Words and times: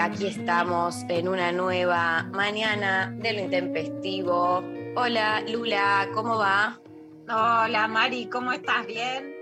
Aquí 0.00 0.26
estamos 0.26 1.04
en 1.08 1.28
una 1.28 1.50
nueva 1.52 2.24
mañana 2.32 3.10
de 3.16 3.32
lo 3.32 3.40
intempestivo. 3.40 4.62
Hola, 4.96 5.40
Lula, 5.48 6.08
¿cómo 6.14 6.38
va? 6.38 6.78
Hola 7.28 7.88
Mari, 7.88 8.28
¿cómo 8.28 8.52
estás? 8.52 8.86
¿Bien? 8.86 9.34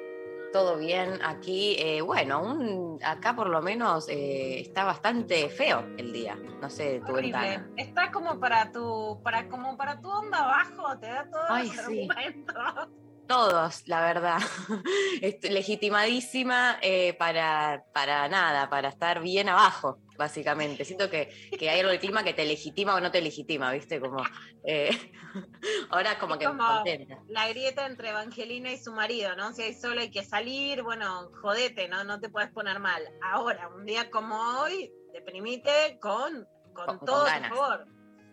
¿Todo 0.53 0.77
bien? 0.79 1.19
Aquí, 1.25 1.77
eh, 1.79 2.01
bueno, 2.03 2.43
un- 2.43 2.99
acá 3.05 3.35
por 3.35 3.49
lo 3.49 3.61
menos 3.63 4.09
eh, 4.09 4.61
está 4.61 4.85
bastante 4.85 5.49
feo 5.49 5.85
el 5.97 6.13
día. 6.13 6.37
No 6.61 6.69
sé, 6.71 7.01
tu 7.07 7.13
Horrible. 7.15 7.39
ventana. 7.41 7.71
Está 7.77 8.11
como 8.13 8.39
para 8.39 8.71
tu, 8.71 9.21
para, 9.25 9.49
como 9.49 9.77
para 9.77 10.01
tu 10.01 10.09
onda 10.09 10.39
abajo, 10.39 10.99
te 11.01 11.07
da 11.07 11.29
todos 11.31 11.47
Ay, 11.49 11.67
los 11.69 11.77
sí. 11.87 12.09
argumentos. 12.11 12.89
Todos, 13.33 13.89
la 13.89 14.01
verdad. 14.03 14.39
Est- 15.23 15.45
Legitimadísima 15.45 16.79
eh, 16.83 17.15
para, 17.15 17.85
para 17.93 18.29
nada, 18.29 18.69
para 18.69 18.89
estar 18.91 19.21
bien 19.23 19.49
abajo, 19.49 19.99
básicamente. 20.19 20.85
Siento 20.85 21.09
que, 21.09 21.29
que 21.59 21.71
hay 21.71 21.81
algo 21.81 21.91
del 21.93 22.01
clima 22.01 22.25
que 22.25 22.35
te 22.35 22.45
legitima 22.45 22.95
o 22.95 23.01
no 23.01 23.11
te 23.11 23.21
legitima, 23.23 23.73
¿viste? 23.73 24.01
Como, 24.01 24.23
eh, 24.65 24.91
ahora 25.91 26.19
como 26.19 26.37
que 26.39 26.45
como- 26.47 26.67
contenta. 26.67 27.19
La 27.29 27.49
grieta 27.49 27.87
entre 27.87 28.11
Evangelina 28.11 28.71
y 28.71 28.77
su 28.79 28.93
marido, 28.93 29.35
¿no? 29.37 29.53
Si 29.53 29.63
hay 29.63 29.75
solo 29.75 30.01
hay 30.01 30.11
que 30.11 30.25
salir, 30.25 30.83
bueno, 30.83 31.31
jodete, 31.41 31.89
¿no? 31.89 32.05
No 32.05 32.21
te 32.21 32.29
puedes 32.29 32.51
poner 32.51 32.81
mal. 32.81 33.03
Ahora, 33.23 33.69
un 33.69 33.85
día 33.87 34.11
como 34.11 34.37
hoy, 34.61 34.93
deprimite 35.13 35.99
con, 36.01 36.47
con, 36.75 36.87
Con- 36.87 36.99
con 36.99 37.07
todo 37.07 37.25
ganas. 37.25 37.51
tu 37.51 37.57
favor. 37.57 37.87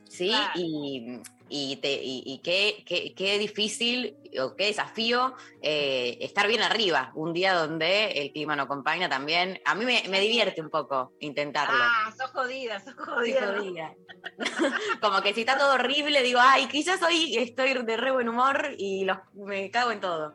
Sí, 0.09 0.29
Claro. 0.29 0.51
y, 0.55 1.21
y, 1.49 1.77
te, 1.77 1.91
y, 1.91 2.23
y 2.25 2.39
qué, 2.39 2.83
qué, 2.85 3.13
qué 3.15 3.37
difícil 3.39 4.15
o 4.39 4.55
qué 4.55 4.65
desafío 4.67 5.33
eh, 5.61 6.17
estar 6.21 6.47
bien 6.47 6.61
arriba, 6.61 7.11
un 7.15 7.33
día 7.33 7.53
donde 7.53 8.11
el 8.11 8.31
clima 8.31 8.55
no 8.55 8.63
acompaña 8.63 9.09
también. 9.09 9.59
A 9.65 9.75
mí 9.75 9.85
me, 9.85 10.03
me 10.09 10.19
divierte 10.19 10.61
un 10.61 10.69
poco 10.69 11.13
intentarlo. 11.19 11.77
Ah, 11.79 12.13
sos 12.17 12.31
jodida, 12.31 12.79
sos 12.79 12.93
jodida. 12.95 13.95
Como 15.01 15.21
que 15.21 15.33
si 15.33 15.41
está 15.41 15.57
todo 15.57 15.73
horrible, 15.73 16.21
digo, 16.21 16.39
ay, 16.41 16.67
quizás 16.67 17.01
hoy 17.01 17.35
estoy 17.37 17.73
de 17.73 17.97
re 17.97 18.11
buen 18.11 18.29
humor 18.29 18.75
y 18.77 19.05
los- 19.05 19.17
me 19.33 19.69
cago 19.71 19.91
en 19.91 19.99
todo. 19.99 20.33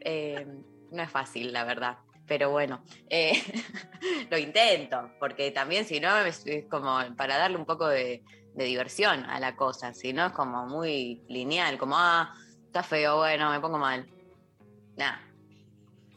Eh, 0.00 0.46
no 0.90 1.02
es 1.02 1.10
fácil, 1.10 1.52
la 1.52 1.64
verdad. 1.64 1.98
Pero 2.26 2.50
bueno, 2.50 2.84
eh, 3.08 3.32
lo 4.30 4.38
intento, 4.38 5.10
porque 5.18 5.50
también 5.50 5.84
si 5.84 5.98
no 6.00 6.16
es, 6.18 6.46
es 6.46 6.66
como 6.68 6.98
para 7.16 7.36
darle 7.36 7.56
un 7.56 7.66
poco 7.66 7.88
de, 7.88 8.22
de 8.54 8.64
diversión 8.64 9.24
a 9.24 9.38
la 9.40 9.56
cosa, 9.56 9.94
si 9.94 10.12
no 10.12 10.26
es 10.26 10.32
como 10.32 10.66
muy 10.66 11.22
lineal, 11.28 11.78
como, 11.78 11.96
ah, 11.96 12.32
está 12.66 12.82
feo, 12.82 13.16
bueno, 13.18 13.50
me 13.50 13.60
pongo 13.60 13.78
mal. 13.78 14.06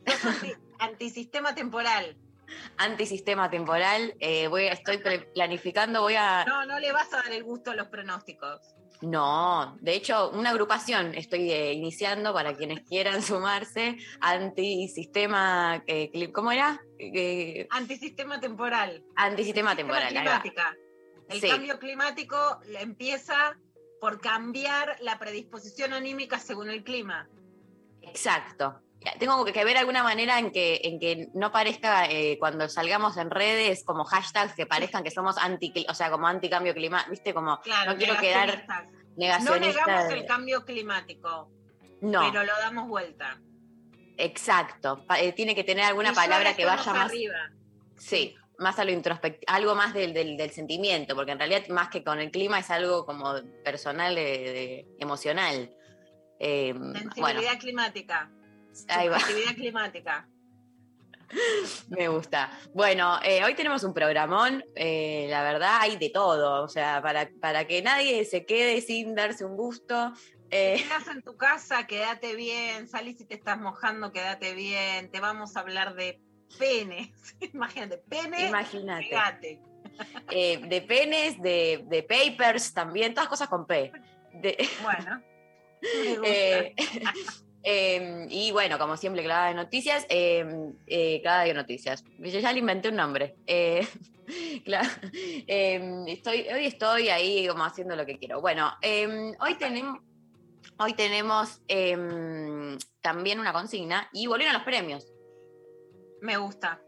Anti- 0.05 0.53
antisistema 0.79 1.55
temporal. 1.55 2.17
antisistema 2.77 3.49
temporal, 3.49 4.13
eh, 4.19 4.47
voy, 4.47 4.65
estoy 4.65 5.01
planificando, 5.33 6.01
voy 6.01 6.15
a... 6.15 6.43
No, 6.45 6.65
no 6.65 6.79
le 6.79 6.91
vas 6.91 7.11
a 7.13 7.17
dar 7.17 7.31
el 7.31 7.43
gusto 7.43 7.71
a 7.71 7.75
los 7.75 7.87
pronósticos. 7.87 8.59
No, 9.01 9.77
de 9.81 9.95
hecho, 9.95 10.29
una 10.31 10.51
agrupación 10.51 11.13
estoy 11.13 11.51
eh, 11.51 11.73
iniciando 11.73 12.33
para 12.33 12.55
quienes 12.55 12.81
quieran 12.87 13.21
sumarse, 13.21 13.97
antisistema, 14.21 15.83
eh, 15.87 16.31
¿cómo 16.31 16.51
era? 16.51 16.79
Eh, 16.97 17.67
Antisistema 17.71 18.39
temporal. 18.39 19.03
antisistema 19.15 19.75
temporal. 19.75 20.07
climática. 20.09 20.75
El 21.29 21.41
Sí. 21.41 21.49
cambio 21.49 21.79
climático 21.79 22.59
empieza 22.79 23.57
por 24.01 24.19
cambiar 24.19 24.97
la 25.01 25.17
predisposición 25.19 25.93
anímica 25.93 26.37
según 26.39 26.69
el 26.69 26.83
clima. 26.83 27.27
Exacto. 28.01 28.79
Tengo 29.19 29.43
que 29.45 29.65
ver 29.65 29.75
alguna 29.77 30.01
manera 30.03 30.39
en 30.39 30.51
que, 30.51 30.79
en 30.83 30.99
que 30.99 31.27
no 31.33 31.51
parezca 31.51 32.05
eh, 32.09 32.37
cuando 32.39 32.69
salgamos 32.69 33.17
en 33.17 33.29
redes 33.31 33.83
como 33.83 34.05
hashtags 34.05 34.53
que 34.55 34.65
parezcan 34.65 35.03
que 35.03 35.11
somos 35.11 35.37
anti, 35.37 35.73
o 35.89 35.93
sea, 35.93 36.09
como 36.09 36.27
anticambio 36.27 36.73
climático, 36.73 37.11
¿viste? 37.11 37.33
Como 37.33 37.59
Claro, 37.61 37.91
no 37.91 37.97
quiero 37.97 38.17
quedar 38.17 38.47
negacionistas. 38.47 38.87
No 39.17 39.17
negacionista. 39.17 39.85
negamos 39.85 40.07
de- 40.09 40.13
el 40.19 40.25
cambio 40.25 40.63
climático, 40.65 41.51
no, 42.01 42.21
pero 42.31 42.43
lo 42.45 42.53
damos 42.59 42.87
vuelta. 42.87 43.39
exacto. 44.17 45.05
Eh, 45.17 45.33
tiene 45.33 45.53
que 45.55 45.63
tener 45.65 45.83
alguna 45.85 46.11
Y 46.11 46.15
palabra 46.15 46.55
que 46.55 46.65
vaya 46.65 46.93
más 46.93 47.09
arriba. 47.11 47.35
Sí, 47.97 48.35
más 48.59 48.77
a 48.79 48.85
lo 48.85 48.91
introspectivo, 48.91 49.43
algo 49.53 49.75
más 49.75 49.93
del, 49.93 50.13
del- 50.13 50.37
del 50.37 50.51
sentimiento, 50.51 51.15
porque 51.15 51.31
en 51.31 51.39
realidad 51.39 51.67
más 51.69 51.89
que 51.89 52.03
con 52.03 52.19
el 52.19 52.31
clima 52.31 52.59
es 52.59 52.69
algo 52.69 53.05
como 53.05 53.33
personal, 53.63 54.15
de, 54.15 54.21
de- 54.21 54.87
emocional. 54.99 55.75
Eh, 56.39 56.73
Sensibilidad 56.73 57.11
bueno, 57.17 57.41
climática. 57.59 58.31
ahí 58.89 59.07
va, 59.07 59.19
Sensibilidad 59.19 59.55
climática. 59.55 60.27
me 61.89 62.07
gusta. 62.09 62.51
Bueno, 62.73 63.19
eh, 63.23 63.43
hoy 63.43 63.55
tenemos 63.55 63.83
un 63.83 63.93
programón, 63.93 64.63
eh, 64.75 65.25
la 65.29 65.41
verdad 65.43 65.77
hay 65.79 65.97
de 65.97 66.09
todo, 66.09 66.63
o 66.63 66.67
sea, 66.67 67.01
para, 67.01 67.29
para 67.41 67.65
que 67.65 67.81
nadie 67.81 68.23
se 68.25 68.45
quede 68.45 68.81
sin 68.81 69.15
darse 69.15 69.43
un 69.45 69.55
gusto. 69.57 70.13
eh, 70.51 70.75
Estás 70.75 71.07
en 71.07 71.21
tu 71.23 71.35
casa, 71.35 71.87
quédate 71.87 72.35
bien. 72.35 72.87
Salís 72.87 73.17
si 73.17 73.25
te 73.25 73.35
estás 73.35 73.57
mojando, 73.59 74.11
quédate 74.11 74.53
bien. 74.53 75.09
Te 75.09 75.19
vamos 75.19 75.55
a 75.55 75.61
hablar 75.61 75.95
de 75.95 76.19
penes. 76.57 77.09
Imagínate, 77.53 77.97
pene, 78.09 78.47
Imagínate. 78.47 79.59
Eh, 80.31 80.57
de 80.57 80.81
penes, 80.81 81.39
de, 81.39 81.83
de 81.87 82.01
papers 82.01 82.73
también, 82.73 83.13
todas 83.13 83.29
cosas 83.29 83.47
con 83.47 83.67
P. 83.67 83.91
De- 84.41 84.57
Bueno. 84.81 85.21
Eh, 86.23 86.73
eh, 87.63 88.25
y 88.29 88.51
bueno, 88.51 88.79
como 88.79 88.97
siempre, 88.97 89.21
clavada 89.23 89.49
de 89.49 89.53
noticias, 89.53 90.05
eh, 90.09 90.45
eh, 90.87 91.19
clavada 91.21 91.43
de 91.43 91.53
noticias. 91.53 92.03
Yo 92.17 92.39
ya 92.39 92.51
le 92.53 92.59
inventé 92.59 92.89
un 92.89 92.95
nombre. 92.95 93.35
Eh, 93.45 93.85
cla- 94.65 94.89
eh, 95.13 96.03
estoy, 96.07 96.47
hoy 96.51 96.65
estoy 96.65 97.09
ahí 97.09 97.47
como 97.47 97.63
haciendo 97.63 97.95
lo 97.95 98.05
que 98.05 98.17
quiero. 98.17 98.41
Bueno, 98.41 98.71
hoy 99.39 99.55
tenemos, 99.59 99.99
hoy 100.77 100.93
tenemos 100.93 101.61
también 103.01 103.39
una 103.39 103.53
consigna 103.53 104.09
y 104.11 104.25
volvieron 104.25 104.53
los 104.55 104.63
premios. 104.63 105.12
Me 106.23 106.37
gusta. 106.37 106.79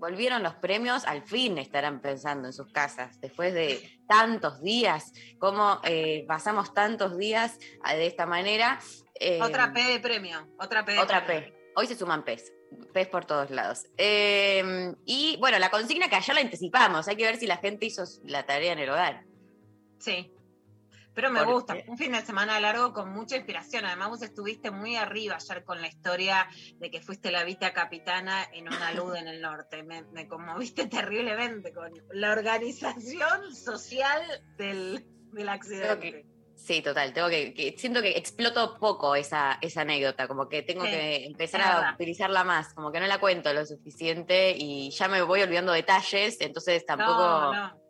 Volvieron 0.00 0.42
los 0.42 0.56
premios, 0.56 1.04
al 1.04 1.22
fin 1.22 1.56
estarán 1.58 2.00
pensando 2.00 2.48
en 2.48 2.52
sus 2.52 2.70
casas, 2.72 3.20
después 3.20 3.54
de 3.54 4.00
tantos 4.08 4.60
días, 4.60 5.12
cómo 5.38 5.80
eh, 5.84 6.24
pasamos 6.26 6.74
tantos 6.74 7.16
días 7.16 7.56
ah, 7.84 7.94
de 7.94 8.06
esta 8.08 8.26
manera. 8.26 8.80
eh, 9.20 9.40
Otra 9.40 9.72
P 9.72 9.80
de 9.82 10.00
premio. 10.00 10.48
Otra 10.58 10.84
P 10.84 10.92
de 10.92 10.98
Otra 10.98 11.24
premio. 11.24 11.50
P. 11.50 11.72
Hoy 11.76 11.86
se 11.86 11.94
suman 11.94 12.24
P's. 12.24 12.52
P's 12.92 13.06
por 13.06 13.24
todos 13.24 13.50
lados. 13.50 13.84
Eh, 13.96 14.92
y 15.06 15.36
bueno, 15.38 15.60
la 15.60 15.70
consigna 15.70 16.08
que 16.08 16.16
ayer 16.16 16.34
la 16.34 16.40
anticipamos. 16.40 17.06
Hay 17.06 17.14
que 17.16 17.24
ver 17.24 17.36
si 17.36 17.46
la 17.46 17.58
gente 17.58 17.86
hizo 17.86 18.02
la 18.24 18.44
tarea 18.44 18.72
en 18.72 18.80
el 18.80 18.90
hogar. 18.90 19.24
Sí. 20.00 20.32
Pero 21.14 21.30
me 21.30 21.38
Porque- 21.40 21.52
gusta. 21.52 21.76
Un 21.86 21.96
fin 21.96 22.12
de 22.12 22.22
semana 22.22 22.58
largo 22.58 22.92
con 22.92 23.10
mucha 23.12 23.36
inspiración. 23.36 23.84
Además, 23.84 24.08
vos 24.08 24.22
estuviste 24.22 24.70
muy 24.72 24.96
arriba 24.96 25.36
ayer 25.36 25.62
con 25.64 25.80
la 25.80 25.86
historia 25.86 26.48
de 26.78 26.90
que 26.90 27.00
fuiste 27.00 27.30
la 27.30 27.44
vita 27.44 27.72
capitana 27.72 28.44
en 28.52 28.66
una 28.68 28.92
luz 28.92 29.16
en 29.16 29.28
el 29.28 29.40
norte. 29.40 29.82
Me, 29.84 30.02
me 30.12 30.26
conmoviste 30.26 30.86
terriblemente 30.88 31.72
con 31.72 31.92
la 32.12 32.32
organización 32.32 33.54
social 33.54 34.20
del, 34.56 35.04
del 35.32 35.48
accidente. 35.48 36.26
Sí, 36.56 36.82
total. 36.82 37.12
Tengo 37.12 37.28
que, 37.28 37.52
que- 37.52 37.74
siento 37.78 38.00
que 38.00 38.16
exploto 38.16 38.78
poco 38.78 39.14
esa, 39.16 39.58
esa 39.60 39.82
anécdota. 39.82 40.26
Como 40.28 40.48
que 40.48 40.62
tengo 40.62 40.84
Sí, 40.84 40.90
que 40.90 41.26
empezar 41.26 41.60
a 41.62 41.92
utilizarla 41.94 42.42
más. 42.44 42.72
Como 42.74 42.90
que 42.90 43.00
no 43.00 43.06
la 43.06 43.18
cuento 43.18 43.52
lo 43.52 43.66
suficiente 43.66 44.54
y 44.56 44.90
ya 44.90 45.08
me 45.08 45.20
voy 45.22 45.42
olvidando 45.42 45.72
detalles. 45.72 46.40
Entonces 46.40 46.84
tampoco. 46.86 47.18
No, 47.18 47.52
no. 47.52 47.83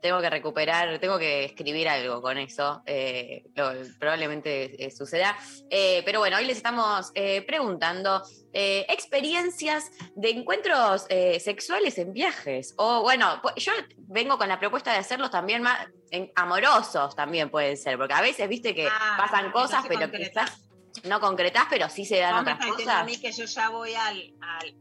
Tengo 0.00 0.20
que 0.20 0.30
recuperar, 0.30 0.98
tengo 1.00 1.18
que 1.18 1.44
escribir 1.44 1.88
algo 1.88 2.22
con 2.22 2.38
eso. 2.38 2.82
eh, 2.86 3.44
lo- 3.54 3.72
probablemente 3.98 4.84
eh, 4.84 4.90
suceda. 4.90 5.36
Eh, 5.70 6.02
pero 6.04 6.20
bueno, 6.20 6.36
hoy 6.36 6.44
les 6.46 6.56
estamos 6.58 7.10
preguntando 7.46 8.22
experiencias 8.52 9.90
de 10.14 10.30
encuentros 10.30 11.06
sexuales 11.40 11.98
en 11.98 12.12
viajes. 12.12 12.74
O 12.76 13.02
bueno, 13.02 13.40
yo 13.56 13.72
vengo 13.96 14.38
con 14.38 14.48
la 14.48 14.58
propuesta 14.58 14.92
de 14.92 14.98
hacerlos 14.98 15.30
también 15.30 15.62
más 15.62 15.86
en- 16.10 16.30
amorosos, 16.36 17.14
también 17.14 17.50
pueden 17.50 17.76
ser, 17.76 17.96
porque 17.98 18.14
a 18.14 18.20
veces 18.20 18.48
viste 18.48 18.74
que 18.74 18.86
Ah, 18.88 19.16
pasan 19.18 19.50
cosas, 19.52 19.82
no 19.82 19.88
pero 19.88 20.00
concreta. 20.00 20.44
quizás 20.44 20.62
no 21.04 21.20
concretás, 21.20 21.66
pero 21.70 21.88
sí 21.88 22.04
se 22.04 22.18
dan 22.18 22.34
otras 22.34 22.58
diciendo 22.58 22.82
a 22.82 22.86
cosas. 22.86 23.06
mí 23.06 23.20
que 23.20 23.30
yo 23.32 23.44
ya 23.44 23.68
voy 23.68 23.94
al, 23.94 24.34
al- 24.40 24.74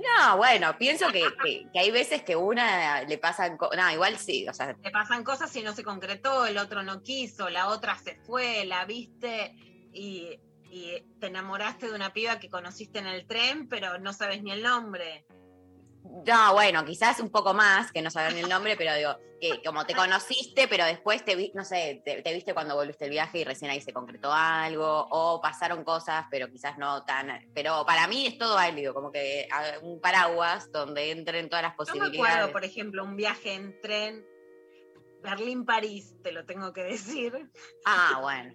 No, 0.00 0.36
bueno, 0.36 0.76
pienso 0.78 1.08
que, 1.12 1.22
que- 1.44 1.66
que 1.72 1.78
hay 1.78 1.90
veces 1.90 2.22
que 2.22 2.36
una 2.36 3.02
le 3.02 3.18
pasan 3.18 3.56
cosas. 3.56 3.76
No, 3.78 3.90
igual 3.92 4.16
sí, 4.18 4.46
o 4.48 4.54
sea, 4.54 4.74
te 4.74 4.90
pasan 4.90 5.24
cosas 5.24 5.54
y 5.56 5.62
no 5.62 5.74
se 5.74 5.82
concretó, 5.84 6.46
el 6.46 6.58
otro 6.58 6.82
no 6.82 7.02
quiso, 7.02 7.48
la 7.50 7.68
otra 7.68 7.98
se 7.98 8.14
fue, 8.24 8.64
la 8.64 8.84
viste 8.86 9.54
y, 9.92 10.38
y 10.70 11.02
te 11.20 11.26
enamoraste 11.26 11.88
de 11.88 11.94
una 11.94 12.12
piba 12.12 12.38
que 12.38 12.48
conociste 12.48 12.98
en 13.00 13.06
el 13.08 13.26
tren, 13.26 13.68
pero 13.68 13.98
no 13.98 14.12
sabes 14.12 14.42
ni 14.42 14.52
el 14.52 14.62
nombre. 14.62 15.26
No, 16.04 16.52
bueno, 16.54 16.84
quizás 16.84 17.20
un 17.20 17.30
poco 17.30 17.54
más, 17.54 17.92
que 17.92 18.02
no 18.02 18.10
saben 18.10 18.36
el 18.38 18.48
nombre, 18.48 18.76
pero 18.76 18.94
digo, 18.94 19.16
que 19.40 19.62
como 19.64 19.86
te 19.86 19.94
conociste, 19.94 20.68
pero 20.68 20.84
después 20.84 21.24
te 21.24 21.34
vi, 21.34 21.50
no 21.54 21.64
sé, 21.64 22.02
te, 22.04 22.22
te 22.22 22.34
viste 22.34 22.52
cuando 22.52 22.74
volviste 22.74 23.06
el 23.06 23.10
viaje 23.10 23.38
y 23.38 23.44
recién 23.44 23.70
ahí 23.70 23.80
se 23.80 23.92
concretó 23.92 24.32
algo, 24.32 25.06
o 25.10 25.40
pasaron 25.40 25.82
cosas, 25.82 26.26
pero 26.30 26.48
quizás 26.50 26.76
no 26.78 27.04
tan. 27.04 27.50
Pero 27.54 27.84
para 27.86 28.06
mí 28.06 28.26
es 28.26 28.36
todo 28.38 28.54
válido, 28.56 28.92
como 28.92 29.10
que 29.10 29.48
un 29.82 30.00
paraguas 30.00 30.70
donde 30.70 31.10
entren 31.10 31.48
todas 31.48 31.62
las 31.62 31.72
Yo 31.72 31.76
me 31.78 31.86
posibilidades. 32.00 32.18
acuerdo, 32.34 32.52
por 32.52 32.64
ejemplo, 32.64 33.04
un 33.04 33.16
viaje 33.16 33.54
en 33.54 33.80
tren 33.80 34.26
Berlín-París, 35.22 36.14
te 36.22 36.32
lo 36.32 36.44
tengo 36.44 36.72
que 36.72 36.82
decir, 36.84 37.50
Ah, 37.84 38.18
bueno. 38.20 38.54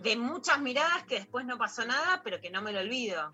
de 0.00 0.16
muchas 0.16 0.60
miradas 0.60 1.04
que 1.04 1.16
después 1.16 1.44
no 1.44 1.58
pasó 1.58 1.84
nada, 1.84 2.22
pero 2.24 2.40
que 2.40 2.50
no 2.50 2.62
me 2.62 2.72
lo 2.72 2.80
olvido. 2.80 3.32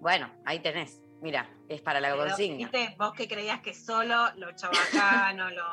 Bueno, 0.00 0.30
ahí 0.44 0.60
tenés. 0.60 1.00
Mira, 1.20 1.48
es 1.68 1.80
para 1.80 2.00
la 2.00 2.10
Pero, 2.10 2.26
consigna. 2.26 2.56
¿viste? 2.56 2.94
Vos 2.98 3.12
que 3.14 3.26
creías 3.26 3.60
que 3.60 3.72
solo 3.72 4.30
lo 4.36 4.52
chabacano, 4.54 5.50
lo... 5.50 5.64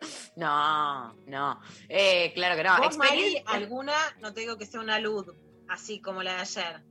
No, 0.36 1.14
no. 1.26 1.60
Eh, 1.88 2.32
claro 2.34 2.54
que 2.56 2.62
no. 2.62 2.76
Vos, 2.78 2.96
Mari, 2.98 3.12
Experiencia- 3.38 3.52
alguna, 3.54 3.94
no 4.20 4.32
te 4.34 4.40
digo 4.42 4.58
que 4.58 4.66
sea 4.66 4.80
una 4.80 4.98
luz, 5.00 5.26
así 5.68 6.00
como 6.00 6.22
la 6.22 6.34
de 6.34 6.40
ayer. 6.40 6.82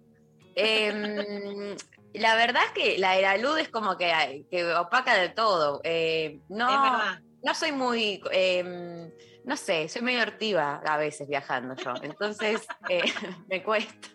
Em, 0.55 1.75
la 2.13 2.35
verdad 2.35 2.63
es 2.65 2.71
que 2.71 2.97
la 2.97 3.11
de 3.13 3.21
la 3.21 3.37
luz 3.37 3.59
es 3.59 3.69
como 3.69 3.97
que, 3.97 4.45
que 4.49 4.73
opaca 4.73 5.13
de 5.15 5.29
todo. 5.29 5.81
Eh, 5.83 6.39
no, 6.49 6.67
no 7.43 7.53
soy 7.53 7.71
muy, 7.71 8.21
em, 8.31 9.11
no 9.43 9.55
sé, 9.57 9.87
soy 9.89 10.01
medio 10.01 10.21
hortiva 10.23 10.81
a 10.85 10.97
veces 10.97 11.27
viajando 11.27 11.75
yo. 11.75 11.93
Entonces 12.01 12.65
eh, 12.89 13.03
me 13.47 13.61
cuesta. 13.63 14.09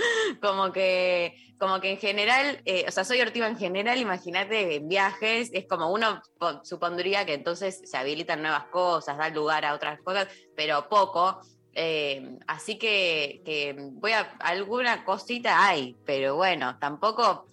Como 0.40 0.72
que, 0.72 1.34
como 1.58 1.80
que 1.80 1.90
en 1.90 1.98
general, 1.98 2.60
eh, 2.64 2.84
o 2.88 2.90
sea, 2.90 3.04
soy 3.04 3.20
hortiva 3.20 3.46
en 3.46 3.58
general, 3.58 3.98
imagínate 4.00 4.76
en 4.76 4.88
viajes, 4.88 5.50
es 5.52 5.66
como 5.66 5.92
uno 5.92 6.22
po- 6.38 6.64
supondría 6.64 7.26
que 7.26 7.34
entonces 7.34 7.82
se 7.84 7.96
habilitan 7.98 8.40
nuevas 8.40 8.64
cosas, 8.66 9.18
da 9.18 9.28
lugar 9.28 9.64
a 9.64 9.74
otras 9.74 10.00
cosas, 10.02 10.28
pero 10.56 10.88
poco. 10.88 11.40
Eh, 11.74 12.38
así 12.46 12.78
que, 12.78 13.42
que 13.44 13.76
voy 13.92 14.12
a 14.12 14.20
alguna 14.40 15.04
cosita 15.04 15.66
hay, 15.68 15.96
pero 16.06 16.34
bueno, 16.36 16.78
tampoco, 16.78 17.44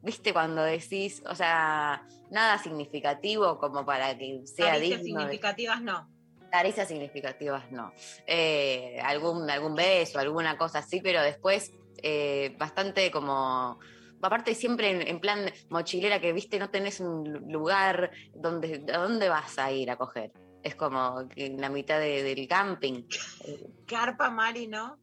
viste, 0.00 0.32
cuando 0.32 0.62
decís, 0.62 1.22
o 1.28 1.34
sea, 1.34 2.06
nada 2.30 2.58
significativo 2.58 3.58
como 3.58 3.84
para 3.84 4.16
que 4.16 4.40
sea 4.46 4.78
digno. 4.78 4.96
de- 4.98 5.04
significativas 5.04 5.82
no. 5.82 6.08
Caricias 6.50 6.88
significativas 6.88 7.70
no. 7.70 7.92
Eh, 8.26 8.98
algún, 9.04 9.48
algún 9.50 9.74
beso, 9.74 10.18
alguna 10.18 10.56
cosa 10.58 10.80
así, 10.80 11.00
pero 11.00 11.22
después 11.22 11.70
eh, 12.02 12.54
bastante 12.58 13.10
como. 13.10 13.78
Aparte, 14.24 14.54
siempre 14.54 14.90
en, 14.90 15.02
en 15.02 15.18
plan 15.20 15.50
mochilera 15.68 16.20
que 16.20 16.32
viste, 16.32 16.58
no 16.58 16.70
tenés 16.70 17.00
un 17.00 17.24
lugar 17.50 18.12
donde. 18.34 18.84
¿A 18.92 18.98
dónde 18.98 19.28
vas 19.28 19.58
a 19.58 19.72
ir 19.72 19.90
a 19.90 19.96
coger? 19.96 20.32
Es 20.62 20.76
como 20.76 21.28
en 21.34 21.60
la 21.60 21.68
mitad 21.70 21.98
de- 21.98 22.22
del 22.22 22.46
camping. 22.46 23.02
Carpa, 23.86 24.30
Mari, 24.30 24.68
¿no? 24.68 24.98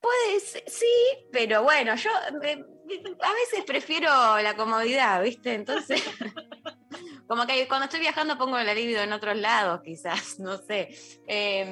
Pues 0.00 0.62
sí, 0.66 0.86
pero 1.32 1.62
bueno, 1.64 1.96
yo 1.96 2.10
eh, 2.42 2.64
a 3.22 3.32
veces 3.32 3.64
prefiero 3.66 4.08
la 4.40 4.54
comodidad, 4.56 5.22
¿viste? 5.22 5.54
Entonces, 5.54 6.00
como 7.28 7.46
que 7.46 7.66
cuando 7.68 7.84
estoy 7.86 8.00
viajando 8.00 8.38
pongo 8.38 8.58
la 8.58 8.74
libido 8.74 9.02
en 9.02 9.12
otros 9.12 9.36
lados, 9.36 9.80
quizás, 9.82 10.38
no 10.40 10.56
sé. 10.58 10.88
Eh, 11.26 11.64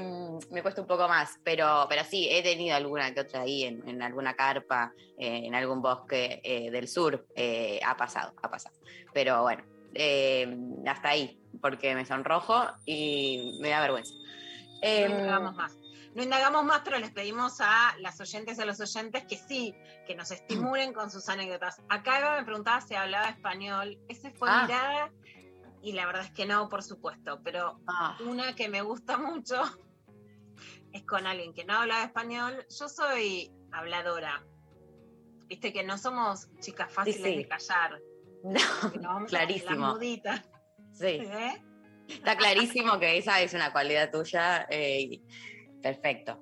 me 0.50 0.62
cuesta 0.62 0.80
un 0.80 0.86
poco 0.86 1.06
más, 1.08 1.38
pero, 1.44 1.86
pero 1.88 2.02
sí, 2.04 2.28
he 2.30 2.42
tenido 2.42 2.76
alguna 2.76 3.12
que 3.14 3.20
otra 3.20 3.42
ahí 3.42 3.64
en, 3.64 3.86
en 3.88 4.02
alguna 4.02 4.34
carpa, 4.34 4.92
eh, 5.18 5.42
en 5.44 5.54
algún 5.54 5.80
bosque 5.82 6.40
eh, 6.42 6.70
del 6.70 6.88
sur. 6.88 7.26
eh, 7.36 7.80
ha 7.86 7.96
pasado, 7.96 8.34
ha 8.42 8.50
pasado. 8.50 8.74
Pero 9.12 9.42
bueno, 9.42 9.64
eh, 9.94 10.56
hasta 10.86 11.10
ahí, 11.10 11.38
porque 11.60 11.94
me 11.94 12.04
sonrojo 12.04 12.66
y 12.84 13.58
me 13.60 13.68
da 13.70 13.80
vergüenza. 13.80 14.12
No 14.14 14.20
Em, 14.82 15.10
indagamos 15.12 15.54
más. 15.54 15.78
No 16.14 16.22
indagamos 16.22 16.64
más, 16.64 16.82
pero 16.84 16.98
les 16.98 17.10
pedimos 17.10 17.60
a 17.60 17.94
las 17.98 18.20
oyentes 18.20 18.58
y 18.58 18.62
a 18.62 18.66
los 18.66 18.78
oyentes 18.80 19.24
que 19.24 19.36
sí, 19.36 19.74
que 20.06 20.14
nos 20.14 20.30
estimulen 20.30 20.92
con 20.92 21.10
sus 21.10 21.28
anécdotas. 21.28 21.80
Acá 21.88 22.20
Eva 22.20 22.36
me 22.38 22.44
preguntaba 22.44 22.80
si 22.80 22.94
hablaba 22.94 23.28
español. 23.30 23.98
Ese 24.08 24.30
fue 24.30 24.48
Ah. 24.50 24.62
mirada 24.66 25.10
y 25.84 25.92
la 25.92 26.06
verdad 26.06 26.24
es 26.24 26.30
que 26.32 26.46
no, 26.46 26.68
por 26.68 26.82
supuesto. 26.82 27.40
Pero 27.44 27.80
ah, 27.86 28.16
una 28.26 28.54
que 28.56 28.68
me 28.68 28.80
gusta 28.82 29.18
mucho 29.18 29.62
es 30.92 31.04
con 31.04 31.26
alguien 31.26 31.52
que 31.52 31.64
no 31.64 31.74
hablaba 31.74 32.04
español. 32.04 32.66
Yo 32.78 32.88
soy 32.88 33.52
habladora. 33.70 34.44
Viste 35.46 35.72
que 35.72 35.84
no 35.84 35.98
somos 35.98 36.48
chicas 36.60 36.90
fáciles 36.90 37.22
sí. 37.22 37.36
de 37.36 37.48
callar. 37.48 38.00
no, 39.00 39.26
clarísimo. 39.26 39.98
Sí. 40.00 41.04
¿eh? 41.06 41.62
Está 42.08 42.36
clarísimo 42.36 42.98
que 42.98 43.18
esa 43.18 43.40
es 43.42 43.52
una 43.52 43.72
cualidad 43.72 44.10
tuya. 44.10 44.66
eh, 44.70 45.20
perfecto. 45.82 46.40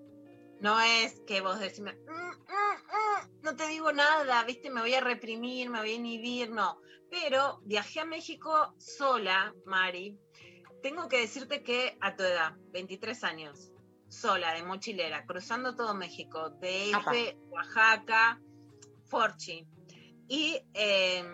No 0.60 0.80
es 0.80 1.20
que 1.26 1.40
vos 1.40 1.58
"Mm, 1.58 2.31
mm, 2.52 3.26
mm", 3.26 3.43
no 3.43 3.56
te 3.56 3.66
digo 3.69 3.93
nada, 3.93 4.44
viste, 4.44 4.70
me 4.70 4.81
voy 4.81 4.94
a 4.94 5.00
reprimir, 5.00 5.70
me 5.70 5.81
voy 5.81 5.93
a 5.93 5.94
inhibir, 5.94 6.50
no. 6.50 6.81
Pero 7.10 7.60
viajé 7.64 8.00
a 8.00 8.04
México 8.04 8.75
sola, 8.78 9.54
Mari. 9.64 10.19
Tengo 10.82 11.09
que 11.09 11.21
decirte 11.21 11.62
que 11.62 11.97
a 12.00 12.16
tu 12.16 12.23
edad, 12.23 12.54
23 12.73 13.23
años, 13.25 13.73
sola, 14.09 14.54
de 14.54 14.62
mochilera, 14.62 15.25
cruzando 15.26 15.76
todo 15.76 15.94
México, 15.94 16.50
DF, 16.50 17.37
Oaxaca, 17.50 18.40
Forchi. 19.06 19.66
Y, 20.28 20.61
eh, 20.75 21.25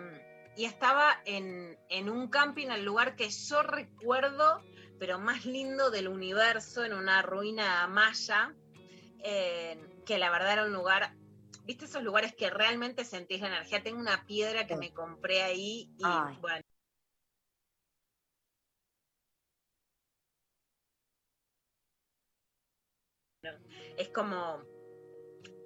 y 0.57 0.65
estaba 0.65 1.23
en, 1.25 1.79
en 1.89 2.11
un 2.11 2.29
camping, 2.29 2.69
el 2.69 2.85
lugar 2.85 3.15
que 3.17 3.31
yo 3.31 3.63
recuerdo, 3.63 4.61
pero 4.99 5.19
más 5.19 5.47
lindo 5.47 5.91
del 5.91 6.09
universo, 6.09 6.85
en 6.85 6.93
una 6.93 7.23
ruina 7.23 7.87
maya, 7.87 8.55
eh, 9.21 9.79
que 10.09 10.17
la 10.17 10.31
verdad 10.31 10.55
era 10.55 10.65
un 10.65 10.73
lugar, 10.73 11.13
viste 11.65 11.85
esos 11.85 12.03
lugares 12.03 12.35
que 12.35 12.49
realmente 12.49 13.05
sentís 13.05 13.43
la 13.43 13.49
energía. 13.49 13.83
Tengo 13.83 14.01
una 14.01 14.25
piedra 14.25 14.67
que 14.67 14.73
Sí. 14.73 14.81
me 14.81 14.91
compré 14.95 15.43
ahí 15.43 15.93
y 15.99 16.03
Ay. 16.03 16.39
bueno. 16.41 16.65
Es 23.99 24.09
como, 24.09 24.63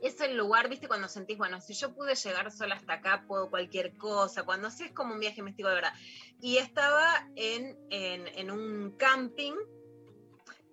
es 0.02 0.20
el 0.20 0.36
lugar, 0.36 0.68
viste, 0.68 0.88
cuando 0.88 1.06
sentís, 1.06 1.38
bueno, 1.38 1.60
si 1.60 1.74
yo 1.74 1.94
pude 1.94 2.16
llegar 2.16 2.50
sola 2.50 2.74
hasta 2.74 2.94
acá, 2.94 3.24
puedo 3.28 3.48
cualquier 3.48 3.96
cosa, 3.96 4.42
cuando 4.42 4.72
sí 4.72 4.82
es 4.82 4.92
como 4.92 5.14
un 5.14 5.20
viaje 5.20 5.40
místico 5.40 5.68
de 5.68 5.76
verdad. 5.76 5.92
Y 6.40 6.56
estaba 6.56 7.28
en, 7.36 7.78
en, 7.90 8.26
en 8.26 8.50
un 8.50 8.96
camping, 8.96 9.54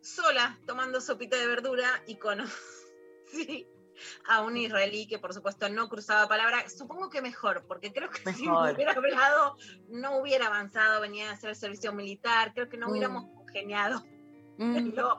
sola, 0.01 0.59
tomando 0.65 1.01
sopita 1.01 1.37
de 1.37 1.45
verdura 1.45 2.01
y 2.07 2.15
conocí 3.31 3.67
a 4.27 4.41
un 4.41 4.55
israelí 4.55 5.07
que 5.07 5.19
por 5.19 5.33
supuesto 5.33 5.67
no 5.69 5.89
cruzaba 5.89 6.27
palabra, 6.29 6.69
supongo 6.69 7.09
que 7.09 7.21
mejor, 7.21 7.65
porque 7.67 7.91
creo 7.91 8.09
que 8.09 8.19
si 8.33 8.47
Mejor. 8.47 8.73
hubiera 8.75 8.93
hablado 8.93 9.55
no 9.89 10.17
hubiera 10.19 10.47
avanzado, 10.47 11.01
venía 11.01 11.29
a 11.29 11.33
hacer 11.33 11.49
el 11.49 11.55
servicio 11.55 11.91
militar, 11.93 12.53
creo 12.53 12.69
que 12.69 12.77
no 12.77 12.87
Mm. 12.87 12.91
hubiéramos 12.91 13.25
congeniado 13.35 14.03
Mm, 14.61 14.75
en 14.75 14.93
lo, 14.95 15.17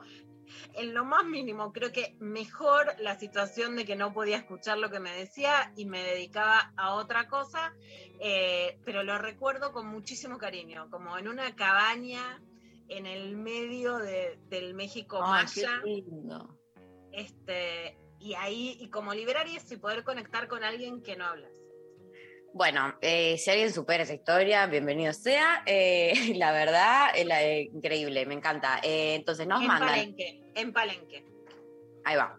en 0.75 0.93
lo 0.93 1.03
más 1.03 1.25
mínimo, 1.25 1.73
creo 1.73 1.91
que 1.91 2.15
mejor 2.19 2.93
la 2.99 3.17
situación 3.17 3.75
de 3.75 3.85
que 3.85 3.95
no 3.95 4.13
podía 4.13 4.37
escuchar 4.37 4.77
lo 4.77 4.91
que 4.91 4.99
me 4.99 5.11
decía 5.15 5.73
y 5.75 5.85
me 5.85 6.03
dedicaba 6.03 6.73
a 6.77 6.93
otra 6.93 7.27
cosa, 7.27 7.73
eh, 8.19 8.77
pero 8.85 9.01
lo 9.01 9.17
recuerdo 9.17 9.71
con 9.71 9.87
muchísimo 9.87 10.37
cariño, 10.37 10.89
como 10.91 11.17
en 11.17 11.27
una 11.27 11.55
cabaña 11.55 12.39
en 12.87 13.07
el 13.07 13.35
medio 13.35 13.97
de- 13.97 14.37
del 14.49 14.75
México 14.75 15.17
qué 15.17 15.23
maya, 15.27 15.81
lindo. 15.83 16.60
Este, 17.11 17.97
y 18.19 18.33
ahí, 18.35 18.77
y 18.79 18.89
como 18.89 19.13
liberar 19.13 19.47
eso 19.47 19.73
y 19.73 19.77
poder 19.77 20.03
conectar 20.03 20.47
con 20.47 20.63
alguien 20.63 21.01
que 21.01 21.15
no 21.15 21.25
hablas. 21.25 21.51
Bueno, 22.53 22.95
eh, 23.01 23.37
si 23.37 23.49
alguien 23.49 23.71
supera 23.71 24.03
esa 24.03 24.13
historia, 24.13 24.65
bienvenido 24.67 25.13
sea. 25.13 25.63
Eh, 25.65 26.33
la 26.35 26.51
verdad, 26.51 27.09
es 27.15 27.25
eh, 27.29 27.69
increíble, 27.73 28.25
me 28.25 28.33
encanta. 28.33 28.79
Entonces 28.83 29.47
nos 29.47 29.61
en 29.61 29.67
mandan. 29.67 29.89
Palenque, 29.89 30.41
en 30.55 30.73
Palenque. 30.73 31.25
Ahí 32.03 32.17
va. 32.17 32.37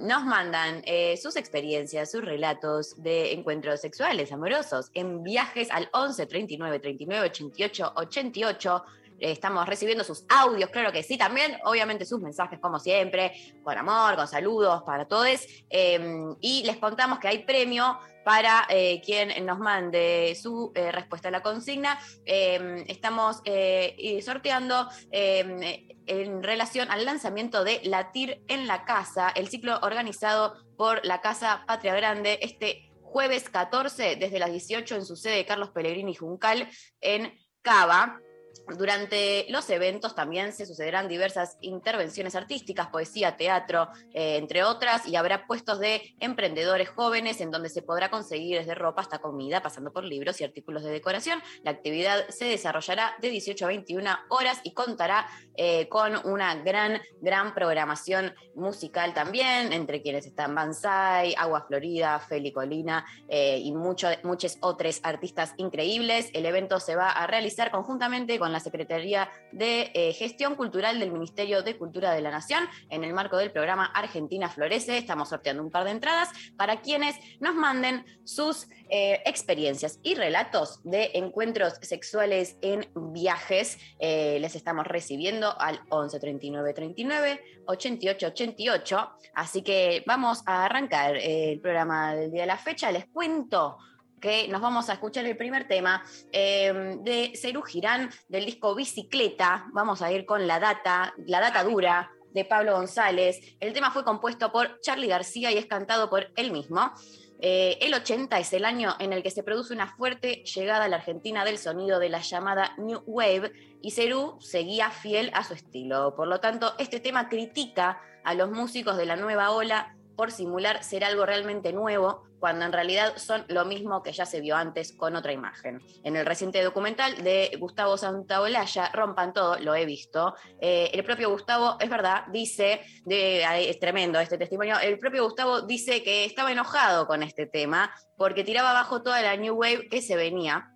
Nos 0.00 0.24
mandan 0.24 0.82
sus 1.20 1.36
experiencias, 1.36 2.10
sus 2.10 2.24
relatos 2.24 3.00
de 3.02 3.32
encuentros 3.32 3.80
sexuales, 3.80 4.32
amorosos, 4.32 4.90
en 4.94 5.22
viajes 5.22 5.70
al 5.70 5.88
11 5.92 6.26
39 6.26 6.78
39 6.80 7.26
88 7.26 7.92
88. 7.94 8.84
Estamos 9.18 9.66
recibiendo 9.66 10.04
sus 10.04 10.24
audios, 10.28 10.70
claro 10.70 10.92
que 10.92 11.02
sí, 11.02 11.18
también, 11.18 11.58
obviamente 11.64 12.04
sus 12.04 12.20
mensajes, 12.20 12.58
como 12.60 12.78
siempre, 12.78 13.32
con 13.62 13.76
amor, 13.76 14.16
con 14.16 14.28
saludos 14.28 14.82
para 14.84 15.06
todos. 15.06 15.46
Eh, 15.70 16.24
y 16.40 16.62
les 16.64 16.76
contamos 16.76 17.18
que 17.18 17.28
hay 17.28 17.44
premio 17.44 17.98
para 18.28 18.66
eh, 18.68 19.00
quien 19.02 19.46
nos 19.46 19.58
mande 19.58 20.36
su 20.38 20.70
eh, 20.74 20.92
respuesta 20.92 21.28
a 21.28 21.30
la 21.30 21.42
consigna. 21.42 21.98
Eh, 22.26 22.84
estamos 22.86 23.40
eh, 23.46 24.20
sorteando 24.22 24.86
eh, 25.10 25.96
en 26.06 26.42
relación 26.42 26.90
al 26.90 27.06
lanzamiento 27.06 27.64
de 27.64 27.80
Latir 27.84 28.42
en 28.48 28.66
la 28.66 28.84
Casa, 28.84 29.30
el 29.30 29.48
ciclo 29.48 29.78
organizado 29.80 30.56
por 30.76 31.04
la 31.06 31.22
Casa 31.22 31.64
Patria 31.66 31.94
Grande 31.94 32.38
este 32.42 32.92
jueves 33.02 33.48
14 33.48 34.16
desde 34.16 34.38
las 34.38 34.52
18 34.52 34.96
en 34.96 35.06
su 35.06 35.16
sede 35.16 35.46
Carlos 35.46 35.70
Pellegrini 35.70 36.14
Juncal 36.14 36.68
en 37.00 37.32
Cava. 37.62 38.20
Durante 38.66 39.46
los 39.48 39.68
eventos 39.70 40.14
también 40.14 40.52
se 40.52 40.66
sucederán 40.66 41.08
diversas 41.08 41.56
intervenciones 41.60 42.34
artísticas, 42.34 42.88
poesía, 42.88 43.36
teatro, 43.36 43.88
eh, 44.12 44.36
entre 44.36 44.64
otras, 44.64 45.06
y 45.06 45.16
habrá 45.16 45.46
puestos 45.46 45.80
de 45.80 46.14
emprendedores 46.20 46.88
jóvenes 46.90 47.40
en 47.40 47.50
donde 47.50 47.68
se 47.68 47.82
podrá 47.82 48.10
conseguir 48.10 48.58
desde 48.58 48.74
ropa 48.74 49.02
hasta 49.02 49.18
comida, 49.18 49.62
pasando 49.62 49.92
por 49.92 50.04
libros 50.04 50.40
y 50.40 50.44
artículos 50.44 50.82
de 50.84 50.90
decoración. 50.90 51.40
La 51.62 51.70
actividad 51.70 52.28
se 52.28 52.46
desarrollará 52.46 53.14
de 53.20 53.30
18 53.30 53.64
a 53.64 53.68
21 53.68 54.10
horas 54.30 54.60
y 54.64 54.72
contará 54.72 55.26
eh, 55.56 55.88
con 55.88 56.14
una 56.26 56.54
gran, 56.56 57.00
gran 57.20 57.54
programación 57.54 58.34
musical 58.54 59.14
también, 59.14 59.72
entre 59.72 60.02
quienes 60.02 60.26
están 60.26 60.54
Banzai, 60.54 61.34
Agua 61.36 61.64
Florida, 61.66 62.18
Feli 62.20 62.52
Colina 62.52 63.04
eh, 63.28 63.58
y 63.58 63.72
mucho- 63.72 64.08
muchos 64.22 64.56
otros 64.60 65.00
artistas 65.02 65.54
increíbles. 65.56 66.30
El 66.34 66.46
evento 66.46 66.78
se 66.80 66.94
va 66.96 67.10
a 67.10 67.26
realizar 67.26 67.70
conjuntamente 67.70 68.38
con 68.38 68.47
la 68.52 68.60
Secretaría 68.60 69.30
de 69.52 69.90
eh, 69.94 70.12
Gestión 70.12 70.54
Cultural 70.54 70.98
del 70.98 71.12
Ministerio 71.12 71.62
de 71.62 71.76
Cultura 71.76 72.12
de 72.12 72.20
la 72.20 72.30
Nación 72.30 72.64
en 72.90 73.04
el 73.04 73.12
marco 73.12 73.36
del 73.36 73.50
programa 73.50 73.86
Argentina 73.86 74.48
Florece. 74.48 74.98
Estamos 74.98 75.28
sorteando 75.28 75.62
un 75.62 75.70
par 75.70 75.84
de 75.84 75.90
entradas 75.90 76.30
para 76.56 76.80
quienes 76.80 77.16
nos 77.40 77.54
manden 77.54 78.04
sus 78.24 78.68
eh, 78.90 79.20
experiencias 79.26 80.00
y 80.02 80.14
relatos 80.14 80.80
de 80.84 81.10
encuentros 81.14 81.74
sexuales 81.82 82.56
en 82.62 82.88
viajes. 83.12 83.78
Eh, 83.98 84.38
les 84.40 84.54
estamos 84.54 84.86
recibiendo 84.86 85.58
al 85.60 85.80
11 85.90 86.20
39 86.20 86.72
39 86.72 87.40
88 87.66 88.26
88. 88.28 89.10
Así 89.34 89.62
que 89.62 90.02
vamos 90.06 90.42
a 90.46 90.64
arrancar 90.64 91.16
el 91.16 91.60
programa 91.60 92.14
del 92.14 92.30
día 92.30 92.42
de 92.42 92.46
la 92.46 92.58
fecha. 92.58 92.90
Les 92.90 93.06
cuento 93.06 93.78
que 94.20 94.48
nos 94.48 94.60
vamos 94.60 94.88
a 94.88 94.94
escuchar 94.94 95.24
el 95.26 95.36
primer 95.36 95.66
tema 95.68 96.02
eh, 96.32 96.96
de 97.00 97.32
Cerú 97.34 97.62
Girán 97.62 98.10
del 98.28 98.46
disco 98.46 98.74
Bicicleta. 98.74 99.66
Vamos 99.72 100.02
a 100.02 100.12
ir 100.12 100.26
con 100.26 100.46
la 100.46 100.60
data, 100.60 101.14
la 101.26 101.40
data 101.40 101.64
dura 101.64 102.10
de 102.32 102.44
Pablo 102.44 102.74
González. 102.74 103.40
El 103.60 103.72
tema 103.72 103.90
fue 103.90 104.04
compuesto 104.04 104.52
por 104.52 104.80
Charlie 104.80 105.08
García 105.08 105.50
y 105.50 105.58
es 105.58 105.66
cantado 105.66 106.10
por 106.10 106.30
él 106.36 106.52
mismo. 106.52 106.92
Eh, 107.40 107.78
el 107.80 107.94
80 107.94 108.38
es 108.40 108.52
el 108.52 108.64
año 108.64 108.96
en 108.98 109.12
el 109.12 109.22
que 109.22 109.30
se 109.30 109.44
produce 109.44 109.72
una 109.72 109.86
fuerte 109.86 110.42
llegada 110.44 110.86
a 110.86 110.88
la 110.88 110.96
Argentina 110.96 111.44
del 111.44 111.58
sonido 111.58 112.00
de 112.00 112.08
la 112.08 112.20
llamada 112.20 112.74
New 112.78 113.02
Wave 113.06 113.52
y 113.80 113.92
Cerú 113.92 114.38
seguía 114.40 114.90
fiel 114.90 115.30
a 115.34 115.44
su 115.44 115.54
estilo. 115.54 116.16
Por 116.16 116.26
lo 116.26 116.40
tanto, 116.40 116.74
este 116.78 116.98
tema 116.98 117.28
critica 117.28 118.00
a 118.24 118.34
los 118.34 118.50
músicos 118.50 118.96
de 118.96 119.06
la 119.06 119.16
nueva 119.16 119.52
ola 119.52 119.94
por 120.16 120.32
simular 120.32 120.82
ser 120.82 121.04
algo 121.04 121.24
realmente 121.26 121.72
nuevo, 121.72 122.24
cuando 122.38 122.64
en 122.64 122.72
realidad 122.72 123.16
son 123.16 123.44
lo 123.48 123.64
mismo 123.64 124.02
que 124.02 124.12
ya 124.12 124.26
se 124.26 124.40
vio 124.40 124.56
antes 124.56 124.92
con 124.92 125.16
otra 125.16 125.32
imagen. 125.32 125.80
En 126.04 126.16
el 126.16 126.26
reciente 126.26 126.62
documental 126.62 127.22
de 127.22 127.56
Gustavo 127.58 127.96
Santaolalla, 127.96 128.90
Rompan 128.92 129.32
Todo, 129.32 129.58
lo 129.58 129.74
he 129.74 129.84
visto, 129.84 130.34
eh, 130.60 130.90
el 130.92 131.04
propio 131.04 131.30
Gustavo, 131.30 131.76
es 131.80 131.90
verdad, 131.90 132.24
dice, 132.32 132.80
de, 133.04 133.42
es 133.68 133.78
tremendo 133.78 134.20
este 134.20 134.38
testimonio, 134.38 134.78
el 134.80 134.98
propio 134.98 135.24
Gustavo 135.24 135.62
dice 135.62 136.02
que 136.02 136.24
estaba 136.24 136.52
enojado 136.52 137.06
con 137.06 137.22
este 137.22 137.46
tema 137.46 137.90
porque 138.16 138.44
tiraba 138.44 138.70
abajo 138.70 139.02
toda 139.02 139.22
la 139.22 139.36
New 139.36 139.54
Wave 139.54 139.88
que 139.88 140.02
se 140.02 140.16
venía. 140.16 140.70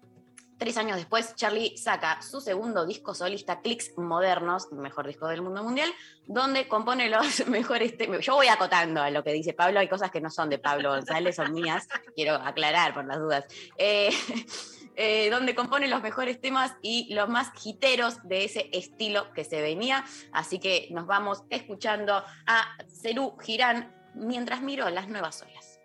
Tres 0.63 0.77
años 0.77 0.97
después, 0.97 1.35
Charlie 1.35 1.77
saca 1.77 2.23
su 2.23 2.41
segundo 2.41 2.87
disco 2.87 3.17
solista, 3.17 3.61
Clicks 3.63 3.99
Modernos, 3.99 4.71
mejor 4.71 5.09
disco 5.09 5.27
del 5.27 5.43
mundo 5.43 5.65
mundial, 5.65 5.93
donde 6.29 6.69
compone 6.69 7.09
los 7.09 7.45
mejores 7.49 7.97
temas. 7.99 8.21
Yo 8.25 8.37
voy 8.37 8.47
acotando 8.47 9.03
a 9.03 9.11
lo 9.11 9.25
que 9.25 9.33
dice 9.33 9.55
Pablo, 9.55 9.81
hay 9.81 9.89
cosas 9.89 10.13
que 10.13 10.21
no 10.21 10.31
son 10.31 10.51
de 10.51 10.61
Pablo 10.61 10.91
González, 10.91 11.35
son 11.35 11.53
mías, 11.53 11.89
quiero 12.15 12.37
aclarar 12.37 12.95
por 12.95 13.05
las 13.07 13.19
dudas. 13.19 13.45
Eh, 13.77 14.11
eh, 14.95 15.31
donde 15.31 15.57
compone 15.57 15.89
los 15.89 16.01
mejores 16.01 16.41
temas 16.41 16.77
y 16.81 17.13
los 17.13 17.29
más 17.29 17.51
hiteros 17.65 18.23
de 18.23 18.45
ese 18.45 18.71
estilo 18.73 19.33
que 19.33 19.43
se 19.43 19.61
venía. 19.61 20.05
Así 20.31 20.61
que 20.61 20.87
nos 20.93 21.09
vamos 21.09 21.43
escuchando 21.51 22.23
a 22.47 22.77
Cerú 23.03 23.37
Girán 23.41 23.93
mientras 24.15 24.63
miro 24.63 24.89
las 24.91 25.09
nuevas 25.09 25.43
olas. 25.43 25.81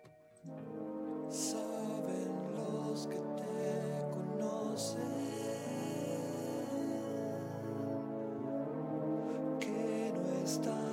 Que 10.56 10.87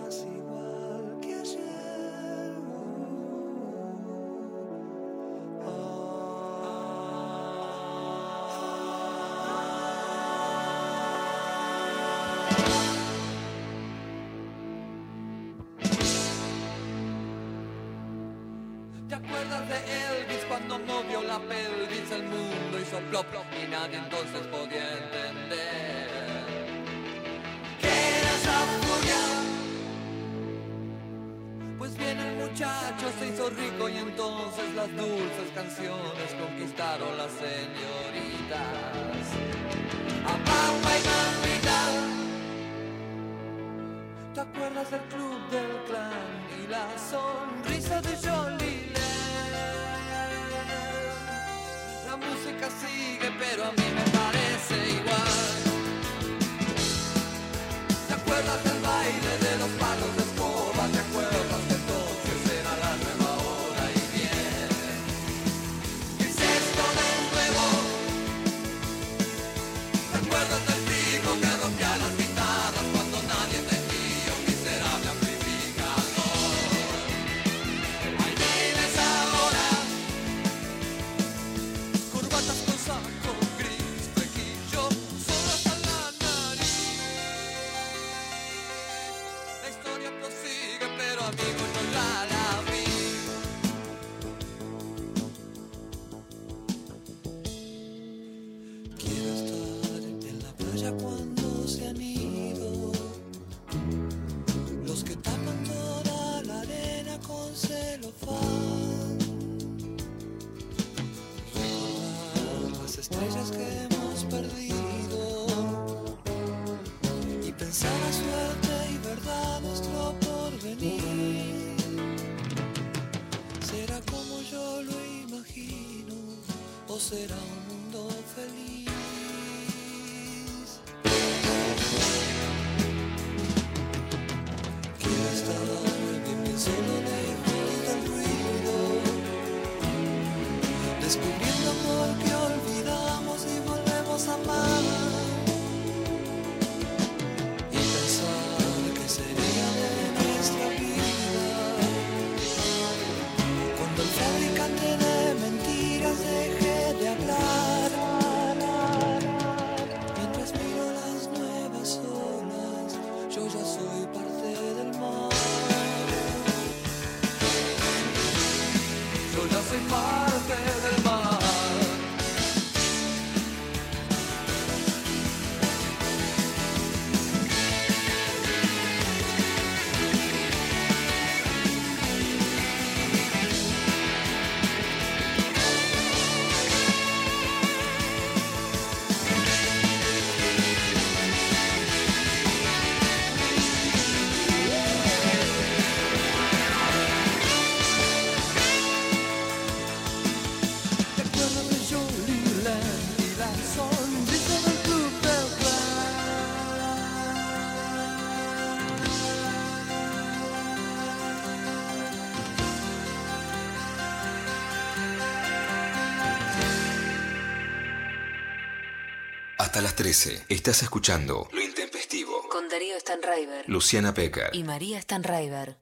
las 219.86 219.96
13. 219.96 220.46
Estás 220.50 220.82
escuchando 220.82 221.48
Lo 221.52 221.62
Intempestivo. 221.62 222.50
Con 222.50 222.68
Darío 222.70 223.00
Stanraiver 223.00 223.66
Luciana 223.70 224.16
Pecker. 224.16 224.50
y 224.52 224.64
María 224.64 225.00
Stanraiver. 225.00 225.78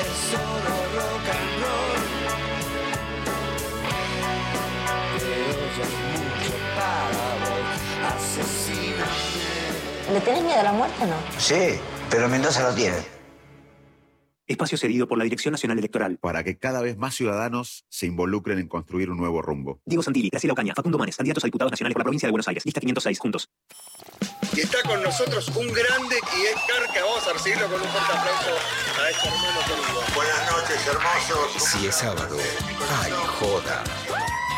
Es 0.00 0.08
solo 0.32 0.74
rock 0.96 1.26
and 1.30 1.62
roll. 1.62 2.00
Pero 5.20 5.64
ya 5.78 5.84
es 5.84 5.94
mucho 6.10 6.52
para 6.74 7.28
vos, 7.44 7.80
asesíname. 8.12 10.12
¿Le 10.12 10.20
tenés 10.22 10.42
miedo 10.42 10.58
a 10.58 10.62
la 10.64 10.72
muerte 10.72 11.04
o 11.04 11.06
no? 11.06 11.14
Sí, 11.38 11.78
pero 12.10 12.28
Mendoza 12.28 12.64
lo 12.68 12.74
tiene. 12.74 12.98
Espacio 14.60 14.76
cedido 14.76 15.08
por 15.08 15.16
la 15.16 15.24
Dirección 15.24 15.52
Nacional 15.52 15.78
Electoral. 15.78 16.18
para 16.18 16.44
que 16.44 16.58
cada 16.58 16.82
vez 16.82 16.98
más 16.98 17.14
ciudadanos 17.14 17.86
se 17.88 18.04
involucren 18.04 18.58
en 18.58 18.68
construir 18.68 19.10
un 19.10 19.16
nuevo 19.16 19.40
rumbo. 19.40 19.80
Diego 19.86 20.02
Santilli, 20.02 20.28
Graciela 20.28 20.52
Ocaña, 20.52 20.74
Facundo 20.74 20.98
Manes, 20.98 21.16
candidatos 21.16 21.44
a 21.44 21.46
diputados 21.46 21.72
nacionales 21.72 21.94
por 21.94 22.00
la 22.00 22.04
provincia 22.04 22.26
de 22.26 22.30
Buenos 22.30 22.46
Aires. 22.46 22.66
Lista 22.66 22.78
506, 22.78 23.18
juntos. 23.18 23.48
Y 24.54 24.60
está 24.60 24.82
con 24.82 25.02
nosotros 25.02 25.48
un 25.56 25.66
grande 25.68 26.16
y 26.36 26.42
es 26.42 26.56
Carca. 26.68 27.00
Vamos 27.02 27.26
a 27.26 27.32
recibirlo 27.32 27.68
con 27.68 27.80
un 27.80 27.88
fuerte 27.88 28.12
aplauso 28.12 28.50
a 29.00 29.10
este 29.10 29.28
hermano. 29.28 29.60
Buenas 30.14 30.52
noches, 30.52 30.86
hermosos. 30.86 31.62
Si 31.62 31.86
es 31.86 31.94
sábado, 31.94 32.36
ay, 33.02 33.12
joda. 33.38 33.82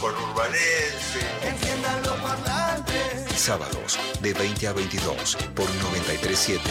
conurbanenses. 0.00 1.26
Enciendan 1.42 2.02
los 2.02 2.16
parlantes. 2.20 3.32
Sábados, 3.32 3.98
de 4.20 4.32
20 4.34 4.68
a 4.68 4.72
22, 4.72 5.36
por 5.54 5.66
937 5.66 6.62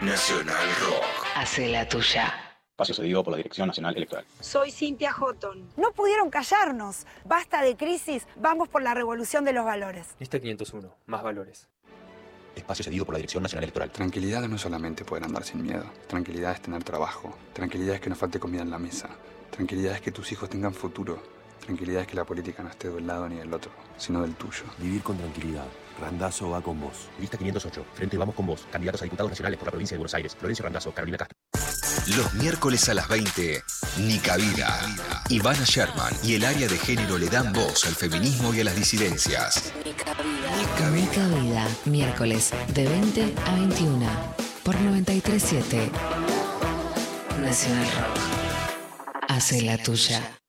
Nacional 0.00 0.66
Rock. 0.80 1.04
Hace 1.34 1.68
la 1.68 1.88
tuya. 1.88 2.34
Espacio 2.70 2.94
cedido 2.94 3.24
por 3.24 3.32
la 3.32 3.38
Dirección 3.38 3.66
Nacional 3.68 3.96
Electoral. 3.96 4.24
Soy 4.40 4.70
Cintia 4.70 5.12
Houghton. 5.12 5.70
No 5.76 5.92
pudieron 5.92 6.28
callarnos. 6.28 7.06
Basta 7.24 7.62
de 7.62 7.76
crisis, 7.76 8.26
vamos 8.36 8.68
por 8.68 8.82
la 8.82 8.92
revolución 8.92 9.44
de 9.44 9.52
los 9.52 9.64
valores. 9.64 10.08
Lista 10.20 10.38
501, 10.38 10.94
más 11.06 11.22
valores. 11.22 11.68
Espacio 12.54 12.84
cedido 12.84 13.04
por 13.04 13.14
la 13.14 13.18
Dirección 13.18 13.42
Nacional 13.42 13.64
Electoral. 13.64 13.90
Tranquilidad 13.90 14.42
no 14.48 14.56
es 14.56 14.62
solamente 14.62 15.04
poder 15.04 15.24
andar 15.24 15.44
sin 15.44 15.62
miedo. 15.62 15.84
Tranquilidad 16.06 16.52
es 16.52 16.62
tener 16.62 16.84
trabajo. 16.84 17.36
Tranquilidad 17.52 17.96
es 17.96 18.00
que 18.00 18.10
no 18.10 18.16
falte 18.16 18.38
comida 18.38 18.62
en 18.62 18.70
la 18.70 18.78
mesa. 18.78 19.08
Tranquilidad 19.50 19.94
es 19.94 20.00
que 20.00 20.12
tus 20.12 20.30
hijos 20.32 20.48
tengan 20.48 20.74
futuro. 20.74 21.35
Tranquilidad 21.60 22.02
es 22.02 22.08
que 22.08 22.16
la 22.16 22.24
política 22.24 22.62
no 22.62 22.68
esté 22.68 22.88
de 22.88 22.94
un 22.96 23.06
lado 23.06 23.28
ni 23.28 23.36
del 23.36 23.52
otro, 23.52 23.70
sino 23.96 24.22
del 24.22 24.34
tuyo. 24.34 24.64
Vivir 24.78 25.02
con 25.02 25.16
tranquilidad. 25.16 25.66
Randazo 26.00 26.50
va 26.50 26.60
con 26.60 26.80
vos. 26.80 27.08
Lista 27.18 27.38
508. 27.38 27.86
Frente 27.94 28.16
Vamos 28.16 28.34
con 28.34 28.46
Vos. 28.46 28.66
Candidatos 28.70 29.00
a 29.02 29.04
diputados 29.04 29.30
nacionales 29.30 29.58
por 29.58 29.66
la 29.66 29.70
provincia 29.72 29.94
de 29.94 29.98
Buenos 29.98 30.14
Aires. 30.14 30.36
Florencio 30.36 30.62
Randazo, 30.64 30.92
Carolina 30.92 31.18
Castro. 31.18 31.36
Los 32.16 32.34
miércoles 32.34 32.88
a 32.88 32.94
las 32.94 33.08
20, 33.08 33.62
Nica 33.98 34.36
Vida. 34.36 34.78
Ivana 35.28 35.64
Sherman 35.64 36.12
y 36.22 36.34
el 36.34 36.44
área 36.44 36.68
de 36.68 36.78
género 36.78 37.18
le 37.18 37.28
dan 37.28 37.52
voz 37.52 37.84
al 37.86 37.94
feminismo 37.94 38.54
y 38.54 38.60
a 38.60 38.64
las 38.64 38.76
disidencias. 38.76 39.72
Nica 39.84 41.28
Vida. 41.28 41.66
Miércoles 41.84 42.52
de 42.74 42.88
20 42.88 43.34
a 43.46 43.54
21. 43.54 44.06
Por 44.62 44.74
937 44.80 45.90
Nacional 47.40 47.86
Rock. 47.86 49.22
Hace 49.28 49.62
la 49.62 49.78
tuya. 49.78 50.36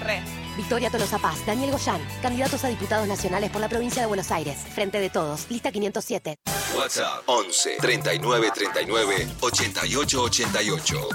re. 0.00 0.22
Victoria 0.56 0.90
Tolosa 0.90 1.18
Paz, 1.18 1.44
Daniel 1.44 1.70
Goyán, 1.70 2.00
candidatos 2.22 2.64
a 2.64 2.68
diputados 2.68 3.06
nacionales 3.06 3.50
por 3.50 3.60
la 3.60 3.68
provincia 3.68 4.02
de 4.02 4.06
Buenos 4.06 4.30
Aires. 4.30 4.56
Frente 4.74 5.00
de 5.00 5.10
todos, 5.10 5.46
lista 5.50 5.70
507. 5.70 6.36
WhatsApp 6.76 7.22
11 7.26 7.76
39 7.80 8.50
39 8.54 9.28
88 9.40 10.22
88. 10.22 11.08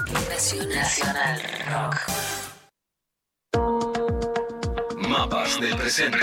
Nacional 0.74 1.42
Rock. 1.70 1.96
Mapas 5.08 5.60
del 5.60 5.76
presente. 5.76 6.18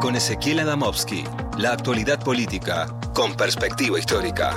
Con 0.00 0.14
Ezequiel 0.16 0.60
Adamovsky. 0.60 1.24
La 1.58 1.72
actualidad 1.72 2.22
política 2.22 2.86
con 3.14 3.36
perspectiva 3.36 3.98
histórica. 3.98 4.56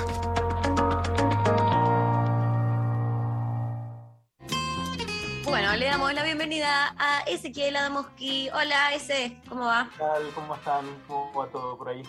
Bienvenida 6.42 6.92
a 6.98 7.20
Ezequiel 7.20 7.76
Adamoski. 7.76 8.50
Hola, 8.50 8.92
Ese, 8.94 9.40
¿cómo 9.48 9.66
va? 9.66 9.88
¿Qué 9.92 9.98
tal? 9.98 10.22
¿Cómo 10.34 10.54
están? 10.56 11.02
¿Cómo 11.06 11.32
va 11.32 11.46
todo 11.46 11.78
por 11.78 11.88
ahí? 11.88 12.02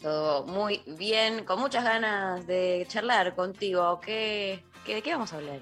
Todo 0.00 0.46
muy 0.46 0.82
bien, 0.96 1.44
con 1.44 1.60
muchas 1.60 1.84
ganas 1.84 2.46
de 2.46 2.86
charlar 2.88 3.34
contigo. 3.34 4.00
¿Qué, 4.00 4.64
qué, 4.86 4.94
de 4.94 5.02
qué 5.02 5.12
vamos 5.12 5.34
a 5.34 5.36
hablar? 5.36 5.60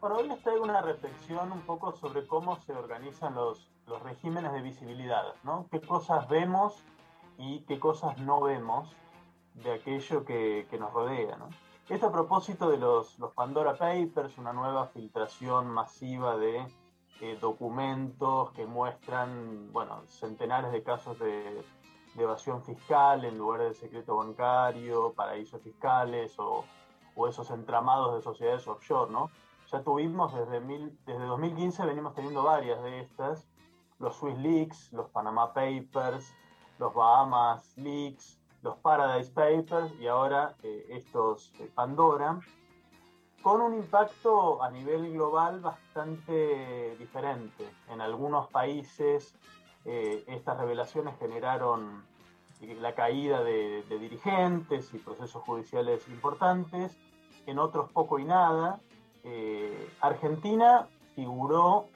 Por 0.00 0.10
hoy 0.10 0.26
les 0.26 0.42
traigo 0.42 0.64
una 0.64 0.80
reflexión 0.82 1.52
un 1.52 1.60
poco 1.60 1.92
sobre 1.92 2.26
cómo 2.26 2.60
se 2.62 2.72
organizan 2.72 3.36
los, 3.36 3.70
los 3.86 4.02
regímenes 4.02 4.52
de 4.52 4.60
visibilidad, 4.60 5.22
¿no? 5.44 5.68
¿Qué 5.70 5.80
cosas 5.80 6.28
vemos 6.28 6.82
y 7.36 7.60
qué 7.60 7.78
cosas 7.78 8.18
no 8.18 8.40
vemos 8.40 8.90
de 9.54 9.74
aquello 9.74 10.24
que, 10.24 10.66
que 10.68 10.78
nos 10.78 10.92
rodea, 10.92 11.36
¿no? 11.36 11.48
Esto 11.88 12.08
a 12.08 12.12
propósito 12.12 12.68
de 12.68 12.76
los, 12.76 13.16
los 13.20 13.32
Pandora 13.34 13.78
Papers, 13.78 14.36
una 14.36 14.52
nueva 14.52 14.88
filtración 14.88 15.70
masiva 15.70 16.36
de 16.36 16.66
eh, 17.20 17.38
documentos 17.40 18.52
que 18.52 18.66
muestran, 18.66 19.72
bueno, 19.72 20.02
centenares 20.06 20.72
de 20.72 20.82
casos 20.82 21.18
de, 21.18 21.64
de 22.14 22.22
evasión 22.22 22.62
fiscal 22.62 23.24
en 23.24 23.38
lugares 23.38 23.68
de 23.68 23.74
secreto 23.74 24.16
bancario, 24.16 25.12
paraísos 25.14 25.60
fiscales 25.62 26.38
o, 26.38 26.64
o 27.14 27.28
esos 27.28 27.50
entramados 27.50 28.14
de 28.14 28.22
sociedades 28.22 28.66
offshore, 28.68 29.10
¿no? 29.10 29.30
Ya 29.70 29.82
tuvimos 29.82 30.34
desde, 30.34 30.60
mil, 30.60 30.96
desde 31.04 31.24
2015, 31.24 31.84
venimos 31.84 32.14
teniendo 32.14 32.42
varias 32.42 32.82
de 32.82 33.00
estas, 33.00 33.46
los 33.98 34.16
Swiss 34.16 34.38
Leaks, 34.38 34.92
los 34.92 35.10
Panama 35.10 35.52
Papers, 35.52 36.34
los 36.78 36.94
Bahamas 36.94 37.76
Leaks, 37.76 38.38
los 38.62 38.76
Paradise 38.78 39.30
Papers 39.30 39.92
y 40.00 40.06
ahora 40.06 40.54
eh, 40.62 40.86
estos 40.90 41.52
eh, 41.58 41.70
Pandora, 41.74 42.40
con 43.48 43.62
un 43.62 43.72
impacto 43.72 44.62
a 44.62 44.70
nivel 44.70 45.10
global 45.10 45.60
bastante 45.60 46.94
diferente. 46.98 47.64
En 47.88 48.02
algunos 48.02 48.46
países 48.48 49.34
eh, 49.86 50.22
estas 50.26 50.58
revelaciones 50.58 51.14
generaron 51.18 52.04
la 52.60 52.94
caída 52.94 53.42
de, 53.42 53.82
dirigentes 53.88 54.92
y 54.92 54.98
procesos 54.98 55.42
judiciales 55.44 56.06
importantes, 56.08 56.98
en 57.46 57.58
otros 57.58 57.90
poco 57.90 58.18
y 58.18 58.24
nada. 58.24 58.80
Argentina 60.02 60.86
figuró 61.14 61.86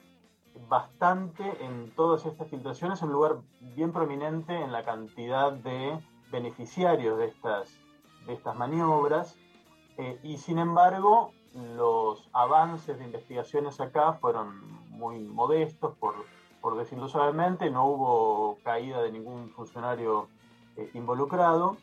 bastante 0.70 1.44
en 1.62 1.90
todas 1.94 2.24
estas 2.24 2.48
filtraciones, 2.48 3.02
un 3.02 3.12
lugar 3.12 3.36
bien 3.76 3.92
prominente 3.92 4.54
en 4.54 4.72
la 4.72 4.84
cantidad 4.84 5.52
de 5.52 5.98
beneficiarios 6.30 7.18
de 7.18 7.26
estas, 7.26 7.78
de 8.26 8.32
estas 8.32 8.56
maniobras 8.56 9.36
eh, 9.98 10.18
y 10.22 10.38
sin 10.38 10.58
embargo 10.58 11.32
los 11.54 12.28
avances 12.32 12.98
de 12.98 13.04
investigaciones 13.04 13.80
acá 13.80 14.14
fueron 14.14 14.60
muy 14.90 15.18
modestos, 15.20 15.94
por, 15.96 16.14
por 16.60 16.76
decirlo 16.76 17.08
suavemente, 17.08 17.70
no 17.70 17.86
hubo 17.86 18.58
caída 18.62 19.02
de 19.02 19.12
ningún 19.12 19.50
funcionario 19.50 20.28
eh, 20.76 20.90
involucrado. 20.94 21.76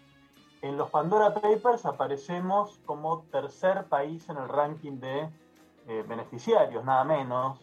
En 0.61 0.77
los 0.77 0.89
Pandora 0.89 1.33
Papers 1.33 1.85
aparecemos 1.85 2.79
como 2.85 3.23
tercer 3.31 3.85
país 3.85 4.27
en 4.29 4.37
el 4.37 4.49
ranking 4.49 4.99
de 4.99 5.29
eh, 5.87 6.03
beneficiarios, 6.07 6.83
nada 6.83 7.03
menos, 7.03 7.59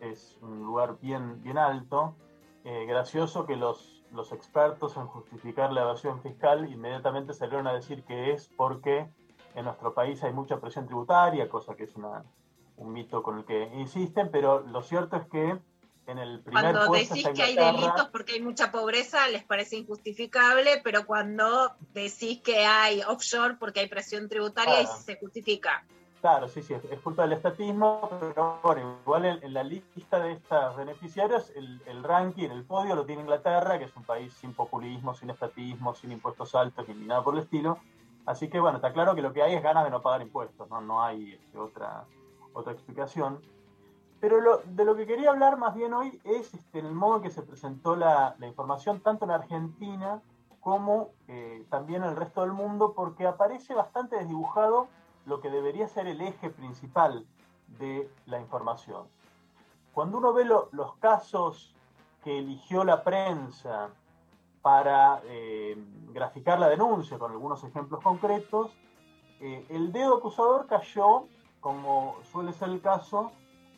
es 0.00 0.38
un 0.42 0.64
lugar 0.64 0.96
bien, 1.00 1.42
bien 1.42 1.56
alto. 1.56 2.14
gracioso 2.86 3.46
que 3.46 3.56
los 3.56 4.02
los 4.12 4.32
expertos 4.32 4.96
en 4.96 5.06
justificar 5.06 5.72
la 5.72 5.82
evasión 5.82 6.20
fiscal 6.20 6.70
inmediatamente 6.70 7.32
salieron 7.34 7.66
a 7.66 7.72
decir 7.72 8.04
que 8.04 8.32
es 8.32 8.48
porque 8.56 9.08
en 9.54 9.64
nuestro 9.64 9.94
país 9.94 10.22
hay 10.22 10.32
mucha 10.32 10.60
presión 10.60 10.86
tributaria, 10.86 11.48
cosa 11.48 11.74
que 11.74 11.84
es 11.84 11.94
una, 11.96 12.24
un 12.76 12.92
mito 12.92 13.22
con 13.22 13.38
el 13.38 13.44
que 13.44 13.70
insisten, 13.74 14.30
pero 14.30 14.60
lo 14.60 14.82
cierto 14.82 15.16
es 15.16 15.26
que 15.26 15.58
en 16.06 16.18
el 16.18 16.40
primer 16.40 16.72
Cuando 16.74 16.92
decís 16.92 17.28
que 17.34 17.42
hay 17.42 17.56
delitos 17.56 18.08
porque 18.10 18.32
hay 18.32 18.40
mucha 18.42 18.72
pobreza, 18.72 19.28
les 19.28 19.44
parece 19.44 19.76
injustificable, 19.76 20.80
pero 20.82 21.06
cuando 21.06 21.72
decís 21.94 22.40
que 22.42 22.66
hay 22.66 23.02
offshore 23.02 23.54
porque 23.54 23.80
hay 23.80 23.88
presión 23.88 24.28
tributaria, 24.28 24.80
Claro. 24.80 24.96
sí 24.98 25.04
se 25.04 25.16
justifica. 25.16 25.84
Claro, 26.20 26.48
sí, 26.48 26.62
sí, 26.62 26.72
es, 26.72 26.84
es 26.84 27.00
culpa 27.00 27.22
del 27.22 27.32
estatismo, 27.32 28.08
pero 28.20 28.60
bueno, 28.62 28.98
igual 29.02 29.24
en, 29.24 29.42
en 29.42 29.52
la 29.52 29.64
lista 29.64 30.20
de 30.20 30.32
estos 30.34 30.76
beneficiarios, 30.76 31.50
el, 31.56 31.82
el 31.86 32.04
ranking, 32.04 32.48
el 32.48 32.64
podio 32.64 32.94
lo 32.94 33.04
tiene 33.04 33.22
Inglaterra, 33.22 33.76
que 33.76 33.86
es 33.86 33.96
un 33.96 34.04
país 34.04 34.32
sin 34.34 34.54
populismo, 34.54 35.14
sin 35.14 35.30
estatismo, 35.30 35.94
sin 35.96 36.12
impuestos 36.12 36.54
altos 36.54 36.88
ni 36.88 37.06
nada 37.06 37.24
por 37.24 37.34
el 37.34 37.40
estilo. 37.40 37.78
Así 38.26 38.48
que 38.48 38.60
bueno, 38.60 38.76
está 38.76 38.92
claro 38.92 39.14
que 39.14 39.22
lo 39.22 39.32
que 39.32 39.42
hay 39.42 39.54
es 39.54 39.62
ganas 39.62 39.84
de 39.84 39.90
no 39.90 40.00
pagar 40.02 40.22
impuestos, 40.22 40.68
no, 40.70 40.80
no 40.80 41.02
hay 41.02 41.32
este, 41.32 41.58
otra, 41.58 42.04
otra 42.52 42.72
explicación. 42.72 43.40
Pero 44.20 44.40
lo- 44.40 44.58
de 44.64 44.84
lo 44.84 44.94
que 44.94 45.06
quería 45.06 45.30
hablar 45.30 45.58
más 45.58 45.74
bien 45.74 45.92
hoy 45.92 46.20
es 46.24 46.54
este, 46.54 46.78
el 46.78 46.92
modo 46.92 47.16
en 47.16 47.22
que 47.22 47.30
se 47.30 47.42
presentó 47.42 47.96
la, 47.96 48.36
la 48.38 48.46
información, 48.46 49.00
tanto 49.00 49.24
en 49.24 49.32
Argentina 49.32 50.22
como 50.60 51.08
eh, 51.26 51.66
también 51.70 52.04
en 52.04 52.10
el 52.10 52.16
resto 52.16 52.42
del 52.42 52.52
mundo, 52.52 52.92
porque 52.94 53.26
aparece 53.26 53.74
bastante 53.74 54.16
desdibujado 54.16 54.86
lo 55.26 55.40
que 55.40 55.50
debería 55.50 55.88
ser 55.88 56.06
el 56.06 56.20
eje 56.20 56.50
principal 56.50 57.26
de 57.78 58.08
la 58.26 58.38
información. 58.38 59.08
Cuando 59.92 60.18
uno 60.18 60.32
ve 60.32 60.44
lo- 60.44 60.68
los 60.70 60.94
casos 60.98 61.74
que 62.22 62.38
eligió 62.38 62.84
la 62.84 63.02
prensa 63.02 63.88
para 64.62 65.20
eh, 65.24 65.76
graficar 66.12 66.58
la 66.58 66.68
denuncia 66.68 67.18
con 67.18 67.32
algunos 67.32 67.62
ejemplos 67.64 68.00
concretos, 68.00 68.70
eh, 69.40 69.66
el 69.68 69.92
dedo 69.92 70.18
acusador 70.18 70.66
cayó, 70.66 71.26
como 71.60 72.16
suele 72.30 72.52
ser 72.52 72.68
el 72.70 72.80
caso, 72.80 73.32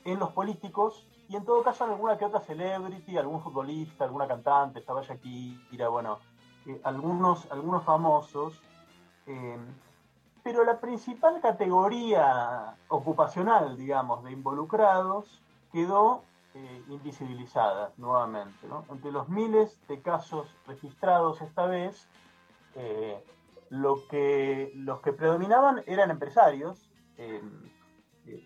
en 0.05 0.19
los 0.19 0.31
políticos 0.33 1.07
y 1.29 1.37
en 1.37 1.45
todo 1.45 1.63
caso 1.63 1.87
en 1.87 1.93
alguna 1.93 2.19
que 2.19 2.27
otra 2.27 2.41
celebrity, 2.41 3.17
algún 3.17 3.41
futbolista, 3.41 4.05
alguna 4.05 4.29
cantante, 4.29 4.81
estaba 4.81 5.01
Shakira, 5.03 5.89
bueno, 5.89 6.19
eh, 6.67 6.79
algunos, 6.85 7.51
algunos 7.51 7.83
famosos. 7.83 8.61
pero 10.43 10.63
la 10.65 10.79
principal 10.79 11.41
categoría 11.41 12.77
ocupacional, 12.89 13.79
digamos, 13.79 14.23
de 14.25 14.33
involucrados 14.33 15.41
quedó 15.73 16.23
eh, 16.55 16.83
nuevamente. 17.97 18.67
Entre 18.89 19.13
los 19.13 19.29
miles 19.29 19.81
de 19.89 20.01
casos 20.01 20.57
registrados 20.67 21.41
esta 21.43 21.67
vez, 21.67 22.09
eh, 22.77 23.23
lo 23.71 24.07
que, 24.09 24.73
los 24.77 25.01
que 25.01 25.13
predominaban 25.13 25.83
eran 25.87 26.11
empresarios 26.11 26.89
eh, 27.17 27.43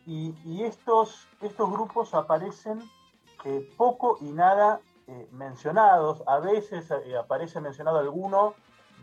y, 0.06 0.34
y 0.44 0.64
estos, 0.64 1.28
estos 1.40 1.70
grupos 1.70 2.14
aparecen 2.14 2.82
eh, 3.44 3.68
poco 3.76 4.18
y 4.20 4.32
nada 4.32 4.80
eh, 5.06 5.28
mencionados. 5.32 6.22
A 6.26 6.38
veces 6.38 6.90
aparece 7.18 7.60
mencionado 7.60 7.98
alguno 7.98 8.54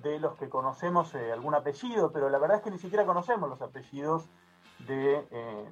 de 0.01 0.19
los 0.19 0.35
que 0.35 0.49
conocemos 0.49 1.15
algún 1.15 1.55
apellido, 1.55 2.11
pero 2.11 2.29
la 2.29 2.37
verdad 2.37 2.57
es 2.57 2.63
que 2.63 2.71
ni 2.71 2.77
siquiera 2.77 3.05
conocemos 3.05 3.49
los 3.49 3.61
apellidos 3.61 4.29
de, 4.79 5.25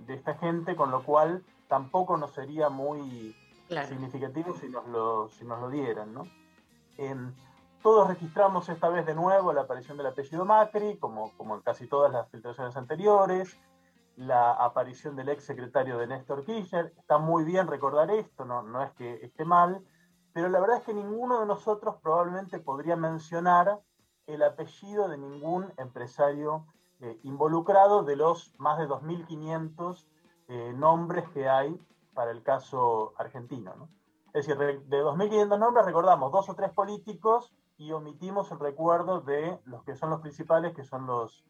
de 0.07 0.13
esta 0.13 0.33
gente, 0.35 0.75
con 0.75 0.89
lo 0.89 1.03
cual 1.03 1.43
tampoco 1.73 2.17
nos 2.17 2.31
sería 2.33 2.69
muy 2.69 3.35
Claro. 3.67 3.87
significativo 3.87 4.53
si 4.53 4.69
nos 4.69 4.87
lo, 4.89 5.29
si 5.29 5.43
nos 5.43 5.59
lo 5.59 5.71
dieran. 5.71 6.13
¿no? 6.13 6.27
Em, 6.97 7.33
todos 7.81 8.07
registramos 8.07 8.69
esta 8.69 8.89
vez 8.89 9.07
de 9.07 9.15
nuevo 9.15 9.51
la 9.53 9.61
aparición 9.61 9.97
del 9.97 10.05
apellido 10.05 10.45
Macri, 10.45 10.97
como, 10.97 11.35
como 11.35 11.55
en 11.55 11.61
casi 11.61 11.87
todas 11.87 12.13
las 12.13 12.29
filtraciones 12.29 12.77
anteriores, 12.77 13.57
la 14.17 14.51
aparición 14.51 15.15
del 15.15 15.29
ex 15.29 15.45
secretario 15.45 15.97
de 15.97 16.05
Néstor 16.05 16.45
Kirchner. 16.45 16.93
Está 16.95 17.17
muy 17.17 17.43
bien 17.43 17.65
recordar 17.65 18.11
esto, 18.11 18.45
no, 18.45 18.61
no 18.61 18.83
es 18.83 18.91
que 18.91 19.15
esté 19.25 19.43
mal, 19.43 19.83
pero 20.31 20.49
la 20.49 20.59
verdad 20.59 20.77
es 20.77 20.83
que 20.83 20.93
ninguno 20.93 21.39
de 21.39 21.47
nosotros 21.47 21.95
probablemente 22.03 22.59
podría 22.59 22.95
mencionar 22.95 23.79
el 24.27 24.43
apellido 24.43 25.07
de 25.07 25.17
ningún 25.17 25.73
empresario 25.77 26.67
eh, 26.99 27.17
involucrado 27.23 28.03
de 28.03 28.15
los 28.15 28.53
más 28.59 28.77
de 28.77 28.87
2.500 28.87 30.05
eh, 30.53 30.71
nombres 30.71 31.27
que 31.29 31.49
hay 31.49 31.75
para 32.13 32.29
el 32.29 32.43
caso 32.43 33.13
argentino. 33.17 33.73
¿no? 33.75 33.89
Es 34.35 34.45
decir, 34.45 34.55
de 34.83 35.03
2.500 35.03 35.57
nombres 35.57 35.83
recordamos 35.83 36.31
dos 36.31 36.47
o 36.47 36.53
tres 36.53 36.69
políticos 36.69 37.51
y 37.75 37.91
omitimos 37.91 38.51
el 38.51 38.59
recuerdo 38.59 39.21
de 39.21 39.59
los 39.65 39.83
que 39.83 39.95
son 39.95 40.11
los 40.11 40.21
principales, 40.21 40.75
que 40.75 40.83
son 40.83 41.07
los, 41.07 41.43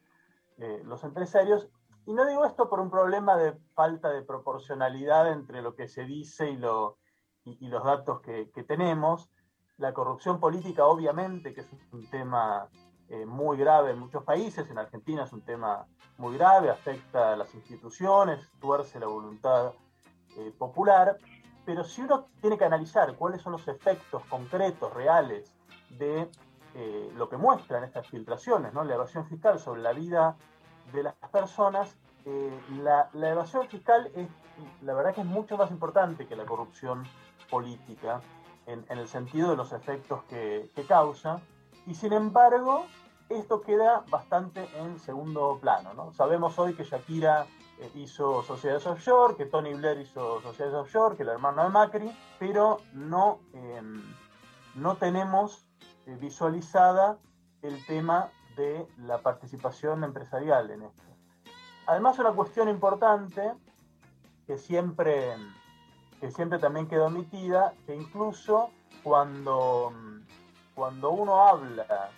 eh, 0.58 0.82
los 0.86 1.04
empresarios. 1.04 1.68
Y 2.06 2.14
no 2.14 2.26
digo 2.26 2.46
esto 2.46 2.70
por 2.70 2.80
un 2.80 2.90
problema 2.90 3.36
de 3.36 3.52
falta 3.74 4.10
de 4.10 4.22
proporcionalidad 4.22 5.30
entre 5.34 5.62
lo 5.62 5.76
que 5.76 5.90
se 5.90 6.06
dice 6.06 6.52
y, 6.52 6.56
lo, 6.56 6.98
y 7.44 7.68
los 7.68 7.84
datos 7.84 8.22
que, 8.22 8.52
que 8.52 8.64
tenemos. 8.64 9.30
La 9.76 9.94
corrupción 9.94 10.40
política, 10.40 10.86
obviamente, 10.86 11.54
que 11.54 11.60
es 11.60 11.70
un 11.92 12.10
tema 12.10 12.70
eh, 13.14 13.28
muy 13.28 13.58
grave 13.58 13.92
en 13.92 14.00
muchos 14.00 14.24
países, 14.24 14.68
en 14.72 14.80
Argentina 14.80 15.24
es 15.24 15.32
un 15.34 15.42
tema 15.42 15.86
muy 16.18 16.36
grave, 16.36 16.72
afecta 16.72 17.34
a 17.34 17.36
las 17.36 17.54
instituciones, 17.54 18.50
tuerce 18.60 19.00
la 19.00 19.06
voluntad 19.06 19.74
eh, 20.36 20.52
popular, 20.58 21.18
pero 21.64 21.84
si 21.84 22.02
uno 22.02 22.26
tiene 22.42 22.58
que 22.58 22.66
analizar 22.66 23.16
cuáles 23.16 23.44
son 23.44 23.52
los 23.52 23.68
efectos 23.68 24.24
concretos, 24.26 24.92
reales, 24.96 25.54
de 25.92 26.28
eh, 26.74 27.12
lo 27.16 27.30
que 27.30 27.38
muestran 27.38 27.84
estas 27.84 28.08
filtraciones, 28.08 28.74
¿no? 28.74 28.84
la 28.84 28.96
evasión 28.96 29.28
fiscal 29.28 29.60
sobre 29.60 29.84
la 29.84 29.94
vida 29.94 30.36
de 30.92 31.04
las 31.04 31.14
personas, 31.32 31.96
eh, 32.26 32.60
la, 32.82 33.12
la 33.14 33.30
evasión 33.30 33.68
fiscal 33.68 34.12
es, 34.16 34.28
la 34.82 34.96
verdad 34.96 35.14
que 35.14 35.22
es 35.22 35.28
mucho 35.28 35.56
más 35.56 35.70
importante 35.70 36.26
que 36.26 36.36
la 36.36 36.48
corrupción 36.48 37.04
política 37.52 38.22
en, 38.66 38.84
en 38.90 38.98
el 38.98 39.08
sentido 39.08 39.52
de 39.52 39.56
los 39.56 39.72
efectos 39.72 40.24
que, 40.24 40.72
que 40.74 40.84
causa, 40.84 41.40
y 41.86 41.94
sin 41.96 42.14
embargo, 42.14 42.86
esto 43.36 43.62
queda 43.62 44.04
bastante 44.10 44.68
en 44.78 45.00
segundo 45.00 45.58
plano. 45.62 45.94
¿no? 45.94 46.14
Sabemos 46.14 46.58
hoy 46.60 46.74
que 46.74 46.84
Shakira 46.84 47.46
eh, 47.80 47.92
hizo 47.96 48.44
sociedades 48.44 48.86
offshore, 48.86 49.36
que 49.36 49.46
Tony 49.46 49.74
Blair 49.74 50.00
hizo 50.00 50.42
sociedades 50.42 50.76
offshore, 50.76 51.16
que 51.16 51.24
el 51.24 51.30
hermano 51.30 51.64
de 51.64 51.70
Macri, 51.70 52.18
pero 52.40 52.80
no, 52.94 53.40
eh, 53.54 53.82
no 54.76 54.96
tenemos 54.98 55.66
eh, 56.06 56.18
visualizada 56.20 57.18
el 57.62 57.86
tema 57.86 58.32
de 58.56 58.88
la 58.98 59.20
participación 59.20 60.04
empresarial 60.04 60.70
en 60.72 60.84
esto. 60.84 61.04
Además, 61.88 62.20
una 62.20 62.32
cuestión 62.32 62.70
importante 62.70 63.54
que 64.48 64.58
siempre, 64.58 65.36
que 66.20 66.32
siempre 66.32 66.60
también 66.60 66.88
queda 66.88 67.06
omitida, 67.06 67.74
que 67.86 67.96
incluso 67.96 68.70
cuando, 69.04 69.92
cuando 70.76 71.12
uno 71.12 71.46
habla 71.48 72.12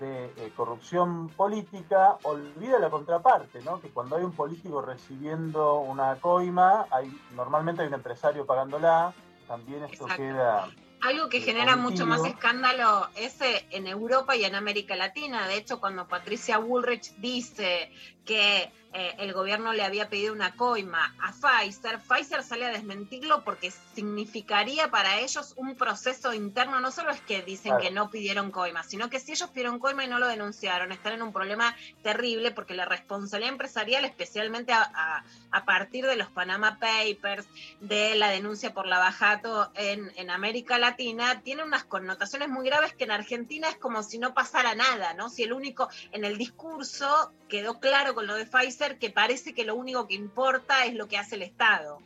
de 0.00 0.26
eh, 0.36 0.52
corrupción 0.56 1.28
política, 1.30 2.18
olvida 2.22 2.78
la 2.78 2.90
contraparte, 2.90 3.62
¿no? 3.62 3.80
que 3.80 3.88
cuando 3.88 4.16
hay 4.16 4.24
un 4.24 4.32
político 4.32 4.80
recibiendo 4.82 5.80
una 5.80 6.16
coima, 6.16 6.86
hay, 6.90 7.10
normalmente 7.34 7.82
hay 7.82 7.88
un 7.88 7.94
empresario 7.94 8.46
pagándola, 8.46 9.12
también 9.46 9.84
esto 9.84 10.04
Exacto. 10.04 10.22
queda... 10.22 10.68
Algo 11.00 11.28
que 11.28 11.38
eh, 11.38 11.42
genera 11.42 11.76
mucho 11.76 12.06
más 12.06 12.24
escándalo 12.24 13.08
es 13.14 13.40
eh, 13.40 13.66
en 13.70 13.86
Europa 13.86 14.34
y 14.34 14.44
en 14.44 14.56
América 14.56 14.96
Latina. 14.96 15.46
De 15.46 15.56
hecho, 15.56 15.78
cuando 15.78 16.08
Patricia 16.08 16.58
Bullrich 16.58 17.14
dice 17.18 17.92
que 18.28 18.70
eh, 18.92 19.14
el 19.18 19.32
gobierno 19.32 19.72
le 19.72 19.82
había 19.84 20.08
pedido 20.10 20.32
una 20.34 20.54
coima 20.54 21.14
a 21.22 21.32
Pfizer, 21.32 21.98
Pfizer 21.98 22.42
sale 22.42 22.66
a 22.66 22.70
desmentirlo 22.70 23.42
porque 23.44 23.70
significaría 23.94 24.90
para 24.90 25.18
ellos 25.20 25.54
un 25.56 25.76
proceso 25.76 26.32
interno. 26.34 26.80
No 26.80 26.90
solo 26.90 27.10
es 27.10 27.20
que 27.22 27.42
dicen 27.42 27.70
Claro. 27.72 27.82
que 27.82 27.90
no 27.90 28.10
pidieron 28.10 28.50
coima, 28.50 28.82
sino 28.82 29.08
que 29.10 29.20
si 29.20 29.32
ellos 29.32 29.48
pidieron 29.50 29.78
coima 29.78 30.04
y 30.04 30.08
no 30.08 30.18
lo 30.18 30.26
denunciaron, 30.28 30.92
están 30.92 31.14
en 31.14 31.22
un 31.22 31.32
problema 31.32 31.74
terrible 32.02 32.50
porque 32.50 32.74
la 32.74 32.84
responsabilidad 32.84 33.52
empresarial, 33.52 34.04
especialmente 34.04 34.72
a, 34.72 34.82
a- 34.82 35.24
a 35.50 35.64
partir 35.64 36.04
de 36.06 36.16
los 36.16 36.28
Panama 36.28 36.78
Papers, 36.78 37.46
de 37.80 38.14
la 38.14 38.28
denuncia 38.30 38.74
por 38.74 38.86
lavajato 38.86 39.70
en, 39.74 40.12
en 40.16 40.30
América 40.30 40.78
Latina, 40.78 41.40
tiene 41.42 41.62
unas 41.64 41.84
connotaciones 41.84 42.48
muy 42.50 42.66
graves 42.66 42.92
que 42.94 43.04
en 43.04 43.10
Argentina 43.12 43.68
es 43.70 43.76
como 43.76 44.02
si 44.02 44.18
no 44.18 44.34
pasara 44.34 44.74
nada, 44.74 45.14
¿no? 45.14 45.30
Si 45.30 45.42
el 45.44 45.52
único, 45.54 45.88
en 46.12 46.24
el 46.24 46.36
discurso 46.36 47.32
quedó 47.48 47.80
claro 47.80 48.14
con 48.18 48.26
lo 48.26 48.34
de 48.34 48.46
Pfizer 48.46 48.98
que 48.98 49.10
parece 49.10 49.54
que 49.54 49.64
lo 49.64 49.76
único 49.76 50.08
que 50.08 50.14
importa 50.14 50.84
es 50.84 50.96
lo 50.96 51.06
que 51.06 51.16
hace 51.16 51.36
el 51.36 51.42
Estado. 51.42 51.98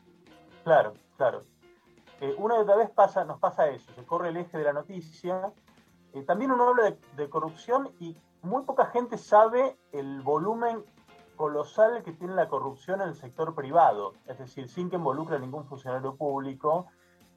Claro, 0.63 0.93
claro. 1.17 1.41
Eh, 2.21 2.35
una 2.37 2.57
y 2.57 2.59
otra 2.59 2.77
vez 2.77 2.91
pasa, 2.91 3.25
nos 3.25 3.41
pasa 3.41 3.71
eso, 3.71 3.91
se 3.95 4.05
corre 4.05 4.29
el 4.29 4.37
eje 4.37 4.59
de 4.59 4.65
la 4.65 4.75
noticia. 4.75 5.55
Eh, 6.13 6.23
también 6.25 6.51
uno 6.51 6.69
habla 6.69 6.95
de, 7.17 7.31
corrupción 7.31 7.93
y 7.99 8.15
muy 8.43 8.63
poca 8.65 8.89
gente 8.89 9.17
sabe 9.17 9.79
el 9.93 10.21
volumen 10.21 10.85
colosal 11.37 12.03
que 12.03 12.13
tiene 12.13 12.35
la 12.35 12.47
corrupción 12.47 13.01
en 13.01 13.09
el 13.09 13.15
sector 13.15 13.55
privado, 13.55 14.13
es 14.27 14.39
decir, 14.39 14.69
sin 14.69 14.91
que 14.91 14.97
involucre 14.97 15.37
a 15.37 15.39
ningún 15.39 15.65
funcionario 15.65 16.15
público. 16.17 16.89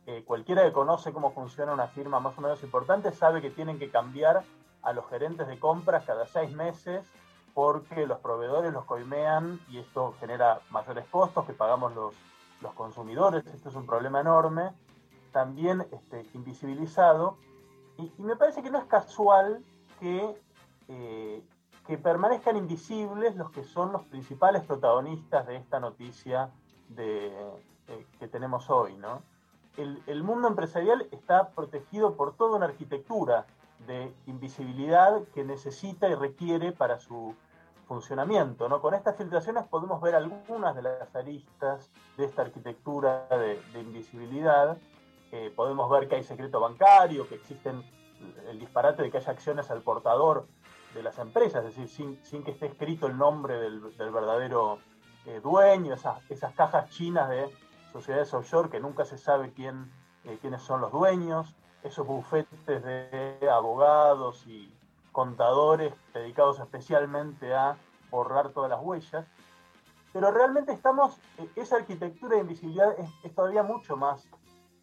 eh, 0.05 0.25
cualquiera 0.27 0.65
que 0.65 0.73
conoce 0.73 1.13
cómo 1.13 1.31
funciona 1.31 1.71
una 1.71 1.87
firma 1.87 2.19
más 2.19 2.37
o 2.37 2.41
menos 2.41 2.61
importante 2.61 3.13
sabe 3.13 3.41
que 3.41 3.51
tienen 3.51 3.79
que 3.79 3.89
cambiar 3.89 4.43
a 4.81 4.91
los 4.91 5.07
gerentes 5.09 5.47
de 5.47 5.57
compras 5.59 6.03
cada 6.03 6.25
seis 6.27 6.51
meses 6.51 7.09
porque 7.55 8.05
los 8.05 8.19
proveedores 8.19 8.73
los 8.73 8.83
coimean 8.83 9.61
y 9.69 9.79
esto 9.79 10.13
genera 10.19 10.59
mayores 10.71 11.05
costos 11.07 11.45
que 11.45 11.53
pagamos 11.53 11.95
los, 11.95 12.13
los 12.59 12.73
consumidores. 12.73 13.45
Esto 13.47 13.69
es 13.69 13.75
un 13.75 13.85
problema 13.85 14.19
enorme, 14.19 14.73
también 15.31 15.87
este, 15.89 16.25
invisibilizado. 16.33 17.37
Y, 17.97 18.11
me 18.21 18.35
parece 18.35 18.61
que 18.61 18.69
no 18.69 18.77
es 18.77 18.83
casual 18.83 19.63
que, 20.01 20.35
eh, 20.89 21.43
que 21.87 21.97
permanezcan 21.97 22.57
invisibles 22.57 23.37
los 23.37 23.49
que 23.51 23.63
son 23.63 23.93
los 23.93 24.03
principales 24.03 24.61
protagonistas 24.65 25.47
de 25.47 25.55
esta 25.55 25.79
noticia 25.79 26.49
de, 26.89 27.27
eh, 27.87 28.05
que 28.19 28.27
tenemos 28.27 28.69
hoy. 28.69 28.97
¿no? 28.97 29.21
El, 29.77 30.03
el 30.07 30.23
mundo 30.23 30.49
empresarial 30.49 31.07
está 31.11 31.51
protegido 31.51 32.17
por 32.17 32.35
toda 32.35 32.57
una 32.57 32.65
arquitectura 32.65 33.45
de 33.87 34.13
invisibilidad 34.25 35.23
que 35.33 35.45
necesita 35.45 36.09
y 36.09 36.15
requiere 36.15 36.73
para 36.73 36.99
su 36.99 37.33
funcionamiento. 37.85 38.67
¿no? 38.69 38.81
Con 38.81 38.93
estas 38.93 39.15
filtraciones 39.15 39.65
podemos 39.65 40.01
ver 40.01 40.15
algunas 40.15 40.75
de 40.75 40.81
las 40.81 41.15
aristas 41.15 41.89
de 42.17 42.25
esta 42.25 42.41
arquitectura 42.41 43.27
de, 43.29 43.59
invisibilidad. 43.79 44.77
Eh, 45.31 45.51
podemos 45.55 45.89
ver 45.89 46.07
que 46.07 46.15
hay 46.15 46.23
secreto 46.23 46.59
bancario, 46.59 47.27
que 47.27 47.35
existen 47.35 47.83
el 48.47 48.59
disparate 48.59 49.03
de 49.03 49.11
que 49.11 49.17
haya 49.17 49.31
acciones 49.31 49.69
al 49.71 49.81
portador 49.81 50.47
de 50.93 51.03
las 51.03 51.19
empresas, 51.19 51.65
es 51.65 51.75
decir, 51.75 52.17
sin, 52.23 52.43
que 52.43 52.51
esté 52.51 52.67
escrito 52.67 53.07
el 53.07 53.17
nombre 53.17 53.59
del, 53.59 53.95
del 53.97 54.11
verdadero 54.11 54.79
eh, 55.25 55.41
dueño, 55.43 55.93
esas, 55.93 56.19
esas 56.29 56.53
cajas 56.53 56.89
chinas 56.89 57.29
de 57.29 57.49
sociedades 57.91 58.33
offshore 58.33 58.69
que 58.69 58.79
nunca 58.79 59.03
se 59.03 59.17
sabe 59.17 59.51
quién, 59.53 59.91
eh, 60.23 60.37
quiénes 60.39 60.61
son 60.61 60.81
los 60.81 60.91
dueños, 60.91 61.55
esos 61.83 62.07
bufetes 62.07 62.83
de 62.83 63.49
abogados 63.51 64.45
y 64.47 64.74
contadores 65.15 65.93
dedicados 66.13 66.59
especialmente 66.59 67.55
a 67.55 67.77
borrar 68.11 68.49
todas 68.49 68.69
las 68.69 68.81
huellas. 68.83 69.25
Pero 70.11 70.29
realmente 70.29 70.73
estamos, 70.73 71.17
eh, 71.37 71.49
esa 71.55 71.77
arquitectura 71.77 72.35
de 72.35 72.41
invisibilidad 72.41 72.93
es, 72.99 73.33
todavía 73.33 73.63
mucho 73.63 73.95
más, 73.95 74.27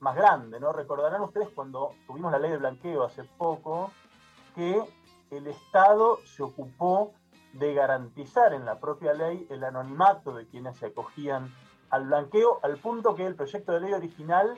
más 0.01 0.16
grande, 0.16 0.59
¿no? 0.59 0.73
Recordarán 0.73 1.21
ustedes 1.21 1.51
cuando 1.51 1.95
tuvimos 2.07 2.33
la 2.33 2.38
ley 2.38 2.51
de 2.51 2.57
blanqueo 2.57 3.05
hace 3.05 3.25
poco, 3.25 3.92
que 4.55 4.83
el 5.31 5.47
Estado 5.49 6.16
se 6.25 6.42
ocupó 6.42 7.12
de 7.53 7.75
garantizar 7.75 8.55
en 8.55 8.64
la 8.64 8.81
propia 8.81 9.12
ley 9.12 9.47
el 9.51 9.62
anonimato 9.62 10.35
de 10.35 10.47
quienes 10.47 10.79
se 10.79 10.87
acogían 10.87 11.55
al 11.90 12.07
blanqueo, 12.07 12.59
al 12.62 12.79
punto 12.79 13.14
que 13.14 13.27
el 13.27 13.35
proyecto 13.35 13.73
de 13.73 13.81
ley 13.81 13.92
original 13.92 14.57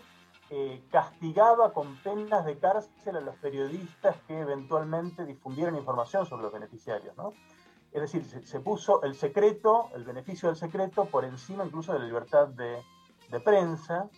eh, 0.57 0.85
castigaba 0.89 1.73
con 1.73 1.97
penas 1.97 2.45
de 2.45 2.57
cárcel 2.61 3.17
a 3.17 3.21
los 3.21 3.35
periodistas 3.39 4.15
que 4.29 4.39
eventualmente 4.39 5.25
difundieran 5.25 5.75
información 5.75 6.27
sobre 6.27 6.45
los 6.45 6.53
beneficiarios. 6.53 7.17
¿no? 7.17 7.33
Es 7.91 8.03
decir, 8.03 8.25
se, 8.25 8.47
se, 8.47 8.61
puso 8.61 9.03
el 9.03 9.17
secreto, 9.17 9.91
el 9.97 10.05
beneficio 10.05 10.49
del 10.49 10.55
secreto, 10.55 11.07
por 11.07 11.25
encima 11.25 11.65
incluso 11.65 11.93
de 11.93 11.99
la 11.99 12.05
libertad 12.05 12.47
de, 12.47 12.81
de 13.31 13.41
prensa. 13.41 14.09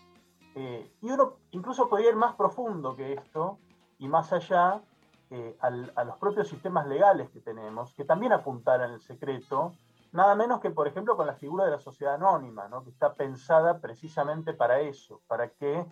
Eh, 0.54 0.92
y 1.00 1.10
uno 1.10 1.38
incluso 1.52 1.88
podría 1.88 2.10
ir 2.10 2.16
más 2.16 2.34
profundo 2.34 2.94
que 2.94 3.14
esto 3.14 3.58
y 3.98 4.06
más 4.06 4.30
allá 4.30 4.82
eh, 5.30 5.56
al, 5.60 5.90
a 5.96 6.04
los 6.04 6.18
propios 6.18 6.48
sistemas 6.48 6.86
legales 6.86 7.30
que 7.30 7.40
tenemos, 7.40 7.94
que 7.94 8.04
también 8.04 8.34
apuntaran 8.34 8.92
el 8.92 9.00
secreto, 9.00 9.72
nada 10.12 10.34
menos 10.34 10.60
que, 10.60 10.70
por 10.70 10.86
ejemplo, 10.86 11.16
con 11.16 11.26
la 11.26 11.34
figura 11.34 11.64
de 11.64 11.70
la 11.70 11.78
sociedad 11.78 12.16
anónima, 12.16 12.68
¿no? 12.68 12.84
que 12.84 12.90
está 12.90 13.14
pensada 13.14 13.80
precisamente 13.80 14.52
para 14.52 14.80
eso, 14.80 15.22
para 15.26 15.48
que 15.48 15.86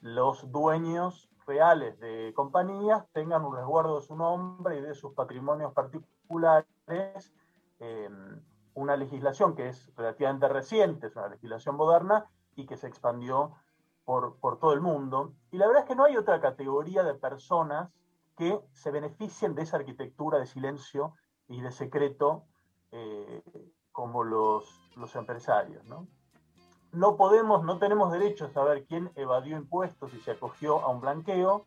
los 0.00 0.50
dueños 0.50 1.28
reales 1.46 1.98
de 1.98 2.32
compañías 2.34 3.04
tengan 3.12 3.44
un 3.44 3.56
resguardo 3.56 4.00
de 4.00 4.06
su 4.06 4.14
nombre 4.14 4.78
y 4.78 4.80
de 4.80 4.94
sus 4.94 5.14
patrimonios 5.14 5.72
particulares. 5.72 7.32
Eh, 7.80 8.08
una 8.74 8.96
legislación 8.96 9.56
que 9.56 9.68
es 9.68 9.92
relativamente 9.96 10.48
reciente, 10.48 11.08
es 11.08 11.16
una 11.16 11.28
legislación 11.28 11.76
moderna 11.76 12.26
y 12.54 12.66
que 12.66 12.76
se 12.76 12.86
expandió 12.86 13.54
por, 14.04 14.38
por, 14.38 14.58
todo 14.58 14.72
el 14.72 14.80
mundo. 14.80 15.34
Y 15.50 15.58
la 15.58 15.66
verdad 15.66 15.82
es 15.82 15.88
que 15.88 15.96
no 15.96 16.04
hay 16.04 16.16
otra 16.16 16.40
categoría 16.40 17.02
de 17.02 17.14
personas 17.14 17.90
que 18.36 18.60
se 18.72 18.92
beneficien 18.92 19.54
de 19.54 19.62
esa 19.62 19.78
arquitectura 19.78 20.38
de 20.38 20.46
silencio 20.46 21.14
y 21.48 21.60
de 21.60 21.72
secreto 21.72 22.44
eh, 22.92 23.42
como 23.90 24.22
los, 24.22 24.92
los 24.96 25.16
empresarios. 25.16 25.84
¿no? 25.84 26.06
No 26.98 27.16
podemos, 27.16 27.64
no 27.64 27.78
tenemos 27.78 28.10
derecho 28.10 28.46
a 28.46 28.50
saber 28.50 28.84
quién 28.84 29.12
evadió 29.14 29.56
impuestos 29.56 30.12
y 30.14 30.20
se 30.20 30.32
acogió 30.32 30.80
a 30.80 30.88
un 30.88 31.00
blanqueo, 31.00 31.64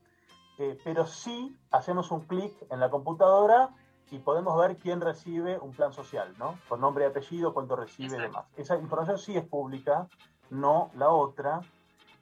eh, 0.59 0.77
pero 0.83 1.07
sí 1.07 1.57
hacemos 1.71 2.11
un 2.11 2.21
clic 2.21 2.53
en 2.69 2.81
la 2.81 2.89
computadora 2.89 3.69
y 4.11 4.19
podemos 4.19 4.57
ver 4.59 4.75
quién 4.75 4.99
recibe 4.99 5.57
un 5.57 5.71
plan 5.71 5.93
social, 5.93 6.35
¿no? 6.37 6.59
Con 6.67 6.81
nombre 6.81 7.05
y 7.05 7.07
apellido, 7.07 7.53
cuánto 7.53 7.77
recibe 7.77 8.17
y 8.17 8.21
demás. 8.21 8.45
Esa 8.57 8.75
información 8.75 9.17
sí 9.17 9.37
es 9.37 9.45
pública, 9.45 10.09
no 10.49 10.91
la 10.95 11.09
otra. 11.09 11.61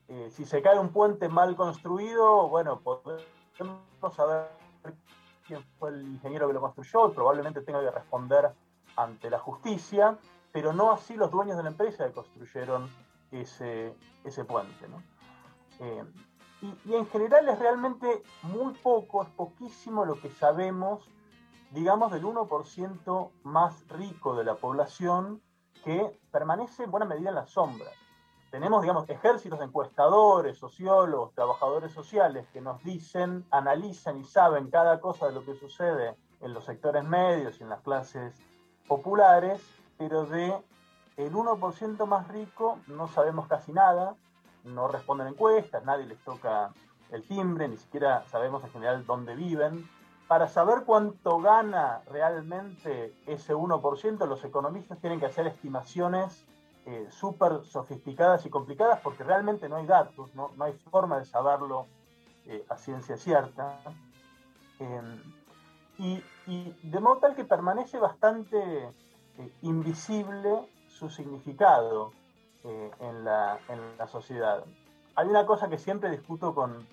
Eh, 0.07 0.29
si 0.31 0.45
se 0.45 0.61
cae 0.61 0.77
un 0.77 0.89
puente 0.89 1.29
mal 1.29 1.55
construido, 1.55 2.47
bueno, 2.47 2.79
podemos 2.79 4.15
saber 4.15 4.49
quién 5.47 5.63
fue 5.79 5.89
el 5.89 6.03
ingeniero 6.03 6.47
que 6.47 6.53
lo 6.53 6.61
construyó, 6.61 7.11
probablemente 7.11 7.61
tenga 7.61 7.81
que 7.81 7.89
responder 7.89 8.51
ante 8.95 9.31
la 9.31 9.39
justicia 9.39 10.15
pero 10.51 10.73
no 10.73 10.91
así 10.91 11.15
los 11.15 11.31
dueños 11.31 11.57
de 11.57 11.63
la 11.63 11.69
empresa 11.69 12.07
que 12.07 12.13
construyeron 12.13 12.89
ese, 13.31 13.95
ese 14.23 14.45
puente. 14.45 14.87
Eh, 15.79 16.03
y, 16.61 16.89
y, 16.89 16.95
en 16.95 17.07
general 17.07 17.47
es 17.47 17.59
realmente 17.59 18.23
muy 18.43 18.73
poco, 18.73 19.23
es 19.23 19.29
poquísimo 19.29 20.05
lo 20.05 20.19
que 20.19 20.29
sabemos, 20.29 21.09
digamos, 21.71 22.11
del 22.11 22.23
1% 22.23 23.31
más 23.43 23.87
rico 23.87 24.35
de 24.35 24.43
la 24.43 24.55
población 24.55 25.41
que 25.83 26.19
permanece 26.31 26.83
en 26.83 26.91
buena 26.91 27.05
medida 27.05 27.29
en 27.29 27.35
las 27.35 27.51
sombras. 27.51 27.93
Tenemos, 28.51 28.81
digamos, 28.81 29.07
ejércitos 29.09 29.59
de 29.59 29.65
encuestadores, 29.65 30.57
sociólogos, 30.57 31.33
trabajadores 31.35 31.91
sociales 31.91 32.47
que 32.51 32.61
nos 32.61 32.83
dicen, 32.83 33.45
analizan 33.51 34.19
y 34.19 34.25
saben 34.25 34.71
cada 34.71 34.99
cosa 34.99 35.27
de 35.27 35.33
lo 35.33 35.45
que 35.45 35.55
sucede 35.55 36.15
en 36.41 36.53
los 36.53 36.65
sectores 36.65 37.03
medios 37.03 37.59
y 37.59 37.63
en 37.63 37.69
las 37.69 37.81
clases 37.81 38.33
populares, 38.87 39.61
pero 39.99 40.25
de 40.25 40.55
el 41.17 41.33
1% 41.33 42.07
más 42.07 42.27
rico 42.29 42.79
no 42.87 43.09
sabemos 43.09 43.47
casi 43.47 43.73
nada, 43.73 44.15
no 44.63 44.87
responden 44.87 45.27
encuestas, 45.27 45.83
nadie 45.83 46.05
les 46.05 46.17
toca 46.23 46.71
el 47.11 47.21
timbre, 47.23 47.67
ni 47.67 47.75
siquiera 47.75 48.23
sabemos 48.31 48.63
en 48.63 48.71
general 48.71 49.05
dónde 49.05 49.35
viven. 49.35 49.87
Para 50.29 50.47
saber 50.47 50.83
cuánto 50.85 51.39
gana 51.41 52.01
realmente 52.09 53.13
ese 53.27 53.53
1%, 53.53 54.25
los 54.25 54.43
economistas 54.45 54.99
tienen 54.99 55.19
que 55.19 55.25
hacer 55.25 55.47
estimaciones 55.47 56.45
eh, 56.85 57.07
súper 57.09 57.65
sofisticadas 57.65 58.45
y 58.45 58.49
complicadas 58.49 59.01
porque 59.01 59.25
realmente 59.25 59.67
no 59.67 59.75
hay 59.75 59.85
datos, 59.85 60.33
no, 60.33 60.51
no 60.55 60.63
hay 60.63 60.73
forma 60.91 61.19
de 61.19 61.25
saberlo 61.25 61.87
eh, 62.45 62.63
a 62.69 62.77
ciencia 62.77 63.17
cierta. 63.17 63.79
Y, 65.97 66.23
y 66.47 66.79
de 66.83 66.99
modo 67.01 67.17
tal 67.17 67.35
que 67.35 67.43
permanece 67.43 67.99
bastante 67.99 68.87
eh, 69.39 69.49
invisible 69.61 70.67
su 70.87 71.09
significado 71.09 72.11
eh, 72.65 72.91
en, 72.99 73.23
la, 73.23 73.57
en, 73.69 73.97
la, 73.97 74.05
sociedad. 74.05 74.65
Hay 75.15 75.27
una 75.27 75.45
cosa 75.45 75.69
que 75.69 75.77
siempre 75.77 76.11
discuto 76.11 76.53
con, 76.53 76.85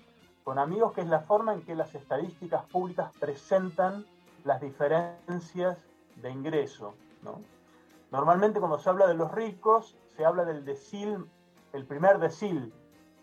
con 0.45 0.57
amigos, 0.57 0.93
que 0.93 1.01
es 1.01 1.07
la 1.07 1.19
forma 1.19 1.53
en 1.53 1.63
que 1.63 1.75
las 1.75 1.93
estadísticas 1.93 2.63
públicas 2.65 3.11
presentan 3.19 4.05
las 4.45 4.61
diferencias 4.61 5.77
de 6.15 6.31
ingreso. 6.31 6.95
¿no? 7.21 7.41
Normalmente 8.11 8.59
cuando 8.59 8.79
se 8.79 8.89
habla 8.89 9.07
de 9.07 9.13
los 9.13 9.29
ricos, 9.31 9.97
se 10.15 10.23
habla 10.23 10.45
del 10.45 10.63
decil, 10.63 11.25
el 11.73 11.85
primer 11.85 12.17
decil 12.17 12.73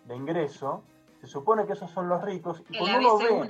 de 0.05 0.17
ingreso, 0.17 0.83
se 1.23 1.27
supone 1.27 1.65
que 1.65 1.73
esos 1.73 1.91
son 1.91 2.11
los 2.11 2.23
ricos. 2.23 2.63
Y 2.69 2.79
cuando 2.79 3.17
uno 3.17 3.19
ve, 3.19 3.49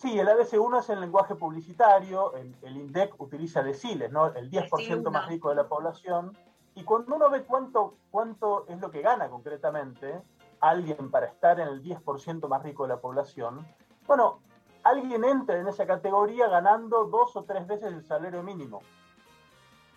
Sí, 0.00 0.18
el 0.18 0.28
ABC1 0.28 0.78
es 0.78 0.88
el 0.88 1.00
lenguaje 1.02 1.34
publicitario, 1.34 2.34
el, 2.34 2.56
el 2.62 2.74
INDEC 2.74 3.20
utiliza 3.20 3.62
deciles, 3.62 4.10
¿no? 4.10 4.28
el 4.28 4.50
10% 4.50 5.10
más 5.10 5.28
rico 5.28 5.50
de 5.50 5.56
la 5.56 5.68
población. 5.68 6.34
Y 6.74 6.84
cuando 6.84 7.16
uno 7.16 7.28
ve 7.28 7.42
cuánto, 7.42 7.96
cuánto 8.10 8.64
es 8.68 8.80
lo 8.80 8.90
que 8.90 9.02
gana 9.02 9.28
concretamente 9.28 10.22
alguien 10.60 11.10
para 11.10 11.26
estar 11.26 11.60
en 11.60 11.68
el 11.68 11.82
10% 11.82 12.48
más 12.48 12.62
rico 12.62 12.84
de 12.84 12.88
la 12.88 12.96
población, 12.96 13.66
bueno, 14.06 14.40
alguien 14.84 15.22
entra 15.22 15.58
en 15.58 15.68
esa 15.68 15.86
categoría 15.86 16.48
ganando 16.48 17.04
dos 17.04 17.36
o 17.36 17.44
tres 17.44 17.66
veces 17.66 17.92
el 17.92 18.02
salario 18.02 18.42
mínimo. 18.42 18.80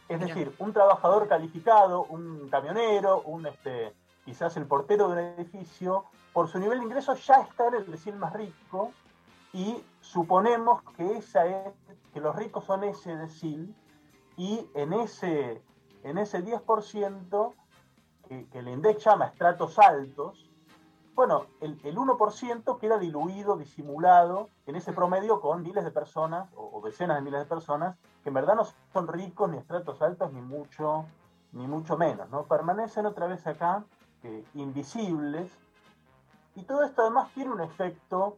Es 0.10 0.20
Mira. 0.20 0.36
decir, 0.36 0.54
un 0.60 0.74
trabajador 0.74 1.30
calificado, 1.30 2.04
un 2.10 2.50
camionero, 2.50 3.22
un 3.22 3.46
este, 3.46 3.96
quizás 4.26 4.58
el 4.58 4.66
portero 4.66 5.08
de 5.08 5.14
un 5.14 5.20
edificio, 5.40 6.04
por 6.34 6.50
su 6.50 6.60
nivel 6.60 6.80
de 6.80 6.86
ingreso 6.88 7.14
ya 7.16 7.36
está 7.36 7.70
en 7.70 7.76
el 7.76 7.90
decil 7.90 8.18
más 8.18 8.34
rico 8.34 8.92
y 9.54 9.82
suponemos 10.04 10.84
que 10.98 11.18
esa 11.18 11.46
es, 11.46 11.74
que 12.14 12.20
los 12.20 12.36
ricos 12.36 12.66
son 12.66 12.84
ese 12.84 13.16
decil 13.16 13.74
y 14.36 14.70
en 14.76 14.94
ese, 14.94 15.64
en 16.04 16.18
ese 16.18 16.44
10% 16.44 17.54
que, 18.28 18.48
que 18.50 18.60
el 18.60 18.68
INDEC 18.68 19.00
llama 19.00 19.26
estratos 19.28 19.80
altos, 19.80 20.50
bueno, 21.16 21.46
el, 21.62 21.80
el 21.84 21.96
1% 21.96 22.80
queda 22.80 22.98
diluido, 22.98 23.56
disimulado 23.56 24.50
en 24.66 24.76
ese 24.76 24.92
promedio 24.92 25.40
con 25.40 25.62
miles 25.62 25.86
de 25.86 25.92
personas 25.92 26.50
o, 26.56 26.82
decenas 26.84 27.18
de 27.18 27.22
miles 27.22 27.40
de 27.40 27.46
personas 27.46 27.96
que 28.24 28.30
en 28.30 28.36
verdad 28.36 28.56
no 28.56 28.66
son 28.92 29.08
ricos 29.08 29.50
ni 29.50 29.58
estratos 29.58 30.02
altos 30.02 30.34
ni 30.34 30.42
mucho, 30.42 31.06
ni 31.54 31.66
mucho 31.68 31.98
menos, 31.98 32.30
¿no? 32.30 32.44
Permanecen 32.44 33.06
otra 33.06 33.28
vez 33.28 33.46
acá 33.48 33.86
invisibles 34.54 35.52
y 36.56 36.64
todo 36.64 36.84
esto 36.84 37.02
además 37.04 37.32
tiene 37.34 37.52
un 37.52 37.62
efecto 37.62 38.38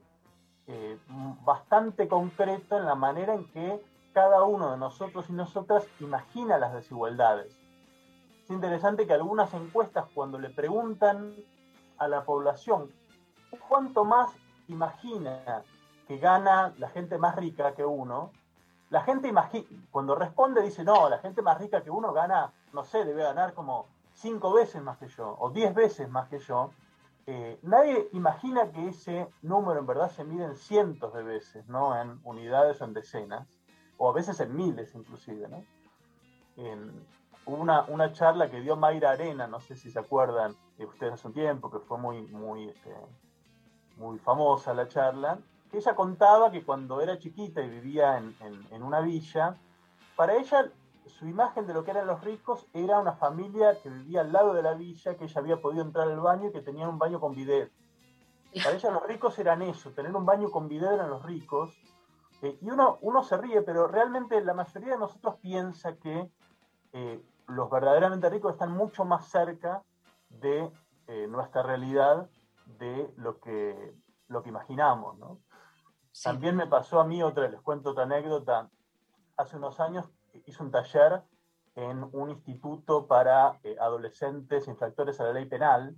eh, 0.67 0.97
bastante 1.43 2.07
concreto 2.07 2.77
en 2.77 2.85
la 2.85 2.95
manera 2.95 3.33
en 3.33 3.45
que 3.51 3.81
cada 4.13 4.43
uno 4.43 4.71
de 4.71 4.77
nosotros 4.77 5.29
y 5.29 5.33
nosotras 5.33 5.85
imagina 5.99 6.57
las 6.57 6.73
desigualdades. 6.73 7.55
Es 8.43 8.49
interesante 8.49 9.05
que 9.05 9.13
algunas 9.13 9.53
encuestas 9.53 10.05
cuando 10.13 10.39
le 10.39 10.49
preguntan 10.49 11.35
a 11.97 12.07
la 12.07 12.23
población 12.23 12.91
cuánto 13.67 14.05
más 14.05 14.31
imagina 14.67 15.63
que 16.07 16.17
gana 16.17 16.73
la 16.77 16.89
gente 16.89 17.17
más 17.17 17.35
rica 17.35 17.73
que 17.73 17.85
uno, 17.85 18.31
la 18.89 19.01
gente 19.01 19.27
imagina, 19.27 19.67
cuando 19.91 20.15
responde 20.15 20.61
dice, 20.61 20.83
no, 20.83 21.09
la 21.09 21.17
gente 21.17 21.41
más 21.41 21.57
rica 21.59 21.81
que 21.81 21.89
uno 21.89 22.13
gana, 22.13 22.53
no 22.73 22.83
sé, 22.83 23.03
debe 23.03 23.23
ganar 23.23 23.53
como 23.53 23.87
cinco 24.13 24.53
veces 24.53 24.81
más 24.81 24.97
que 24.97 25.07
yo, 25.07 25.35
o 25.39 25.49
diez 25.49 25.73
veces 25.73 26.09
más 26.09 26.29
que 26.29 26.39
yo. 26.39 26.71
Nadie 27.27 28.07
imagina 28.13 28.71
que 28.71 28.89
ese 28.89 29.27
número 29.41 29.79
en 29.79 29.87
verdad 29.87 30.11
se 30.11 30.23
mide 30.23 30.45
en 30.45 30.55
cientos 30.55 31.11
de 31.13 31.23
veces, 31.23 31.67
no 31.67 31.99
en 31.99 32.19
unidades 32.23 32.79
o 32.81 32.85
en 32.85 32.93
decenas, 32.93 33.47
o 33.97 34.09
a 34.09 34.13
veces 34.13 34.39
en 34.39 34.55
miles 34.55 34.93
inclusive. 34.93 35.47
¿no? 35.47 35.63
En, 36.57 37.07
hubo 37.45 37.57
una, 37.57 37.83
una 37.85 38.11
charla 38.11 38.49
que 38.49 38.61
dio 38.61 38.75
Mayra 38.75 39.11
Arena, 39.11 39.47
no 39.47 39.59
sé 39.59 39.75
si 39.75 39.89
se 39.89 39.99
acuerdan 39.99 40.55
de 40.77 40.85
ustedes 40.85 41.13
hace 41.13 41.27
un 41.27 41.33
tiempo, 41.33 41.71
que 41.71 41.79
fue 41.79 41.97
muy, 41.97 42.21
muy, 42.27 42.69
este, 42.69 42.93
muy 43.97 44.19
famosa 44.19 44.75
la 44.75 44.87
charla, 44.87 45.39
que 45.71 45.77
ella 45.77 45.95
contaba 45.95 46.51
que 46.51 46.63
cuando 46.63 47.01
era 47.01 47.17
chiquita 47.17 47.61
y 47.61 47.69
vivía 47.69 48.17
en, 48.17 48.35
en 48.69 48.83
una 48.83 48.99
villa, 48.99 49.55
para 50.15 50.35
ella 50.35 50.71
su 51.07 51.27
imagen 51.27 51.67
de 51.67 51.73
lo 51.73 51.83
que 51.83 51.91
eran 51.91 52.07
los 52.07 52.23
ricos 52.23 52.67
era 52.73 52.99
una 52.99 53.13
familia 53.13 53.79
que 53.81 53.89
vivía 53.89 54.21
al 54.21 54.31
lado 54.31 54.53
de 54.53 54.63
la 54.63 54.73
villa, 54.73 55.15
que 55.15 55.25
ella 55.25 55.41
había 55.41 55.61
podido 55.61 55.83
entrar 55.83 56.07
al 56.07 56.19
baño 56.19 56.49
y 56.49 56.51
que 56.51 56.61
tenía 56.61 56.87
un 56.87 56.97
baño 56.97 57.19
con 57.19 57.35
bidet. 57.35 57.71
Para 58.63 58.75
ella 58.75 58.91
los 58.91 59.03
ricos 59.03 59.37
eran 59.39 59.61
eso, 59.61 59.91
tener 59.91 60.15
un 60.15 60.25
baño 60.25 60.49
con 60.49 60.67
bidet 60.67 60.91
eran 60.91 61.09
los 61.09 61.23
ricos. 61.23 61.77
Eh, 62.41 62.57
y 62.61 62.69
uno, 62.69 62.97
uno 63.01 63.23
se 63.23 63.37
ríe, 63.37 63.61
pero 63.61 63.87
realmente 63.87 64.43
la 64.43 64.53
mayoría 64.53 64.93
de 64.93 64.99
nosotros 64.99 65.35
piensa 65.41 65.95
que 65.97 66.29
eh, 66.93 67.21
los 67.47 67.69
verdaderamente 67.69 68.29
ricos 68.29 68.53
están 68.53 68.71
mucho 68.71 69.05
más 69.05 69.29
cerca 69.29 69.83
de 70.29 70.71
eh, 71.07 71.27
nuestra 71.27 71.63
realidad 71.63 72.29
de 72.65 73.11
lo 73.17 73.39
que, 73.39 73.93
lo 74.27 74.41
que 74.41 74.49
imaginamos. 74.49 75.17
¿no? 75.17 75.39
Sí. 76.11 76.23
También 76.23 76.55
me 76.55 76.67
pasó 76.67 76.99
a 76.99 77.05
mí 77.05 77.21
otra, 77.21 77.47
les 77.47 77.61
cuento 77.61 77.91
otra 77.91 78.03
anécdota. 78.03 78.69
Hace 79.37 79.57
unos 79.57 79.79
años 79.79 80.09
hice 80.45 80.63
un 80.63 80.71
taller 80.71 81.23
en 81.75 82.07
un 82.13 82.29
instituto 82.29 83.05
para 83.05 83.59
eh, 83.63 83.75
adolescentes 83.79 84.67
infractores 84.67 85.19
a 85.19 85.25
la 85.25 85.33
ley 85.33 85.45
penal, 85.45 85.95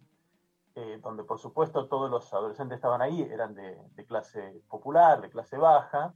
eh, 0.75 0.99
donde 1.01 1.23
por 1.23 1.39
supuesto 1.39 1.87
todos 1.87 2.09
los 2.09 2.33
adolescentes 2.33 2.77
estaban 2.77 3.01
ahí, 3.01 3.21
eran 3.21 3.53
de, 3.53 3.77
de 3.93 4.05
clase 4.05 4.61
popular, 4.69 5.21
de 5.21 5.29
clase 5.29 5.57
baja, 5.57 6.13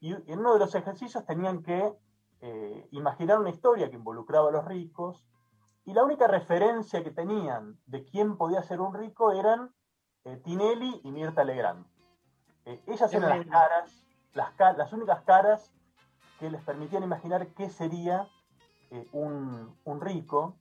y, 0.00 0.12
en 0.12 0.40
uno 0.40 0.54
de 0.54 0.58
los 0.58 0.74
ejercicios 0.74 1.24
tenían 1.24 1.62
que 1.62 1.94
eh, 2.40 2.88
imaginar 2.90 3.38
una 3.38 3.50
historia 3.50 3.88
que 3.88 3.96
involucraba 3.96 4.48
a 4.48 4.52
los 4.52 4.64
ricos, 4.64 5.24
y 5.84 5.92
la 5.92 6.02
única 6.02 6.26
referencia 6.26 7.04
que 7.04 7.10
tenían 7.10 7.78
de 7.86 8.04
quién 8.04 8.36
podía 8.36 8.62
ser 8.62 8.80
un 8.80 8.94
rico 8.94 9.32
eran 9.32 9.72
Tinelli 10.42 11.02
y 11.04 11.12
Mirta 11.12 11.44
Legrand. 11.44 11.86
ellas 12.64 13.12
eran 13.12 13.40
las 13.40 13.46
caras, 13.46 14.06
las, 14.32 14.78
las 14.78 14.92
únicas 14.94 15.20
caras 15.24 15.74
que 16.38 16.50
les 16.50 16.62
permitían 16.62 17.02
imaginar 17.02 17.48
qué 17.48 17.68
sería 17.70 18.28
eh, 18.90 19.06
un, 19.12 19.76
un, 19.84 20.00
rico. 20.00 20.56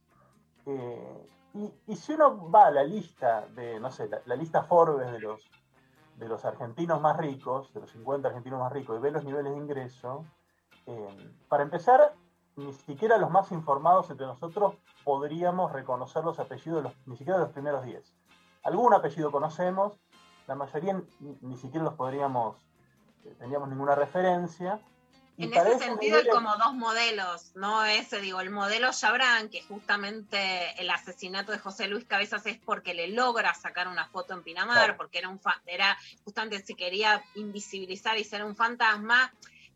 Eh, 0.65 1.29
y, 1.53 1.91
y, 1.91 1.95
si 1.95 2.13
uno 2.13 2.49
va 2.49 2.67
a 2.67 2.71
la 2.71 2.83
lista 2.83 3.47
de, 3.47 3.79
no 3.79 3.91
sé, 3.91 4.09
la, 4.25 4.35
lista 4.35 4.63
Forbes 4.63 5.11
de 5.11 5.19
los, 5.19 5.49
de 6.17 6.27
los 6.27 6.45
argentinos 6.45 7.01
más 7.01 7.17
ricos, 7.17 7.73
de 7.73 7.81
los 7.81 7.91
50 7.91 8.27
argentinos 8.27 8.59
más 8.59 8.71
ricos, 8.71 8.97
y 8.97 9.01
ve 9.01 9.11
los 9.11 9.23
niveles 9.23 9.51
de 9.51 9.57
ingreso, 9.57 10.25
eh, 10.85 11.33
para 11.47 11.63
empezar, 11.63 12.13
ni 12.55 12.71
siquiera 12.73 13.17
los 13.17 13.29
más 13.29 13.51
informados 13.51 14.09
entre 14.09 14.27
nosotros 14.27 14.75
podríamos 15.03 15.71
reconocer 15.71 16.23
los 16.23 16.39
apellidos, 16.39 16.83
de 16.83 16.89
los, 16.89 17.07
ni 17.07 17.17
siquiera 17.17 17.39
de 17.39 17.45
los 17.45 17.53
primeros 17.53 17.83
10. 17.83 18.15
Algún 18.63 18.93
apellido 18.93 19.31
conocemos, 19.31 19.99
la 20.47 20.55
mayoría 20.55 21.01
ni, 21.19 21.37
ni 21.41 21.57
siquiera 21.57 21.83
los 21.83 21.95
podríamos, 21.95 22.57
teníamos 23.39 23.69
ninguna 23.69 23.95
referencia, 23.95 24.79
en 25.37 25.53
ese 25.53 25.79
sentido 25.79 26.19
hay 26.19 26.27
como 26.27 26.55
dos 26.57 26.73
modelos, 26.75 27.55
¿no? 27.55 27.83
Ese, 27.85 28.21
digo, 28.21 28.39
el 28.39 28.51
modelo 28.51 28.91
Chabran, 28.91 29.49
que 29.49 29.63
justamente 29.63 30.79
el 30.79 30.89
asesinato 30.89 31.51
de 31.51 31.59
José 31.59 31.87
Luis 31.87 32.05
Cabezas 32.05 32.45
es 32.45 32.59
porque 32.59 32.93
le 32.93 33.07
logra 33.07 33.53
sacar 33.55 33.87
una 33.87 34.05
foto 34.07 34.33
en 34.33 34.43
Pinamar, 34.43 34.77
claro. 34.77 34.97
porque 34.97 35.17
era 35.17 35.29
un 35.29 35.39
era 35.65 35.97
justamente 36.23 36.63
se 36.63 36.75
quería 36.75 37.23
invisibilizar 37.35 38.17
y 38.17 38.23
ser 38.23 38.43
un 38.43 38.55
fantasma, 38.55 39.33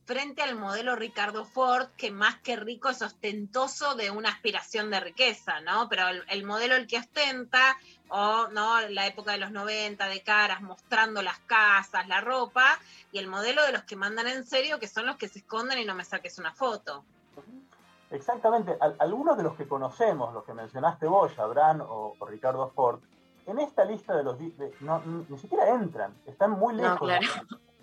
frente 0.08 0.42
al 0.42 0.56
modelo 0.56 0.96
Ricardo 0.96 1.44
Ford, 1.44 1.90
que 1.98 2.12
más 2.12 2.38
que 2.38 2.56
rico 2.56 2.88
es 2.88 3.02
ostentoso 3.02 3.94
de 3.96 4.10
una 4.10 4.30
aspiración 4.30 4.90
de 4.90 5.02
riqueza, 5.02 5.60
¿no? 5.60 5.90
Pero 5.90 6.08
el, 6.08 6.24
el 6.30 6.46
modelo 6.46 6.76
el 6.76 6.88
que 6.88 6.98
ostenta, 6.98 7.78
o 8.08 8.48
no 8.48 8.80
la 8.88 9.06
época 9.06 9.34
de 9.34 9.38
los 9.38 9.52
90 9.52 10.08
de 10.08 10.24
caras 10.24 10.62
mostrando 10.62 11.22
las 11.22 11.38
casas, 11.40 12.08
la 12.08 12.22
ropa, 12.22 12.80
y 13.12 13.20
el 13.20 13.28
modelo 13.28 13.66
de 13.66 13.74
los 13.74 13.84
que 13.84 13.98
mandan 13.98 14.28
en 14.28 14.46
serio, 14.46 14.80
que 14.80 14.88
son 14.88 15.06
los 15.06 15.18
que 15.18 15.28
se 15.28 15.40
esconden 15.40 15.78
y 15.78 15.84
no 15.84 15.94
me 15.94 16.06
saques 16.06 16.40
una 16.40 16.54
foto. 16.54 17.04
Exactamente, 18.10 18.78
Al, 18.80 18.96
algunos 19.00 19.36
de 19.36 19.44
los 19.44 19.56
que 19.56 19.68
conocemos, 19.68 20.34
los 20.34 20.46
que 20.46 20.54
mencionaste 20.54 21.06
vos, 21.06 21.38
Abraham 21.38 21.82
o, 21.82 22.16
o, 22.18 22.26
Ricardo 22.26 22.70
Ford, 22.70 23.02
en 23.46 23.60
esta 23.60 23.84
lista 23.84 24.16
de 24.16 24.24
los 24.24 24.40
de, 24.40 24.74
no, 24.80 25.04
ni 25.28 25.38
siquiera 25.38 25.70
entran, 25.72 26.16
están 26.26 26.52
muy 26.52 26.76
lejos. 26.76 27.02
No, 27.02 27.08
claro. 27.08 27.28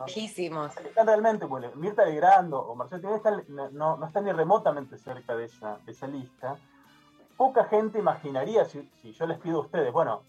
Lejísimos. 0.01 0.77
Están 0.77 1.07
realmente 1.07 1.47
lejos. 1.47 1.77
Mirta 1.77 2.05
Legrando 2.05 2.61
o 2.61 2.75
Marcelo 2.75 3.01
Tinelli 3.01 3.17
están, 3.17 3.45
no, 3.77 3.97
no 3.97 4.07
están 4.07 4.25
ni 4.25 4.33
remotamente 4.33 4.99
cerca 4.99 5.37
de 5.37 5.45
esa, 5.45 5.79
de 5.85 5.93
esa 5.93 6.07
lista 6.07 6.59
poca 7.37 7.65
gente 7.65 7.99
imaginaría, 7.99 8.65
si, 8.65 8.89
si, 9.03 9.13
yo 9.13 9.27
les 9.27 9.39
pido 9.39 9.59
a 9.59 9.61
ustedes, 9.63 9.93
bueno, 9.93 10.23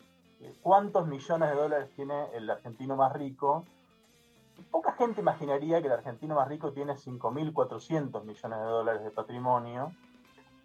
¿cuántos 0.61 1.07
millones 1.07 1.49
de 1.49 1.55
dólares 1.55 1.89
tiene 1.95 2.27
el 2.33 2.49
argentino 2.49 2.95
más 2.95 3.13
rico? 3.13 3.65
Poca 4.71 4.93
gente 4.93 5.21
imaginaría 5.21 5.81
que 5.81 5.87
el 5.87 5.93
argentino 5.93 6.35
más 6.35 6.47
rico 6.47 6.71
tiene 6.71 6.93
5.400 6.93 8.23
millones 8.23 8.59
de 8.59 8.65
dólares 8.65 9.03
de 9.03 9.11
patrimonio. 9.11 9.91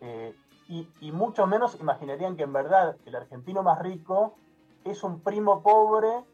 Eh, 0.00 0.34
y, 0.68 0.88
y, 1.00 1.10
mucho 1.10 1.46
menos 1.46 1.78
imaginarían 1.80 2.36
que 2.36 2.44
en 2.44 2.52
verdad 2.52 2.96
el 3.04 3.16
argentino 3.16 3.62
más 3.62 3.80
rico 3.80 4.34
es 4.84 5.02
un 5.02 5.20
primo 5.20 5.62
pobre 5.62 6.24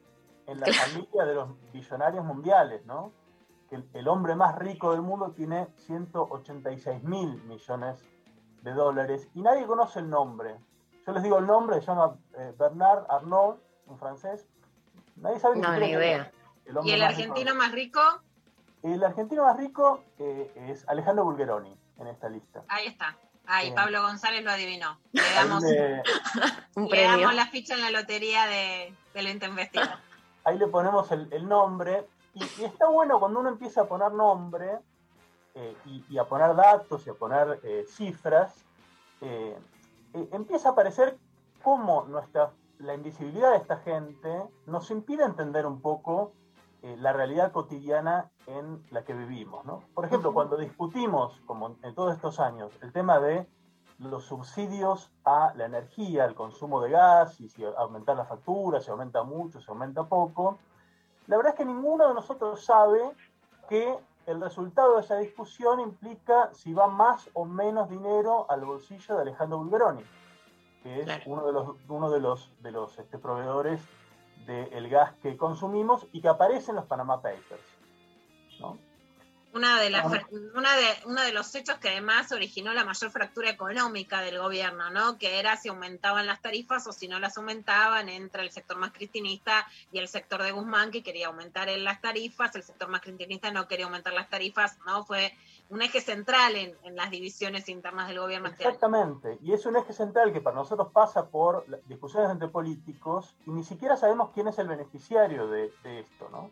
en 0.47 0.61
la 0.61 0.67
familia 0.73 1.25
de 1.25 1.35
los 1.35 1.49
billonarios 1.73 2.25
mundiales, 2.25 2.85
¿no? 2.87 3.13
Que 3.69 3.83
el, 3.95 4.09
hombre 4.09 4.37
más 4.37 4.57
rico 4.57 4.93
del 4.93 5.03
mundo 5.03 5.33
tiene 5.33 5.67
186 5.77 7.03
mil 7.03 7.43
millones 7.45 8.01
de 8.01 8.17
de 8.67 8.73
dólares 8.73 9.29
y 9.33 9.43
nadie 9.43 9.65
conoce 9.65 10.01
el 10.01 10.11
nombre. 10.11 10.57
Yo 11.07 11.13
les 11.13 11.23
digo 11.23 11.39
el 11.39 11.47
nombre, 11.47 11.81
se 11.81 11.87
llama 11.87 12.17
eh, 12.37 12.53
Bernard 12.59 13.07
Arnault, 13.09 13.61
un 13.87 13.97
francés. 13.97 14.49
Nadie 15.15 15.39
sabe 15.39 15.57
no, 15.57 15.73
ni 15.79 15.87
idea. 15.87 16.33
El 16.65 16.77
¿Y 16.85 16.91
el 16.91 17.01
más 17.01 17.11
argentino 17.11 17.53
rico. 17.53 17.57
más 17.57 17.73
rico? 17.73 18.01
El 18.83 19.05
argentino 19.05 19.45
más 19.45 19.57
rico 19.57 20.03
eh, 20.19 20.51
es 20.69 20.87
Alejandro 20.89 21.25
Bulgeroni 21.25 21.79
en 22.01 22.09
esta 22.09 22.29
lista. 22.29 22.65
Ahí 22.67 22.89
está. 22.89 23.17
Ahí, 23.47 23.69
eh, 23.69 23.73
Pablo 23.73 24.03
González 24.03 24.43
lo 24.43 24.51
adivinó. 24.51 24.99
Le 25.13 25.23
damos, 25.37 25.63
le, 25.63 26.03
un 26.75 26.89
premio. 26.89 27.13
le 27.13 27.23
damos 27.23 27.35
la 27.37 27.47
ficha 27.47 27.75
en 27.75 27.83
la 27.83 27.91
lotería 27.91 28.47
de, 28.47 28.93
del 29.15 29.29
ente 29.29 29.47
investido. 29.47 29.89
Ahí 30.47 30.57
le 30.59 30.69
ponemos 30.69 31.11
el, 31.11 31.29
el 31.33 31.47
nombre. 31.49 32.07
Y, 32.33 32.43
y, 32.61 32.65
está 32.65 32.89
bueno 32.89 33.19
cuando 33.21 33.41
uno 33.41 33.49
empieza 33.49 33.83
a 33.83 33.85
poner 33.87 34.13
nombre, 34.13 34.79
eh, 35.59 35.75
y, 35.87 36.05
y, 36.11 36.19
a 36.19 36.25
poner 36.25 36.55
datos 36.55 37.07
y 37.07 37.11
a 37.11 37.15
poner 37.15 37.61
eh, 37.63 37.87
cifras, 37.89 38.63
eh, 39.23 39.59
empieza 40.13 40.69
a 40.69 40.73
aparecer 40.73 41.17
cómo 41.63 42.05
nuestra, 42.05 42.53
la 42.79 42.93
invisibilidad 42.93 43.53
de 43.53 43.57
esta 43.57 43.79
gente 43.79 44.43
nos 44.67 44.91
impide 44.91 45.25
entender 45.25 45.65
un 45.65 45.81
poco 45.81 46.33
la 46.83 47.13
realidad 47.13 47.51
cotidiana 47.51 48.31
en 48.47 48.81
la 48.91 49.03
que 49.03 49.13
vivimos. 49.13 49.65
¿no? 49.65 49.83
Por 49.95 50.05
ejemplo, 50.05 50.33
cuando 50.33 50.57
discutimos, 50.57 51.41
como 51.47 51.75
en 51.83 51.95
todos 51.97 52.15
estos 52.15 52.39
años, 52.39 52.71
el 52.83 52.93
tema 52.93 53.19
de 53.19 53.49
los 53.99 54.25
subsidios 54.25 55.11
a 55.25 55.53
la 55.57 55.67
energía, 55.67 56.25
al 56.25 56.35
consumo 56.35 56.81
de 56.81 56.91
gas, 56.91 57.41
y 57.41 57.49
si 57.49 57.65
aumentar 57.65 58.17
la 58.17 58.25
factura, 58.25 58.81
si 58.81 58.91
aumenta 58.91 59.23
mucho, 59.23 59.61
si 59.61 59.71
aumenta 59.71 60.05
poco, 60.05 60.59
la 61.27 61.37
verdad 61.37 61.55
es 61.55 61.59
que 61.59 61.65
ninguno 61.65 62.07
de 62.09 62.15
nosotros 62.15 62.65
sabe 62.65 63.01
que 63.69 63.99
el 64.27 64.41
resultado 64.41 64.97
de 64.97 65.01
esa 65.03 65.17
discusión 65.17 65.81
implica 65.81 66.51
si 66.53 66.73
va 66.73 66.89
más 66.89 67.31
o 67.33 67.45
menos 67.45 67.89
dinero 67.89 68.47
al 68.51 68.65
bolsillo 68.65 69.17
de 69.17 69.23
Alejandro 69.23 69.59
Bulgeroni, 69.59 70.03
que 70.83 71.01
es 71.01 71.05
claro. 71.05 71.23
uno 71.27 71.47
de 71.47 71.53
los, 71.53 71.77
uno 71.89 72.11
de 72.11 72.21
los, 72.21 72.53
de 72.63 72.73
los 72.73 72.99
este, 72.99 73.19
proveedores 73.19 73.81
del 74.47 74.89
gas 74.89 75.13
que 75.23 75.37
consumimos 75.37 76.07
y 76.13 76.21
que 76.21 76.29
aparece 76.29 76.71
en 76.71 76.77
los 76.77 76.87
Panama 76.87 77.21
Papers. 77.21 77.79
¿no? 78.61 78.79
Una 79.57 79.81
de, 79.81 79.89
las, 79.89 80.05
Ajá. 80.05 80.27
una, 80.55 80.77
de, 80.77 80.85
uno 81.07 81.23
de 81.23 81.33
los 81.33 81.55
hechos 81.55 81.79
que 81.79 81.89
además 81.89 82.31
originó 82.31 82.75
la 82.75 82.85
mayor 82.85 83.11
fractura 83.11 83.49
económica 83.49 84.21
del 84.21 84.39
gobierno, 84.39 84.91
¿no? 84.91 85.17
Que 85.17 85.39
era 85.39 85.57
si 85.57 85.71
aumentaban 85.71 86.27
las 86.27 86.43
tarifas 86.43 86.87
o 86.87 86.93
si 86.93 87.09
no 87.09 87.19
las 87.19 87.39
aumentaban 87.39 88.11
entre 88.11 88.43
el 88.43 88.51
sector 88.51 88.77
más 88.77 88.93
cristinista 88.93 89.67
y 89.91 89.99
el 89.99 90.09
sector 90.09 90.43
de 90.43 90.53
Guzmán, 90.53 90.91
que 90.91 91.03
quería 91.03 91.29
aumentar 91.29 91.71
en 91.71 91.85
las 91.85 92.03
tarifas, 92.03 92.55
el 92.55 92.65
sector 92.65 92.89
más 92.91 93.01
cristinista 93.01 93.51
no 93.51 93.67
quería 93.67 93.87
aumentar 93.87 94.13
las 94.13 94.29
tarifas, 94.29 94.77
¿no? 94.87 95.07
Fue 95.07 95.33
un 95.71 95.81
eje 95.81 96.03
central 96.03 96.55
en, 96.55 96.77
en 96.85 96.95
las 96.95 97.11
divisiones 97.11 97.67
internas 97.71 98.09
del 98.09 98.21
gobierno 98.21 98.49
este. 98.49 98.65
Exactamente, 98.65 99.39
y 99.41 99.55
es 99.55 99.65
un 99.65 99.77
eje 99.77 99.95
central 99.95 100.35
que 100.35 100.43
para 100.43 100.57
nosotros 100.57 100.89
pasa 100.93 101.31
por 101.31 101.65
discusiones 101.87 102.31
entre 102.31 102.49
políticos 102.49 103.35
y 103.47 103.51
ni 103.53 103.65
siquiera 103.65 103.97
sabemos 103.97 104.33
quién 104.35 104.49
es 104.49 104.59
el 104.59 104.69
beneficiario 104.69 105.47
de, 105.47 105.73
de 105.83 106.01
esto, 106.01 106.29
¿no? 106.31 106.51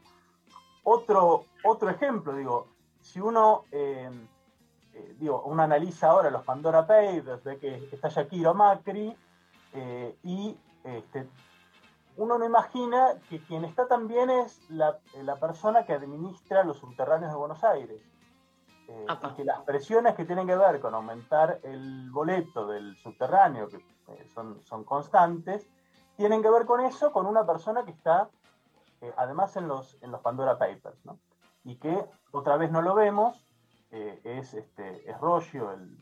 Otro, 0.84 1.46
otro 1.62 1.90
ejemplo, 1.90 2.34
digo, 2.34 2.74
si 3.05 3.20
uno, 3.20 3.64
eh, 3.70 4.11
eh, 4.94 5.16
digo, 5.18 5.42
uno 5.44 5.62
analiza 5.62 6.09
ahora 6.09 6.30
los 6.30 6.42
Pandora 6.42 6.86
Papers, 6.86 7.44
ve 7.44 7.59
que 7.59 7.88
está 7.92 8.09
Shakira 8.09 8.55
Macri, 8.55 9.14
eh, 9.74 10.16
y 10.22 10.57
este, 10.82 11.28
uno 12.16 12.38
no 12.38 12.46
imagina 12.46 13.20
que 13.28 13.42
quien 13.44 13.64
está 13.64 13.86
también 13.86 14.30
es 14.30 14.59
la, 14.70 14.98
la 15.22 15.36
persona 15.36 15.84
que 15.84 15.92
administra 15.92 16.64
los 16.64 16.78
subterráneos 16.78 17.30
de 17.30 17.38
Buenos 17.38 17.62
Aires. 17.62 18.00
Eh, 18.88 19.07
y 19.09 19.34
que 19.34 19.44
las 19.44 19.61
presiones 19.61 20.14
que 20.14 20.24
tienen 20.24 20.46
que 20.46 20.57
ver 20.57 20.80
con 20.80 20.94
aumentar 20.94 21.61
el 21.62 22.11
boleto 22.11 22.66
del 22.66 22.96
subterráneo, 22.96 23.68
que 23.68 23.76
eh, 23.76 24.28
son, 24.34 24.62
son 24.64 24.84
constantes, 24.84 25.66
tienen 26.16 26.42
que 26.42 26.50
ver 26.50 26.66
con 26.66 26.80
eso, 26.80 27.12
con 27.12 27.26
una 27.26 27.46
persona 27.46 27.84
que 27.84 27.92
está 27.92 28.28
eh, 29.00 29.12
además 29.16 29.57
en 29.57 29.68
los, 29.68 29.98
en 30.02 30.11
los 30.11 30.20
Pandora 30.20 30.59
Papers, 30.59 31.05
¿no? 31.05 31.18
Y 31.64 31.76
que 31.76 32.04
otra 32.32 32.56
vez 32.56 32.70
no 32.70 32.82
lo 32.82 32.94
vemos, 32.94 33.44
eh, 33.90 34.20
es, 34.24 34.54
este, 34.54 35.08
es 35.10 35.18
Roggio, 35.18 35.72
el, 35.72 35.98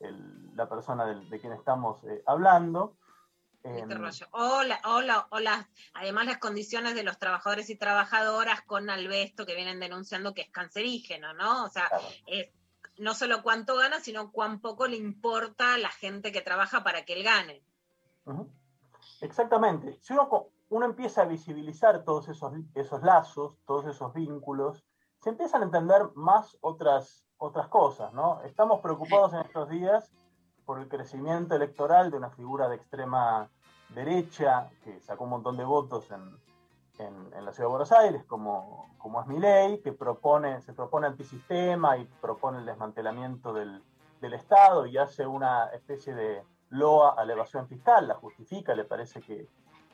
el- 0.00 0.56
la 0.56 0.68
persona 0.68 1.04
del- 1.06 1.28
de 1.30 1.40
quien 1.40 1.52
estamos 1.52 2.02
eh, 2.04 2.22
hablando. 2.26 2.96
Este 3.62 3.80
Em, 3.80 3.90
rollo. 3.90 4.26
O, 4.32 4.62
la- 4.62 4.80
o 4.84 5.00
la- 5.00 5.26
o 5.30 5.38
las- 5.40 5.66
además 5.94 6.26
las 6.26 6.38
condiciones 6.38 6.94
de 6.94 7.02
los 7.02 7.18
trabajadores 7.18 7.70
y 7.70 7.76
trabajadoras 7.76 8.62
con 8.62 8.88
Albesto 8.90 9.46
que 9.46 9.54
vienen 9.56 9.80
denunciando 9.80 10.34
que 10.34 10.42
es 10.42 10.50
cancerígeno, 10.50 11.32
¿no? 11.34 11.64
O 11.64 11.68
sea, 11.68 11.88
es 12.26 12.50
no 12.98 13.14
solo 13.14 13.42
cuánto 13.42 13.76
gana, 13.76 14.00
sino 14.00 14.32
cuán 14.32 14.60
poco 14.60 14.86
le 14.88 14.96
importa 14.96 15.74
a 15.74 15.78
la 15.78 15.90
gente 15.90 16.32
que 16.32 16.40
trabaja 16.40 16.82
para 16.82 17.04
que 17.04 17.12
él 17.14 17.22
gane. 17.24 17.62
Exactamente. 19.20 19.98
Si 20.02 20.12
uno, 20.12 20.48
uno 20.70 20.86
empieza 20.86 21.22
a 21.22 21.26
visibilizar 21.26 22.04
todos 22.04 22.28
esos, 22.28 22.52
esos 22.74 23.02
lazos, 23.02 23.56
todos 23.66 23.86
esos 23.86 24.12
vínculos, 24.14 24.84
se 25.20 25.30
empiezan 25.30 25.62
a 25.62 25.64
entender 25.66 26.02
más 26.14 26.56
otras, 26.60 27.26
otras 27.38 27.68
cosas, 27.68 28.12
¿no? 28.12 28.40
Estamos 28.42 28.80
preocupados 28.80 29.32
en 29.34 29.40
estos 29.40 29.68
días 29.68 30.10
por 30.64 30.78
el 30.78 30.88
crecimiento 30.88 31.54
electoral 31.56 32.10
de 32.10 32.16
una 32.18 32.30
figura 32.30 32.68
de 32.68 32.76
extrema 32.76 33.48
derecha 33.90 34.68
que 34.84 35.00
sacó 35.00 35.24
un 35.24 35.30
montón 35.30 35.56
de 35.56 35.64
votos 35.64 36.10
en, 36.10 36.38
en- 36.98 37.44
la 37.44 37.52
ciudad 37.52 37.68
de 37.68 37.70
Buenos 37.70 37.92
Aires, 37.92 38.24
como, 38.26 38.86
como 38.98 39.20
es 39.20 39.26
Milei, 39.26 39.80
que 39.80 39.92
propone, 39.92 40.60
se 40.62 40.72
propone 40.74 41.06
antisistema 41.06 41.96
y 41.96 42.04
propone 42.20 42.58
el 42.58 42.66
desmantelamiento 42.66 43.52
del, 43.52 43.82
del 44.20 44.34
Estado 44.34 44.84
y 44.86 44.98
hace 44.98 45.26
una 45.26 45.66
especie 45.68 46.14
de 46.14 46.44
loa 46.70 47.14
a 47.16 47.24
la 47.24 47.32
evasión 47.32 47.66
fiscal, 47.66 48.06
la 48.06 48.14
justifica, 48.14 48.74
le 48.74 48.84
parece 48.84 49.20
que, 49.22 49.48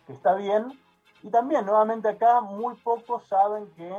que 0.07 0.12
está 0.12 0.35
bien. 0.35 0.79
Y 1.22 1.31
también, 1.31 1.64
nuevamente 1.64 2.09
acá, 2.09 2.41
muy 2.41 2.75
pocos 2.77 3.22
saben 3.29 3.70
que 3.77 3.95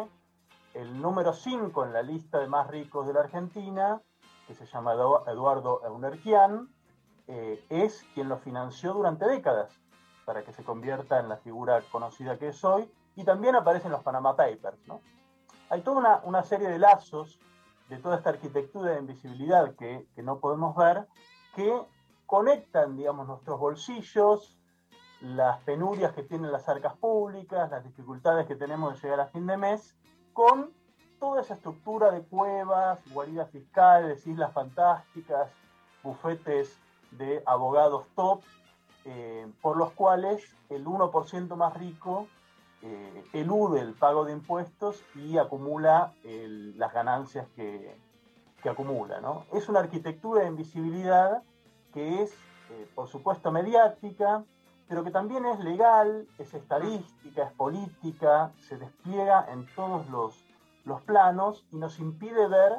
el 0.75 1.01
número 1.01 1.33
5 1.33 1.85
en 1.85 1.93
la 1.93 2.01
lista 2.03 2.39
de 2.39 2.47
más 2.47 2.67
ricos 2.67 3.07
de 3.07 3.13
la 3.13 3.21
Argentina, 3.21 4.01
que 4.47 4.53
se 4.53 4.65
llama 4.65 4.93
Edu- 4.93 5.27
Eduardo 5.27 5.81
Eunerquian, 5.85 6.69
eh, 7.27 7.65
es 7.69 8.05
quien 8.13 8.29
lo 8.29 8.37
financió 8.37 8.93
durante 8.93 9.25
décadas 9.25 9.73
para 10.25 10.43
que 10.43 10.53
se 10.53 10.63
convierta 10.63 11.19
en 11.19 11.29
la 11.29 11.37
figura 11.37 11.81
conocida 11.91 12.37
que 12.37 12.49
es 12.49 12.63
hoy, 12.63 12.91
y 13.15 13.23
también 13.23 13.55
aparece 13.55 13.87
en 13.87 13.93
los 13.93 14.03
Panama 14.03 14.35
Papers. 14.35 14.77
¿no? 14.87 15.01
Hay 15.69 15.81
toda 15.81 15.97
una, 15.97 16.21
una 16.25 16.43
serie 16.43 16.67
de 16.67 16.77
lazos 16.77 17.39
de 17.89 17.97
toda 17.97 18.17
esta 18.17 18.31
arquitectura 18.31 18.91
de 18.91 18.99
invisibilidad 18.99 19.75
que, 19.75 20.07
que 20.15 20.23
no 20.23 20.39
podemos 20.39 20.75
ver, 20.75 21.07
que 21.55 21.81
conectan, 22.25 22.97
digamos, 22.97 23.27
nuestros 23.27 23.59
bolsillos, 23.59 24.57
las 25.21 25.59
penurias 25.61 26.11
que 26.13 26.23
tienen 26.23 26.51
las 26.51 26.67
arcas 26.67 26.95
públicas, 26.97 27.69
las 27.71 27.83
dificultades 27.83 28.45
que 28.47 28.55
tenemos 28.55 28.93
de 28.93 28.99
llegar 29.01 29.19
a 29.21 29.27
fin 29.27 29.45
de 29.47 29.55
mes, 29.57 29.95
con 30.35 30.69
toda 31.17 31.41
esa 31.41 31.53
estructura 31.53 32.11
de 32.11 32.21
cuevas, 32.21 32.99
guaridas 33.11 33.49
fiscales, 33.51 34.27
islas 34.27 34.51
fantásticas, 34.51 35.49
bufetes 36.03 36.77
de 37.11 37.41
abogados 37.45 38.05
top, 38.15 38.41
eh, 39.05 39.47
por 39.61 39.77
los 39.77 39.93
cuales 39.93 40.43
el 40.69 40.85
1% 40.85 41.55
más 41.55 41.73
rico 41.77 42.27
eh, 42.81 43.23
elude 43.31 43.79
el 43.79 43.93
pago 43.93 44.25
de 44.25 44.33
impuestos 44.33 45.01
y 45.15 45.37
acumula 45.37 46.13
las 46.23 46.93
ganancias 46.93 47.47
que, 47.55 47.95
que 48.61 48.69
acumula. 48.69 49.21
¿no? 49.21 49.45
Es 49.53 49.69
una 49.69 49.79
arquitectura 49.79 50.41
de 50.41 50.49
invisibilidad 50.49 51.43
que 51.93 52.23
es, 52.23 52.33
eh, 52.71 52.89
por 52.93 53.07
supuesto, 53.07 53.53
mediática, 53.53 54.43
pero 54.87 55.03
que 55.03 55.11
también 55.11 55.45
es 55.45 55.59
legal, 55.59 56.27
es 56.37 56.53
estadística, 56.53 57.43
es 57.43 57.51
política, 57.53 58.51
se 58.59 58.77
despliega 58.77 59.45
en 59.51 59.65
todos 59.75 60.07
los, 60.09 60.45
los 60.85 61.01
planos 61.01 61.65
y 61.71 61.77
nos 61.77 61.99
impide 61.99 62.47
ver 62.47 62.73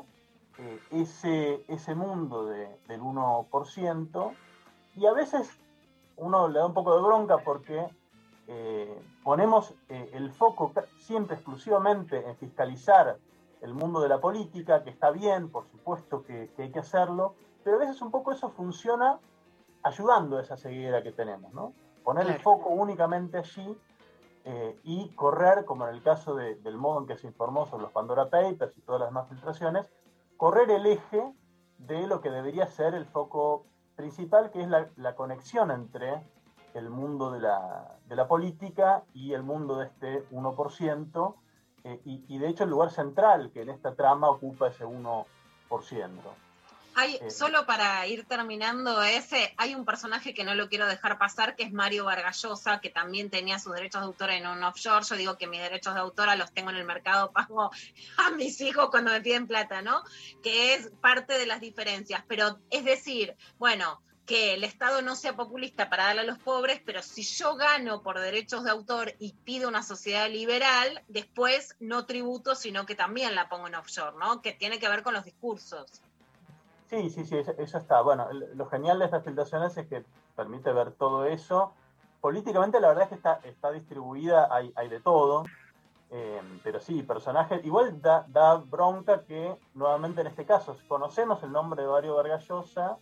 eh, 0.59 0.81
ese, 0.91 1.65
ese 1.69 1.95
mundo 1.95 2.47
de- 2.47 2.79
del 2.89 3.01
1%. 3.03 4.35
Y 4.97 5.07
a 5.07 5.13
veces 5.13 5.51
uno 6.17 6.49
le 6.49 6.61
da 6.61 6.67
un 6.67 6.75
poco 6.75 6.97
de 6.97 7.03
bronca 7.03 7.39
porque 7.39 7.87
eh, 8.49 9.03
ponemos 9.25 9.75
eh, 9.89 10.11
el 10.15 10.31
foco 10.33 10.73
siempre 10.99 11.35
exclusivamente 11.35 12.25
en 12.27 12.37
fiscalizar 12.37 13.19
el 13.63 13.75
mundo 13.75 14.01
de 14.01 14.09
la 14.09 14.21
política, 14.21 14.85
que 14.85 14.91
está 14.91 15.11
bien, 15.11 15.51
por 15.51 15.67
supuesto 15.67 16.23
que, 16.25 16.51
que 16.55 16.63
hay 16.65 16.71
que 16.71 16.79
hacerlo, 16.79 17.35
pero 17.65 17.77
a 17.77 17.81
veces 17.81 18.01
un 18.01 18.11
poco 18.13 18.31
eso 18.31 18.51
funciona 18.51 19.19
ayudando 19.83 20.39
a 20.39 20.43
esa 20.43 20.57
ceguera 20.57 21.03
que 21.03 21.11
tenemos, 21.13 21.53
¿no? 21.53 21.73
Poner 22.07 22.25
el 22.29 22.35
foco 22.41 22.69
únicamente 22.71 23.37
allí 23.39 23.77
eh, 24.45 24.79
y 24.85 25.09
correr, 25.17 25.65
como 25.65 25.89
en 25.89 25.95
el 25.97 26.03
caso 26.05 26.37
de- 26.37 26.55
del 26.55 26.77
modo 26.79 27.01
en 27.01 27.07
que 27.09 27.17
se 27.17 27.27
informó 27.27 27.67
sobre 27.67 27.83
los 27.83 27.91
Pandora 27.91 28.31
Papers 28.31 28.79
y 28.79 28.81
todas 28.83 29.01
las 29.01 29.09
demás 29.09 29.29
filtraciones, 29.29 29.91
correr 30.37 30.71
el 30.71 30.87
eje 30.87 31.33
de 31.79 32.07
lo 32.07 32.21
que 32.21 32.31
debería 32.31 32.69
ser 32.69 32.95
el 32.95 33.07
foco 33.07 33.67
principal, 33.97 34.53
que 34.53 34.63
es 34.63 34.69
la, 34.69 34.89
la 34.95 35.17
conexión 35.17 35.73
entre 35.73 36.23
el 36.75 36.91
mundo 36.91 37.33
de 37.33 37.41
la, 37.41 37.99
de 38.07 38.15
la 38.15 38.29
política 38.29 39.03
y 39.13 39.33
el 39.33 39.43
mundo 39.43 39.79
de 39.79 39.87
este 39.87 40.29
1%, 40.31 41.35
eh, 41.83 42.01
y, 42.05 42.25
y 42.29 42.39
de 42.39 42.47
hecho 42.49 42.63
el 42.63 42.71
lugar 42.71 42.91
central 42.91 43.51
que 43.51 43.63
en 43.63 43.71
esta 43.71 43.97
trama 43.97 44.31
ocupa 44.31 44.69
ese 44.69 44.85
1%. 44.87 45.25
Hay, 46.99 47.21
solo 47.29 47.67
para 47.67 48.07
ir 48.07 48.25
terminando 48.25 49.03
ese, 49.03 49.53
hay 49.59 49.75
un 49.75 49.85
personaje 49.85 50.33
que 50.33 50.45
no 50.45 50.55
lo 50.55 50.71
quiero 50.71 50.87
dejar 50.87 51.19
pasar, 51.19 51.55
que 51.55 51.65
es 51.65 51.71
Mario 51.71 52.07
Vargallosa, 52.07 52.81
que 52.81 52.89
también 52.89 53.29
tenía 53.29 53.59
sus 53.59 53.75
derechos 53.75 54.01
de 54.01 54.07
autor 54.07 54.31
en 54.31 54.47
un 54.47 54.65
offshore. 54.65 55.05
Yo 55.05 55.15
digo 55.17 55.37
que 55.37 55.47
mis 55.47 55.61
derechos 55.61 55.93
de 55.93 56.01
autora 56.01 56.37
los 56.37 56.55
tengo 56.55 56.71
en 56.71 56.77
el 56.77 56.85
mercado, 56.85 57.33
pago 57.35 57.71
a 58.17 58.31
mis 58.31 58.63
hijos 58.63 58.89
cuando 58.89 59.11
me 59.11 59.21
piden 59.21 59.47
plata, 59.47 59.83
¿no? 59.83 60.03
Que 60.43 60.73
es 60.73 60.91
parte 61.03 61.37
de 61.37 61.45
las 61.45 61.61
diferencias. 61.61 62.25
Pero 62.27 62.59
es 62.71 62.83
decir, 62.83 63.37
bueno, 63.59 64.01
que 64.25 64.55
el 64.55 64.65
Estado 64.65 65.03
no 65.03 65.17
sea 65.17 65.37
populista 65.37 65.91
para 65.91 66.05
darle 66.05 66.23
a 66.23 66.25
los 66.25 66.39
pobres, 66.39 66.81
pero 66.83 67.03
si 67.03 67.25
yo 67.25 67.57
gano 67.57 68.03
por 68.03 68.19
derechos 68.19 68.65
de 68.65 68.71
autor 68.71 69.15
y 69.19 69.35
pido 69.45 69.69
una 69.69 69.83
sociedad 69.83 70.31
liberal, 70.31 71.05
después 71.09 71.77
no 71.79 72.07
tributo, 72.07 72.55
sino 72.55 72.87
que 72.87 72.95
también 72.95 73.35
la 73.35 73.51
pongo 73.51 73.69
en 73.69 73.75
offshore, 73.75 74.17
¿no? 74.19 74.41
Que 74.41 74.53
tiene 74.53 74.79
que 74.79 74.89
ver 74.89 75.03
con 75.03 75.13
los 75.13 75.27
discursos. 75.27 76.03
Sí, 76.89 77.11
sí, 77.11 77.25
sí, 77.25 77.37
eso, 77.37 77.79
está. 77.79 78.01
Bueno, 78.03 78.29
lo 78.33 78.67
genial 78.67 78.99
de 78.99 79.07
estas 79.07 79.25
filtraciones 79.25 79.77
es 79.77 79.87
que 79.87 80.05
permite 80.37 80.73
ver 80.73 80.93
todo 80.93 81.25
eso. 81.25 81.73
Políticamente 82.21 82.81
la 82.81 82.89
verdad 82.89 83.05
es 83.05 83.09
que 83.11 83.15
está, 83.17 83.41
está 83.45 83.73
distribuida, 83.73 84.49
hay, 84.51 84.73
hay 84.77 84.89
de 84.89 85.01
todo. 85.01 85.45
Eh, 86.11 86.41
pero 86.63 86.81
sí, 86.81 87.03
personajes. 87.03 87.65
Igual 87.65 88.01
da, 88.01 88.25
da 88.29 88.57
bronca 88.57 89.25
que, 89.25 89.57
nuevamente 89.75 90.21
en 90.21 90.29
este 90.29 90.45
caso, 90.45 90.77
conocemos 90.87 91.43
el 91.43 91.51
nombre 91.51 91.83
de 91.83 91.89
Mario 91.89 92.15
Vargallosa, 92.15 92.99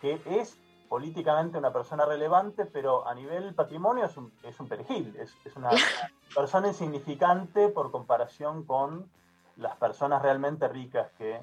que 0.00 0.20
es 0.24 0.58
políticamente 0.88 1.58
una 1.58 1.72
persona 1.72 2.06
relevante, 2.06 2.64
pero 2.64 3.06
a 3.06 3.14
nivel 3.14 3.54
patrimonio 3.54 4.06
es 4.06 4.16
un, 4.16 4.32
es 4.42 4.58
un 4.60 4.68
perejil, 4.68 5.14
es, 5.18 5.34
es 5.44 5.56
una 5.56 5.70
persona 6.34 6.68
insignificante 6.68 7.68
por 7.68 7.90
comparación 7.90 8.64
con 8.64 9.10
las 9.56 9.76
personas 9.76 10.22
realmente 10.22 10.68
ricas 10.68 11.10
que, 11.18 11.40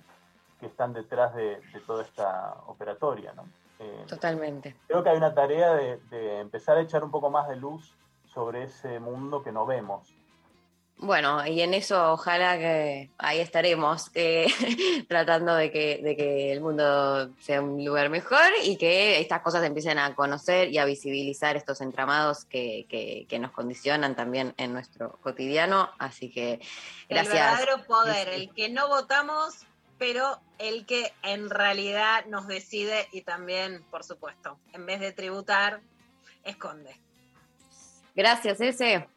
que 0.63 0.69
están 0.69 0.93
detrás 0.93 1.35
de, 1.35 1.59
de 1.73 1.79
toda 1.85 2.03
esta 2.03 2.55
operatoria. 2.67 3.33
¿no? 3.33 3.43
Eh, 3.79 4.05
Totalmente. 4.07 4.75
creo 4.87 5.03
que 5.03 5.09
hay 5.09 5.17
una 5.17 5.33
tarea 5.33 5.73
de, 5.75 5.97
de 6.09 6.39
empezar 6.39 6.77
a 6.77 6.81
echar 6.81 7.03
un 7.03 7.11
poco 7.11 7.29
más 7.29 7.47
de 7.49 7.55
luz 7.57 7.93
sobre 8.25 8.63
ese 8.63 8.99
mundo 8.99 9.43
que 9.43 9.51
no 9.51 9.65
vemos. 9.65 10.07
Bueno, 10.95 11.45
y 11.45 11.59
en 11.61 11.73
eso 11.73 12.13
ojalá 12.13 12.57
que 12.57 13.09
ahí 13.17 13.39
estaremos 13.39 14.09
eh, 14.13 14.45
tratando 15.09 15.53
de 15.55 15.71
que, 15.71 15.99
de 16.01 16.15
que 16.15 16.53
el 16.53 16.61
mundo 16.61 17.29
sea 17.39 17.61
un 17.61 17.83
lugar 17.83 18.09
mejor 18.09 18.45
y 18.63 18.77
que 18.77 19.19
estas 19.19 19.41
cosas 19.41 19.63
empiecen 19.65 19.97
a 19.97 20.15
conocer 20.15 20.69
y 20.69 20.77
a 20.77 20.85
visibilizar 20.85 21.57
estos 21.57 21.81
entramados 21.81 22.45
que, 22.45 22.85
que- 22.87 23.25
que 23.27 23.39
nos 23.39 23.51
condicionan 23.51 24.15
también 24.15 24.53
en 24.57 24.71
nuestro 24.71 25.17
cotidiano. 25.23 25.89
Así 25.97 26.29
que 26.31 26.61
gracias. 27.09 27.33
El 27.33 27.39
verdadero 27.39 27.83
poder, 27.85 28.29
el 28.29 28.53
que 28.53 28.69
no 28.69 28.87
votamos, 28.87 29.65
pero 29.97 30.39
el 30.59 30.85
que 30.85 31.13
en 31.23 31.49
realidad 31.49 32.25
nos 32.25 32.47
decide 32.47 33.07
y 33.11 33.21
también, 33.21 33.83
por 33.89 34.03
supuesto, 34.03 34.59
en 34.73 34.85
vez 34.85 34.99
de 34.99 35.11
tributar, 35.11 35.81
esconde. 36.43 36.99
Gracias, 38.15 38.61
ese. 38.61 39.07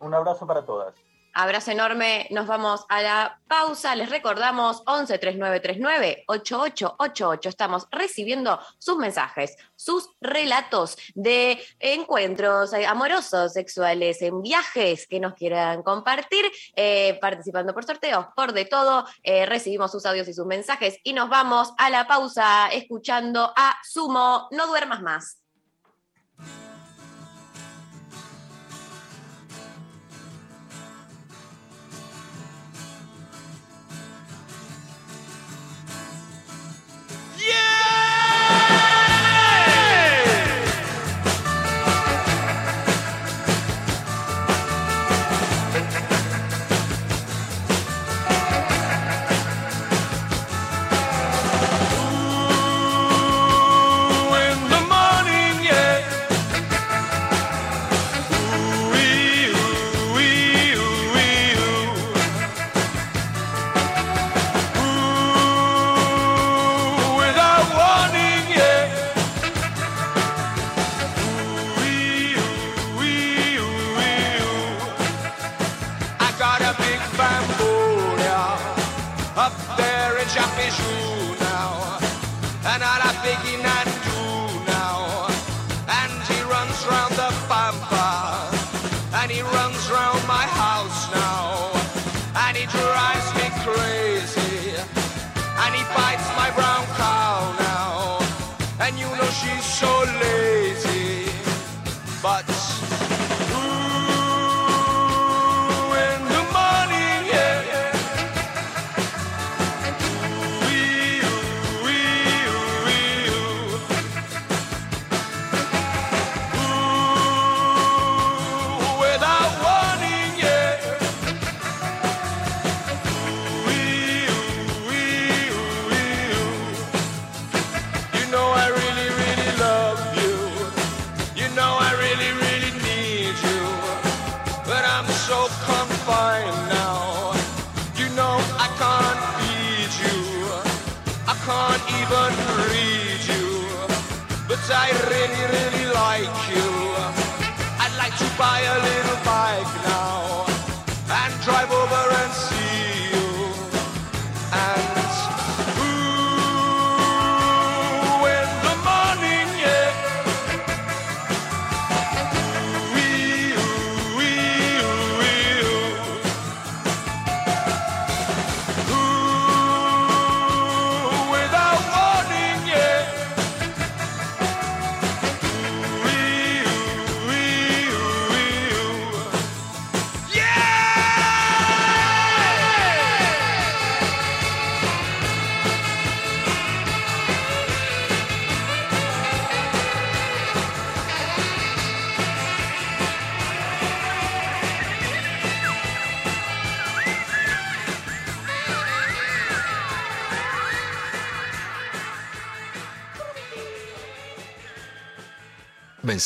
Un 0.00 0.14
abrazo 0.14 0.46
para 0.46 0.64
todas. 0.64 0.94
Abrazo 1.36 1.72
enorme, 1.72 2.28
nos 2.30 2.46
vamos 2.46 2.86
a 2.88 3.02
la 3.02 3.40
pausa. 3.48 3.96
Les 3.96 4.08
recordamos 4.08 4.84
11 4.86 5.18
3939 5.18 6.24
8888. 6.28 7.48
Estamos 7.48 7.88
recibiendo 7.90 8.60
sus 8.78 8.96
mensajes, 8.98 9.56
sus 9.74 10.10
relatos 10.20 10.96
de 11.14 11.60
encuentros 11.80 12.72
eh, 12.72 12.86
amorosos, 12.86 13.52
sexuales, 13.52 14.22
en 14.22 14.42
viajes 14.42 15.08
que 15.08 15.18
nos 15.18 15.34
quieran 15.34 15.82
compartir, 15.82 16.44
eh, 16.76 17.18
participando 17.20 17.74
por 17.74 17.84
sorteos, 17.84 18.26
por 18.36 18.52
de 18.52 18.66
todo. 18.66 19.04
Eh, 19.24 19.44
recibimos 19.44 19.90
sus 19.90 20.06
audios 20.06 20.28
y 20.28 20.34
sus 20.34 20.46
mensajes 20.46 20.98
y 21.02 21.14
nos 21.14 21.28
vamos 21.28 21.72
a 21.78 21.90
la 21.90 22.06
pausa 22.06 22.68
escuchando 22.68 23.52
a 23.56 23.76
Sumo. 23.82 24.46
No 24.52 24.68
duermas 24.68 25.02
más. 25.02 25.43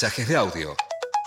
Mensajes 0.00 0.28
de 0.28 0.36
audio 0.36 0.76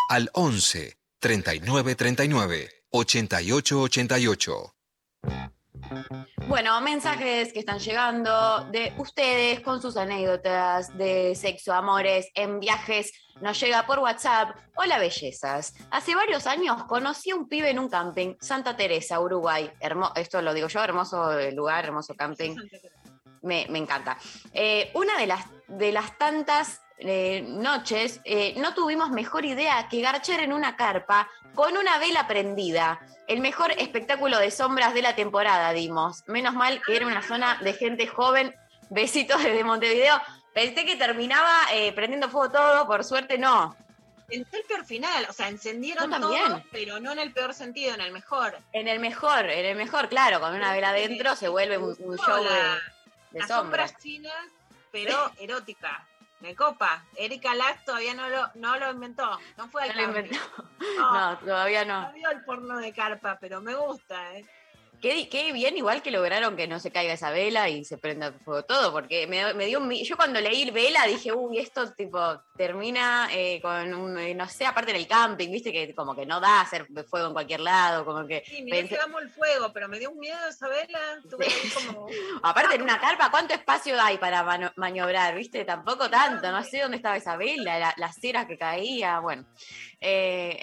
al 0.07 0.29
11 0.31 0.97
39 1.19 1.93
39 1.93 2.69
88 2.91 3.81
88. 3.81 4.75
Bueno, 6.47 6.79
mensajes 6.79 7.51
que 7.51 7.59
están 7.59 7.79
llegando 7.79 8.63
de 8.71 8.93
ustedes 8.97 9.59
con 9.59 9.81
sus 9.81 9.97
anécdotas 9.97 10.97
de 10.97 11.35
sexo, 11.35 11.73
amores, 11.73 12.29
en 12.33 12.61
viajes. 12.61 13.11
Nos 13.41 13.59
llega 13.59 13.85
por 13.85 13.99
WhatsApp. 13.99 14.55
Hola, 14.77 14.99
bellezas. 14.99 15.73
Hace 15.91 16.15
varios 16.15 16.47
años 16.47 16.85
conocí 16.85 17.31
a 17.31 17.35
un 17.35 17.49
pibe 17.49 17.71
en 17.71 17.79
un 17.79 17.89
camping, 17.89 18.35
Santa 18.39 18.77
Teresa, 18.77 19.19
Uruguay. 19.19 19.69
Hermo- 19.81 20.13
esto 20.15 20.41
lo 20.41 20.53
digo 20.53 20.69
yo, 20.69 20.81
hermoso 20.81 21.37
lugar, 21.51 21.83
hermoso 21.83 22.15
camping. 22.15 22.55
Me, 23.41 23.67
me 23.69 23.79
encanta. 23.79 24.17
Eh, 24.53 24.91
una 24.93 25.17
de 25.17 25.27
las, 25.27 25.43
de 25.67 25.91
las 25.91 26.17
tantas 26.17 26.79
eh, 27.03 27.43
noches 27.47 28.21
eh, 28.23 28.53
no 28.57 28.73
tuvimos 28.73 29.09
mejor 29.09 29.43
idea 29.45 29.87
que 29.89 30.01
garchar 30.01 30.39
en 30.39 30.53
una 30.53 30.75
carpa 30.75 31.27
con 31.55 31.75
una 31.75 31.97
vela 31.97 32.27
prendida. 32.27 32.99
El 33.27 33.39
mejor 33.39 33.71
espectáculo 33.71 34.37
de 34.37 34.51
sombras 34.51 34.93
de 34.93 35.01
la 35.01 35.15
temporada 35.15 35.73
dimos. 35.73 36.23
Menos 36.27 36.53
mal 36.53 36.81
que 36.85 36.95
era 36.95 37.07
una 37.07 37.21
zona 37.23 37.57
de 37.61 37.73
gente 37.73 38.07
joven. 38.07 38.55
Besitos 38.89 39.41
desde 39.41 39.63
Montevideo. 39.63 40.21
Pensé 40.53 40.85
que 40.85 40.95
terminaba 40.95 41.49
eh, 41.73 41.91
prendiendo 41.93 42.29
fuego 42.29 42.51
todo, 42.51 42.85
por 42.85 43.03
suerte 43.03 43.37
no. 43.37 43.75
Pensé 44.27 44.57
el 44.57 44.63
peor 44.63 44.85
final, 44.85 45.25
o 45.29 45.33
sea, 45.33 45.49
encendieron 45.49 46.09
todo, 46.09 46.63
pero 46.71 46.99
no 46.99 47.11
en 47.11 47.19
el 47.19 47.33
peor 47.33 47.53
sentido, 47.53 47.93
en 47.95 48.01
el 48.01 48.11
mejor. 48.11 48.57
En 48.73 48.87
el 48.87 48.99
mejor, 48.99 49.49
en 49.49 49.65
el 49.65 49.75
mejor, 49.75 50.07
claro, 50.07 50.39
con 50.39 50.53
una 50.53 50.73
vela 50.73 50.89
adentro 50.89 51.35
se 51.35 51.47
vuelve 51.49 51.77
un, 51.77 51.95
un 51.99 52.17
show 52.17 52.43
de, 52.43 52.49
de 52.49 53.39
Las 53.39 53.47
sombras. 53.47 53.91
sombras 53.91 53.97
chinas, 53.97 54.47
pero 54.91 55.31
erótica. 55.39 56.05
Me 56.41 56.55
copa. 56.55 57.03
Erika 57.15 57.53
Lax 57.55 57.85
todavía 57.85 58.13
no 58.15 58.27
lo, 58.29 58.49
no 58.55 58.77
lo 58.77 58.91
inventó. 58.91 59.39
No 59.57 59.67
fue 59.69 59.83
al 59.83 59.89
No 59.89 59.95
lo 59.95 60.03
inventó. 60.07 60.37
No, 60.97 61.31
No, 61.31 61.37
todavía 61.37 61.85
no. 61.85 62.01
no 62.07 62.13
vio 62.13 62.31
el 62.31 62.43
porno 62.43 62.77
de 62.79 62.91
carpa, 62.93 63.37
pero 63.39 63.61
me 63.61 63.75
gusta, 63.75 64.35
¿eh? 64.35 64.45
Qué, 65.01 65.27
qué 65.29 65.51
bien, 65.51 65.75
igual 65.77 66.01
que 66.03 66.11
lograron 66.11 66.55
que 66.55 66.67
no 66.67 66.79
se 66.79 66.91
caiga 66.91 67.13
esa 67.13 67.31
vela 67.31 67.67
y 67.69 67.83
se 67.83 67.97
prenda 67.97 68.31
fuego 68.45 68.63
todo, 68.63 68.91
porque 68.91 69.25
me, 69.27 69.53
me 69.55 69.65
dio 69.65 69.81
Yo 69.91 70.15
cuando 70.15 70.39
leí 70.39 70.69
vela 70.71 71.05
dije, 71.07 71.31
uy, 71.33 71.57
esto 71.57 71.91
tipo 71.93 72.19
termina 72.55 73.27
eh, 73.31 73.59
con 73.61 73.93
un, 73.95 74.17
eh, 74.19 74.35
no 74.35 74.47
sé, 74.47 74.65
aparte 74.65 74.91
en 74.91 74.97
el 74.97 75.07
camping, 75.07 75.49
viste 75.49 75.71
que 75.71 75.95
como 75.95 76.15
que 76.15 76.25
no 76.25 76.39
da 76.39 76.61
hacer 76.61 76.85
fuego 77.09 77.27
en 77.27 77.33
cualquier 77.33 77.61
lado, 77.61 78.05
como 78.05 78.27
que. 78.27 78.43
Sí, 78.45 78.61
mirá 78.61 78.77
pensé- 78.77 78.89
que 78.89 78.99
amo 79.01 79.17
el 79.19 79.29
fuego, 79.31 79.73
pero 79.73 79.87
me 79.89 79.97
dio 79.97 80.11
un 80.11 80.19
miedo 80.19 80.37
esa 80.47 80.67
vela. 80.67 80.99
Tuve 81.29 81.45
ahí 81.47 81.51
como. 81.95 82.07
aparte 82.43 82.75
en 82.75 82.83
una 82.83 82.99
carpa, 82.99 83.31
¿cuánto 83.31 83.53
espacio 83.55 83.99
hay 83.99 84.17
para 84.19 84.43
mano- 84.43 84.71
maniobrar, 84.75 85.35
viste? 85.35 85.65
Tampoco 85.65 86.09
tanto, 86.09 86.51
no 86.51 86.63
sé 86.63 86.79
dónde 86.81 86.97
estaba 86.97 87.17
esa 87.17 87.37
vela, 87.37 87.79
la- 87.79 87.93
las 87.97 88.15
ceras 88.19 88.45
que 88.45 88.57
caía, 88.57 89.19
bueno. 89.19 89.45
Eh, 90.01 90.59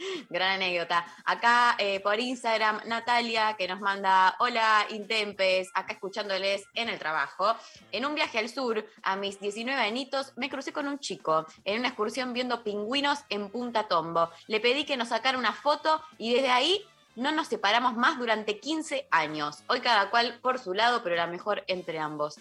Gran 0.30 0.52
anécdota. 0.52 1.04
Acá 1.24 1.76
eh, 1.78 2.00
por 2.00 2.18
Instagram, 2.18 2.80
Natalia, 2.86 3.54
que 3.58 3.68
nos 3.68 3.80
manda, 3.80 4.34
hola 4.38 4.86
Intempes, 4.90 5.68
acá 5.74 5.92
escuchándoles 5.92 6.64
en 6.74 6.88
el 6.88 6.98
trabajo. 6.98 7.54
En 7.92 8.06
un 8.06 8.14
viaje 8.14 8.38
al 8.38 8.48
sur, 8.48 8.84
a 9.02 9.16
mis 9.16 9.38
19 9.40 9.80
añitos, 9.80 10.32
me 10.36 10.48
crucé 10.48 10.72
con 10.72 10.88
un 10.88 10.98
chico 10.98 11.46
en 11.64 11.80
una 11.80 11.88
excursión 11.88 12.32
viendo 12.32 12.64
pingüinos 12.64 13.20
en 13.28 13.50
Punta 13.50 13.88
Tombo. 13.88 14.30
Le 14.46 14.60
pedí 14.60 14.84
que 14.84 14.96
nos 14.96 15.08
sacara 15.08 15.38
una 15.38 15.52
foto 15.52 16.02
y 16.16 16.32
desde 16.32 16.50
ahí 16.50 16.84
no 17.16 17.32
nos 17.32 17.48
separamos 17.48 17.94
más 17.96 18.18
durante 18.18 18.58
15 18.58 19.08
años. 19.10 19.64
Hoy 19.66 19.80
cada 19.80 20.10
cual 20.10 20.38
por 20.40 20.58
su 20.58 20.72
lado, 20.72 21.02
pero 21.02 21.16
la 21.16 21.26
mejor 21.26 21.64
entre 21.66 21.98
ambos. 21.98 22.38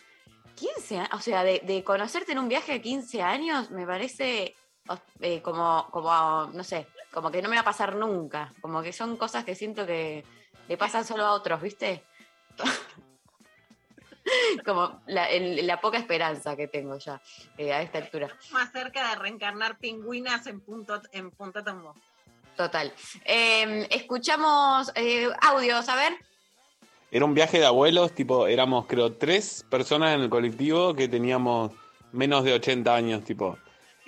15 0.55 0.99
años, 0.99 1.09
o 1.13 1.19
sea, 1.19 1.43
de, 1.43 1.61
de 1.65 1.83
conocerte 1.83 2.31
en 2.31 2.39
un 2.39 2.47
viaje 2.47 2.73
de 2.73 2.81
15 2.81 3.21
años, 3.21 3.71
me 3.71 3.85
parece 3.85 4.55
eh, 5.21 5.41
como, 5.41 5.87
como, 5.91 6.49
no 6.53 6.63
sé, 6.63 6.87
como 7.11 7.31
que 7.31 7.41
no 7.41 7.49
me 7.49 7.55
va 7.55 7.61
a 7.61 7.65
pasar 7.65 7.95
nunca. 7.95 8.53
Como 8.61 8.81
que 8.81 8.93
son 8.93 9.17
cosas 9.17 9.43
que 9.43 9.55
siento 9.55 9.85
que 9.85 10.23
le 10.67 10.77
pasan 10.77 11.05
solo 11.05 11.25
a 11.25 11.33
otros, 11.33 11.61
¿viste? 11.61 12.03
como 14.65 15.01
la, 15.07 15.25
el- 15.29 15.65
la 15.65 15.79
poca 15.81 15.97
esperanza 15.97 16.55
que 16.55 16.67
tengo 16.67 16.97
ya 16.97 17.21
eh, 17.57 17.73
a 17.73 17.81
esta 17.81 17.97
altura. 17.97 18.29
más 18.51 18.71
cerca 18.71 19.09
de 19.09 19.15
reencarnar 19.15 19.77
pingüinas 19.77 20.45
en 20.47 20.61
punto 20.61 21.01
en 21.11 21.31
Punta 21.31 21.63
Tombo. 21.63 21.95
Total. 22.55 22.93
Eh, 23.25 23.87
escuchamos 23.89 24.91
eh, 24.95 25.29
audios, 25.41 25.87
a 25.89 25.95
ver. 25.95 26.13
Era 27.11 27.25
un 27.25 27.33
viaje 27.33 27.57
de 27.57 27.65
abuelos, 27.65 28.13
tipo, 28.13 28.45
éramos 28.47 28.85
creo 28.85 29.13
tres 29.13 29.65
personas 29.69 30.13
en 30.13 30.21
el 30.21 30.29
colectivo 30.29 30.93
que 30.93 31.07
teníamos 31.07 31.71
menos 32.11 32.43
de 32.43 32.53
80 32.53 32.93
años, 32.93 33.23
tipo. 33.23 33.57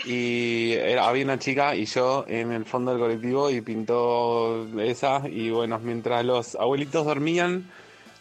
Y 0.05 0.73
era- 0.73 1.07
había 1.07 1.23
una 1.25 1.37
chica 1.39 1.75
y 1.75 1.85
yo 1.85 2.25
en 2.27 2.51
el 2.51 2.65
fondo 2.65 2.91
del 2.91 2.99
colectivo 2.99 3.49
y 3.49 3.61
pintó 3.61 4.67
esa. 4.79 5.21
Y 5.27 5.49
bueno, 5.51 5.77
mientras 5.79 6.25
los 6.25 6.55
abuelitos 6.55 7.05
dormían, 7.05 7.71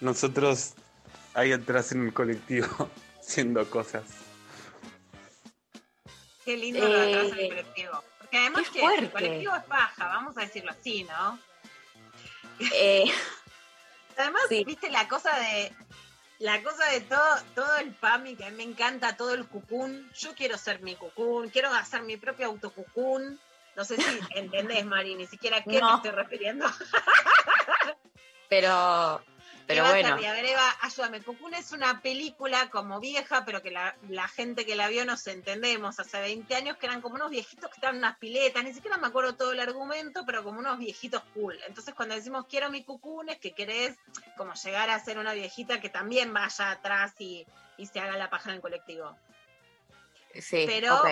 nosotros 0.00 0.74
ahí 1.34 1.52
atrás 1.52 1.92
en 1.92 2.06
el 2.06 2.12
colectivo 2.12 2.66
haciendo 3.20 3.68
cosas. 3.70 4.02
Qué 6.44 6.56
lindo 6.56 6.80
lo 6.86 6.98
de 7.00 7.14
atrás 7.14 7.32
Eh, 7.32 7.34
del 7.36 7.48
colectivo. 7.48 8.04
Porque 8.18 8.38
además 8.38 8.68
que 8.70 8.80
fuerte. 8.80 9.04
el 9.04 9.10
colectivo 9.10 9.56
es 9.56 9.64
paja, 9.64 10.06
vamos 10.06 10.36
a 10.36 10.40
decirlo 10.42 10.70
así, 10.72 11.04
¿no? 11.04 11.38
Eh, 12.74 13.04
Además, 14.18 14.42
viste 14.66 14.90
la 14.90 15.08
cosa 15.08 15.30
de 15.38 15.72
la 16.40 16.62
cosa 16.62 16.90
de 16.90 17.02
todo, 17.02 17.20
todo 17.54 17.76
el 17.76 17.94
PAMI, 17.94 18.34
que 18.34 18.46
a 18.46 18.50
mí 18.50 18.56
me 18.56 18.62
encanta, 18.62 19.16
todo 19.16 19.34
el 19.34 19.46
cucún. 19.46 20.10
Yo 20.14 20.34
quiero 20.34 20.56
ser 20.56 20.80
mi 20.80 20.96
cucún, 20.96 21.50
quiero 21.50 21.68
hacer 21.68 22.02
mi 22.02 22.16
propio 22.16 22.46
autocucún. 22.46 23.38
No 23.76 23.84
sé 23.84 23.96
si 23.96 24.02
entendés, 24.34 24.84
Mari, 24.86 25.14
ni 25.14 25.26
siquiera 25.26 25.58
a 25.58 25.62
qué 25.62 25.78
No. 25.78 25.88
me 25.90 25.94
estoy 25.96 26.10
refiriendo. 26.12 26.66
pero, 28.48 29.22
pero 29.70 29.86
Eva 29.86 29.90
bueno. 29.90 30.16
Ayúdame. 30.80 31.22
Cocoon 31.22 31.54
es 31.54 31.72
una 31.72 32.00
película 32.00 32.68
como 32.70 33.00
vieja, 33.00 33.44
pero 33.44 33.62
que 33.62 33.70
la, 33.70 33.96
la 34.08 34.28
gente 34.28 34.66
que 34.66 34.76
la 34.76 34.88
vio 34.88 35.04
nos 35.04 35.26
entendemos. 35.26 35.98
Hace 36.00 36.20
20 36.20 36.54
años 36.54 36.76
que 36.76 36.86
eran 36.86 37.00
como 37.00 37.14
unos 37.14 37.30
viejitos 37.30 37.70
que 37.70 37.76
estaban 37.76 37.96
en 37.96 38.02
unas 38.02 38.18
piletas. 38.18 38.64
Ni 38.64 38.74
siquiera 38.74 38.96
me 38.96 39.06
acuerdo 39.06 39.36
todo 39.36 39.52
el 39.52 39.60
argumento, 39.60 40.24
pero 40.26 40.42
como 40.42 40.58
unos 40.58 40.78
viejitos 40.78 41.22
cool. 41.34 41.58
Entonces, 41.66 41.94
cuando 41.94 42.14
decimos 42.14 42.46
quiero 42.48 42.70
mi 42.70 42.84
Cocoon, 42.84 43.28
es 43.28 43.38
que 43.38 43.52
querés 43.52 43.96
como 44.36 44.54
llegar 44.54 44.90
a 44.90 44.98
ser 44.98 45.18
una 45.18 45.32
viejita 45.32 45.80
que 45.80 45.88
también 45.88 46.32
vaya 46.32 46.70
atrás 46.70 47.14
y, 47.18 47.46
y 47.76 47.86
se 47.86 48.00
haga 48.00 48.16
la 48.16 48.30
paja 48.30 48.50
en 48.50 48.56
el 48.56 48.62
colectivo. 48.62 49.16
Sí, 50.34 50.64
Pero. 50.66 51.02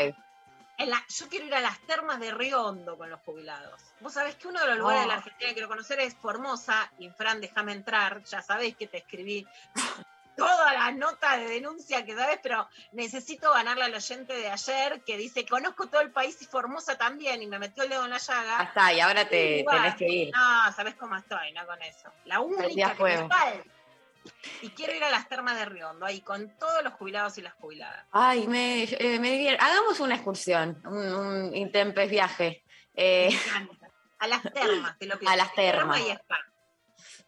En 0.79 0.91
la- 0.91 1.05
yo 1.09 1.29
quiero 1.29 1.45
ir 1.47 1.55
a 1.55 1.61
las 1.61 1.79
termas 1.81 2.21
de 2.21 2.31
Río 2.33 2.63
Hondo 2.65 2.97
con 2.97 3.11
los 3.11 3.21
jubilados. 3.21 3.81
Vos 4.01 4.13
sabés 4.15 4.37
que 4.37 4.49
uno 4.49 4.61
de 4.61 4.67
los 4.69 4.79
lugares 4.79 5.03
de 5.03 5.09
la 5.09 5.15
Oh. 5.15 5.19
Argentina 5.19 5.49
que 5.49 5.55
quiero 5.55 5.69
conocer 5.69 6.01
es 6.01 6.15
Formosa, 6.15 6.91
y 6.99 7.11
Fran, 7.11 7.41
déjame 7.41 7.73
entrar, 7.73 8.23
ya 8.25 8.41
sabés 8.43 8.77
que 8.77 8.87
te 8.87 8.99
escribí 8.99 9.47
toda 10.37 10.73
la 10.73 10.93
nota 10.93 11.37
de 11.37 11.49
denuncia 11.49 12.05
que 12.05 12.15
sabes, 12.15 12.39
pero 12.41 12.69
necesito 12.93 13.53
ganarle 13.53 13.85
al 13.85 13.95
oyente 13.95 14.35
de 14.35 14.49
ayer 14.49 15.03
que 15.05 15.17
dice, 15.17 15.45
conozco 15.45 15.89
todo 15.89 16.01
el 16.01 16.13
país 16.13 16.41
y 16.41 16.47
Formosa 16.47 16.97
también, 16.97 17.43
y 17.43 17.49
me 17.49 17.59
metió 17.59 17.83
el 17.83 17.89
dedo 17.91 18.05
en 18.05 18.11
la 18.11 18.19
llaga. 18.19 18.59
Ah, 18.61 18.63
está, 18.63 18.93
y 18.93 19.01
ahora 19.01 19.29
te 19.29 19.59
lugar. 19.65 19.77
tenés 19.79 19.95
que 19.97 20.07
ir. 20.09 20.31
No, 20.33 20.73
sabés 20.73 20.95
cómo 20.95 21.17
estoy, 21.17 21.51
no 21.53 21.67
con 21.67 21.83
eso. 21.83 22.13
La 22.27 22.39
única 22.41 22.95
que 22.95 23.03
me 23.03 23.19
falta. 23.29 23.63
Y 24.63 24.71
quiero 24.71 24.95
ir 24.95 25.03
a 25.05 25.11
las 25.11 25.29
termas 25.29 25.57
de 25.57 25.65
Río 25.65 25.91
Hondo, 25.91 26.07
ahí 26.07 26.21
con 26.21 26.57
todos 26.59 26.83
los 26.85 26.93
jubilados 26.95 27.39
y 27.39 27.43
las 27.43 27.55
jubiladas. 27.55 28.07
Ay, 28.13 28.47
me, 28.47 28.85
eh, 28.85 29.19
me 29.19 29.51
Hagamos 29.59 30.01
una 30.01 30.15
excursión, 30.17 30.81
un, 30.85 31.15
un 31.15 31.57
intempes 31.57 32.11
viaje. 32.11 32.65
Eh, 32.95 33.31
A 34.19 34.27
las 34.27 34.43
termas, 34.43 34.99
te 34.99 35.07
lo 35.07 35.19
pido. 35.19 35.31
A 35.31 35.37
las 35.37 35.55
Terma 35.55 35.95
termas. 35.95 36.01
y 36.01 36.11
spa. 36.11 36.39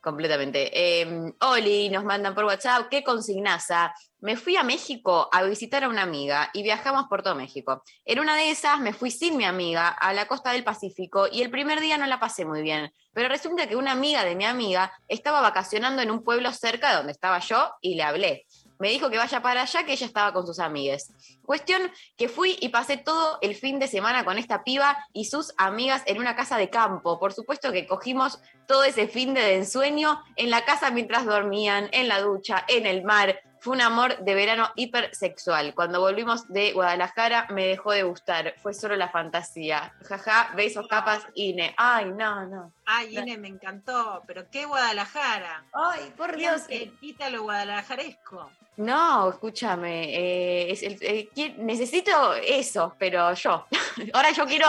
Completamente. 0.00 0.70
Eh, 0.72 1.32
Oli, 1.40 1.88
nos 1.88 2.04
mandan 2.04 2.34
por 2.34 2.44
WhatsApp, 2.44 2.88
qué 2.90 3.04
consignaza. 3.04 3.94
Me 4.20 4.36
fui 4.36 4.56
a 4.56 4.62
México 4.62 5.28
a 5.32 5.42
visitar 5.42 5.84
a 5.84 5.88
una 5.88 6.02
amiga 6.02 6.50
y 6.52 6.62
viajamos 6.62 7.06
por 7.08 7.22
todo 7.22 7.34
México. 7.34 7.82
En 8.04 8.20
una 8.20 8.36
de 8.36 8.50
esas 8.50 8.80
me 8.80 8.92
fui 8.92 9.10
sin 9.10 9.36
mi 9.36 9.44
amiga 9.44 9.88
a 9.88 10.12
la 10.12 10.26
costa 10.26 10.52
del 10.52 10.64
Pacífico 10.64 11.26
y 11.30 11.42
el 11.42 11.50
primer 11.50 11.80
día 11.80 11.96
no 11.96 12.06
la 12.06 12.20
pasé 12.20 12.44
muy 12.44 12.62
bien. 12.62 12.92
Pero 13.12 13.28
resulta 13.28 13.66
que 13.66 13.76
una 13.76 13.92
amiga 13.92 14.24
de 14.24 14.36
mi 14.36 14.44
amiga 14.44 14.92
estaba 15.08 15.40
vacacionando 15.40 16.02
en 16.02 16.10
un 16.10 16.22
pueblo 16.22 16.52
cerca 16.52 16.90
de 16.90 16.96
donde 16.96 17.12
estaba 17.12 17.38
yo 17.40 17.70
y 17.80 17.94
le 17.94 18.02
hablé. 18.02 18.46
Me 18.80 18.88
dijo 18.88 19.10
que 19.10 19.18
vaya 19.18 19.42
para 19.42 19.62
allá, 19.62 19.84
que 19.84 19.92
ella 19.92 20.06
estaba 20.06 20.32
con 20.32 20.46
sus 20.46 20.58
amigues. 20.58 21.12
Cuestión 21.44 21.82
que 22.16 22.28
fui 22.28 22.56
y 22.60 22.70
pasé 22.70 22.96
todo 22.96 23.38
el 23.42 23.54
fin 23.54 23.78
de 23.78 23.86
semana 23.86 24.24
con 24.24 24.38
esta 24.38 24.64
piba 24.64 24.96
y 25.12 25.26
sus 25.26 25.52
amigas 25.58 26.02
en 26.06 26.18
una 26.18 26.34
casa 26.34 26.56
de 26.56 26.70
campo. 26.70 27.20
Por 27.20 27.34
supuesto 27.34 27.72
que 27.72 27.86
cogimos 27.86 28.40
todo 28.66 28.82
ese 28.84 29.06
fin 29.06 29.34
de 29.34 29.56
ensueño 29.56 30.22
en 30.36 30.48
la 30.48 30.64
casa 30.64 30.90
mientras 30.90 31.26
dormían, 31.26 31.90
en 31.92 32.08
la 32.08 32.20
ducha, 32.22 32.64
en 32.68 32.86
el 32.86 33.04
mar. 33.04 33.42
Fue 33.60 33.74
un 33.74 33.82
amor 33.82 34.16
de 34.18 34.34
verano 34.34 34.70
hipersexual. 34.74 35.74
Cuando 35.74 36.00
volvimos 36.00 36.48
de 36.48 36.72
Guadalajara 36.72 37.46
me 37.50 37.66
dejó 37.66 37.92
de 37.92 38.02
gustar. 38.04 38.54
Fue 38.62 38.72
solo 38.72 38.96
la 38.96 39.08
fantasía. 39.10 39.92
Jaja, 40.08 40.52
besos, 40.56 40.88
capas, 40.88 41.26
Ine. 41.34 41.74
Ay, 41.76 42.06
no, 42.06 42.46
no. 42.46 42.72
Ay, 42.86 43.18
Ine, 43.18 43.36
me 43.36 43.48
encantó, 43.48 44.22
pero 44.26 44.48
qué 44.50 44.64
Guadalajara. 44.64 45.64
Ay, 45.72 46.12
por 46.16 46.36
Dios. 46.36 46.62
El 46.68 46.92
lo 47.30 47.42
guadalajaresco. 47.42 48.50
No, 48.76 49.28
escúchame, 49.28 50.04
eh, 50.16 50.70
es 50.70 50.82
el- 50.82 50.98
eh, 51.02 51.28
necesito 51.58 52.34
eso, 52.34 52.94
pero 52.98 53.34
yo. 53.34 53.66
Ahora 54.14 54.30
yo 54.30 54.46
quiero 54.46 54.66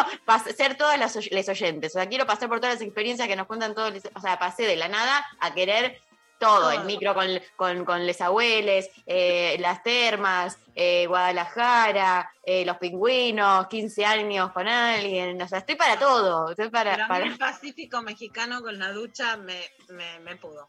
ser 0.54 0.76
todas 0.76 1.00
las 1.00 1.16
oyentes, 1.16 1.96
o 1.96 2.00
sea, 2.00 2.10
quiero 2.10 2.26
pasar 2.26 2.50
por 2.50 2.60
todas 2.60 2.76
las 2.76 2.84
experiencias 2.84 3.28
que 3.30 3.38
nos 3.38 3.48
cuentan 3.48 3.74
todos, 3.74 3.94
o 4.14 4.20
sea, 4.20 4.38
pasé 4.38 4.64
de 4.64 4.76
la 4.76 4.90
nada 4.90 5.26
a 5.40 5.54
querer 5.54 6.02
todo, 6.42 6.72
el 6.72 6.84
micro 6.86 7.14
con, 7.14 7.28
con, 7.56 7.86
con 7.86 8.06
les 8.06 8.20
abueles, 8.20 8.90
eh, 9.06 9.56
las 9.60 9.84
termas, 9.84 10.58
eh, 10.74 11.06
Guadalajara, 11.06 12.34
eh, 12.44 12.66
los 12.66 12.78
pingüinos, 12.78 13.68
15 13.68 14.06
años 14.06 14.52
con 14.52 14.68
alguien, 14.68 15.40
o 15.40 15.48
sea, 15.48 15.60
estoy 15.60 15.76
para 15.76 16.00
todo, 16.00 16.50
estoy 16.50 16.70
para... 16.70 16.94
Pero 16.94 17.04
a 17.04 17.08
mí 17.08 17.14
para... 17.14 17.26
el 17.26 17.38
Pacífico 17.38 18.02
mexicano 18.02 18.64
con 18.64 18.80
la 18.80 18.92
ducha 18.92 19.38
me, 19.38 19.62
me, 19.90 20.20
me 20.22 20.36
pudo. 20.36 20.68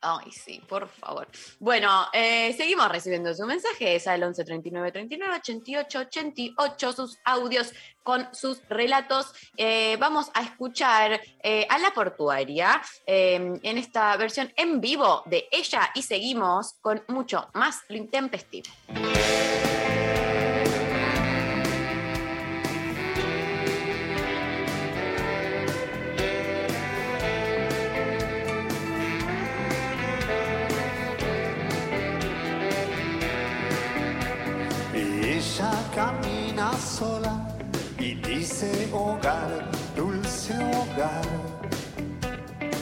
Ay, 0.00 0.30
sí, 0.30 0.60
por 0.68 0.88
favor. 0.88 1.26
Bueno, 1.58 2.06
eh, 2.12 2.52
seguimos 2.56 2.88
recibiendo 2.88 3.34
sus 3.34 3.46
mensajes 3.46 4.06
al 4.06 4.22
11 4.22 4.44
39 4.44 4.92
39 4.92 5.34
88 5.36 5.98
88, 5.98 6.92
sus 6.92 7.18
audios 7.24 7.72
con 8.02 8.26
sus 8.32 8.62
relatos. 8.68 9.32
Eh, 9.56 9.96
vamos 9.98 10.30
a 10.34 10.42
escuchar 10.42 11.20
eh, 11.42 11.66
a 11.68 11.78
la 11.78 11.90
portuaria 11.90 12.80
eh, 13.06 13.58
en 13.62 13.78
esta 13.78 14.16
versión 14.16 14.52
en 14.56 14.80
vivo 14.80 15.22
de 15.26 15.48
ella 15.50 15.90
y 15.94 16.02
seguimos 16.02 16.74
con 16.80 17.02
mucho 17.08 17.48
más 17.52 17.82
lo 17.88 17.96
intempestivo. 17.96 18.70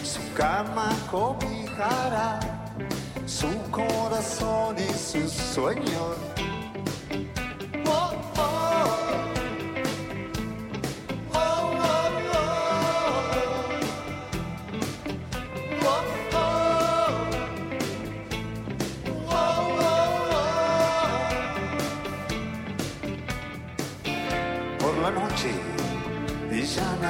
su 0.03 0.21
cama 0.35 0.89
cobijará, 1.11 2.41
su 3.27 3.49
corazón 3.71 4.77
y 4.79 4.93
sus 4.95 5.33
sueños. 5.33 6.17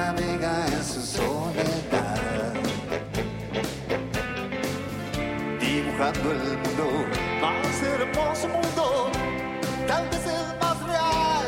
navega 0.06 0.66
en 0.68 0.84
su 0.84 1.00
soledad, 1.00 2.52
dibujando 5.58 6.30
el 6.30 6.58
mundo, 6.62 6.86
más 7.42 7.82
hermoso 7.82 8.46
mundo, 8.48 9.10
tal 9.88 10.04
vez 10.10 10.24
el 10.38 10.48
más 10.60 10.78
real. 10.92 11.46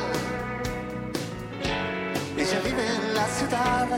Ella 2.37 2.61
vive 2.65 2.85
en 2.97 3.15
la 3.15 3.27
ciudad, 3.39 3.89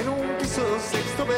en 0.00 0.08
un 0.08 0.26
piso 0.38 0.64
sexto 0.92 1.24
B. 1.30 1.34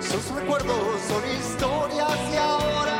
Sus 0.00 0.24
recuerdos 0.30 1.00
son 1.10 1.22
historias 1.38 2.18
y 2.32 2.36
ahora. 2.36 2.97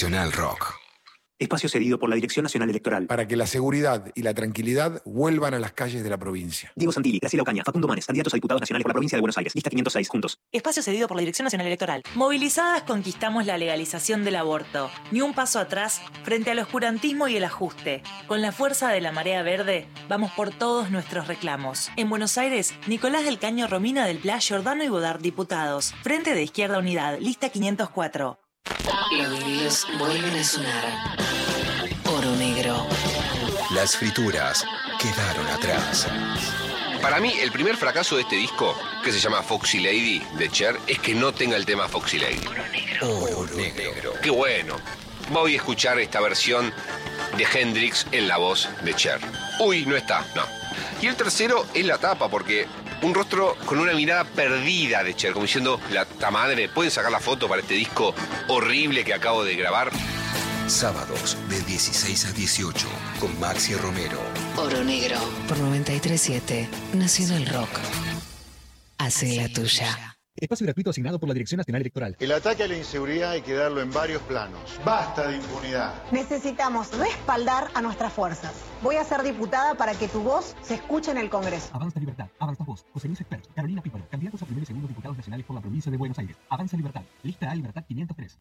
Nacional 0.00 0.32
Rock. 0.32 0.76
Espacio 1.38 1.68
cedido 1.68 1.98
por 1.98 2.08
la 2.08 2.14
Dirección 2.14 2.44
Nacional 2.44 2.70
Electoral. 2.70 3.06
Para 3.06 3.28
que 3.28 3.36
la 3.36 3.46
seguridad 3.46 4.10
y 4.14 4.22
la 4.22 4.32
tranquilidad 4.32 5.02
vuelvan 5.04 5.52
a 5.52 5.58
las 5.58 5.72
calles 5.72 6.02
de 6.02 6.08
la 6.08 6.16
provincia. 6.16 6.72
Diego 6.74 6.90
Santilli, 6.90 7.18
Graciela 7.18 7.42
Ocaña, 7.42 7.64
Facundo 7.66 7.86
Manes, 7.86 8.06
candidatos 8.06 8.32
a 8.32 8.38
diputados 8.38 8.62
nacionales 8.62 8.84
por 8.84 8.92
la 8.92 8.94
provincia 8.94 9.16
de 9.18 9.20
Buenos 9.20 9.36
Aires. 9.36 9.54
Lista 9.54 9.68
506, 9.68 10.08
juntos. 10.08 10.38
Espacio 10.52 10.82
cedido 10.82 11.06
por 11.06 11.18
la 11.18 11.20
Dirección 11.20 11.44
Nacional 11.44 11.66
Electoral. 11.66 12.02
Movilizadas 12.14 12.84
conquistamos 12.84 13.44
la 13.44 13.58
legalización 13.58 14.24
del 14.24 14.36
aborto. 14.36 14.90
Ni 15.10 15.20
un 15.20 15.34
paso 15.34 15.58
atrás 15.58 16.00
frente 16.24 16.50
al 16.50 16.60
oscurantismo 16.60 17.28
y 17.28 17.36
el 17.36 17.44
ajuste. 17.44 18.02
Con 18.26 18.40
la 18.40 18.52
fuerza 18.52 18.88
de 18.88 19.02
la 19.02 19.12
marea 19.12 19.42
verde, 19.42 19.86
vamos 20.08 20.32
por 20.32 20.48
todos 20.48 20.90
nuestros 20.90 21.28
reclamos. 21.28 21.90
En 21.96 22.08
Buenos 22.08 22.38
Aires, 22.38 22.72
Nicolás 22.86 23.26
del 23.26 23.38
Caño, 23.38 23.66
Romina 23.66 24.06
del 24.06 24.16
Pla, 24.16 24.38
Giordano 24.38 24.82
y 24.82 24.88
Bodar, 24.88 25.20
diputados. 25.20 25.92
Frente 26.02 26.34
de 26.34 26.42
Izquierda 26.42 26.78
Unidad, 26.78 27.18
lista 27.18 27.50
504. 27.50 28.39
Los 29.12 29.30
vinilos 29.30 29.86
vuelven 29.98 30.34
a 30.38 30.44
sonar. 30.44 30.84
Oro 32.04 32.30
negro. 32.36 32.86
Las 33.74 33.96
frituras 33.96 34.64
quedaron 34.98 35.46
atrás. 35.48 36.08
Para 37.02 37.18
mí, 37.20 37.32
el 37.40 37.50
primer 37.50 37.76
fracaso 37.76 38.16
de 38.16 38.22
este 38.22 38.36
disco, 38.36 38.76
que 39.02 39.10
se 39.12 39.18
llama 39.18 39.42
Foxy 39.42 39.80
Lady 39.80 40.22
de 40.36 40.50
Cher, 40.50 40.78
es 40.86 40.98
que 40.98 41.14
no 41.14 41.32
tenga 41.32 41.56
el 41.56 41.64
tema 41.64 41.88
Foxy 41.88 42.18
Lady. 42.18 42.46
Oro 43.00 43.46
negro. 43.54 44.14
Qué 44.22 44.30
bueno. 44.30 44.76
Voy 45.30 45.54
a 45.54 45.56
escuchar 45.56 45.98
esta 45.98 46.20
versión 46.20 46.72
de 47.36 47.46
Hendrix 47.52 48.06
en 48.12 48.28
la 48.28 48.36
voz 48.36 48.68
de 48.82 48.94
Cher. 48.94 49.20
Uy, 49.60 49.86
no 49.86 49.96
está, 49.96 50.26
no. 50.34 50.42
Y 51.00 51.06
el 51.06 51.16
tercero 51.16 51.66
es 51.72 51.86
la 51.86 51.98
tapa, 51.98 52.28
porque 52.28 52.66
un 53.02 53.14
rostro 53.14 53.56
con 53.66 53.78
una 53.78 53.94
mirada 53.94 54.24
perdida 54.24 55.02
de 55.02 55.14
Cher, 55.14 55.32
como 55.32 55.46
diciendo, 55.46 55.80
la 55.90 56.04
ta 56.04 56.30
madre, 56.30 56.68
¿pueden 56.68 56.90
sacar 56.90 57.10
la 57.10 57.20
foto 57.20 57.48
para 57.48 57.62
este 57.62 57.74
disco 57.74 58.14
horrible 58.48 59.04
que 59.04 59.14
acabo 59.14 59.44
de 59.44 59.56
grabar? 59.56 59.90
Sábados 60.66 61.36
de 61.48 61.60
16 61.62 62.26
a 62.26 62.32
18 62.32 62.86
con 63.18 63.38
Maxi 63.40 63.74
Romero. 63.74 64.20
Oro 64.56 64.84
negro. 64.84 65.18
Por 65.48 65.58
937 65.58 66.68
Nacional 66.94 67.46
Rock. 67.46 67.80
Hace 68.98 69.36
la 69.36 69.48
tuya. 69.48 70.09
Espacio 70.40 70.64
gratuito 70.64 70.90
asignado 70.90 71.18
por 71.18 71.28
la 71.28 71.34
Dirección 71.34 71.58
Nacional 71.58 71.82
Electoral. 71.82 72.16
El 72.18 72.32
ataque 72.32 72.62
a 72.62 72.68
la 72.68 72.76
inseguridad 72.76 73.32
hay 73.32 73.42
que 73.42 73.52
darlo 73.54 73.82
en 73.82 73.92
varios 73.92 74.22
planos. 74.22 74.80
Basta 74.84 75.28
de 75.28 75.36
impunidad. 75.36 75.92
Necesitamos 76.12 76.96
respaldar 76.96 77.68
a 77.74 77.82
nuestras 77.82 78.12
fuerzas. 78.12 78.54
Voy 78.82 78.96
a 78.96 79.04
ser 79.04 79.22
diputada 79.22 79.74
para 79.74 79.94
que 79.94 80.08
tu 80.08 80.22
voz 80.22 80.56
se 80.62 80.74
escuche 80.76 81.10
en 81.10 81.18
el 81.18 81.28
Congreso. 81.28 81.68
Avanza 81.72 82.00
Libertad, 82.00 82.28
Avanza 82.38 82.64
Vos, 82.64 82.86
José 82.92 83.08
Luis 83.08 83.20
Expert, 83.20 83.44
Carolina 83.54 83.82
Píparo, 83.82 84.06
candidatos 84.10 84.40
a 84.42 84.46
primer 84.46 84.62
y 84.62 84.66
segundo 84.66 84.88
diputados 84.88 85.16
nacionales 85.18 85.44
por 85.44 85.56
la 85.56 85.60
provincia 85.60 85.92
de 85.92 85.98
Buenos 85.98 86.18
Aires. 86.18 86.36
Avanza 86.48 86.76
Libertad, 86.76 87.02
lista 87.22 87.50
A 87.50 87.54
Libertad 87.54 87.84
503. 87.86 88.38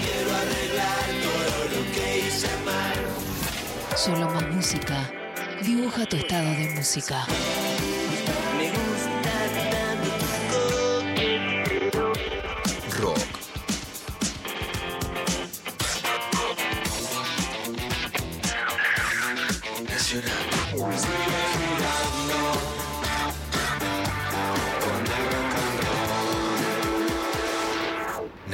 Quiero 0.00 0.32
arreglar 0.32 1.06
todo 1.22 1.64
lo 1.64 1.92
que 1.92 2.26
hice 2.26 2.48
mal. 2.64 3.96
Solo 3.96 4.30
más 4.30 4.48
música. 4.54 5.10
Dibuja 5.64 6.06
tu 6.06 6.16
estado 6.16 6.48
de 6.50 6.74
música. 6.76 7.26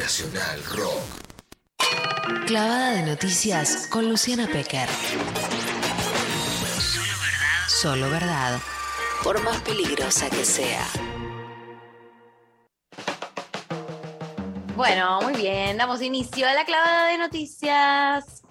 Nacional 0.07 0.63
Rock. 0.77 2.47
Clavada 2.47 2.93
de 2.93 3.03
noticias 3.03 3.89
con 3.89 4.09
Luciana 4.09 4.47
Pecker. 4.47 4.89
Solo 7.67 8.09
verdad. 8.09 8.61
Por 9.25 9.43
más 9.43 9.61
peligrosa 9.63 10.31
que 10.31 10.45
sea. 10.45 10.87
Bueno, 14.77 15.23
muy 15.23 15.35
bien, 15.35 15.77
damos 15.77 16.01
inicio 16.01 16.47
a 16.47 16.55
la 16.55 16.65
clavada 16.65 17.09
de 17.09 17.19
noticias. 17.19 18.45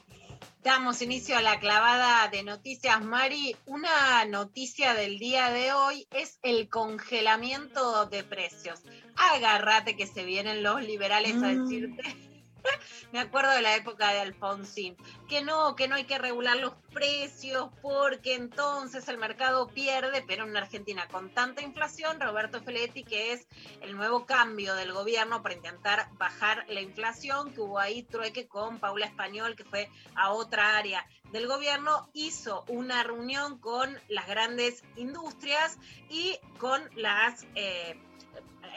Damos 0.62 1.02
inicio 1.02 1.38
a 1.38 1.42
la 1.42 1.58
clavada 1.62 2.28
de 2.28 2.44
noticias, 2.44 3.02
Mari. 3.02 3.56
Una 3.66 4.26
noticia 4.26 4.94
del 4.94 5.20
día 5.20 5.52
de 5.52 5.72
hoy 5.72 6.06
es 6.12 6.38
el 6.44 6.68
congelamiento 6.68 8.08
de 8.08 8.26
precios. 8.26 8.82
Agárrate 9.16 9.96
que 9.96 10.08
se 10.08 10.24
vienen 10.24 10.64
los 10.64 10.82
liberales 10.82 11.42
a 11.42 11.48
decirte. 11.48 12.04
Me 13.12 13.20
acuerdo 13.20 13.52
de 13.52 13.62
la 13.62 13.76
época 13.76 14.12
de 14.12 14.20
Alfonsín, 14.20 14.98
que 15.30 15.42
no, 15.42 15.76
que 15.76 15.88
no 15.88 15.96
hay 15.96 16.06
que 16.06 16.18
regular 16.18 16.58
los 16.58 16.74
precios 16.94 17.70
porque 17.82 18.36
entonces 18.36 19.08
el 19.08 19.18
mercado 19.18 19.68
pierde, 19.68 20.24
pero 20.26 20.44
en 20.44 20.50
una 20.52 20.62
Argentina 20.62 21.08
con 21.08 21.30
tanta 21.34 21.62
inflación, 21.62 22.20
Roberto 22.20 22.62
Feletti, 22.62 23.04
que 23.04 23.34
es 23.34 23.48
el 23.82 23.96
nuevo 23.96 24.26
cambio 24.26 24.76
del 24.76 24.94
gobierno 24.94 25.42
para 25.42 25.56
intentar 25.56 26.10
bajar 26.18 26.66
la 26.68 26.82
inflación, 26.82 27.54
que 27.54 27.62
hubo 27.62 27.80
ahí 27.80 28.04
trueque 28.04 28.48
con 28.48 28.80
Paula 28.80 29.06
Español, 29.06 29.56
que 29.56 29.64
fue 29.64 29.90
a 30.16 30.32
otra 30.32 30.78
área 30.78 31.06
del 31.32 31.48
gobierno, 31.48 32.10
hizo 32.14 32.66
una 32.68 33.04
reunión 33.04 33.60
con 33.60 33.98
las 34.08 34.28
grandes 34.28 34.84
industrias 34.96 35.78
y 36.10 36.38
con 36.58 36.82
las... 36.96 37.46
eh, 37.56 38.00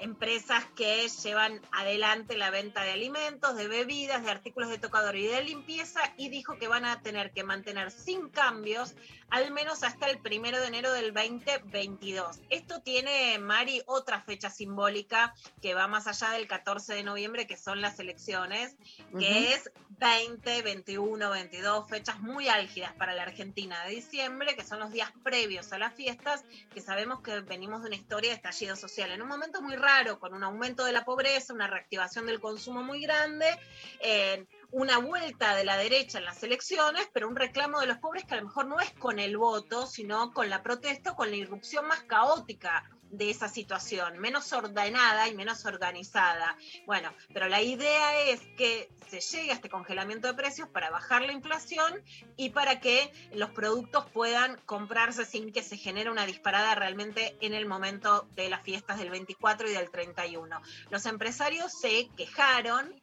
empresas 0.01 0.65
que 0.77 1.09
llevan 1.09 1.61
adelante 1.73 2.37
la 2.37 2.51
venta 2.51 2.83
de 2.83 2.93
alimentos, 2.93 3.57
de 3.57 3.69
bebidas, 3.69 4.23
de 4.23 4.31
artículos 4.31 4.69
de 4.71 4.79
tocador 4.79 5.17
y 5.17 5.27
de 5.27 5.43
limpieza 5.43 6.01
y 6.17 6.29
dijo 6.29 6.59
que 6.59 6.69
van 6.69 6.85
a 6.85 7.03
tener 7.03 7.33
que 7.33 7.45
mantener 7.45 7.91
sin 7.91 8.29
cambios 8.29 8.95
al 9.31 9.51
menos 9.51 9.83
hasta 9.83 10.09
el 10.09 10.19
primero 10.19 10.61
de 10.61 10.69
enero 10.69 10.93
del 10.93 11.13
2022. 11.13 12.41
Esto 12.49 12.81
tiene, 12.81 13.39
Mari, 13.39 13.83
otra 13.87 14.23
fecha 14.23 14.49
simbólica 14.51 15.35
que 15.61 15.75
va 15.75 15.87
más 15.87 16.07
allá 16.07 16.31
del 16.31 16.47
14 16.47 16.95
de 16.95 17.03
noviembre, 17.03 17.47
que 17.47 17.57
son 17.57 17.81
las 17.81 17.99
elecciones, 17.99 18.77
que 19.19 19.31
Ujú. 19.31 19.53
es 19.53 19.71
20, 19.99 20.63
21, 20.63 21.31
22, 21.31 21.89
fechas 21.89 22.21
muy 22.21 22.49
álgidas 22.49 22.93
para 22.95 23.15
la 23.15 23.25
Argentina 23.25 23.85
de 23.85 23.97
diciembre, 23.97 24.57
que 24.57 24.65
son 24.65 24.79
los 24.81 24.93
días 24.93 25.13
previos 25.23 25.73
a 25.73 25.79
las 25.79 25.95
fiestas, 25.95 26.45
que 26.73 26.81
sabemos 26.81 27.21
que 27.21 27.41
venimos 27.41 27.83
de 27.83 27.89
una 27.89 27.97
historia 27.97 28.31
de 28.31 28.37
estallido 28.37 28.77
social 28.77 29.11
en 29.11 29.21
un 29.21 29.29
momento 29.29 29.61
muy 29.61 29.77
con 30.21 30.35
un 30.35 30.45
aumento 30.45 30.85
de 30.85 30.93
la 30.93 31.05
pobreza, 31.05 31.55
una 31.55 31.67
reactivación 31.67 32.27
del 32.27 32.41
consumo 32.41 32.83
muy 32.83 33.01
grande, 33.01 33.47
una 34.71 34.99
vuelta 34.99 35.57
de 35.57 35.65
la 35.65 35.79
derecha 35.79 36.19
en 36.19 36.25
las 36.25 36.43
elecciones, 36.43 37.09
pero 37.13 37.27
un 37.27 37.37
reclamo 37.37 37.81
de 37.81 37.87
los 37.87 37.99
pobres 37.99 38.25
que 38.25 38.35
a 38.35 38.37
lo 38.37 38.47
mejor 38.47 38.67
no 38.67 38.81
es 38.81 38.93
con 38.93 39.19
el 39.19 39.39
voto, 39.39 39.87
sino 39.87 40.33
con 40.33 40.51
la 40.51 40.63
protesta, 40.63 41.15
con 41.15 41.31
la 41.31 41.37
irrupción 41.37 41.87
más 41.87 42.03
caótica 42.03 42.85
de 43.11 43.31
esa 43.31 43.49
situación, 43.49 44.19
menos 44.19 44.53
ordenada 44.53 45.29
y 45.29 45.35
menos 45.35 45.65
organizada. 45.65 46.57
Bueno, 46.87 47.13
pero 47.33 47.49
la 47.49 47.63
idea 47.63 48.21
es 48.23 48.41
que 48.57 48.91
se 49.09 49.21
llegue 49.21 49.51
a 49.51 49.55
este 49.55 49.69
congelamiento 49.69 50.29
de 50.29 50.35
precios 50.35 50.69
para 50.69 50.91
bajar 50.91 51.23
la 51.23 51.33
inflación 51.33 52.03
y 52.37 52.51
para 52.51 52.81
que 52.81 53.13
los 53.33 53.51
productos 53.51 54.07
puedan 54.11 54.61
comprarse 54.67 55.25
sin 55.25 55.53
que 55.53 55.63
se 55.63 55.77
genere 55.77 56.11
una 56.11 56.27
disparada 56.27 56.75
realmente 56.75 57.37
en 57.41 57.55
el 57.55 57.67
momento 57.67 58.29
de 58.35 58.51
las 58.51 58.63
fiestas 58.63 58.99
del 58.99 59.11
24 59.11 59.69
y 59.69 59.73
del 59.73 59.91
31. 59.91 60.61
Los 60.91 61.07
empresarios 61.07 61.73
se 61.73 62.09
quejaron 62.17 62.95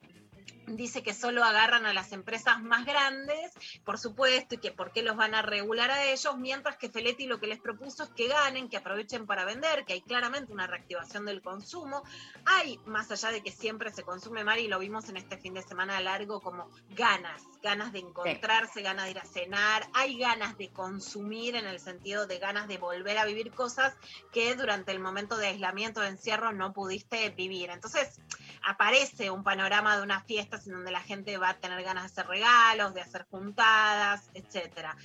dice 0.66 1.02
que 1.02 1.14
solo 1.14 1.44
agarran 1.44 1.86
a 1.86 1.94
las 1.94 2.12
empresas 2.12 2.60
más 2.60 2.84
grandes, 2.84 3.52
por 3.84 3.98
supuesto, 3.98 4.56
y 4.56 4.58
que 4.58 4.72
por 4.72 4.92
qué 4.92 5.02
los 5.02 5.16
van 5.16 5.34
a 5.34 5.42
regular 5.42 5.90
a 5.90 6.04
ellos, 6.04 6.36
mientras 6.36 6.76
que 6.76 6.88
Feletti 6.88 7.26
lo 7.26 7.38
que 7.38 7.46
les 7.46 7.60
propuso 7.60 8.04
es 8.04 8.10
que 8.10 8.28
ganen, 8.28 8.68
que 8.68 8.76
aprovechen 8.76 9.26
para 9.26 9.44
vender, 9.44 9.84
que 9.84 9.94
hay 9.94 10.02
claramente 10.02 10.52
una 10.52 10.66
reactivación 10.66 11.24
del 11.24 11.42
consumo. 11.42 12.02
Hay, 12.44 12.80
más 12.86 13.10
allá 13.10 13.30
de 13.30 13.42
que 13.42 13.52
siempre 13.52 13.92
se 13.92 14.02
consume 14.02 14.44
mal, 14.44 14.58
y 14.58 14.68
lo 14.68 14.78
vimos 14.78 15.08
en 15.08 15.16
este 15.16 15.38
fin 15.38 15.54
de 15.54 15.62
semana 15.62 16.00
largo, 16.00 16.40
como 16.40 16.70
ganas, 16.90 17.42
ganas 17.62 17.92
de 17.92 18.00
encontrarse, 18.00 18.82
ganas 18.82 19.04
de 19.06 19.10
ir 19.12 19.18
a 19.18 19.24
cenar, 19.24 19.88
hay 19.94 20.18
ganas 20.18 20.58
de 20.58 20.70
consumir 20.70 21.54
en 21.56 21.66
el 21.66 21.80
sentido 21.80 22.26
de 22.26 22.38
ganas 22.38 22.68
de 22.68 22.78
volver 22.78 23.18
a 23.18 23.24
vivir 23.24 23.52
cosas 23.52 23.94
que 24.32 24.54
durante 24.54 24.92
el 24.92 24.98
momento 24.98 25.36
de 25.36 25.48
aislamiento, 25.48 26.00
de 26.00 26.08
encierro, 26.08 26.52
no 26.52 26.72
pudiste 26.72 27.30
vivir. 27.30 27.70
Entonces, 27.70 28.20
aparece 28.66 29.30
un 29.30 29.44
panorama 29.44 29.96
de 29.96 30.02
unas 30.02 30.24
fiestas 30.24 30.66
en 30.66 30.72
donde 30.72 30.90
la 30.90 31.00
gente 31.00 31.38
va 31.38 31.50
a 31.50 31.54
tener 31.54 31.82
ganas 31.84 32.02
de 32.02 32.06
hacer 32.20 32.26
regalos, 32.26 32.94
de 32.94 33.00
hacer 33.00 33.24
juntadas, 33.30 34.28
etcétera. 34.34 34.96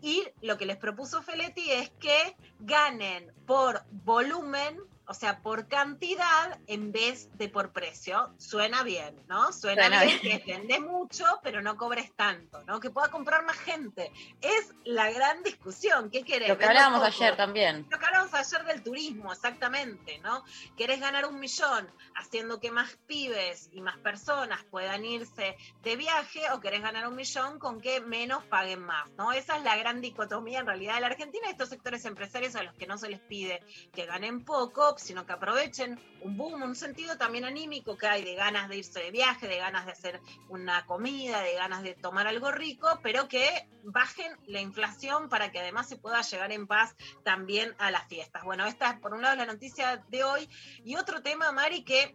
Y 0.00 0.24
lo 0.40 0.56
que 0.56 0.66
les 0.66 0.76
propuso 0.76 1.20
Feletti 1.20 1.68
es 1.72 1.90
que 1.98 2.36
ganen 2.60 3.32
por 3.44 3.82
volumen, 3.90 4.78
o 5.08 5.14
sea, 5.14 5.40
por 5.40 5.68
cantidad 5.68 6.60
en 6.66 6.92
vez 6.92 7.30
de 7.38 7.48
por 7.48 7.72
precio. 7.72 8.34
Suena 8.36 8.82
bien, 8.82 9.16
¿no? 9.26 9.52
Suena, 9.52 9.84
Suena 9.86 10.04
bien, 10.04 10.20
bien. 10.22 10.42
que 10.42 10.52
vendes 10.58 10.80
mucho, 10.80 11.24
pero 11.42 11.62
no 11.62 11.76
cobres 11.78 12.14
tanto, 12.14 12.62
¿no? 12.64 12.78
Que 12.78 12.90
pueda 12.90 13.08
comprar 13.08 13.44
más 13.46 13.56
gente. 13.56 14.12
Es 14.42 14.74
la 14.84 15.10
gran 15.10 15.42
discusión. 15.42 16.10
¿Qué 16.10 16.24
querés? 16.24 16.50
Lo 16.50 16.58
que 16.58 16.66
hablábamos 16.66 17.02
ayer 17.02 17.36
también. 17.36 17.86
Lo 17.90 17.98
que 17.98 18.04
hablábamos 18.04 18.34
ayer 18.34 18.64
del 18.66 18.82
turismo, 18.82 19.32
exactamente, 19.32 20.18
¿no? 20.18 20.44
¿Querés 20.76 21.00
ganar 21.00 21.24
un 21.24 21.40
millón 21.40 21.90
haciendo 22.14 22.60
que 22.60 22.70
más 22.70 22.98
pibes 23.06 23.70
y 23.72 23.80
más 23.80 23.96
personas 23.98 24.62
puedan 24.64 25.06
irse 25.06 25.56
de 25.82 25.96
viaje 25.96 26.42
o 26.52 26.60
querés 26.60 26.82
ganar 26.82 27.08
un 27.08 27.16
millón 27.16 27.58
con 27.58 27.80
que 27.80 28.02
menos 28.02 28.44
paguen 28.44 28.80
más, 28.80 29.10
¿no? 29.12 29.32
Esa 29.32 29.56
es 29.56 29.62
la 29.62 29.76
gran 29.76 30.02
dicotomía 30.02 30.60
en 30.60 30.66
realidad 30.66 30.96
de 30.96 31.00
la 31.00 31.06
Argentina 31.06 31.46
y 31.48 31.52
estos 31.52 31.70
sectores 31.70 32.04
empresarios 32.04 32.54
a 32.56 32.62
los 32.62 32.74
que 32.74 32.86
no 32.86 32.98
se 32.98 33.08
les 33.08 33.20
pide 33.20 33.62
que 33.92 34.04
ganen 34.04 34.44
poco, 34.44 34.97
sino 34.98 35.24
que 35.24 35.32
aprovechen 35.32 36.00
un 36.22 36.36
boom, 36.36 36.62
un 36.62 36.76
sentido 36.76 37.16
también 37.16 37.44
anímico 37.44 37.96
que 37.96 38.06
hay 38.06 38.24
de 38.24 38.34
ganas 38.34 38.68
de 38.68 38.78
irse 38.78 39.00
de 39.00 39.10
viaje, 39.10 39.48
de 39.48 39.56
ganas 39.56 39.86
de 39.86 39.92
hacer 39.92 40.20
una 40.48 40.84
comida, 40.86 41.40
de 41.42 41.54
ganas 41.54 41.82
de 41.82 41.94
tomar 41.94 42.26
algo 42.26 42.50
rico, 42.50 43.00
pero 43.02 43.28
que 43.28 43.68
bajen 43.84 44.36
la 44.46 44.60
inflación 44.60 45.28
para 45.28 45.50
que 45.50 45.60
además 45.60 45.88
se 45.88 45.96
pueda 45.96 46.20
llegar 46.22 46.52
en 46.52 46.66
paz 46.66 46.94
también 47.24 47.74
a 47.78 47.90
las 47.90 48.06
fiestas. 48.08 48.44
Bueno, 48.44 48.66
esta 48.66 48.90
es 48.90 49.00
por 49.00 49.14
un 49.14 49.22
lado 49.22 49.36
la 49.36 49.46
noticia 49.46 50.04
de 50.08 50.24
hoy 50.24 50.48
y 50.84 50.96
otro 50.96 51.22
tema, 51.22 51.52
Mari, 51.52 51.84
que 51.84 52.14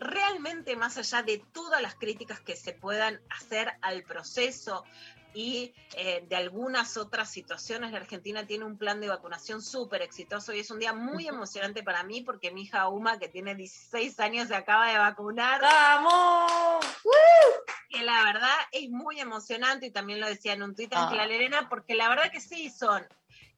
realmente 0.00 0.76
más 0.76 0.96
allá 0.96 1.22
de 1.22 1.44
todas 1.52 1.82
las 1.82 1.94
críticas 1.94 2.40
que 2.40 2.56
se 2.56 2.72
puedan 2.72 3.20
hacer 3.28 3.72
al 3.82 4.02
proceso, 4.02 4.84
y 5.34 5.74
eh, 5.96 6.24
de 6.28 6.36
algunas 6.36 6.96
otras 6.96 7.30
situaciones. 7.30 7.92
La 7.92 7.98
Argentina 7.98 8.46
tiene 8.46 8.64
un 8.64 8.76
plan 8.76 9.00
de 9.00 9.08
vacunación 9.08 9.62
súper 9.62 10.02
exitoso 10.02 10.52
y 10.52 10.60
es 10.60 10.70
un 10.70 10.78
día 10.78 10.92
muy 10.92 11.28
emocionante 11.28 11.82
para 11.82 12.02
mí 12.02 12.22
porque 12.22 12.50
mi 12.50 12.62
hija 12.62 12.88
Uma, 12.88 13.18
que 13.18 13.28
tiene 13.28 13.54
16 13.54 14.18
años, 14.20 14.48
se 14.48 14.54
acaba 14.54 14.90
de 14.90 14.98
vacunar. 14.98 15.60
¡Vamos! 15.60 16.84
Que 17.88 18.02
la 18.02 18.24
verdad 18.24 18.56
es 18.72 18.88
muy 18.90 19.20
emocionante 19.20 19.86
y 19.86 19.90
también 19.90 20.20
lo 20.20 20.26
decía 20.26 20.52
en 20.52 20.62
un 20.62 20.74
tuit 20.74 20.92
Ah. 20.94 21.04
Ángela 21.04 21.26
Lerena, 21.26 21.68
porque 21.68 21.94
la 21.94 22.08
verdad 22.08 22.30
que 22.30 22.40
sí 22.40 22.70
son 22.70 23.06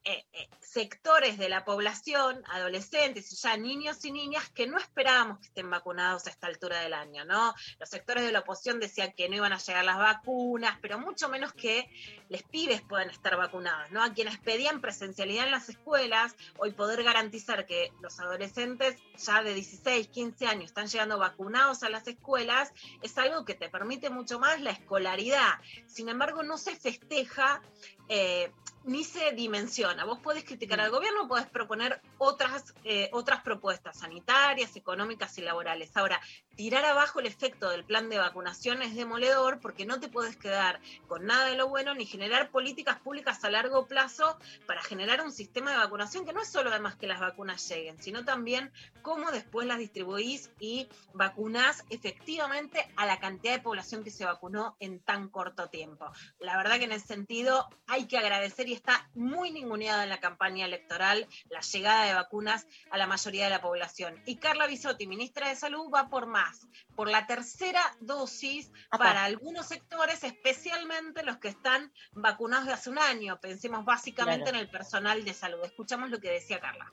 eh, 0.05 0.25
eh, 0.33 0.49
sectores 0.59 1.37
de 1.37 1.47
la 1.47 1.63
población, 1.63 2.43
adolescentes, 2.51 3.41
ya 3.41 3.55
niños 3.55 4.03
y 4.03 4.11
niñas, 4.11 4.49
que 4.49 4.67
no 4.67 4.77
esperábamos 4.77 5.39
que 5.39 5.47
estén 5.47 5.69
vacunados 5.69 6.27
a 6.27 6.29
esta 6.29 6.47
altura 6.47 6.81
del 6.81 6.93
año, 6.93 7.23
¿no? 7.23 7.53
Los 7.79 7.89
sectores 7.89 8.25
de 8.25 8.31
la 8.31 8.39
oposición 8.39 8.81
decían 8.81 9.13
que 9.15 9.29
no 9.29 9.35
iban 9.37 9.53
a 9.53 9.59
llegar 9.59 9.85
las 9.85 9.97
vacunas, 9.97 10.77
pero 10.81 10.99
mucho 10.99 11.29
menos 11.29 11.53
que 11.53 11.89
les 12.27 12.43
pibes 12.43 12.81
puedan 12.81 13.09
estar 13.11 13.37
vacunados, 13.37 13.91
¿no? 13.91 14.03
A 14.03 14.13
quienes 14.13 14.37
pedían 14.39 14.81
presencialidad 14.81 15.45
en 15.45 15.51
las 15.51 15.69
escuelas, 15.69 16.35
hoy 16.57 16.71
poder 16.71 17.03
garantizar 17.03 17.65
que 17.65 17.93
los 18.01 18.19
adolescentes 18.19 18.97
ya 19.17 19.41
de 19.41 19.53
16, 19.53 20.09
15 20.09 20.47
años 20.47 20.65
están 20.65 20.87
llegando 20.87 21.17
vacunados 21.17 21.83
a 21.83 21.89
las 21.89 22.07
escuelas, 22.07 22.73
es 23.01 23.17
algo 23.17 23.45
que 23.45 23.53
te 23.53 23.69
permite 23.69 24.09
mucho 24.09 24.39
más 24.39 24.59
la 24.59 24.71
escolaridad. 24.71 25.59
Sin 25.87 26.09
embargo, 26.09 26.43
no 26.43 26.57
se 26.57 26.75
festeja 26.75 27.61
eh, 28.09 28.51
ni 28.85 29.03
se 29.03 29.31
dimensiona. 29.31 30.05
Vos 30.05 30.19
podés 30.19 30.43
criticar 30.43 30.79
al 30.81 30.91
gobierno, 30.91 31.27
podés 31.27 31.47
proponer 31.47 32.01
otras, 32.17 32.73
eh, 32.83 33.09
otras 33.13 33.41
propuestas 33.41 33.99
sanitarias, 33.99 34.75
económicas 34.75 35.37
y 35.37 35.41
laborales. 35.41 35.95
Ahora, 35.95 36.19
tirar 36.55 36.85
abajo 36.85 37.19
el 37.19 37.25
efecto 37.25 37.69
del 37.69 37.83
plan 37.83 38.09
de 38.09 38.17
vacunación 38.17 38.81
es 38.81 38.95
demoledor 38.95 39.59
porque 39.59 39.85
no 39.85 39.99
te 39.99 40.09
puedes 40.09 40.37
quedar 40.37 40.79
con 41.07 41.25
nada 41.25 41.45
de 41.45 41.55
lo 41.55 41.67
bueno 41.67 41.93
ni 41.93 42.05
generar 42.05 42.51
políticas 42.51 42.99
públicas 42.99 43.43
a 43.43 43.49
largo 43.49 43.87
plazo 43.87 44.37
para 44.67 44.81
generar 44.81 45.21
un 45.21 45.31
sistema 45.31 45.71
de 45.71 45.77
vacunación 45.77 46.25
que 46.25 46.33
no 46.33 46.41
es 46.41 46.49
solo 46.49 46.69
además 46.69 46.95
que 46.95 47.07
las 47.07 47.19
vacunas 47.19 47.67
lleguen, 47.69 48.01
sino 48.01 48.25
también 48.25 48.71
cómo 49.01 49.31
después 49.31 49.67
las 49.67 49.79
distribuís 49.79 50.51
y 50.59 50.87
vacunás 51.13 51.85
efectivamente 51.89 52.87
a 52.95 53.05
la 53.05 53.19
cantidad 53.19 53.53
de 53.53 53.61
población 53.61 54.03
que 54.03 54.11
se 54.11 54.25
vacunó 54.25 54.75
en 54.79 54.99
tan 54.99 55.29
corto 55.29 55.69
tiempo. 55.69 56.11
La 56.39 56.57
verdad 56.57 56.77
que 56.77 56.85
en 56.85 56.91
ese 56.91 57.07
sentido 57.07 57.67
hay 57.87 58.07
que 58.07 58.17
agradecer 58.17 58.67
y 58.67 58.72
está 58.73 59.09
muy 59.15 59.51
ninguneada 59.51 60.03
en 60.03 60.09
la 60.09 60.19
campaña 60.19 60.65
electoral 60.65 61.27
la 61.49 61.61
llegada 61.61 62.05
de 62.05 62.13
vacunas 62.13 62.67
a 62.91 62.97
la 62.97 63.07
mayoría 63.07 63.45
de 63.45 63.49
la 63.51 63.61
población. 63.61 64.21
Y 64.25 64.37
Carla 64.37 64.67
Bisotti, 64.67 65.07
ministra 65.07 65.49
de 65.49 65.55
Salud, 65.55 65.89
va 65.93 66.09
por 66.09 66.25
más, 66.25 66.67
por 66.95 67.09
la 67.09 67.25
tercera 67.27 67.81
dosis 67.99 68.71
para 68.89 69.23
algunos 69.23 69.67
sectores, 69.67 70.23
especialmente 70.23 71.23
los 71.23 71.37
que 71.37 71.47
están 71.49 71.91
vacunados 72.13 72.65
de 72.67 72.73
hace 72.73 72.89
un 72.89 72.99
año. 72.99 73.39
Pensemos 73.39 73.85
básicamente 73.85 74.43
Claro. 74.43 74.57
en 74.57 74.63
el 74.63 74.69
personal 74.69 75.23
de 75.23 75.33
salud. 75.33 75.59
Escuchamos 75.63 76.09
lo 76.09 76.19
que 76.19 76.29
decía 76.31 76.59
Carla. 76.59 76.91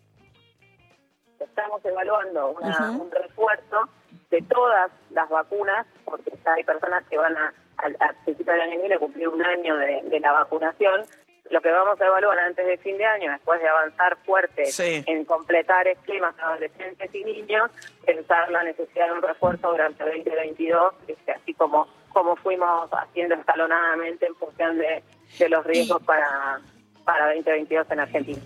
estamos 1.39 1.83
evaluando 1.85 2.51
una- 2.51 2.91
un 2.91 3.11
refuerzo 3.11 3.89
de 4.31 4.43
todas 4.43 4.91
las 5.11 5.28
vacunas, 5.31 5.87
porque 6.05 6.31
ya 6.45 6.53
hay 6.53 6.64
personas 6.64 7.03
que 7.09 7.16
van 7.16 7.35
a, 7.37 7.55
al 7.78 8.14
principio 8.24 8.53
del 8.53 8.61
año 8.62 8.72
que 8.72 8.78
viene 8.78 8.99
cumplir 8.99 9.28
un 9.28 9.43
año 9.43 9.74
de, 9.76 10.03
de 10.05 10.20
la 10.20 10.33
vacunación. 10.33 11.07
Lo 11.51 11.61
que 11.61 11.70
vamos 11.70 12.01
a 12.01 12.07
evaluar 12.07 12.38
antes 12.38 12.64
de 12.64 12.78
fin 12.78 12.96
de 12.96 13.05
año, 13.05 13.30
después 13.32 13.61
de 13.61 13.68
avanzar 13.68 14.16
fuerte 14.24 14.66
Sí. 14.66 15.03
en 15.07 15.24
completar 15.24 15.86
esquemas 15.88 16.34
adolescentes 16.38 17.12
y 17.14 17.24
niños, 17.24 17.70
pensar 18.07 18.51
la 18.51 18.62
necesidad 18.62 19.07
de 19.07 19.12
un 19.12 19.22
refuerzo 19.22 19.70
durante 19.70 20.05
2022, 20.05 20.94
este, 21.09 21.32
así 21.32 21.53
como, 21.55 21.88
como 22.12 22.36
fuimos 22.36 22.88
haciendo 22.92 23.34
escalonadamente 23.34 24.26
en 24.26 24.34
función 24.36 24.78
de, 24.78 25.03
de 25.38 25.48
los 25.48 25.64
riesgos 25.66 26.01
para, 26.05 26.61
para 27.05 27.26
2022 27.34 27.90
en 27.90 28.01
Argentina. 28.01 28.40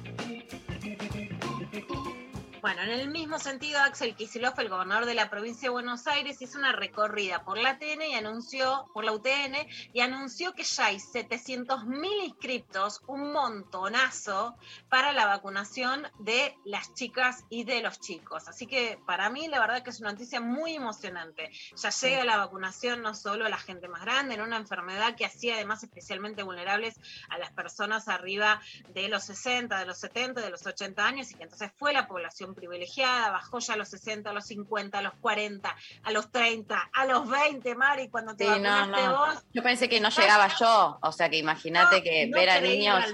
Bueno, 2.65 2.81
en 2.81 2.89
el 2.89 3.11
mismo 3.11 3.39
sentido, 3.39 3.79
Axel 3.79 4.15
Kicillof, 4.15 4.59
el 4.59 4.71
gobernador 4.71 5.05
de 5.05 5.13
la 5.13 5.29
provincia 5.29 5.69
de 5.69 5.73
Buenos 5.73 6.07
Aires, 6.07 6.41
hizo 6.41 6.59
una 6.59 6.73
recorrida 6.73 7.45
por 7.45 7.59
la 7.59 7.79
TN 7.79 8.01
y 8.01 8.15
anunció, 8.15 8.87
por 8.95 9.05
la 9.05 9.13
UTN, 9.13 9.69
y 9.93 10.01
anunció 10.01 10.55
que 10.55 10.63
ya 10.63 10.87
hay 10.87 10.97
700.000 10.97 12.25
inscriptos, 12.25 13.03
un 13.07 13.35
montonazo, 13.35 14.57
para 14.89 15.13
la 15.13 15.27
vacunación 15.27 16.07
de 16.21 16.57
las 16.65 16.95
chicas 16.95 17.45
y 17.51 17.65
de 17.65 17.83
los 17.83 18.01
chicos. 18.01 18.49
Así 18.49 18.67
que 18.67 18.99
para 19.05 19.29
mí, 19.29 19.47
la 19.47 19.61
verdad 19.61 19.83
que 19.83 19.91
es 19.91 20.01
una 20.01 20.13
noticia 20.13 20.41
muy 20.41 20.75
emocionante. 20.75 21.51
Ya 21.77 21.91
llega 21.91 22.25
la 22.25 22.39
vacunación 22.39 23.03
no 23.03 23.15
solo 23.15 23.45
a 23.45 23.51
la 23.51 23.59
gente 23.59 23.89
más 23.89 24.01
grande, 24.01 24.37
en 24.37 24.41
una 24.41 24.57
enfermedad 24.57 25.17
que 25.17 25.27
hacía 25.27 25.57
además 25.57 25.85
especialmente 25.85 26.43
vulnerables 26.43 26.99
a 27.29 27.37
las 27.37 27.53
personas 27.53 28.09
arriba 28.09 28.63
de 28.89 29.11
los 29.11 29.25
60, 29.25 29.79
de 29.79 29.85
los 29.85 29.99
70, 29.99 30.41
de 30.41 30.49
los 30.49 30.65
80 30.65 31.07
años, 31.07 31.31
y 31.31 31.35
que 31.35 31.43
entonces 31.43 31.71
fue 31.77 31.93
la 31.93 32.09
población 32.09 32.54
privilegiada, 32.55 33.31
bajó 33.31 33.59
ya 33.59 33.75
a 33.75 33.77
los 33.77 33.89
60, 33.89 34.31
a 34.31 34.33
los 34.33 34.47
50, 34.47 34.99
a 34.99 35.03
los 35.03 35.15
40, 35.15 35.77
a 36.03 36.11
los 36.13 36.31
30, 36.31 36.91
a 36.93 37.07
los 37.07 37.29
20, 37.29 37.75
Mari, 37.75 38.09
cuando 38.09 38.35
te 38.37 38.45
Sí, 38.45 38.51
no, 38.61 38.71
vacunaste 38.71 39.07
no. 39.07 39.17
vos. 39.19 39.45
Yo 39.53 39.63
pensé 39.63 39.89
que 39.89 40.01
no 40.01 40.09
llegaba 40.11 40.49
yo. 40.59 40.99
O 41.03 41.13
sea, 41.13 41.29
que 41.29 41.39
imagínate 41.39 42.03
que 42.03 42.27
no 42.27 42.37
ver 42.37 42.51
a 42.51 42.61
niños 42.61 43.05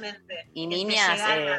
y 0.55 0.69
que 0.69 0.77
niñas. 0.77 1.21
eh, 1.29 1.57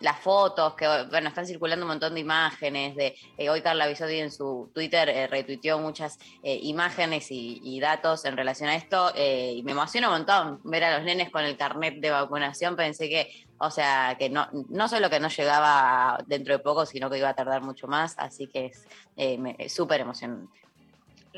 las 0.00 0.18
fotos, 0.20 0.74
que 0.74 0.86
bueno, 1.10 1.28
están 1.28 1.46
circulando 1.46 1.84
un 1.84 1.90
montón 1.90 2.14
de 2.14 2.20
imágenes. 2.20 2.94
de 2.96 3.14
eh, 3.36 3.50
Hoy 3.50 3.62
Carla 3.62 3.86
Bisotti 3.86 4.18
en 4.18 4.30
su 4.30 4.70
Twitter 4.74 5.08
eh, 5.08 5.26
retuiteó 5.26 5.78
muchas 5.78 6.18
eh, 6.42 6.58
imágenes 6.62 7.28
y, 7.30 7.78
datos 7.80 8.24
en 8.24 8.36
relación 8.36 8.68
a 8.68 8.76
esto. 8.76 9.12
eh, 9.14 9.52
y 9.56 9.62
me 9.62 9.72
emociona 9.72 10.08
un 10.08 10.14
montón 10.14 10.60
ver 10.64 10.84
a 10.84 10.96
los 10.96 11.04
nenes 11.04 11.30
con 11.30 11.44
el 11.44 11.56
carnet 11.56 12.00
de 12.00 12.10
vacunación. 12.10 12.76
Pensé 12.76 13.08
que, 13.08 13.30
o 13.58 13.70
sea, 13.70 14.16
que 14.18 14.28
no, 14.28 14.48
no 14.68 14.88
solo 14.88 15.08
que 15.10 15.20
no 15.20 15.28
llegaba 15.28 16.18
dentro 16.26 16.54
de 16.54 16.58
poco, 16.60 16.86
sino 16.86 17.08
que 17.08 17.18
iba 17.18 17.28
a 17.28 17.34
tardar 17.34 17.62
mucho 17.62 17.86
más. 17.86 18.14
Así 18.18 18.46
que 18.46 18.66
es 18.66 18.86
eh, 19.16 19.68
súper 19.68 20.00
emocionante. 20.00 20.67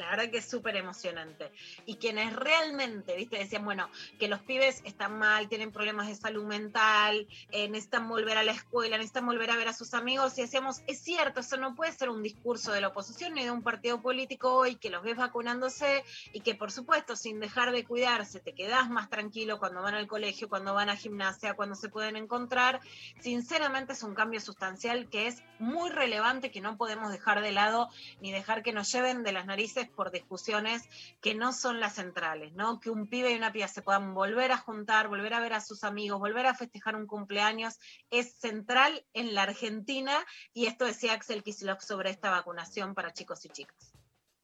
La 0.00 0.08
verdad 0.08 0.30
que 0.30 0.38
es 0.38 0.48
súper 0.48 0.76
emocionante. 0.76 1.52
Y 1.84 1.96
quienes 1.96 2.34
realmente, 2.34 3.14
viste, 3.16 3.36
decían, 3.36 3.66
bueno, 3.66 3.90
que 4.18 4.28
los 4.28 4.40
pibes 4.40 4.80
están 4.86 5.18
mal, 5.18 5.46
tienen 5.50 5.72
problemas 5.72 6.08
de 6.08 6.14
salud 6.14 6.44
mental, 6.46 7.28
eh, 7.50 7.68
necesitan 7.68 8.08
volver 8.08 8.38
a 8.38 8.42
la 8.42 8.52
escuela, 8.52 8.96
necesitan 8.96 9.26
volver 9.26 9.50
a 9.50 9.56
ver 9.56 9.68
a 9.68 9.74
sus 9.74 9.92
amigos. 9.92 10.38
Y 10.38 10.42
decíamos, 10.42 10.80
es 10.86 11.00
cierto, 11.00 11.40
eso 11.40 11.58
no 11.58 11.74
puede 11.74 11.92
ser 11.92 12.08
un 12.08 12.22
discurso 12.22 12.72
de 12.72 12.80
la 12.80 12.88
oposición 12.88 13.34
ni 13.34 13.44
de 13.44 13.50
un 13.50 13.62
partido 13.62 14.00
político 14.00 14.54
hoy 14.54 14.76
que 14.76 14.88
los 14.88 15.02
ves 15.02 15.18
vacunándose 15.18 16.02
y 16.32 16.40
que, 16.40 16.54
por 16.54 16.72
supuesto, 16.72 17.14
sin 17.14 17.38
dejar 17.38 17.70
de 17.70 17.84
cuidarse, 17.84 18.40
te 18.40 18.54
quedas 18.54 18.88
más 18.88 19.10
tranquilo 19.10 19.58
cuando 19.58 19.82
van 19.82 19.96
al 19.96 20.06
colegio, 20.06 20.48
cuando 20.48 20.72
van 20.72 20.88
a 20.88 20.96
gimnasia, 20.96 21.52
cuando 21.52 21.74
se 21.74 21.90
pueden 21.90 22.16
encontrar. 22.16 22.80
Sinceramente, 23.20 23.92
es 23.92 24.02
un 24.02 24.14
cambio 24.14 24.40
sustancial 24.40 25.10
que 25.10 25.26
es 25.26 25.42
muy 25.58 25.90
relevante, 25.90 26.50
que 26.50 26.62
no 26.62 26.78
podemos 26.78 27.12
dejar 27.12 27.42
de 27.42 27.52
lado 27.52 27.90
ni 28.22 28.32
dejar 28.32 28.62
que 28.62 28.72
nos 28.72 28.90
lleven 28.90 29.22
de 29.22 29.32
las 29.32 29.44
narices 29.44 29.89
por 29.90 30.10
discusiones 30.10 30.82
que 31.20 31.34
no 31.34 31.52
son 31.52 31.80
las 31.80 31.94
centrales, 31.94 32.52
¿no? 32.54 32.80
Que 32.80 32.90
un 32.90 33.06
pibe 33.06 33.32
y 33.32 33.36
una 33.36 33.52
piba 33.52 33.68
se 33.68 33.82
puedan 33.82 34.14
volver 34.14 34.52
a 34.52 34.56
juntar, 34.56 35.08
volver 35.08 35.34
a 35.34 35.40
ver 35.40 35.52
a 35.52 35.60
sus 35.60 35.84
amigos, 35.84 36.18
volver 36.18 36.46
a 36.46 36.54
festejar 36.54 36.96
un 36.96 37.06
cumpleaños, 37.06 37.78
es 38.10 38.34
central 38.34 39.04
en 39.12 39.34
la 39.34 39.42
Argentina 39.42 40.12
y 40.52 40.66
esto 40.66 40.84
decía 40.84 41.12
Axel 41.12 41.42
Kicillof 41.42 41.82
sobre 41.82 42.10
esta 42.10 42.30
vacunación 42.30 42.94
para 42.94 43.12
chicos 43.12 43.44
y 43.44 43.48
chicas. 43.50 43.92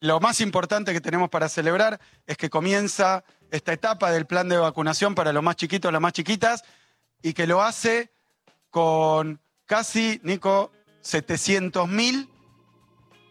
Lo 0.00 0.20
más 0.20 0.40
importante 0.40 0.92
que 0.92 1.00
tenemos 1.00 1.30
para 1.30 1.48
celebrar 1.48 2.00
es 2.26 2.36
que 2.36 2.50
comienza 2.50 3.24
esta 3.50 3.72
etapa 3.72 4.10
del 4.10 4.26
plan 4.26 4.48
de 4.48 4.58
vacunación 4.58 5.14
para 5.14 5.32
los 5.32 5.42
más 5.42 5.56
chiquitos, 5.56 5.90
las 5.90 6.02
más 6.02 6.12
chiquitas, 6.12 6.64
y 7.22 7.32
que 7.32 7.46
lo 7.46 7.62
hace 7.62 8.10
con 8.70 9.40
casi, 9.64 10.20
Nico, 10.22 10.70
700 11.00 11.88
mil 11.88 12.28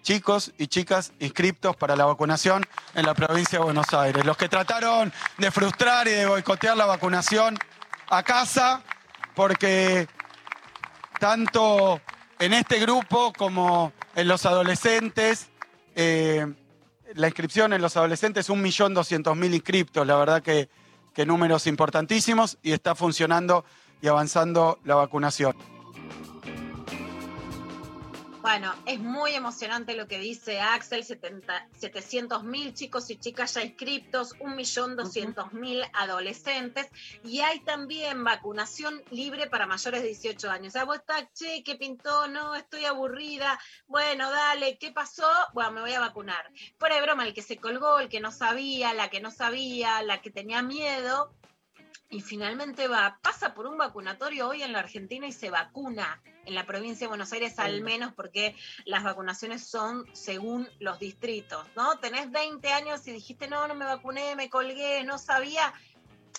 chicos 0.06 0.53
y 0.60 0.68
chicas 0.68 1.14
inscriptos 1.20 1.76
para 1.76 1.95
la 1.95 2.06
vacunación 2.06 2.64
en 2.93 3.08
la 3.08 3.16
provincia 3.16 3.58
de 3.58 3.66
Buenos 3.66 3.91
Aires. 3.91 4.24
Los 4.24 4.38
que 4.38 4.47
trataron 4.47 5.12
de 5.39 5.49
frustrar 5.49 6.08
y 6.08 6.12
de 6.12 6.28
boicotear 6.28 6.78
la 6.78 6.86
vacunación 6.86 7.58
a 8.10 8.22
casa 8.22 8.84
porque 9.34 10.08
tanto 11.20 11.99
en 12.38 12.53
este 12.53 12.80
grupo 12.80 13.34
como 13.34 13.93
en 14.16 14.28
los 14.28 14.45
adolescentes. 14.45 15.49
eh, 15.95 16.53
la 17.16 17.28
inscripción 17.28 17.72
en 17.72 17.82
los 17.82 17.95
adolescentes, 17.97 18.49
1.200.000 18.49 19.53
inscriptos, 19.53 20.06
la 20.06 20.18
verdad 20.18 20.41
que, 20.41 20.70
que 21.14 21.26
números 21.26 21.66
importantísimos 21.66 22.58
y 22.62 22.74
está 22.74 22.93
funcionando 22.93 23.64
y 24.01 24.08
avanzando 24.08 24.80
la 24.84 24.95
vacunación. 24.95 25.75
Bueno, 28.46 28.76
es 28.86 29.00
muy 29.00 29.32
emocionante 29.34 29.96
lo 29.96 30.08
que 30.08 30.20
dice 30.20 30.62
Axel, 30.62 31.04
700 31.04 32.43
mil 32.43 32.76
chicos 32.76 33.10
y 33.10 33.16
chicas 33.16 33.56
ya 33.56 33.64
inscriptos, 33.64 34.38
1.200.000 34.38 35.89
adolescentes 35.93 36.88
y 37.24 37.39
hay 37.39 37.62
también 37.62 38.24
vacunación 38.24 39.02
libre 39.10 39.48
para 39.48 39.66
mayores 39.66 40.04
de 40.04 40.10
18 40.10 40.52
años. 40.52 40.68
O 40.68 40.72
sea, 40.74 40.84
vos 40.84 40.98
estás, 40.98 41.26
che, 41.34 41.64
¿qué 41.64 41.74
pintó? 41.74 42.28
No, 42.28 42.54
estoy 42.54 42.86
aburrida. 42.86 43.60
Bueno, 43.88 44.30
dale, 44.30 44.78
¿qué 44.78 44.91
pasó? 44.91 45.26
Bueno, 45.56 45.72
me 45.72 45.82
voy 45.82 45.93
a 45.93 46.00
vacunar. 46.00 46.52
Fuera 46.78 46.98
de 46.98 47.02
broma, 47.02 47.26
el 47.26 47.34
que 47.34 47.41
se 47.41 47.58
colgó, 47.58 47.98
el 47.98 48.10
que 48.10 48.20
no 48.20 48.32
sabía, 48.32 48.93
la 48.93 49.10
que 49.10 49.22
no 49.22 49.32
sabía, 49.32 50.04
la 50.04 50.22
que 50.22 50.30
tenía 50.30 50.62
miedo, 50.62 51.34
y 52.10 52.22
finalmente 52.22 52.88
va, 52.88 53.20
pasa 53.22 53.53
por 53.53 53.66
un 53.66 53.78
vacunatorio 53.78 54.47
hoy 54.47 54.64
en 54.64 54.72
la 54.72 54.80
Argentina 54.80 55.28
y 55.28 55.32
se 55.32 55.49
vacuna 55.49 56.22
en 56.45 56.53
la 56.53 56.66
provincia 56.66 57.06
de 57.06 57.10
Buenos 57.10 57.34
Aires 57.34 57.58
al 57.58 57.82
menos 57.82 58.14
porque 58.14 58.56
las 58.86 59.03
vacunaciones 59.03 59.68
son 59.68 60.06
según 60.14 60.70
los 60.80 60.99
distritos, 60.99 61.68
¿no? 61.76 61.97
Tenés 61.99 62.32
20 62.32 62.72
años 62.72 63.08
y 63.08 63.12
dijiste, 63.12 63.47
no, 63.47 63.68
no 63.68 63.76
me 63.76 63.86
vacuné, 63.86 64.36
me 64.36 64.49
colgué, 64.49 65.03
no 65.03 65.18
sabía, 65.18 65.74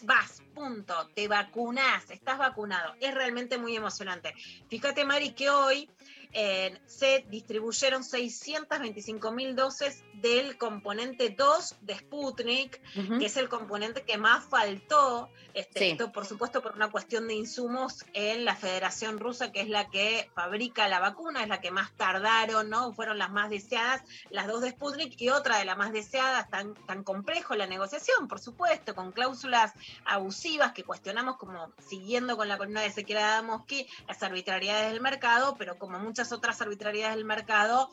vas, 0.03 0.43
punto, 0.55 1.09
te 1.15 1.29
vacunás, 1.29 2.11
estás 2.11 2.39
vacunado. 2.39 2.95
Es 3.01 3.15
realmente 3.15 3.59
muy 3.59 3.77
emocionante. 3.77 4.35
Fíjate, 4.69 5.05
Mari, 5.05 5.33
que 5.33 5.51
hoy 5.51 5.91
eh, 6.33 6.79
se 6.87 7.25
distribuyeron 7.29 8.05
625 8.05 9.33
mil 9.33 9.55
dosis 9.55 10.03
del 10.15 10.57
componente 10.57 11.31
2 11.31 11.77
de 11.83 11.97
Sputnik, 11.99 12.81
que 13.19 13.27
es 13.27 13.37
el 13.37 13.49
componente 13.49 14.03
que 14.03 14.17
más 14.19 14.45
faltó, 14.45 15.29
este, 15.55 15.79
Sí. 15.81 15.91
esto 15.93 16.13
por 16.13 16.27
supuesto 16.27 16.63
por 16.63 16.73
una 16.75 16.91
cuestión 16.91 17.29
de 17.29 17.35
insumos 17.35 18.05
en 18.15 18.45
la 18.45 18.57
Federación 18.57 19.19
Rusa, 19.19 19.53
que 19.53 19.61
es 19.61 19.69
la 19.69 19.89
que 19.91 20.31
fabrica 20.35 20.89
la 20.89 21.01
vacuna, 21.01 21.43
es 21.43 21.49
la 21.49 21.61
que 21.61 21.71
más 21.71 21.93
tardaron, 21.97 22.71
¿no? 22.71 22.93
Fueron 22.93 23.19
las 23.19 23.31
más 23.31 23.51
deseadas, 23.51 24.03
las 24.31 24.47
dos 24.47 24.63
de 24.63 24.71
Sputnik, 24.71 25.21
y 25.21 25.29
otra 25.29 25.59
de 25.59 25.65
las 25.65 25.77
más 25.77 25.93
deseadas, 25.93 26.49
tan, 26.51 26.75
tan 26.87 27.05
complejo 27.05 27.55
la 27.55 27.67
negociación, 27.67 28.29
por 28.29 28.41
supuesto, 28.41 28.95
con 28.95 29.13
cláusulas 29.13 29.73
abusivas 30.05 30.73
que 30.73 30.85
cuestionamos 30.85 31.37
como 31.37 31.73
siguiendo 31.89 32.37
con 32.37 32.49
la 32.49 32.57
columna 32.59 32.81
de 32.81 32.89
Ezequiel 32.89 33.19
Adamowski, 33.19 33.87
las 34.09 34.23
arbitrariedades 34.23 34.93
del 34.93 35.01
mercado, 35.01 35.57
pero 35.59 35.79
como 35.79 35.99
muchas 35.99 36.16
otras 36.33 36.61
arbitrariedades 36.61 37.17
del 37.17 37.25
mercado, 37.25 37.91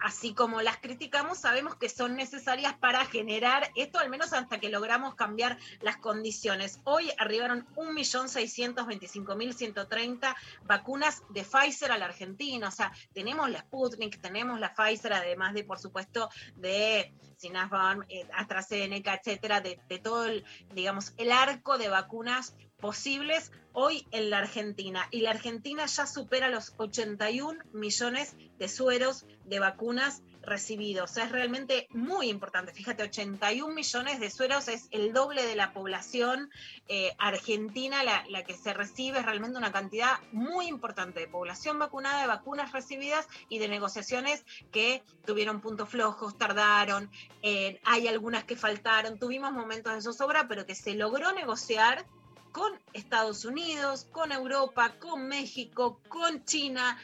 así 0.00 0.34
como 0.34 0.60
las 0.62 0.78
criticamos, 0.78 1.38
sabemos 1.38 1.76
que 1.76 1.88
son 1.88 2.16
necesarias 2.16 2.74
para 2.74 3.06
generar 3.06 3.70
esto, 3.76 3.98
al 3.98 4.10
menos 4.10 4.32
hasta 4.32 4.58
que 4.58 4.70
logramos 4.70 5.14
cambiar 5.14 5.56
las 5.80 5.98
condiciones. 5.98 6.80
Hoy 6.84 7.12
arribaron 7.18 7.68
1.625.130 7.76 10.34
vacunas 10.64 11.22
de 11.28 11.44
Pfizer 11.44 11.92
a 11.92 11.98
la 11.98 12.06
Argentina, 12.06 12.68
o 12.68 12.72
sea, 12.72 12.90
tenemos 13.12 13.50
la 13.50 13.60
Sputnik, 13.60 14.18
tenemos 14.20 14.58
la 14.58 14.74
Pfizer, 14.74 15.12
además 15.12 15.52
de, 15.54 15.62
por 15.64 15.78
supuesto, 15.78 16.30
de 16.56 17.12
Sinopharm, 17.36 18.04
eh, 18.08 18.26
AstraZeneca, 18.34 19.14
etcétera, 19.14 19.60
de, 19.60 19.78
de 19.88 19.98
todo 19.98 20.24
el, 20.24 20.44
digamos, 20.74 21.12
el 21.18 21.30
arco 21.32 21.76
de 21.78 21.88
vacunas 21.88 22.54
posibles 22.80 23.52
hoy 23.72 24.06
en 24.10 24.30
la 24.30 24.38
Argentina. 24.38 25.06
Y 25.10 25.20
la 25.20 25.30
Argentina 25.30 25.86
ya 25.86 26.06
supera 26.06 26.48
los 26.48 26.74
81 26.76 27.64
millones 27.72 28.36
de 28.58 28.68
sueros 28.68 29.26
de 29.44 29.58
vacunas 29.58 30.22
recibidos. 30.42 31.10
O 31.10 31.14
sea, 31.14 31.24
es 31.24 31.32
realmente 31.32 31.86
muy 31.90 32.28
importante. 32.28 32.72
Fíjate, 32.72 33.02
81 33.02 33.74
millones 33.74 34.20
de 34.20 34.30
sueros 34.30 34.68
es 34.68 34.88
el 34.90 35.12
doble 35.12 35.46
de 35.46 35.54
la 35.54 35.72
población 35.72 36.50
eh, 36.88 37.14
argentina, 37.18 38.02
la, 38.02 38.44
que 38.44 38.54
se 38.54 38.72
recibe. 38.72 39.18
Es 39.18 39.26
realmente 39.26 39.58
una 39.58 39.72
cantidad 39.72 40.18
muy 40.32 40.66
importante 40.66 41.20
de 41.20 41.28
población 41.28 41.78
vacunada, 41.78 42.22
de 42.22 42.26
vacunas 42.26 42.72
recibidas 42.72 43.26
y 43.48 43.58
de 43.58 43.68
negociaciones 43.68 44.44
que 44.72 45.02
tuvieron 45.26 45.60
puntos 45.60 45.88
flojos, 45.88 46.38
tardaron. 46.38 47.10
eh, 47.42 47.80
hay 47.84 48.08
algunas 48.08 48.44
que 48.44 48.56
faltaron. 48.56 49.18
Tuvimos 49.18 49.52
momentos 49.52 49.94
de 49.94 50.00
zozobra, 50.00 50.48
pero 50.48 50.66
que 50.66 50.74
se 50.74 50.94
logró 50.94 51.32
negociar 51.32 52.06
con 52.52 52.72
Estados 52.92 53.44
Unidos, 53.44 54.06
con 54.10 54.32
Europa, 54.32 54.94
con 54.98 55.28
México, 55.28 56.00
con 56.08 56.44
China, 56.44 56.98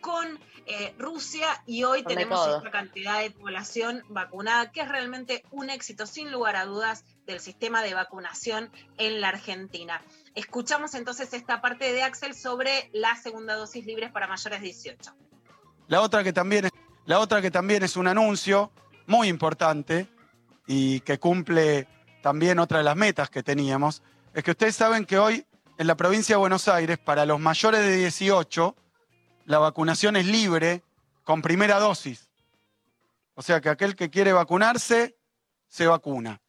con 0.00 0.38
eh, 0.66 0.94
Rusia 0.98 1.46
y 1.66 1.84
hoy 1.84 2.02
Con 2.02 2.14
tenemos 2.14 2.46
esta 2.46 2.70
cantidad 2.70 3.20
de 3.20 3.30
población 3.30 4.02
vacunada, 4.08 4.70
que 4.72 4.80
es 4.80 4.88
realmente 4.88 5.44
un 5.50 5.70
éxito, 5.70 6.06
sin 6.06 6.30
lugar 6.30 6.56
a 6.56 6.64
dudas, 6.64 7.04
del 7.26 7.40
sistema 7.40 7.82
de 7.82 7.94
vacunación 7.94 8.70
en 8.98 9.20
la 9.20 9.28
Argentina. 9.28 10.00
Escuchamos 10.34 10.94
entonces 10.94 11.32
esta 11.32 11.60
parte 11.60 11.92
de 11.92 12.02
Axel 12.02 12.34
sobre 12.34 12.88
la 12.92 13.16
segunda 13.16 13.54
dosis 13.54 13.84
libres 13.84 14.12
para 14.12 14.28
mayores 14.28 14.60
de 14.60 14.66
18. 14.66 15.12
La 15.88 16.00
otra 16.00 16.22
que 16.22 16.32
también 16.32 16.66
es, 16.66 16.72
la 17.04 17.18
otra 17.18 17.42
que 17.42 17.50
también 17.50 17.82
es 17.82 17.96
un 17.96 18.06
anuncio 18.06 18.70
muy 19.06 19.28
importante 19.28 20.08
y 20.66 21.00
que 21.00 21.18
cumple 21.18 21.86
también 22.22 22.58
otra 22.58 22.78
de 22.78 22.84
las 22.84 22.96
metas 22.96 23.30
que 23.30 23.42
teníamos, 23.42 24.02
es 24.36 24.44
que 24.44 24.50
ustedes 24.50 24.76
saben 24.76 25.06
que 25.06 25.18
hoy 25.18 25.46
en 25.78 25.86
la 25.86 25.96
provincia 25.96 26.34
de 26.34 26.38
Buenos 26.38 26.68
Aires, 26.68 26.98
para 26.98 27.24
los 27.24 27.40
mayores 27.40 27.80
de 27.80 27.96
18, 27.96 28.76
la 29.46 29.58
vacunación 29.58 30.14
es 30.16 30.26
libre 30.26 30.82
con 31.24 31.40
primera 31.40 31.78
dosis. 31.78 32.28
O 33.34 33.40
sea 33.40 33.62
que 33.62 33.70
aquel 33.70 33.96
que 33.96 34.10
quiere 34.10 34.34
vacunarse, 34.34 35.16
se 35.68 35.86
vacuna. 35.86 36.42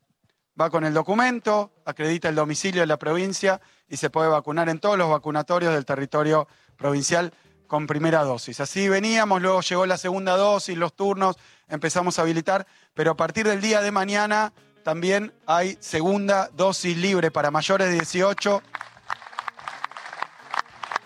Va 0.59 0.69
con 0.69 0.83
el 0.83 0.93
documento, 0.93 1.71
acredita 1.85 2.27
el 2.27 2.35
domicilio 2.35 2.81
de 2.81 2.87
la 2.87 2.99
provincia 2.99 3.61
y 3.87 3.95
se 3.95 4.09
puede 4.09 4.27
vacunar 4.27 4.67
en 4.67 4.79
todos 4.79 4.97
los 4.97 5.09
vacunatorios 5.09 5.73
del 5.73 5.85
territorio 5.85 6.45
provincial 6.75 7.33
con 7.67 7.87
primera 7.87 8.25
dosis. 8.25 8.59
Así 8.59 8.89
veníamos, 8.89 9.41
luego 9.41 9.61
llegó 9.61 9.85
la 9.85 9.97
segunda 9.97 10.35
dosis, 10.35 10.77
los 10.77 10.93
turnos, 10.93 11.37
empezamos 11.69 12.19
a 12.19 12.23
habilitar, 12.23 12.67
pero 12.93 13.11
a 13.11 13.15
partir 13.15 13.47
del 13.47 13.61
día 13.61 13.81
de 13.81 13.91
mañana 13.91 14.51
también 14.87 15.33
hay 15.45 15.77
segunda 15.81 16.49
dosis 16.53 16.95
libre 16.95 17.29
para 17.29 17.51
mayores 17.51 17.89
de 17.89 17.95
18 17.95 18.63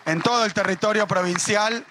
en 0.06 0.22
todo 0.22 0.44
el 0.44 0.54
territorio 0.54 1.04
provincial. 1.08 1.84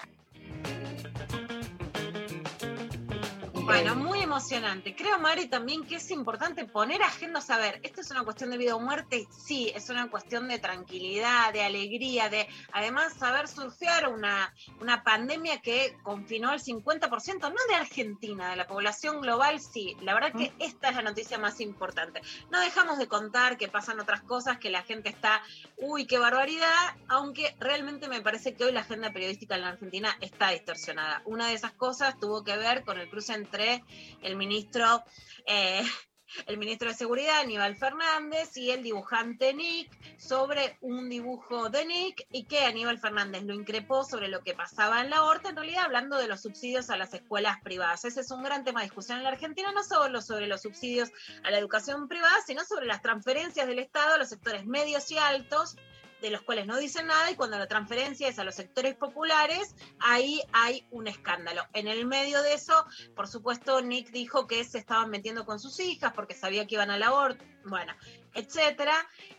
Bueno, 3.54 3.94
muy 3.98 4.21
emocionante. 4.32 4.96
Creo, 4.96 5.20
Mari, 5.20 5.48
también 5.48 5.86
que 5.86 5.96
es 5.96 6.10
importante 6.10 6.64
poner 6.64 7.04
agendas 7.04 7.50
a 7.50 7.58
ver, 7.58 7.82
¿esto 7.84 8.00
es 8.00 8.12
una 8.12 8.24
cuestión 8.24 8.50
de 8.50 8.58
vida 8.58 8.78
o 8.78 8.80
muerte? 8.80 9.28
Sí, 9.30 9.70
es 9.76 9.90
una 9.90 10.10
cuestión 10.10 10.48
de 10.48 10.58
tranquilidad, 10.58 11.52
de 11.52 11.64
alegría, 11.64 12.30
de 12.30 12.48
además 12.72 13.14
saber 13.16 13.50
surfear 13.50 14.08
una, 14.08 14.54
una 14.80 15.04
pandemia 15.04 15.60
que 15.60 15.98
confinó 16.02 16.54
el 16.54 16.62
50%, 16.62 17.42
no 17.42 17.56
de 17.68 17.76
Argentina, 17.76 18.52
de 18.52 18.56
la 18.56 18.68
población 18.68 19.20
global, 19.20 19.60
sí. 19.60 19.98
La 20.02 20.14
verdad 20.14 20.32
que 20.32 20.54
esta 20.60 20.88
es 20.88 20.96
la 20.96 21.02
noticia 21.02 21.38
más 21.38 21.60
importante. 21.60 22.22
No 22.50 22.62
dejamos 22.62 23.00
de 23.00 23.10
contar 23.10 23.58
que 23.58 23.68
pasan 23.68 24.00
otras 24.00 24.22
cosas, 24.22 24.60
que 24.60 24.70
la 24.70 24.84
gente 24.84 25.10
está, 25.10 25.42
uy, 25.76 26.08
qué 26.08 26.20
barbaridad, 26.20 26.96
aunque 27.10 27.54
realmente 27.60 28.08
me 28.08 28.22
parece 28.22 28.54
que 28.54 28.64
hoy 28.64 28.72
la 28.72 28.80
agenda 28.80 29.12
periodística 29.12 29.56
en 29.56 29.62
la 29.62 29.70
Argentina 29.70 30.16
está 30.22 30.52
distorsionada. 30.52 31.22
Una 31.26 31.48
de 31.48 31.56
esas 31.56 31.74
cosas 31.74 32.18
tuvo 32.18 32.46
que 32.46 32.56
ver 32.56 32.86
con 32.86 32.98
el 32.98 33.10
cruce 33.10 33.34
entre 33.34 33.84
el 34.22 34.36
ministro, 34.36 35.04
eh, 35.46 35.84
el 36.48 36.58
ministro 36.58 36.90
de 36.90 36.96
Seguridad, 36.96 37.40
Aníbal 37.40 37.76
Fernández, 37.76 38.56
y 38.56 38.72
el 38.72 38.84
dibujante 38.84 39.54
Nick 39.54 39.92
sobre 40.18 40.78
un 40.82 41.10
dibujo 41.10 41.70
de 41.70 41.86
Nick 41.86 42.28
y 42.32 42.46
que 42.46 42.66
Aníbal 42.66 43.00
Fernández 43.00 43.44
lo 43.44 43.54
increpó 43.54 44.04
sobre 44.04 44.28
lo 44.28 44.42
que 44.42 44.54
pasaba 44.54 45.02
en 45.02 45.10
la 45.10 45.24
Horta, 45.24 45.50
en 45.50 45.56
realidad 45.56 45.86
hablando 45.86 46.18
de 46.18 46.28
los 46.28 46.42
subsidios 46.42 46.90
a 46.90 46.98
las 46.98 47.14
escuelas 47.14 47.58
privadas. 47.64 48.06
Ese 48.06 48.22
es 48.22 48.32
un 48.32 48.44
gran 48.44 48.64
tema 48.64 48.80
de 48.80 48.86
discusión 48.86 49.18
en 49.18 49.24
la 49.24 49.32
Argentina, 49.32 49.72
no 49.72 49.84
solo 49.84 50.22
sobre 50.22 50.48
los 50.48 50.62
subsidios 50.62 51.10
a 51.44 51.52
la 51.52 51.58
educación 51.58 52.08
privada, 52.08 52.38
sino 52.46 52.64
sobre 52.64 52.86
las 52.86 53.02
transferencias 53.02 53.68
del 53.68 53.80
Estado 53.80 54.16
a 54.16 54.18
los 54.18 54.30
sectores 54.30 54.66
medios 54.66 55.10
y 55.12 55.18
altos 55.18 55.76
de 56.22 56.30
los 56.30 56.42
cuales 56.44 56.68
no 56.68 56.78
dicen 56.78 57.08
nada 57.08 57.32
y 57.32 57.36
cuando 57.36 57.58
la 57.58 57.68
transferencia 57.68 58.28
es 58.28 58.38
a 58.40 58.44
los 58.44 58.56
sectores 58.56 58.96
populares, 58.96 59.76
ahí 60.00 60.42
hay 60.54 60.86
un 60.92 61.08
escándalo. 61.08 61.64
En 61.74 61.88
el 61.88 62.06
medio 62.06 62.42
de 62.42 62.54
eso, 62.54 62.86
por 63.16 63.28
supuesto, 63.28 63.82
Nick 63.82 64.12
dijo 64.12 64.48
que 64.48 64.64
se 64.64 64.78
estaban 64.78 65.10
metiendo 65.10 65.46
con 65.46 65.60
sus 65.60 65.80
hijas 65.80 66.14
porque 66.14 66.36
sabía 66.36 66.68
que 66.68 66.76
iban 66.76 66.92
a 66.92 66.98
la 66.98 67.08
aborto, 67.08 67.44
bueno, 67.66 67.94
etcétera. 68.34 68.94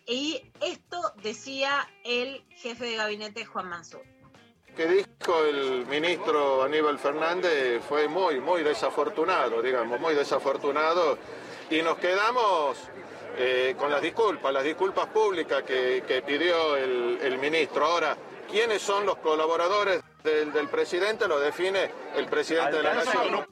Y 0.07 0.43
esto 0.61 1.15
decía 1.23 1.89
el 2.05 2.45
jefe 2.57 2.85
de 2.85 2.97
gabinete 2.97 3.45
Juan 3.45 3.69
Mansur. 3.69 4.03
que 4.77 4.87
dijo 4.87 5.45
el 5.45 5.87
ministro 5.87 6.63
Aníbal 6.63 6.99
Fernández 6.99 7.83
fue 7.89 8.09
muy, 8.09 8.41
muy 8.41 8.63
desafortunado, 8.63 9.63
digamos, 9.63 10.01
muy 10.01 10.15
desafortunado. 10.15 11.19
Y 11.71 11.81
nos 11.83 11.99
quedamos 11.99 12.77
eh, 13.37 13.75
con 13.79 13.91
las 13.91 14.03
disculpas, 14.03 14.53
las 14.53 14.65
disculpas 14.65 15.07
públicas 15.07 15.63
que, 15.63 16.05
que 16.07 16.23
pidió 16.23 16.77
el, 16.77 17.19
el 17.23 17.39
ministro. 17.39 17.85
Ahora, 17.85 18.17
quiénes 18.51 18.83
son 18.83 19.07
los 19.07 19.17
colaboradores 19.17 20.03
del, 20.23 20.53
del 20.53 20.69
presidente, 20.69 21.27
lo 21.29 21.39
define 21.41 21.91
el 22.17 22.27
presidente 22.27 22.77
de 22.77 22.83
la 22.83 22.95
Nación. 22.95 23.47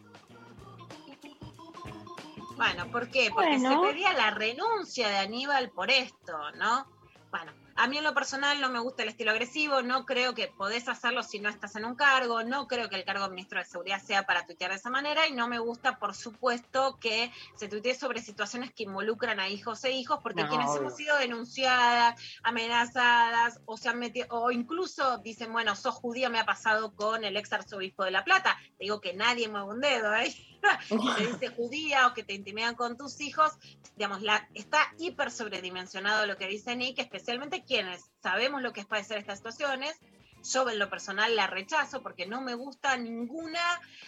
Bueno, 2.56 2.90
¿por 2.92 3.08
qué? 3.10 3.30
Porque 3.32 3.56
Bueno. 3.58 3.84
se 3.86 3.92
pedía 3.92 4.12
la 4.12 4.30
renuncia 4.32 5.08
de 5.08 5.16
Aníbal 5.16 5.70
por 5.70 5.90
esto, 5.90 6.36
¿no? 6.56 6.86
Bueno, 7.30 7.52
a 7.76 7.86
mí 7.86 7.98
en 7.98 8.04
lo 8.04 8.14
personal 8.14 8.60
no 8.60 8.68
me 8.68 8.78
gusta 8.78 9.02
el 9.02 9.08
estilo 9.08 9.30
agresivo, 9.30 9.82
no 9.82 10.04
creo 10.06 10.34
que 10.34 10.48
podés 10.48 10.88
hacerlo 10.88 11.22
si 11.22 11.38
no 11.40 11.48
estás 11.48 11.76
en 11.76 11.84
un 11.84 11.94
cargo, 11.94 12.42
no 12.42 12.66
creo 12.66 12.88
que 12.88 12.96
el 12.96 13.04
cargo 13.04 13.24
de 13.24 13.30
ministro 13.30 13.58
de 13.58 13.64
Seguridad 13.64 14.02
sea 14.02 14.24
para 14.26 14.46
tuitear 14.46 14.70
de 14.70 14.76
esa 14.76 14.90
manera 14.90 15.26
y 15.26 15.32
no 15.32 15.48
me 15.48 15.58
gusta, 15.58 15.98
por 15.98 16.14
supuesto, 16.14 16.98
que 17.00 17.32
se 17.56 17.68
tuitee 17.68 17.94
sobre 17.94 18.20
situaciones 18.22 18.72
que 18.72 18.84
involucran 18.84 19.40
a 19.40 19.48
hijos 19.48 19.84
e 19.84 19.92
hijos, 19.92 20.20
porque 20.22 20.42
No, 20.42 20.48
quienes 20.48 20.68
obvio. 20.68 20.80
hemos 20.80 20.96
sido 20.96 21.16
denunciadas, 21.18 22.20
amenazadas 22.42 23.60
o 23.66 23.76
se 23.76 23.88
han 23.88 23.98
metido, 23.98 24.26
o 24.30 24.50
incluso 24.50 25.18
dicen, 25.18 25.52
bueno, 25.52 25.74
sos 25.76 25.94
judía, 25.94 26.28
me 26.28 26.38
ha 26.40 26.44
pasado 26.44 26.94
con 26.94 27.24
el 27.24 27.36
ex 27.36 27.52
arzobispo 27.52 28.04
de 28.04 28.10
La 28.10 28.24
Plata. 28.24 28.56
Te 28.78 28.84
digo 28.84 29.00
que 29.00 29.14
nadie 29.14 29.48
mueve 29.48 29.66
un 29.66 29.80
dedo, 29.80 30.14
¿eh? 30.14 30.34
que 30.88 31.22
te 31.22 31.32
dice 31.32 31.48
judía 31.56 32.06
o 32.06 32.14
que 32.14 32.22
te 32.22 32.34
intimidan 32.34 32.74
con 32.74 32.96
tus 32.96 33.20
hijos, 33.20 33.52
digamos, 33.96 34.22
la, 34.22 34.48
está 34.54 34.92
hiper 34.98 35.30
sobredimensionado 35.30 36.26
lo 36.26 36.36
que 36.36 36.46
dice 36.46 36.76
Nick, 36.76 36.98
especialmente 36.98 37.64
quienes 37.64 38.10
sabemos 38.22 38.62
lo 38.62 38.72
que 38.72 38.80
es 38.80 38.86
padecer 38.86 39.18
estas 39.18 39.38
situaciones. 39.38 39.98
Yo 40.42 40.68
en 40.70 40.78
lo 40.78 40.88
personal 40.88 41.36
la 41.36 41.46
rechazo 41.46 42.02
porque 42.02 42.26
no 42.26 42.40
me 42.40 42.54
gusta 42.54 42.96
ninguna 42.96 43.60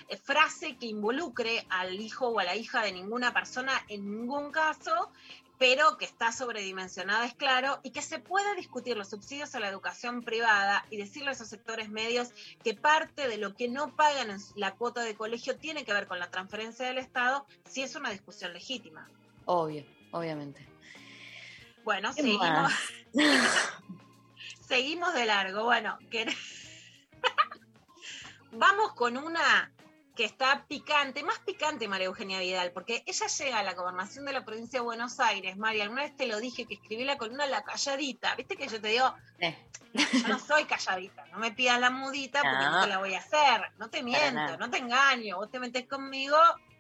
eh, 0.08 0.16
frase 0.16 0.76
que 0.78 0.86
involucre 0.86 1.66
al 1.68 2.00
hijo 2.00 2.28
o 2.28 2.38
a 2.38 2.44
la 2.44 2.56
hija 2.56 2.82
de 2.82 2.92
ninguna 2.92 3.34
persona 3.34 3.72
en 3.88 4.10
ningún 4.10 4.50
caso, 4.50 5.12
pero 5.62 5.96
que 5.96 6.04
está 6.04 6.32
sobredimensionada, 6.32 7.24
es 7.24 7.34
claro, 7.34 7.78
y 7.84 7.92
que 7.92 8.02
se 8.02 8.18
puede 8.18 8.56
discutir 8.56 8.96
los 8.96 9.10
subsidios 9.10 9.54
a 9.54 9.60
la 9.60 9.68
educación 9.68 10.22
privada 10.22 10.84
y 10.90 10.96
decirle 10.96 11.28
a 11.28 11.32
esos 11.34 11.46
sectores 11.46 11.88
medios 11.88 12.30
que 12.64 12.74
parte 12.74 13.28
de 13.28 13.36
lo 13.36 13.54
que 13.54 13.68
no 13.68 13.94
pagan 13.94 14.32
en 14.32 14.40
la 14.56 14.74
cuota 14.74 15.02
de 15.02 15.14
colegio 15.14 15.56
tiene 15.56 15.84
que 15.84 15.92
ver 15.92 16.08
con 16.08 16.18
la 16.18 16.32
transferencia 16.32 16.84
del 16.84 16.98
Estado, 16.98 17.46
si 17.70 17.84
es 17.84 17.94
una 17.94 18.10
discusión 18.10 18.52
legítima. 18.52 19.08
Obvio, 19.44 19.86
obviamente. 20.10 20.68
Bueno, 21.84 22.12
¿Qué 22.12 22.22
seguimos. 22.22 22.72
seguimos 24.66 25.14
de 25.14 25.26
largo. 25.26 25.62
Bueno, 25.62 25.96
que- 26.10 26.26
vamos 28.50 28.94
con 28.94 29.16
una 29.16 29.70
que 30.16 30.24
está 30.24 30.66
picante, 30.66 31.22
más 31.22 31.38
picante 31.40 31.88
María 31.88 32.06
Eugenia 32.06 32.38
Vidal, 32.40 32.70
porque 32.72 33.02
ella 33.06 33.26
llega 33.26 33.58
a 33.58 33.62
la 33.62 33.72
gobernación 33.74 34.24
de 34.26 34.32
la 34.34 34.44
provincia 34.44 34.78
de 34.80 34.84
Buenos 34.84 35.18
Aires, 35.20 35.56
María, 35.56 35.84
alguna 35.84 36.02
vez 36.02 36.14
te 36.16 36.26
lo 36.26 36.38
dije 36.38 36.66
que 36.66 36.74
escribí 36.74 37.04
la 37.04 37.16
columna 37.16 37.46
La 37.46 37.62
Calladita, 37.64 38.34
viste 38.34 38.56
que 38.56 38.68
yo 38.68 38.80
te 38.80 38.88
digo, 38.88 39.14
yo 39.92 40.28
no 40.28 40.38
soy 40.38 40.64
calladita, 40.64 41.24
no 41.26 41.38
me 41.38 41.52
pidas 41.52 41.80
la 41.80 41.90
mudita 41.90 42.42
porque 42.42 42.64
no, 42.64 42.72
No. 42.72 42.82
te 42.82 42.88
la 42.88 42.98
voy 42.98 43.14
a 43.14 43.18
hacer, 43.18 43.72
no 43.78 43.88
te 43.88 44.02
miento, 44.02 44.56
no 44.58 44.70
te 44.70 44.78
engaño, 44.78 45.36
vos 45.36 45.50
te 45.50 45.58
metes 45.58 45.88
conmigo, 45.88 46.36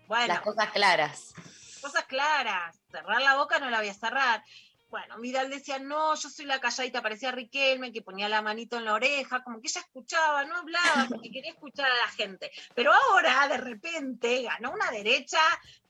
bueno, 0.08 0.26
Las 0.34 0.40
cosas 0.42 0.70
claras. 0.70 1.34
cosas 1.80 2.04
claras. 2.04 2.76
Cerrar 2.90 3.22
la 3.22 3.36
boca 3.36 3.58
no 3.58 3.70
la 3.70 3.78
voy 3.78 3.88
a 3.88 3.94
cerrar. 3.94 4.44
Bueno, 4.92 5.18
Vidal 5.18 5.48
decía, 5.48 5.78
no, 5.78 6.14
yo 6.14 6.28
soy 6.28 6.44
la 6.44 6.60
calladita, 6.60 7.00
parecía 7.00 7.32
Riquelme, 7.32 7.94
que 7.94 8.02
ponía 8.02 8.28
la 8.28 8.42
manito 8.42 8.76
en 8.76 8.84
la 8.84 8.92
oreja, 8.92 9.42
como 9.42 9.58
que 9.58 9.68
ella 9.68 9.80
escuchaba, 9.80 10.44
no 10.44 10.56
hablaba, 10.56 11.06
porque 11.08 11.30
quería 11.30 11.52
escuchar 11.52 11.90
a 11.90 11.96
la 11.96 12.08
gente. 12.08 12.50
Pero 12.74 12.92
ahora, 12.92 13.48
de 13.48 13.56
repente, 13.56 14.42
ganó 14.42 14.70
una 14.70 14.90
derecha 14.90 15.40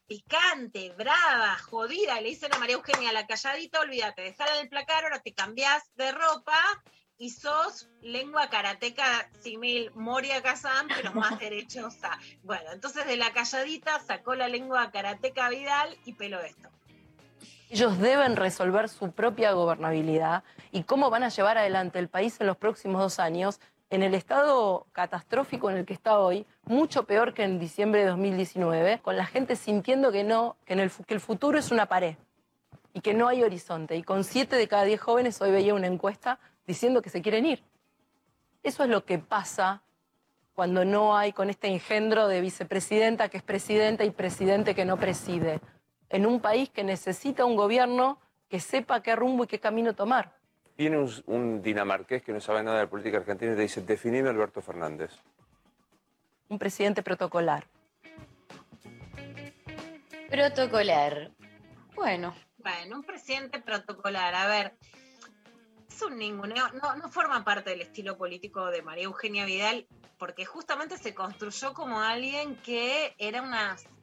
picante, 0.06 0.90
brava, 0.90 1.58
jodida. 1.58 2.20
Le 2.20 2.28
dicen 2.28 2.54
a 2.54 2.58
María 2.58 2.76
Eugenia, 2.76 3.10
la 3.10 3.26
calladita, 3.26 3.80
olvídate, 3.80 4.22
dejala 4.22 4.54
en 4.54 4.60
el 4.60 4.68
placar, 4.68 5.02
ahora 5.02 5.18
te 5.18 5.34
cambiás 5.34 5.82
de 5.96 6.12
ropa 6.12 6.62
y 7.18 7.30
sos 7.30 7.88
lengua 8.02 8.50
karateca 8.50 9.28
simil 9.40 9.90
Moria 9.96 10.40
Kazan, 10.42 10.86
pero 10.86 11.12
más 11.12 11.40
derechosa. 11.40 12.20
Bueno, 12.44 12.70
entonces 12.70 13.04
de 13.06 13.16
la 13.16 13.32
calladita 13.32 13.98
sacó 13.98 14.36
la 14.36 14.46
lengua 14.46 14.92
karateca 14.92 15.48
Vidal 15.48 15.98
y 16.04 16.12
peló 16.12 16.40
esto. 16.40 16.68
Ellos 17.72 17.98
deben 17.98 18.36
resolver 18.36 18.90
su 18.90 19.12
propia 19.12 19.52
gobernabilidad 19.52 20.44
y 20.72 20.82
cómo 20.82 21.08
van 21.08 21.22
a 21.22 21.30
llevar 21.30 21.56
adelante 21.56 21.98
el 21.98 22.08
país 22.08 22.38
en 22.38 22.46
los 22.46 22.58
próximos 22.58 23.00
dos 23.00 23.18
años 23.18 23.60
en 23.88 24.02
el 24.02 24.14
estado 24.14 24.86
catastrófico 24.92 25.70
en 25.70 25.78
el 25.78 25.86
que 25.86 25.94
está 25.94 26.18
hoy, 26.18 26.44
mucho 26.66 27.04
peor 27.04 27.32
que 27.32 27.44
en 27.44 27.58
diciembre 27.58 28.02
de 28.02 28.08
2019, 28.08 28.98
con 28.98 29.16
la 29.16 29.24
gente 29.24 29.56
sintiendo 29.56 30.12
que 30.12 30.22
no, 30.22 30.58
que, 30.66 30.74
en 30.74 30.80
el, 30.80 30.90
que 30.90 31.14
el 31.14 31.20
futuro 31.20 31.58
es 31.58 31.70
una 31.70 31.86
pared 31.86 32.16
y 32.92 33.00
que 33.00 33.14
no 33.14 33.26
hay 33.26 33.42
horizonte. 33.42 33.96
Y 33.96 34.02
con 34.02 34.22
siete 34.22 34.56
de 34.56 34.68
cada 34.68 34.84
diez 34.84 35.00
jóvenes 35.00 35.40
hoy 35.40 35.50
veía 35.50 35.72
una 35.72 35.86
encuesta 35.86 36.40
diciendo 36.66 37.00
que 37.00 37.08
se 37.08 37.22
quieren 37.22 37.46
ir. 37.46 37.62
Eso 38.62 38.84
es 38.84 38.90
lo 38.90 39.06
que 39.06 39.18
pasa 39.18 39.80
cuando 40.52 40.84
no 40.84 41.16
hay 41.16 41.32
con 41.32 41.48
este 41.48 41.68
engendro 41.68 42.28
de 42.28 42.42
vicepresidenta 42.42 43.30
que 43.30 43.38
es 43.38 43.42
presidenta 43.42 44.04
y 44.04 44.10
presidente 44.10 44.74
que 44.74 44.84
no 44.84 44.98
preside, 44.98 45.62
en 46.12 46.26
un 46.26 46.40
país 46.40 46.68
que 46.70 46.84
necesita 46.84 47.44
un 47.44 47.56
gobierno 47.56 48.18
que 48.48 48.60
sepa 48.60 49.02
qué 49.02 49.16
rumbo 49.16 49.44
y 49.44 49.46
qué 49.46 49.58
camino 49.58 49.94
tomar. 49.94 50.36
Viene 50.76 50.98
un, 50.98 51.10
un 51.26 51.62
dinamarqués 51.62 52.22
que 52.22 52.32
no 52.32 52.40
sabe 52.40 52.62
nada 52.62 52.80
de 52.80 52.86
política 52.86 53.16
argentina 53.16 53.52
y 53.52 53.56
te 53.56 53.62
dice, 53.62 53.80
definime 53.82 54.28
Alberto 54.28 54.60
Fernández. 54.60 55.10
Un 56.48 56.58
presidente 56.58 57.02
protocolar. 57.02 57.66
Protocolar. 60.30 61.30
Bueno. 61.94 62.34
Bueno, 62.58 62.96
un 62.96 63.04
presidente 63.04 63.60
protocolar. 63.60 64.34
A 64.34 64.46
ver, 64.46 64.74
es 65.88 66.02
un 66.02 66.16
ninguneo. 66.16 66.68
No, 66.82 66.94
no 66.96 67.08
forma 67.10 67.44
parte 67.44 67.70
del 67.70 67.80
estilo 67.82 68.16
político 68.16 68.66
de 68.66 68.82
María 68.82 69.04
Eugenia 69.04 69.44
Vidal, 69.44 69.86
porque 70.18 70.44
justamente 70.44 70.96
se 70.98 71.14
construyó 71.14 71.74
como 71.74 72.00
alguien 72.00 72.56
que 72.56 73.14
era 73.18 73.42
una, 73.42 73.76
un- 73.76 74.01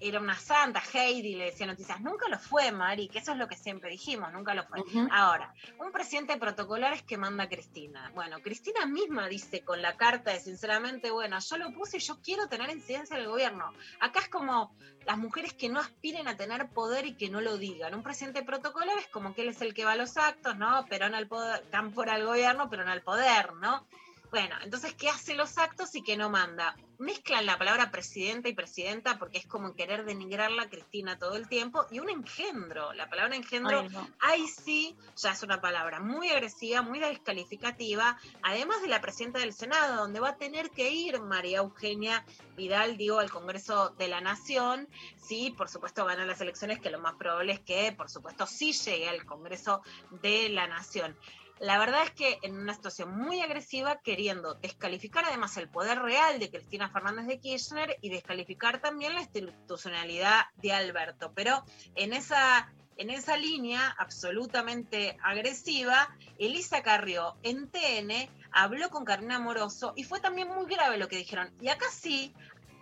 era 0.00 0.20
una 0.20 0.36
santa. 0.36 0.82
Heidi 0.92 1.36
le 1.36 1.46
decía 1.46 1.66
noticias. 1.66 2.00
Nunca 2.00 2.28
lo 2.28 2.38
fue, 2.38 2.72
Mari, 2.72 3.08
que 3.08 3.18
eso 3.18 3.32
es 3.32 3.38
lo 3.38 3.48
que 3.48 3.56
siempre 3.56 3.90
dijimos, 3.90 4.32
nunca 4.32 4.54
lo 4.54 4.64
fue. 4.64 4.82
Ahora, 5.10 5.54
un 5.78 5.92
presidente 5.92 6.36
protocolar 6.36 6.92
es 6.92 7.02
que 7.02 7.16
manda 7.16 7.48
Cristina. 7.48 8.10
Bueno, 8.14 8.40
Cristina 8.40 8.86
misma 8.86 9.28
dice 9.28 9.62
con 9.62 9.80
la 9.80 9.96
carta 9.96 10.32
de 10.32 10.40
sinceramente, 10.40 11.10
bueno, 11.10 11.38
yo 11.38 11.56
lo 11.56 11.72
puse 11.72 11.98
y 11.98 12.00
yo 12.00 12.18
quiero 12.22 12.48
tener 12.48 12.70
incidencia 12.70 13.16
en 13.16 13.22
el 13.22 13.28
gobierno. 13.28 13.72
Acá 14.00 14.20
es 14.20 14.28
como 14.28 14.74
las 15.06 15.18
mujeres 15.18 15.54
que 15.54 15.68
no 15.68 15.80
aspiren 15.80 16.28
a 16.28 16.36
tener 16.36 16.68
poder 16.68 17.06
y 17.06 17.14
que 17.14 17.30
no 17.30 17.40
lo 17.40 17.56
digan. 17.56 17.94
Un 17.94 18.02
presidente 18.02 18.42
protocolar 18.42 18.98
es 18.98 19.08
como 19.08 19.34
que 19.34 19.42
él 19.42 19.48
es 19.48 19.60
el 19.60 19.74
que 19.74 19.84
va 19.84 19.92
a 19.92 19.96
los 19.96 20.16
actos, 20.16 20.56
¿no? 20.56 20.84
Perón 20.86 21.14
al 21.14 21.26
poder, 21.26 21.64
Cámpora 21.70 22.14
al 22.14 22.26
gobierno, 22.26 22.68
pero 22.68 22.84
no 22.84 22.90
al 22.90 23.02
poder, 23.02 23.54
¿no? 23.54 23.86
Bueno, 24.30 24.54
entonces, 24.62 24.94
¿qué 24.94 25.08
hace 25.08 25.34
los 25.34 25.58
actos 25.58 25.94
y 25.96 26.02
qué 26.02 26.16
no 26.16 26.30
manda? 26.30 26.76
Mezclan 26.98 27.46
la 27.46 27.58
palabra 27.58 27.90
presidenta 27.90 28.48
y 28.48 28.54
presidenta 28.54 29.18
porque 29.18 29.38
es 29.38 29.46
como 29.46 29.74
querer 29.74 30.04
denigrarla 30.04 30.64
a 30.64 30.68
Cristina 30.70 31.18
todo 31.18 31.34
el 31.34 31.48
tiempo 31.48 31.86
y 31.90 31.98
un 31.98 32.08
engendro. 32.10 32.92
La 32.92 33.08
palabra 33.08 33.34
engendro 33.34 33.80
Ay, 33.80 33.88
no. 33.88 34.08
ahí 34.20 34.46
sí 34.46 34.96
ya 35.16 35.32
es 35.32 35.42
una 35.42 35.60
palabra 35.60 35.98
muy 35.98 36.28
agresiva, 36.28 36.82
muy 36.82 37.00
descalificativa, 37.00 38.18
además 38.42 38.82
de 38.82 38.88
la 38.88 39.00
presidenta 39.00 39.40
del 39.40 39.52
Senado, 39.52 39.96
donde 39.96 40.20
va 40.20 40.30
a 40.30 40.36
tener 40.36 40.70
que 40.70 40.92
ir 40.92 41.20
María 41.20 41.58
Eugenia 41.58 42.24
Vidal, 42.56 42.96
digo, 42.96 43.18
al 43.18 43.30
Congreso 43.30 43.90
de 43.98 44.06
la 44.06 44.20
Nación, 44.20 44.88
sí, 45.16 45.52
por 45.56 45.68
supuesto 45.68 46.04
ganan 46.04 46.28
las 46.28 46.40
elecciones, 46.40 46.78
que 46.78 46.90
lo 46.90 47.00
más 47.00 47.14
probable 47.14 47.54
es 47.54 47.60
que, 47.60 47.92
por 47.92 48.10
supuesto, 48.10 48.46
sí 48.46 48.72
llegue 48.72 49.08
al 49.08 49.24
Congreso 49.24 49.82
de 50.22 50.50
la 50.50 50.68
Nación. 50.68 51.16
La 51.60 51.78
verdad 51.78 52.04
es 52.04 52.10
que 52.12 52.38
en 52.42 52.58
una 52.58 52.72
situación 52.72 53.14
muy 53.14 53.42
agresiva, 53.42 54.00
queriendo 54.00 54.54
descalificar 54.54 55.26
además 55.26 55.58
el 55.58 55.68
poder 55.68 55.98
real 55.98 56.38
de 56.38 56.50
Cristina 56.50 56.88
Fernández 56.88 57.26
de 57.26 57.38
Kirchner 57.38 57.98
y 58.00 58.08
descalificar 58.08 58.80
también 58.80 59.14
la 59.14 59.20
institucionalidad 59.20 60.46
de 60.62 60.72
Alberto. 60.72 61.32
Pero 61.34 61.62
en 61.94 62.14
esa 62.14 62.72
en 62.96 63.08
esa 63.08 63.36
línea 63.36 63.94
absolutamente 63.98 65.16
agresiva, 65.22 66.14
Elisa 66.38 66.82
Carrió 66.82 67.36
en 67.42 67.70
TN 67.70 68.28
habló 68.52 68.90
con 68.90 69.04
Karina 69.06 69.38
Moroso 69.38 69.94
y 69.96 70.04
fue 70.04 70.20
también 70.20 70.48
muy 70.48 70.66
grave 70.66 70.98
lo 70.98 71.08
que 71.08 71.16
dijeron. 71.16 71.50
Y 71.60 71.68
acá 71.68 71.86
sí, 71.90 72.34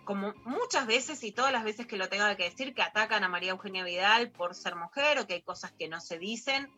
como 0.03 0.33
muchas 0.45 0.87
veces 0.87 1.23
y 1.23 1.31
todas 1.31 1.51
las 1.51 1.63
veces 1.63 1.85
que 1.85 1.95
lo 1.95 2.09
tenga 2.09 2.35
que 2.35 2.49
decir, 2.49 2.73
que 2.73 2.81
atacan 2.81 3.23
a 3.23 3.29
María 3.29 3.51
Eugenia 3.51 3.83
Vidal 3.83 4.29
por 4.29 4.55
ser 4.55 4.75
mujer 4.75 5.19
o 5.19 5.27
que 5.27 5.35
hay 5.35 5.41
cosas 5.41 5.71
que 5.71 5.87
no 5.87 6.01
se 6.01 6.17
dicen. 6.17 6.69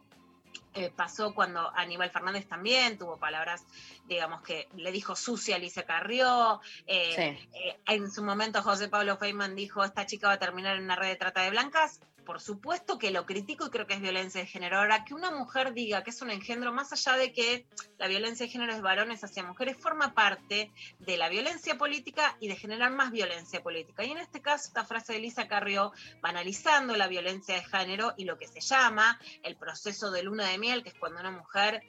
Eh, 0.73 0.89
pasó 0.95 1.33
cuando 1.33 1.69
Aníbal 1.75 2.11
Fernández 2.11 2.47
también 2.47 2.97
tuvo 2.97 3.17
palabras, 3.17 3.65
digamos, 4.05 4.41
que 4.41 4.69
le 4.75 4.91
dijo 4.91 5.15
sucia 5.15 5.55
a 5.55 5.57
Alicia 5.57 5.83
Carrió. 5.83 6.61
eh, 6.87 7.13
Sí. 7.15 7.49
eh, 7.53 7.79
en 7.87 8.09
su 8.09 8.23
momento 8.23 8.61
José 8.61 8.87
Pablo 8.87 9.17
Feynman 9.17 9.55
dijo, 9.55 9.83
esta 9.83 10.05
chica 10.05 10.27
va 10.27 10.33
a 10.33 10.39
terminar 10.39 10.77
en 10.77 10.83
una 10.83 10.95
red 10.95 11.09
de 11.09 11.15
trata 11.17 11.41
de 11.41 11.49
blancas. 11.49 11.99
Por 12.31 12.39
supuesto 12.39 12.97
que 12.97 13.11
lo 13.11 13.25
critico 13.25 13.65
y 13.65 13.69
creo 13.69 13.85
que 13.85 13.95
es 13.95 13.99
violencia 13.99 14.39
de 14.39 14.47
género. 14.47 14.77
Ahora, 14.77 15.03
que 15.03 15.13
una 15.13 15.31
mujer 15.31 15.73
diga 15.73 16.01
que 16.01 16.11
es 16.11 16.21
un 16.21 16.31
engendro, 16.31 16.71
más 16.71 16.93
allá 16.93 17.17
de 17.17 17.33
que 17.33 17.65
la 17.97 18.07
violencia 18.07 18.45
de 18.45 18.51
género 18.53 18.71
es 18.71 18.81
varones 18.81 19.21
hacia 19.21 19.43
mujeres, 19.43 19.75
forma 19.75 20.13
parte 20.13 20.71
de 20.99 21.17
la 21.17 21.27
violencia 21.27 21.77
política 21.77 22.37
y 22.39 22.47
de 22.47 22.55
generar 22.55 22.89
más 22.93 23.11
violencia 23.11 23.61
política. 23.61 24.05
Y 24.05 24.11
en 24.11 24.19
este 24.19 24.41
caso, 24.41 24.69
esta 24.69 24.85
frase 24.85 25.11
de 25.11 25.19
Elisa 25.19 25.49
Carrió, 25.49 25.91
banalizando 26.21 26.95
la 26.95 27.09
violencia 27.09 27.55
de 27.55 27.65
género 27.65 28.13
y 28.15 28.23
lo 28.23 28.37
que 28.37 28.47
se 28.47 28.61
llama 28.61 29.19
el 29.43 29.57
proceso 29.57 30.09
de 30.09 30.23
luna 30.23 30.47
de 30.47 30.57
miel, 30.57 30.83
que 30.83 30.89
es 30.89 30.95
cuando 30.95 31.19
una 31.19 31.31
mujer 31.31 31.83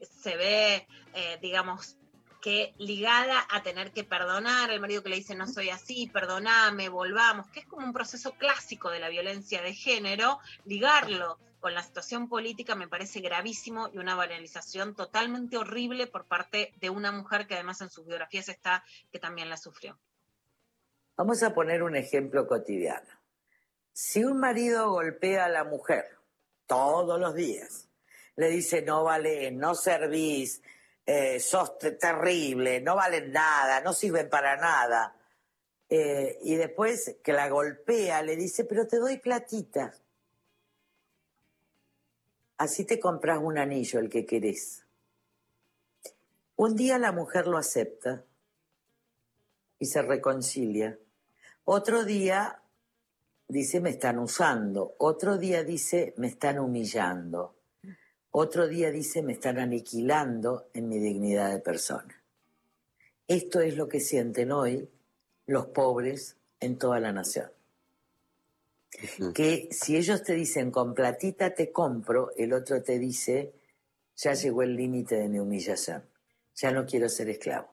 se 0.00 0.38
ve, 0.38 0.86
eh, 1.12 1.38
digamos, 1.42 1.98
que 2.42 2.74
ligada 2.76 3.46
a 3.50 3.62
tener 3.62 3.92
que 3.92 4.02
perdonar, 4.02 4.70
el 4.70 4.80
marido 4.80 5.02
que 5.02 5.08
le 5.08 5.16
dice 5.16 5.36
no 5.36 5.46
soy 5.46 5.70
así, 5.70 6.10
perdoname, 6.12 6.88
volvamos, 6.88 7.48
que 7.50 7.60
es 7.60 7.66
como 7.66 7.86
un 7.86 7.92
proceso 7.92 8.32
clásico 8.32 8.90
de 8.90 8.98
la 8.98 9.08
violencia 9.08 9.62
de 9.62 9.72
género, 9.72 10.40
ligarlo 10.64 11.38
con 11.60 11.72
la 11.72 11.82
situación 11.84 12.28
política 12.28 12.74
me 12.74 12.88
parece 12.88 13.20
gravísimo 13.20 13.88
y 13.92 13.98
una 13.98 14.16
banalización 14.16 14.96
totalmente 14.96 15.56
horrible 15.56 16.08
por 16.08 16.26
parte 16.26 16.74
de 16.80 16.90
una 16.90 17.12
mujer 17.12 17.46
que 17.46 17.54
además 17.54 17.80
en 17.80 17.90
sus 17.90 18.04
biografías 18.04 18.48
está 18.48 18.84
que 19.12 19.20
también 19.20 19.48
la 19.48 19.56
sufrió. 19.56 19.96
Vamos 21.16 21.40
a 21.44 21.54
poner 21.54 21.84
un 21.84 21.94
ejemplo 21.94 22.48
cotidiano. 22.48 23.08
Si 23.92 24.24
un 24.24 24.40
marido 24.40 24.90
golpea 24.90 25.44
a 25.44 25.48
la 25.48 25.62
mujer 25.62 26.18
todos 26.66 27.20
los 27.20 27.36
días, 27.36 27.88
le 28.34 28.48
dice 28.48 28.82
no 28.82 29.04
vale, 29.04 29.52
no 29.52 29.76
servís, 29.76 30.62
eh, 31.06 31.40
sos 31.40 31.78
te- 31.78 31.92
terrible, 31.92 32.80
no 32.80 32.94
valen 32.96 33.32
nada, 33.32 33.80
no 33.80 33.92
sirven 33.92 34.28
para 34.30 34.56
nada, 34.56 35.16
eh, 35.88 36.38
y 36.42 36.54
después 36.54 37.16
que 37.22 37.32
la 37.32 37.48
golpea 37.48 38.22
le 38.22 38.36
dice 38.36 38.64
pero 38.64 38.86
te 38.86 38.98
doy 38.98 39.18
platita, 39.18 39.94
así 42.58 42.84
te 42.84 43.00
compras 43.00 43.38
un 43.42 43.58
anillo 43.58 43.98
el 43.98 44.08
que 44.08 44.24
querés. 44.24 44.84
Un 46.56 46.76
día 46.76 46.98
la 46.98 47.12
mujer 47.12 47.46
lo 47.46 47.58
acepta 47.58 48.24
y 49.78 49.86
se 49.86 50.00
reconcilia. 50.02 50.96
Otro 51.64 52.04
día 52.04 52.62
dice 53.48 53.80
me 53.80 53.90
están 53.90 54.18
usando. 54.20 54.94
Otro 54.98 55.38
día 55.38 55.64
dice 55.64 56.14
me 56.18 56.28
están 56.28 56.60
humillando. 56.60 57.56
Otro 58.34 58.66
día 58.66 58.90
dice 58.90 59.22
me 59.22 59.34
están 59.34 59.58
aniquilando 59.58 60.70
en 60.72 60.88
mi 60.88 60.98
dignidad 60.98 61.52
de 61.52 61.58
persona. 61.58 62.22
Esto 63.28 63.60
es 63.60 63.76
lo 63.76 63.88
que 63.88 64.00
sienten 64.00 64.52
hoy 64.52 64.88
los 65.46 65.66
pobres 65.66 66.36
en 66.58 66.78
toda 66.78 66.98
la 66.98 67.12
nación. 67.12 67.50
Que 69.34 69.68
si 69.70 69.96
ellos 69.96 70.22
te 70.22 70.34
dicen 70.34 70.70
con 70.70 70.94
platita 70.94 71.54
te 71.54 71.70
compro, 71.70 72.32
el 72.36 72.52
otro 72.54 72.82
te 72.82 72.98
dice 72.98 73.52
ya 74.16 74.34
llegó 74.34 74.62
el 74.62 74.76
límite 74.76 75.16
de 75.16 75.28
mi 75.28 75.38
humillación. 75.38 76.02
Ya 76.54 76.70
no 76.70 76.86
quiero 76.86 77.08
ser 77.08 77.28
esclavo. 77.28 77.71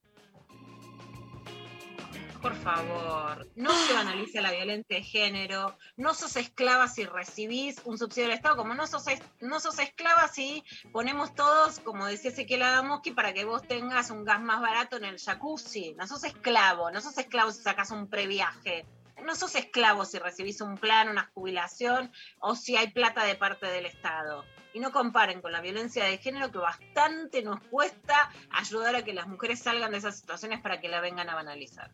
Favor, 2.63 3.47
no 3.55 3.71
se 3.71 3.93
banalice 3.93 4.41
la 4.41 4.51
violencia 4.51 4.97
de 4.97 5.03
género, 5.03 5.77
no 5.95 6.13
sos 6.13 6.35
esclava 6.35 6.89
si 6.89 7.05
recibís 7.05 7.81
un 7.85 7.97
subsidio 7.97 8.27
del 8.27 8.35
Estado, 8.37 8.57
como 8.57 8.73
no 8.73 8.85
sos, 8.85 9.05
no 9.39 9.61
sos 9.61 9.79
esclava 9.79 10.27
si 10.27 10.65
ponemos 10.91 11.33
todos, 11.35 11.79
como 11.79 12.05
decía 12.05 12.31
Ezequiel 12.31 12.63
Adamoski, 12.63 13.11
para 13.11 13.33
que 13.33 13.45
vos 13.45 13.65
tengas 13.65 14.11
un 14.11 14.25
gas 14.25 14.41
más 14.41 14.59
barato 14.59 14.97
en 14.97 15.05
el 15.05 15.19
jacuzzi. 15.19 15.93
No 15.93 16.05
sos 16.05 16.25
esclavo, 16.25 16.91
no 16.91 16.99
sos 16.99 17.17
esclavo 17.17 17.51
si 17.51 17.61
sacas 17.61 17.91
un 17.91 18.09
previaje. 18.09 18.85
No 19.23 19.35
sos 19.35 19.55
esclavo 19.55 20.03
si 20.03 20.19
recibís 20.19 20.59
un 20.59 20.77
plan, 20.77 21.07
una 21.07 21.31
jubilación 21.33 22.11
o 22.39 22.55
si 22.55 22.75
hay 22.75 22.91
plata 22.91 23.23
de 23.23 23.35
parte 23.35 23.67
del 23.67 23.85
Estado. 23.85 24.43
Y 24.73 24.79
no 24.79 24.91
comparen 24.91 25.41
con 25.41 25.51
la 25.53 25.61
violencia 25.61 26.03
de 26.03 26.17
género 26.17 26.51
que 26.51 26.59
bastante 26.59 27.41
nos 27.41 27.61
cuesta 27.67 28.29
ayudar 28.51 28.95
a 28.95 29.03
que 29.03 29.13
las 29.13 29.27
mujeres 29.27 29.61
salgan 29.61 29.91
de 29.91 29.97
esas 29.97 30.17
situaciones 30.17 30.61
para 30.61 30.81
que 30.81 30.89
la 30.89 31.01
vengan 31.01 31.29
a 31.29 31.35
banalizar. 31.35 31.91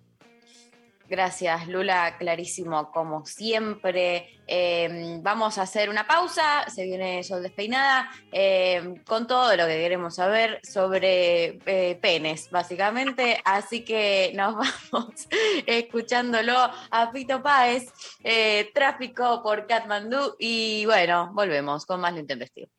Gracias, 1.08 1.68
Lula, 1.68 2.18
clarísimo, 2.18 2.92
como 2.92 3.26
siempre. 3.28 4.42
Eh, 4.48 5.20
vamos 5.22 5.58
a 5.60 5.62
hacer 5.62 5.90
una 5.90 6.08
pausa, 6.08 6.68
se 6.70 6.84
viene 6.84 7.24
Sol 7.24 7.44
Despeinada, 7.44 8.10
eh, 8.32 9.02
con 9.06 9.28
todo 9.28 9.56
lo 9.56 9.68
que 9.68 9.78
queremos 9.78 10.16
saber 10.16 10.60
sobre 10.64 11.60
eh, 11.68 12.00
penes, 12.02 12.50
básicamente. 12.50 13.40
Así 13.46 13.86
que 13.86 14.32
nos 14.36 14.56
vamos 14.92 15.28
escuchándolo 15.68 16.56
a 16.90 17.12
Pito 17.12 17.44
Páez, 17.44 17.92
eh, 18.24 18.72
Tráfico 18.74 19.44
por 19.44 19.68
Katmandú, 19.68 20.36
y 20.40 20.86
bueno, 20.86 21.30
volvemos 21.34 21.86
con 21.86 22.02
más 22.02 22.14
Lo 22.14 22.20
Intempestivo. 22.20 22.70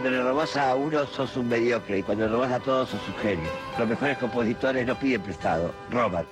Cuando 0.00 0.16
le 0.16 0.24
robás 0.24 0.56
a 0.56 0.74
uno 0.76 1.06
sos 1.06 1.36
un 1.36 1.46
mediocre 1.46 1.98
y 1.98 2.02
cuando 2.02 2.24
le 2.24 2.32
robás 2.32 2.50
a 2.52 2.58
todos 2.58 2.88
sos 2.88 3.06
un 3.06 3.14
genio. 3.16 3.50
Los 3.78 3.86
mejores 3.86 4.16
compositores 4.16 4.86
no 4.86 4.98
piden 4.98 5.20
prestado, 5.20 5.74
roban. 5.90 6.26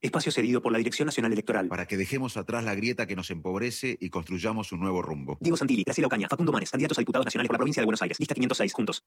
Espacio 0.00 0.30
cedido 0.30 0.62
por 0.62 0.70
la 0.70 0.78
Dirección 0.78 1.06
Nacional 1.06 1.32
Electoral. 1.32 1.66
Para 1.66 1.86
que 1.86 1.96
dejemos 1.96 2.36
atrás 2.36 2.62
la 2.62 2.76
grieta 2.76 3.08
que 3.08 3.16
nos 3.16 3.32
empobrece 3.32 3.98
y 4.00 4.10
construyamos 4.10 4.70
un 4.70 4.78
nuevo 4.78 5.02
rumbo. 5.02 5.38
Diego 5.40 5.56
Santilli, 5.56 5.82
Graciela 5.82 6.06
Ocaña, 6.06 6.28
Facundo 6.28 6.52
Manes, 6.52 6.70
candidatos 6.70 6.98
a 6.98 7.00
diputados 7.00 7.24
nacionales 7.24 7.48
por 7.48 7.54
la 7.54 7.58
provincia 7.58 7.80
de 7.80 7.86
Buenos 7.86 8.02
Aires. 8.02 8.20
Lista 8.20 8.34
506, 8.36 8.72
juntos. 8.72 9.04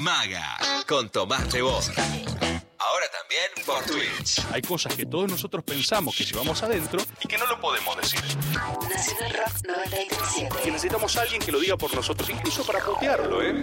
Maga, 0.00 0.58
con 0.86 1.08
Tomás 1.08 1.48
también 1.48 2.29
por 3.70 3.84
Twitch. 3.84 4.40
Hay 4.52 4.62
cosas 4.62 4.94
que 4.94 5.06
todos 5.06 5.30
nosotros 5.30 5.62
pensamos 5.64 6.16
que 6.16 6.24
llevamos 6.24 6.62
adentro 6.62 7.00
y 7.22 7.28
que 7.28 7.38
no 7.38 7.46
lo 7.46 7.60
podemos 7.60 7.96
decir. 7.96 8.20
Nacional 8.20 9.32
Rock 9.32 9.66
937. 9.66 10.56
Que 10.62 10.70
necesitamos 10.70 11.16
a 11.16 11.22
alguien 11.22 11.40
que 11.40 11.52
lo 11.52 11.60
diga 11.60 11.76
por 11.76 11.94
nosotros, 11.94 12.28
incluso 12.30 12.64
para 12.64 12.80
putearlo, 12.80 13.42
¿eh? 13.42 13.54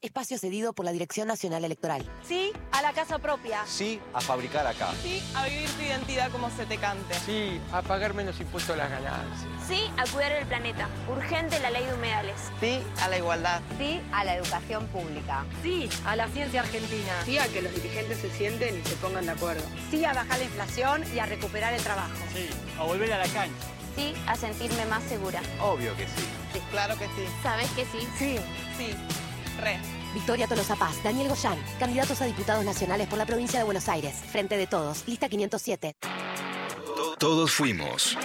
Espacio 0.00 0.38
cedido 0.38 0.74
por 0.74 0.84
la 0.84 0.92
Dirección 0.92 1.28
Nacional 1.28 1.64
Electoral. 1.64 2.04
Sí 2.28 2.52
a 2.72 2.82
la 2.82 2.92
casa 2.92 3.18
propia. 3.18 3.64
Sí 3.66 3.98
a 4.12 4.20
fabricar 4.20 4.66
acá. 4.66 4.92
Sí 5.02 5.22
a 5.34 5.46
vivir 5.46 5.70
tu 5.70 5.82
identidad 5.82 6.30
como 6.30 6.50
se 6.50 6.66
te 6.66 6.76
cante. 6.76 7.14
Sí 7.24 7.58
a 7.72 7.80
pagar 7.80 8.12
menos 8.12 8.38
impuestos 8.38 8.74
a 8.74 8.78
las 8.78 8.90
ganancias. 8.90 9.48
Sí 9.68 9.90
a 9.96 10.04
cuidar 10.12 10.32
el 10.32 10.46
planeta. 10.46 10.88
Urgente 11.08 11.58
la 11.60 11.70
ley 11.70 11.84
de 11.86 11.94
humedales. 11.94 12.34
Sí 12.60 12.82
a 13.00 13.08
la 13.08 13.16
igualdad. 13.16 13.62
Sí 13.78 14.00
a 14.12 14.24
la 14.24 14.36
educación 14.36 14.86
pública. 14.88 15.44
Sí 15.62 15.88
a 16.04 16.16
la 16.16 16.28
ciencia 16.28 16.60
argentina. 16.60 17.12
Sí 17.24 17.38
a 17.38 17.48
que 17.48 17.62
los 17.62 17.74
dirigentes 17.74 18.18
se 18.18 18.30
sienten 18.30 18.78
y 18.78 18.88
se 18.88 18.94
pongan 18.96 19.24
de 19.24 19.32
acuerdo. 19.32 19.62
Sí 19.90 20.04
a 20.04 20.12
bajar 20.12 20.38
la 20.38 20.44
inflación 20.44 21.04
y 21.14 21.18
a 21.18 21.26
recuperar 21.26 21.72
el 21.72 21.82
trabajo. 21.82 22.12
Sí 22.34 22.48
a 22.78 22.82
volver 22.84 23.12
a 23.12 23.18
la 23.18 23.26
cancha. 23.32 23.66
Sí 23.96 24.14
a 24.26 24.36
sentirme 24.36 24.84
más 24.86 25.02
segura. 25.04 25.40
Obvio 25.60 25.96
que 25.96 26.04
sí. 26.04 26.24
Sí, 26.52 26.60
claro 26.70 26.98
que 26.98 27.06
sí. 27.06 27.24
¿Sabes 27.42 27.70
que 27.70 27.84
sí? 27.86 28.06
Sí. 28.18 28.36
Sí. 28.76 28.94
Re. 29.60 29.78
Victoria 30.12 30.46
Tolosa 30.46 30.76
Paz, 30.76 31.02
Daniel 31.02 31.28
Goyán, 31.28 31.58
candidatos 31.78 32.20
a 32.20 32.26
diputados 32.26 32.64
nacionales 32.64 33.08
por 33.08 33.18
la 33.18 33.26
provincia 33.26 33.58
de 33.58 33.64
Buenos 33.64 33.88
Aires. 33.88 34.14
Frente 34.30 34.56
de 34.56 34.66
todos, 34.66 35.06
lista 35.08 35.28
507. 35.28 35.96
Todos 37.18 37.52
fuimos. 37.52 38.16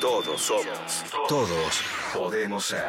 Todos 0.00 0.40
somos. 0.40 1.04
Todos 1.28 1.82
podemos 2.14 2.66
ser. 2.66 2.88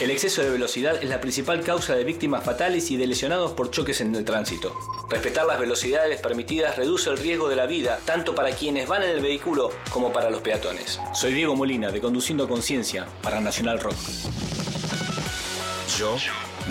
El 0.00 0.10
exceso 0.10 0.42
de 0.42 0.50
velocidad 0.50 0.96
es 1.00 1.08
la 1.08 1.20
principal 1.20 1.62
causa 1.62 1.94
de 1.94 2.02
víctimas 2.02 2.42
fatales 2.42 2.90
y 2.90 2.96
de 2.96 3.06
lesionados 3.06 3.52
por 3.52 3.70
choques 3.70 4.00
en 4.00 4.12
el 4.14 4.24
tránsito. 4.24 4.74
Respetar 5.08 5.46
las 5.46 5.60
velocidades 5.60 6.20
permitidas 6.20 6.76
reduce 6.76 7.10
el 7.10 7.18
riesgo 7.18 7.48
de 7.48 7.56
la 7.56 7.66
vida, 7.66 8.00
tanto 8.04 8.34
para 8.34 8.50
quienes 8.50 8.88
van 8.88 9.04
en 9.04 9.10
el 9.10 9.20
vehículo 9.20 9.70
como 9.90 10.12
para 10.12 10.30
los 10.30 10.40
peatones. 10.40 10.98
Soy 11.14 11.32
Diego 11.32 11.54
Molina, 11.54 11.92
de 11.92 12.00
Conduciendo 12.00 12.48
Conciencia, 12.48 13.06
para 13.22 13.40
Nacional 13.40 13.78
Rock. 13.78 13.96
Yo 15.96 16.16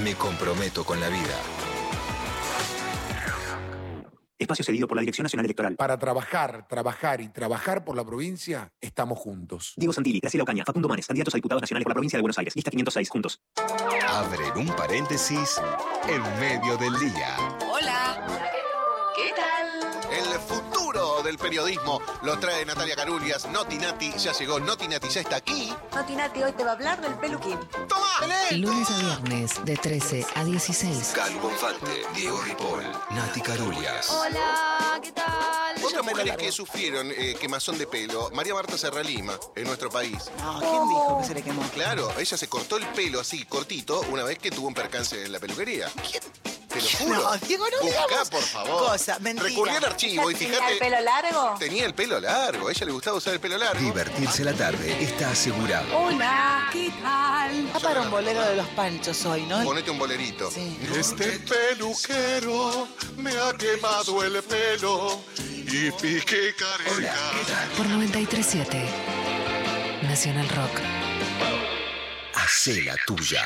me 0.03 0.15
comprometo 0.15 0.83
con 0.83 0.99
la 0.99 1.07
vida. 1.07 1.58
Espacio 4.39 4.63
cedido 4.63 4.87
por 4.87 4.95
la 4.95 5.01
Dirección 5.01 5.23
Nacional 5.23 5.45
Electoral. 5.45 5.75
Para 5.75 5.99
trabajar, 5.99 6.65
trabajar 6.67 7.21
y 7.21 7.29
trabajar 7.29 7.83
por 7.83 7.95
la 7.95 8.05
provincia, 8.05 8.71
estamos 8.79 9.19
juntos. 9.19 9.73
Diego 9.75 9.93
Santilli, 9.93 10.19
Graciela 10.19 10.43
Ocaña, 10.43 10.63
Facundo 10.65 10.87
Manes, 10.87 11.05
candidatos 11.07 11.33
a 11.33 11.37
diputados 11.37 11.61
nacionales 11.61 11.83
por 11.83 11.91
la 11.91 11.95
provincia 11.95 12.17
de 12.17 12.21
Buenos 12.21 12.37
Aires. 12.37 12.55
Lista 12.55 12.71
506, 12.71 13.09
juntos. 13.09 13.41
Abren 14.07 14.67
un 14.67 14.75
paréntesis 14.75 15.61
en 16.07 16.21
medio 16.39 16.77
del 16.77 16.97
día. 16.99 17.35
Hola. 17.69 18.58
Futuro 20.89 21.21
del 21.21 21.37
periodismo 21.37 22.01
lo 22.23 22.39
trae 22.39 22.65
Natalia 22.65 22.95
Carulias. 22.95 23.47
Noti 23.49 23.77
Nati 23.77 24.11
ya 24.17 24.31
llegó. 24.33 24.59
Noti 24.59 24.87
Nati 24.87 25.07
ya 25.07 25.21
está 25.21 25.35
aquí. 25.35 25.71
Noti 25.93 26.15
Nati 26.15 26.41
hoy 26.41 26.51
te 26.53 26.63
va 26.63 26.71
a 26.71 26.73
hablar 26.73 26.99
del 26.99 27.13
peluquín. 27.13 27.59
Lunes 28.53 28.89
a 28.89 28.97
viernes 28.97 29.63
de 29.65 29.77
13 29.77 30.25
a 30.33 30.43
16. 30.43 31.13
Calvo 31.13 31.41
Bonfante, 31.41 31.91
Diego 32.15 32.41
Ripoll, 32.41 32.83
Nati 33.11 33.39
Carulias. 33.39 34.09
Hola, 34.09 34.99
¿qué 35.03 35.11
tal? 35.11 35.68
Otras 35.83 36.03
mujeres 36.03 36.37
que 36.37 36.51
sufrieron 36.51 37.11
eh, 37.11 37.35
quemazón 37.39 37.77
de 37.77 37.87
pelo, 37.87 38.29
María 38.33 38.53
Marta 38.53 38.77
Serralima, 38.77 39.37
en 39.55 39.63
nuestro 39.65 39.89
país. 39.89 40.17
No, 40.39 40.59
¿quién 40.59 40.71
dijo 40.89 41.17
que 41.21 41.27
se 41.27 41.33
le 41.33 41.41
quemó? 41.41 41.61
Claro, 41.73 42.11
ella 42.17 42.37
se 42.37 42.47
cortó 42.47 42.77
el 42.77 42.85
pelo 42.89 43.19
así, 43.19 43.45
cortito, 43.45 44.01
una 44.11 44.23
vez 44.23 44.37
que 44.39 44.51
tuvo 44.51 44.67
un 44.67 44.73
percance 44.73 45.25
en 45.25 45.31
la 45.31 45.39
peluquería. 45.39 45.91
¿Quién? 46.09 46.23
Te 46.69 46.81
lo 46.81 46.87
juro. 46.99 47.15
No, 47.23 47.37
Diego, 47.37 47.65
no 47.69 47.81
Buscá, 47.83 48.05
digamos 48.07 48.29
por 48.29 48.41
favor. 48.43 48.89
cosa, 48.89 49.17
mentira. 49.19 49.49
Recurrí 49.49 49.71
al 49.75 49.85
archivo 49.85 50.29
y 50.29 50.35
¿Tenía 50.35 50.53
fíjate. 50.57 50.73
el 50.73 50.79
pelo 50.79 51.01
largo? 51.01 51.55
Tenía 51.59 51.85
el 51.85 51.93
pelo 51.95 52.19
largo, 52.19 52.67
a 52.67 52.71
ella 52.71 52.85
le 52.85 52.91
gustaba 52.91 53.17
usar 53.17 53.33
el 53.33 53.39
pelo 53.39 53.57
largo. 53.57 53.79
Divertirse 53.81 54.43
la 54.43 54.53
tarde 54.53 55.03
está 55.03 55.31
asegurado. 55.31 55.97
Hola, 55.97 56.69
¿qué 56.71 56.91
tal? 57.01 57.71
Va 57.75 57.79
para 57.79 58.01
un 58.01 58.11
bolero 58.11 58.41
de 58.41 58.55
los 58.57 58.67
panchos 58.69 59.25
hoy, 59.25 59.43
¿no? 59.47 59.63
Ponete 59.63 59.89
un 59.89 59.97
bolerito. 59.97 60.51
Este 60.95 61.39
peluquero 61.39 62.87
me 63.17 63.31
ha 63.31 63.53
quemado 63.57 64.23
el 64.23 64.43
pelo 64.43 65.19
y 65.71 65.91
pique 65.91 66.55
careca. 66.55 67.15
Por 67.77 67.87
937. 67.87 68.83
Nacional 70.03 70.49
Rock. 70.49 70.81
Hacé 72.33 72.81
la 72.83 72.95
tuya. 73.05 73.43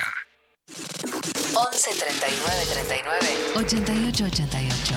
11 1.53 1.89
39 1.95 2.65
39 2.71 3.27
88 3.55 4.25
88. 4.25 4.95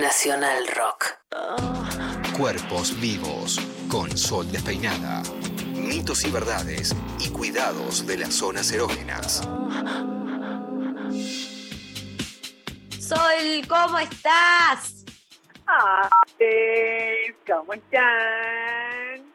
Nacional 0.00 0.66
Rock. 0.74 1.18
Cuerpos 2.36 2.98
vivos, 3.00 3.60
con 3.88 4.16
sol 4.16 4.50
despeinada. 4.50 5.22
Mitos 5.74 6.24
y 6.24 6.30
verdades 6.30 6.94
y 7.20 7.28
cuidados 7.28 8.06
de 8.06 8.18
las 8.18 8.34
zonas 8.34 8.72
erógenas. 8.72 9.42
Sol, 12.98 13.66
¿cómo 13.68 13.98
estás? 13.98 14.93
Ah, 15.66 16.10
¿cómo 17.46 17.72
están? 17.72 19.32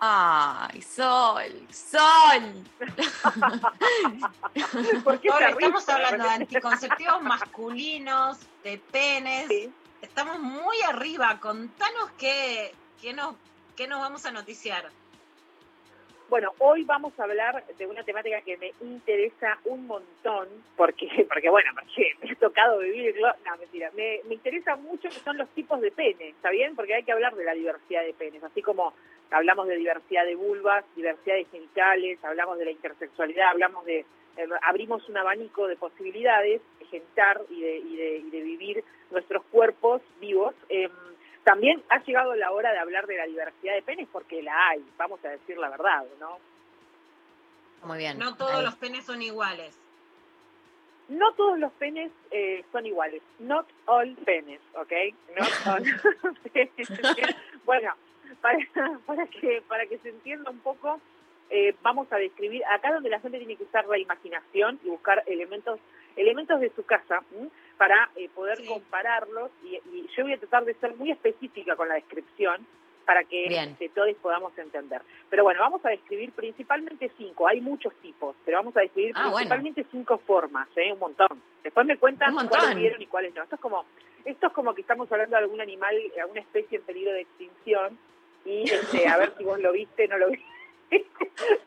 Ay, 0.00 0.82
Sol, 0.82 1.68
Sol. 1.70 2.64
¿Por 5.04 5.20
qué 5.20 5.30
Ahora 5.30 5.50
estamos 5.50 5.88
hablando 5.88 6.24
de 6.24 6.30
anticonceptivos 6.30 7.22
masculinos, 7.22 8.38
de 8.62 8.78
penes. 8.78 9.70
Estamos 10.02 10.40
muy 10.40 10.82
arriba. 10.82 11.38
Contanos 11.40 12.10
qué, 12.18 12.74
qué, 13.00 13.14
nos, 13.14 13.36
qué 13.76 13.86
nos 13.86 14.00
vamos 14.00 14.26
a 14.26 14.32
noticiar. 14.32 14.90
Bueno, 16.34 16.52
hoy 16.58 16.82
vamos 16.82 17.12
a 17.16 17.22
hablar 17.22 17.64
de 17.78 17.86
una 17.86 18.02
temática 18.02 18.40
que 18.40 18.56
me 18.56 18.72
interesa 18.80 19.56
un 19.66 19.86
montón, 19.86 20.48
porque, 20.76 21.06
porque 21.28 21.48
bueno, 21.48 21.70
porque 21.78 22.16
me 22.20 22.32
ha 22.32 22.34
tocado 22.34 22.80
vivirlo. 22.80 23.28
No, 23.46 23.56
mentira, 23.56 23.92
me, 23.94 24.16
interesa 24.28 24.74
mucho 24.74 25.08
que 25.10 25.20
son 25.20 25.38
los 25.38 25.48
tipos 25.50 25.80
de 25.80 25.92
pene, 25.92 26.30
¿está 26.30 26.50
bien? 26.50 26.74
Porque 26.74 26.94
hay 26.94 27.04
que 27.04 27.12
hablar 27.12 27.36
de 27.36 27.44
la 27.44 27.54
diversidad 27.54 28.02
de 28.02 28.14
penes, 28.14 28.42
así 28.42 28.62
como 28.62 28.94
hablamos 29.30 29.68
de 29.68 29.76
diversidad 29.76 30.24
de 30.24 30.34
vulvas, 30.34 30.84
diversidad 30.96 31.36
de 31.36 31.44
genitales, 31.44 32.18
hablamos 32.24 32.58
de 32.58 32.64
la 32.64 32.72
intersexualidad, 32.72 33.50
hablamos 33.50 33.84
de, 33.84 34.00
eh, 34.00 34.48
abrimos 34.62 35.08
un 35.08 35.16
abanico 35.16 35.68
de 35.68 35.76
posibilidades 35.76 36.60
de 36.80 36.86
gentar 36.86 37.42
y 37.48 37.60
de, 37.60 37.78
y 37.78 37.96
de, 37.96 38.16
y 38.16 38.30
de 38.30 38.40
vivir 38.40 38.84
nuestros 39.12 39.44
cuerpos 39.52 40.02
vivos. 40.20 40.52
Em, 40.68 40.90
también 41.44 41.82
ha 41.90 42.02
llegado 42.02 42.34
la 42.34 42.50
hora 42.50 42.72
de 42.72 42.78
hablar 42.78 43.06
de 43.06 43.16
la 43.16 43.26
diversidad 43.26 43.74
de 43.74 43.82
penes 43.82 44.08
porque 44.10 44.42
la 44.42 44.68
hay, 44.68 44.84
vamos 44.96 45.24
a 45.24 45.28
decir 45.28 45.56
la 45.58 45.68
verdad, 45.68 46.04
¿no? 46.18 46.38
Muy 47.84 47.98
bien. 47.98 48.18
No 48.18 48.34
todos 48.36 48.62
los 48.62 48.74
penes 48.76 49.04
son 49.04 49.20
iguales. 49.22 49.78
No 51.08 51.34
todos 51.34 51.58
los 51.58 51.70
penes 51.72 52.10
eh, 52.30 52.64
son 52.72 52.86
iguales. 52.86 53.22
Not 53.38 53.66
all 53.84 54.16
penes, 54.24 54.60
¿ok? 54.74 54.92
Not 55.36 55.66
all 55.66 55.84
penes. 56.52 56.88
bueno, 57.66 57.92
para, 58.40 58.58
para, 59.04 59.26
que, 59.26 59.62
para 59.68 59.86
que 59.86 59.98
se 59.98 60.08
entienda 60.08 60.50
un 60.50 60.60
poco, 60.60 60.98
eh, 61.50 61.74
vamos 61.82 62.10
a 62.10 62.16
describir, 62.16 62.62
acá 62.64 62.92
donde 62.92 63.10
la 63.10 63.20
gente 63.20 63.38
tiene 63.38 63.56
que 63.56 63.64
usar 63.64 63.86
la 63.86 63.98
imaginación 63.98 64.80
y 64.82 64.88
buscar 64.88 65.22
elementos 65.26 65.78
elementos 66.16 66.60
de 66.60 66.70
su 66.70 66.84
casa 66.84 67.22
¿m? 67.32 67.50
Para 67.76 68.10
eh, 68.16 68.28
poder 68.34 68.64
compararlos 68.66 69.50
y, 69.64 69.76
y 69.96 70.08
yo 70.16 70.24
voy 70.24 70.32
a 70.34 70.38
tratar 70.38 70.64
de 70.64 70.74
ser 70.74 70.94
muy 70.96 71.10
específica 71.10 71.76
con 71.76 71.88
la 71.88 71.94
descripción 71.94 72.66
para 73.04 73.24
que 73.24 73.44
este, 73.46 73.88
todos 73.90 74.14
podamos 74.22 74.56
entender. 74.58 75.02
Pero 75.30 75.44
bueno, 75.44 75.60
vamos 75.60 75.84
a 75.84 75.90
describir 75.90 76.32
principalmente 76.32 77.10
cinco, 77.16 77.46
hay 77.46 77.60
muchos 77.60 77.94
tipos, 77.96 78.34
pero 78.44 78.58
vamos 78.58 78.76
a 78.76 78.80
describir 78.80 79.12
Ah, 79.14 79.28
bueno. 79.30 79.36
principalmente 79.36 79.86
cinco 79.90 80.18
formas, 80.18 80.68
¿eh? 80.76 80.92
un 80.92 80.98
montón. 80.98 81.42
Después 81.62 81.86
me 81.86 81.98
cuentan 81.98 82.34
cuáles 82.48 82.76
vieron 82.76 83.00
y 83.00 83.06
cuáles 83.06 83.34
no. 83.34 83.42
Esto 83.42 83.56
es 83.56 83.60
como 83.60 83.84
esto 84.24 84.46
es 84.46 84.52
como 84.54 84.74
que 84.74 84.80
estamos 84.80 85.10
hablando 85.12 85.36
de 85.36 85.42
algún 85.42 85.60
animal, 85.60 85.94
alguna 86.18 86.40
especie 86.40 86.78
en 86.78 86.84
peligro 86.84 87.12
de 87.12 87.20
extinción 87.22 87.98
y 88.46 88.62
este, 88.70 89.06
a 89.06 89.18
ver 89.18 89.34
si 89.36 89.44
vos 89.44 89.60
lo 89.60 89.72
viste, 89.72 90.08
no 90.08 90.16
lo 90.16 90.30
viste. 90.30 90.46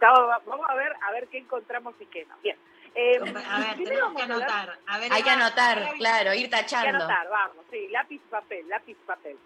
Vamos 0.01 0.65
a 0.67 0.75
ver 0.75 0.93
a 1.03 1.11
ver 1.11 1.27
qué 1.27 1.37
encontramos 1.39 1.93
y 1.99 2.05
qué 2.05 2.25
no. 2.25 2.35
Bien. 2.41 2.57
Eh, 2.99 3.19
A 3.19 3.59
ver, 3.59 3.75
primero 3.75 3.75
tenemos 3.75 3.85
que 3.85 4.01
vamos 4.01 4.19
a 4.19 4.23
hablar- 4.23 4.49
anotar. 4.49 4.79
A 4.87 4.97
ver, 4.99 5.13
Hay 5.13 5.21
que 5.23 5.29
anotar, 5.29 5.93
claro, 5.97 6.29
ir 6.33 6.37
hay 6.37 6.43
que 6.43 6.49
tachando. 6.49 6.95
anotar, 7.05 7.29
vamos, 7.29 7.65
sí, 7.69 7.87
lápiz, 7.89 8.19
papel, 8.29 8.67
lápiz, 8.67 8.97
papel. 9.05 9.37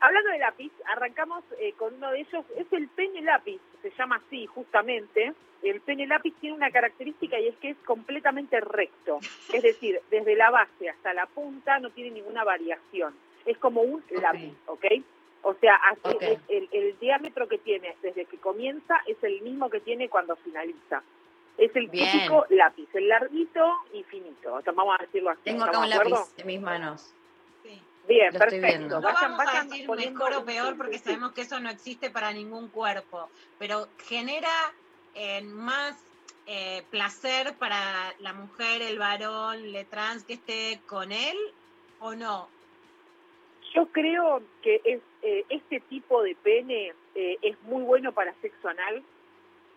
Hablando 0.00 0.30
de 0.30 0.38
lápiz, 0.38 0.70
arrancamos 0.84 1.42
eh, 1.58 1.72
con 1.78 1.94
uno 1.94 2.10
de 2.10 2.20
ellos, 2.20 2.44
es 2.54 2.70
el 2.72 2.88
pene 2.88 3.22
lápiz, 3.22 3.58
se 3.80 3.90
llama 3.96 4.16
así 4.26 4.44
justamente. 4.46 5.32
El 5.62 5.80
pene 5.80 6.06
lápiz 6.06 6.34
tiene 6.38 6.54
una 6.54 6.70
característica 6.70 7.40
y 7.40 7.48
es 7.48 7.56
que 7.56 7.70
es 7.70 7.78
completamente 7.86 8.60
recto, 8.60 9.20
es 9.54 9.62
decir, 9.62 9.98
desde 10.10 10.36
la 10.36 10.50
base 10.50 10.90
hasta 10.90 11.14
la 11.14 11.24
punta 11.24 11.78
no 11.78 11.88
tiene 11.90 12.10
ninguna 12.10 12.44
variación, 12.44 13.14
es 13.46 13.56
como 13.56 13.80
un 13.80 14.04
lápiz, 14.20 14.52
¿ok? 14.66 14.84
O 15.42 15.54
sea, 15.54 15.76
así 15.76 16.14
Ok. 16.14 16.22
es 16.22 16.38
el, 16.48 16.68
el 16.72 16.98
diámetro 16.98 17.48
que 17.48 17.56
tiene 17.56 17.96
desde 18.02 18.26
que 18.26 18.36
comienza 18.36 18.96
es 19.06 19.16
el 19.24 19.40
mismo 19.40 19.70
que 19.70 19.80
tiene 19.80 20.10
cuando 20.10 20.36
finaliza. 20.36 21.02
Es 21.58 21.74
el 21.74 21.88
Bien. 21.88 22.10
típico 22.12 22.46
lápiz, 22.50 22.88
el 22.94 23.08
larguito 23.08 23.74
y 23.92 24.02
finito. 24.04 24.54
O 24.54 24.62
sea, 24.62 24.72
vamos 24.72 24.96
a 24.98 25.02
decirlo 25.02 25.30
así. 25.30 25.40
Tengo 25.44 25.62
acá 25.62 25.70
¿estamos 25.84 25.86
un 25.86 26.10
lápiz 26.10 26.34
en 26.38 26.46
mis 26.46 26.60
manos. 26.60 27.12
Bien, 28.08 28.32
Lo 28.32 28.38
estoy 28.38 28.60
perfecto. 28.60 28.66
viendo. 28.66 29.00
No 29.00 29.08
Vayan- 29.08 29.36
vamos 29.36 29.54
a 29.54 29.64
decir 29.64 29.90
mejor 29.90 30.32
o 30.34 30.44
peor 30.44 30.76
porque 30.76 30.98
sí. 30.98 31.04
sabemos 31.04 31.32
que 31.32 31.40
eso 31.40 31.58
no 31.58 31.70
existe 31.70 32.08
para 32.10 32.32
ningún 32.32 32.68
cuerpo, 32.68 33.28
pero 33.58 33.88
genera 34.06 34.48
eh, 35.14 35.42
más 35.42 35.98
eh, 36.46 36.84
placer 36.90 37.54
para 37.54 38.14
la 38.20 38.32
mujer, 38.32 38.82
el 38.82 38.98
varón, 38.98 39.72
le 39.72 39.84
trans 39.86 40.22
que 40.22 40.34
esté 40.34 40.80
con 40.86 41.10
él 41.10 41.36
o 41.98 42.14
no. 42.14 42.48
Yo 43.74 43.86
creo 43.88 44.40
que 44.62 44.80
es 44.84 45.00
eh, 45.22 45.44
este 45.48 45.80
tipo 45.80 46.22
de 46.22 46.36
pene 46.36 46.92
eh, 47.16 47.38
es 47.42 47.60
muy 47.62 47.82
bueno 47.82 48.12
para 48.12 48.32
sexo 48.40 48.68
anal 48.68 49.02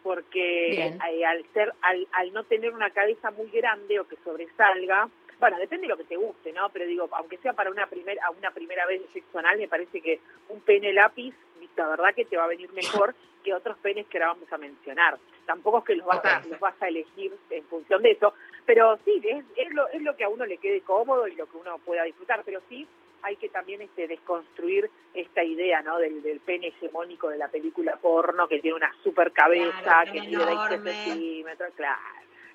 porque 0.03 0.85
eh, 0.85 1.26
al 1.26 1.45
ser 1.53 1.73
al, 1.81 2.07
al 2.13 2.34
no 2.34 2.43
tener 2.43 2.73
una 2.73 2.89
cabeza 2.91 3.31
muy 3.31 3.49
grande 3.49 3.99
o 3.99 4.07
que 4.07 4.17
sobresalga, 4.23 5.09
bueno, 5.39 5.57
depende 5.57 5.84
de 5.84 5.89
lo 5.89 5.97
que 5.97 6.03
te 6.03 6.17
guste, 6.17 6.51
¿no? 6.51 6.69
Pero 6.69 6.85
digo, 6.85 7.09
aunque 7.13 7.38
sea 7.38 7.53
para 7.53 7.71
una 7.71 7.88
primera 7.88 8.26
a 8.26 8.31
una 8.31 8.51
primera 8.51 8.85
vez 8.85 9.01
sexo 9.13 9.39
anal, 9.39 9.57
me 9.57 9.67
parece 9.67 10.01
que 10.01 10.19
un 10.49 10.61
pene 10.61 10.93
lápiz, 10.93 11.34
la 11.76 11.88
verdad 11.88 12.13
que 12.13 12.26
te 12.26 12.35
va 12.35 12.43
a 12.43 12.47
venir 12.47 12.71
mejor 12.73 13.15
que 13.43 13.53
otros 13.53 13.77
penes 13.77 14.05
que 14.07 14.17
ahora 14.17 14.34
vamos 14.34 14.51
a 14.51 14.57
mencionar. 14.57 15.17
Tampoco 15.45 15.80
es 15.80 15.85
que 15.85 15.95
los 15.95 16.05
vas 16.05 16.23
a 16.26 16.41
los 16.47 16.59
vas 16.59 16.76
a 16.81 16.88
elegir 16.89 17.34
en 17.49 17.63
función 17.65 18.01
de 18.03 18.11
eso, 18.11 18.34
pero 18.65 18.99
sí, 19.05 19.21
es, 19.23 19.45
es 19.55 19.73
lo, 19.73 19.88
es 19.89 20.01
lo 20.01 20.15
que 20.15 20.26
a 20.26 20.30
uno 20.30 20.45
le 20.45 20.57
quede 20.57 20.81
cómodo 20.81 21.27
y 21.27 21.35
lo 21.35 21.49
que 21.49 21.57
uno 21.57 21.77
pueda 21.80 22.03
disfrutar, 22.03 22.43
pero 22.45 22.61
sí 22.67 22.88
hay 23.21 23.35
que 23.37 23.49
también 23.49 23.81
este 23.81 24.07
desconstruir 24.07 24.89
esta 25.13 25.43
idea 25.43 25.81
¿no? 25.81 25.97
del, 25.97 26.21
del 26.21 26.39
pene 26.39 26.67
hegemónico 26.67 27.29
de 27.29 27.37
la 27.37 27.47
película 27.49 27.97
porno 27.97 28.47
que 28.47 28.59
tiene 28.59 28.77
una 28.77 28.93
super 29.03 29.31
cabeza 29.31 29.81
Claro, 29.83 30.11
que 30.13 30.21
mide 30.21 30.37
20 30.37 30.51
enorme. 30.51 30.93
centímetros 31.05 31.73
claro 31.75 31.99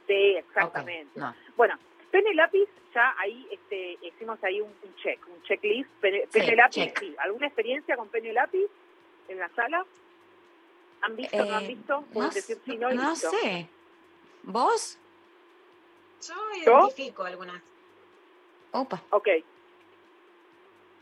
sí 0.07 0.37
exactamente 0.37 1.19
No. 1.21 1.35
bueno 1.57 1.79
pene 2.11 2.35
lápiz 2.35 2.69
ya 2.95 3.15
ahí 3.19 3.47
este 3.51 3.99
hicimos 4.03 4.43
ahí 4.45 4.61
un, 4.61 4.73
un 4.83 4.95
check 4.97 5.21
un 5.29 5.43
checklist 5.43 5.91
pene, 6.01 6.23
Sí, 6.31 6.39
pene 6.41 6.57
lápiz 6.57 6.75
check. 6.75 6.99
sí 7.01 7.15
alguna 7.19 7.47
experiencia 7.47 7.97
con 7.97 8.09
pene 8.09 8.33
lápiz 8.33 8.67
en 9.29 9.39
la 9.39 9.49
sala 9.51 9.85
han 11.03 11.17
visto 11.17 11.45
no 11.45 11.55
han 11.57 11.65
Eh, 11.65 11.69
visto 11.69 12.05
no, 12.15 12.31
decir 12.31 12.59
sí 12.65 12.77
no 12.79 12.91
y 12.93 12.97
no 12.97 13.11
listo. 13.11 13.31
sé. 13.31 13.69
¿Vos? 14.45 14.99
Yo 16.27 16.35
¿Yo? 16.65 16.79
identifico 16.81 17.25
algunas. 17.25 17.61
Opa. 18.73 19.03
Ok. 19.11 19.29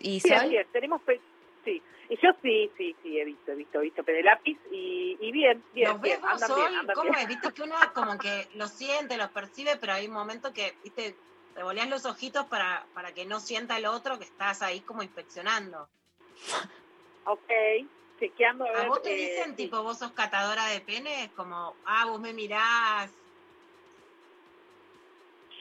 ¿Y 0.03 0.21
bien, 0.49 0.67
tenemos... 0.73 1.01
pe- 1.03 1.21
Sí, 1.65 1.81
y 2.09 2.17
yo 2.21 2.31
sí, 2.43 2.69
sí, 2.77 2.97
sí, 3.05 3.21
he 3.21 3.25
visto, 3.25 3.53
he 3.53 3.55
visto, 3.55 3.79
he 3.79 3.83
visto 3.85 4.03
pene 4.03 4.25
lápiz 4.25 4.59
y, 4.73 5.17
y 5.21 5.31
bien, 5.31 5.63
bien, 5.73 5.93
¿Los 5.93 6.03
bien, 6.03 6.19
andan 6.25 6.49
Sol? 6.49 6.59
bien, 6.59 6.75
andan 6.75 6.97
¿Cómo 6.97 7.13
bien. 7.13 7.19
es? 7.21 7.29
Viste 7.29 7.53
que 7.53 7.63
uno 7.63 7.77
como 7.95 8.19
que 8.19 8.49
lo 8.57 8.67
siente, 8.67 9.17
lo 9.17 9.33
percibe, 9.33 9.77
pero 9.77 9.93
hay 9.93 10.09
un 10.09 10.13
momento 10.15 10.53
que, 10.53 10.75
viste, 10.83 11.15
te 11.55 11.63
volteas 11.63 11.89
los 11.89 12.05
ojitos 12.05 12.47
para, 12.47 12.85
para 12.95 13.15
que 13.15 13.27
no 13.27 13.39
sienta 13.39 13.77
el 13.77 13.87
otro 13.87 14.19
que 14.19 14.25
estás 14.25 14.61
ahí 14.63 14.81
como 14.81 15.05
inspeccionando. 15.05 15.89
Ok, 17.27 17.49
chequeando 18.19 18.67
a 18.67 18.73
¿A 18.73 18.79
ver... 18.81 18.89
vos 18.89 19.03
te 19.03 19.11
eh, 19.11 19.17
dicen, 19.17 19.51
sí. 19.57 19.65
tipo, 19.65 19.83
vos 19.85 20.01
sos 20.01 20.11
catadora 20.13 20.67
de 20.67 20.81
penes? 20.81 21.31
Como, 21.37 21.77
ah, 21.87 22.07
vos 22.07 22.21
me 22.21 22.33
mirás. 22.33 23.13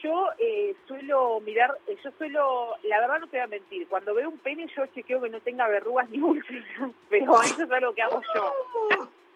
Yo 0.02 0.28
eh, 0.38 0.74
suelo 0.86 1.40
mirar, 1.40 1.76
eh, 1.86 1.96
yo 2.02 2.10
suelo, 2.18 2.76
la 2.82 2.98
verdad 3.00 3.20
no 3.20 3.28
te 3.28 3.36
voy 3.36 3.44
a 3.44 3.46
mentir, 3.46 3.86
cuando 3.88 4.14
veo 4.14 4.28
un 4.30 4.38
pene 4.38 4.66
yo 4.76 4.84
chequeo 4.86 5.20
que 5.22 5.28
no 5.30 5.40
tenga 5.40 5.68
verrugas 5.68 6.08
ni 6.10 6.18
úlceras, 6.22 6.90
pero 7.08 7.40
eso 7.42 7.62
es 7.62 7.70
algo 7.70 7.94
que 7.94 8.02
hago 8.02 8.20
yo. 8.34 8.52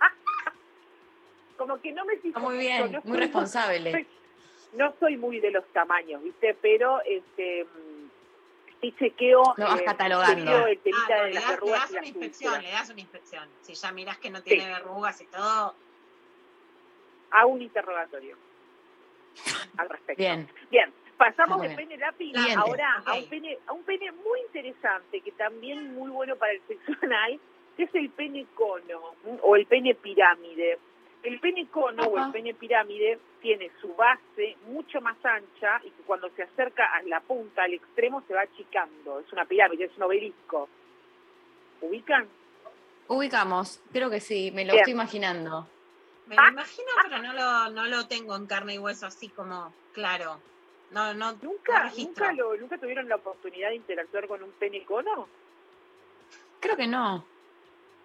Como 1.57 1.81
que 1.81 1.93
no 1.93 2.05
me 2.05 2.17
fijo 2.19 2.39
Muy 2.41 2.55
mucho, 2.57 2.67
bien, 2.67 2.93
no 2.93 3.01
muy 3.03 3.13
soy- 3.13 3.21
responsable. 3.21 4.07
no 4.73 4.95
soy 5.01 5.17
muy 5.17 5.41
de 5.41 5.51
los 5.53 5.65
tamaños, 5.69 6.23
¿viste? 6.23 6.55
Pero 6.61 7.01
este 7.07 7.65
mm, 7.65 8.11
sí 8.83 8.95
chequeo, 8.99 9.55
Lo 9.57 9.67
vas 9.67 9.81
eh, 9.81 9.85
catalogando. 9.85 10.45
chequeo 10.45 10.67
el 10.67 10.79
temita 10.81 11.15
Ah, 11.15 11.17
no, 11.19 11.23
de 11.25 11.29
le 11.29 11.35
las 11.35 11.43
das, 11.45 11.51
le 11.51 11.55
verrugas 11.57 11.81
das 11.81 11.91
una 11.93 12.07
inspección, 12.07 12.53
úlceras. 12.53 12.65
le 12.65 12.71
das 12.73 12.91
una 12.91 13.01
inspección. 13.01 13.49
Si 13.63 13.75
ya 13.75 13.93
mirás 13.93 14.19
que 14.19 14.31
no 14.31 14.43
tiene 14.43 14.65
Sí. 14.65 14.71
verrugas 14.71 15.21
y 15.21 15.27
todo, 15.27 15.75
Hago 17.31 17.49
un 17.51 17.61
interrogatorio 17.63 18.37
al 19.79 19.89
respecto. 19.89 20.23
Bien. 20.23 20.49
Bien, 20.71 20.93
pasamos 21.17 21.59
Muy 21.59 21.69
de 21.69 21.75
bien. 21.77 21.89
pene 21.89 22.01
lápiz 22.01 22.27
Siguiente. 22.33 22.55
ahora 22.55 23.03
a 23.05 23.15
un 23.15 23.29
pene, 23.29 23.59
a 23.67 23.73
un 23.73 23.83
pene 23.85 24.13
muy 24.13 24.41
interesante 24.47 25.21
que 25.21 25.33
también 25.33 25.95
muy 25.95 26.11
bueno 26.11 26.37
para 26.37 26.53
el 26.53 26.61
sexo 26.69 26.93
anal, 27.03 27.39
que 27.77 27.85
es 27.85 27.95
el 27.95 28.11
pene 28.11 28.47
cono 28.55 29.15
o 29.43 29.57
el 29.57 29.67
pene 29.67 29.95
pirámide. 29.95 30.79
El 31.23 31.41
pene 31.41 31.67
cono 31.69 32.05
o 32.05 32.19
el 32.25 32.31
pene 32.31 32.55
pirámide 32.55 33.19
tiene 33.43 33.71
su 33.81 33.93
base 33.97 34.57
mucho 34.69 35.01
más 35.01 35.17
ancha 35.25 35.81
y 35.83 35.91
que 35.91 36.03
cuando 36.05 36.29
se 36.31 36.45
acerca 36.45 36.85
a 36.95 37.03
la 37.03 37.21
punta, 37.21 37.65
al 37.65 37.75
extremo, 37.75 38.23
se 38.29 38.35
va 38.35 38.43
achicando. 38.43 39.19
Es 39.21 39.33
una 39.33 39.45
pirámide, 39.45 39.87
es 39.87 39.97
un 39.97 40.05
obelisco. 40.05 40.69
¿Ubican? 41.81 42.29
Ubicamos, 43.09 43.83
creo 43.93 44.09
que 44.11 44.21
sí, 44.21 44.51
me 44.53 44.65
lo 44.65 44.73
Bien. 44.73 44.81
estoy 44.83 44.93
imaginando. 44.93 45.69
Me 46.27 46.37
Ah. 46.37 46.43
lo 46.47 46.49
imagino, 46.53 46.89
pero 47.03 47.19
no 47.23 47.33
lo, 47.33 47.71
no 47.71 47.85
lo 47.87 48.07
tengo 48.09 48.37
en 48.37 48.47
carne 48.47 48.75
y 48.75 48.79
hueso 48.79 49.07
así 49.07 49.29
como 49.29 49.73
claro. 49.93 50.41
No, 50.91 51.13
no, 51.15 51.33
¿Nunca, 51.43 51.91
nunca, 51.97 52.33
lo, 52.33 52.57
¿Nunca 52.57 52.79
tuvieron 52.79 53.09
la 53.09 53.17
oportunidad 53.17 53.71
de 53.71 53.75
interactuar 53.77 54.29
con 54.29 54.43
un 54.43 54.53
pene 54.53 54.85
cono? 54.85 55.29
Creo 56.61 56.77
que 56.77 56.87
no. 56.87 57.25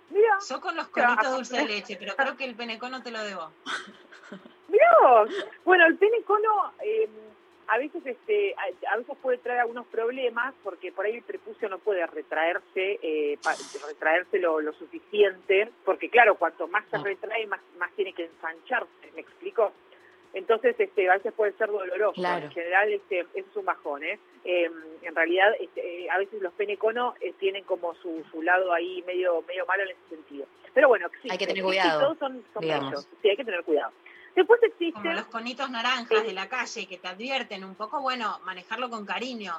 Mira, 0.09 0.37
Yo 0.49 0.59
con 0.59 0.75
los 0.75 0.87
conitos 0.89 1.31
dulce 1.31 1.57
de 1.57 1.65
leche, 1.65 1.95
pero 1.97 2.15
creo 2.15 2.35
que 2.35 2.43
el 2.45 2.55
penecono 2.55 3.01
te 3.03 3.11
lo 3.11 3.23
debo. 3.23 3.51
Mirá, 4.67 4.85
vos. 5.01 5.29
bueno, 5.63 5.85
el 5.85 5.95
pene 5.97 6.21
cono 6.23 6.73
eh, 6.83 7.07
a 7.67 7.77
veces 7.77 8.05
este 8.05 8.53
a, 8.55 8.93
a 8.93 8.97
veces 8.97 9.15
puede 9.21 9.37
traer 9.37 9.61
algunos 9.61 9.85
problemas 9.87 10.53
porque 10.63 10.91
por 10.91 11.05
ahí 11.05 11.15
el 11.17 11.23
prepucio 11.23 11.69
no 11.69 11.79
puede 11.79 12.05
retraerse 12.05 12.99
eh, 13.01 13.37
pa- 13.43 13.55
retraerse 13.87 14.39
lo, 14.39 14.59
lo 14.61 14.73
suficiente 14.73 15.69
porque 15.85 16.09
claro 16.09 16.35
cuanto 16.35 16.67
más 16.67 16.83
se 16.89 16.97
No. 16.97 17.03
retrae 17.03 17.47
más 17.47 17.61
más 17.77 17.91
tiene 17.93 18.13
que 18.13 18.25
ensancharse 18.25 19.11
me 19.15 19.21
explico 19.21 19.71
entonces 20.33 20.75
este 20.79 21.09
a 21.09 21.15
veces 21.15 21.33
puede 21.33 21.51
ser 21.53 21.67
doloroso 21.69 22.13
Claro. 22.13 22.45
en 22.45 22.51
general 22.51 22.91
este 22.93 23.25
es 23.33 23.45
un 23.55 23.65
bajón 23.65 24.03
eh 24.03 24.19
Eh, 24.43 24.69
en 25.03 25.15
realidad 25.15 25.53
este, 25.59 25.81
eh, 26.05 26.09
a 26.09 26.17
veces 26.17 26.41
los 26.41 26.51
pene 26.53 26.75
cono 26.77 27.13
eh, 27.21 27.33
tienen 27.39 27.63
como 27.63 27.93
su, 28.01 28.23
su 28.31 28.41
lado 28.41 28.73
ahí 28.73 29.03
medio 29.05 29.43
medio 29.47 29.65
malo 29.67 29.83
en 29.83 29.89
ese 29.89 30.09
sentido. 30.15 30.45
Pero 30.73 30.87
bueno 30.87 31.07
existe, 31.07 31.31
Hay 31.31 31.37
que 31.37 31.45
tener 31.45 31.63
cuidado, 31.63 31.99
todos 32.01 32.17
son, 32.17 32.43
son 32.53 32.63
sí 33.21 33.29
hay 33.29 33.35
que 33.37 33.45
tener 33.45 33.63
cuidado 33.63 33.91
después 34.35 34.61
existe 34.63 34.93
Como 35.01 35.13
los 35.13 35.25
conitos 35.25 35.69
naranjas 35.69 36.23
de 36.23 36.33
la 36.33 36.47
calle 36.49 36.87
que 36.87 36.97
te 36.97 37.07
advierten 37.07 37.63
un 37.63 37.75
poco, 37.75 38.01
bueno, 38.01 38.39
manejarlo 38.45 38.89
con 38.89 39.05
cariño. 39.05 39.53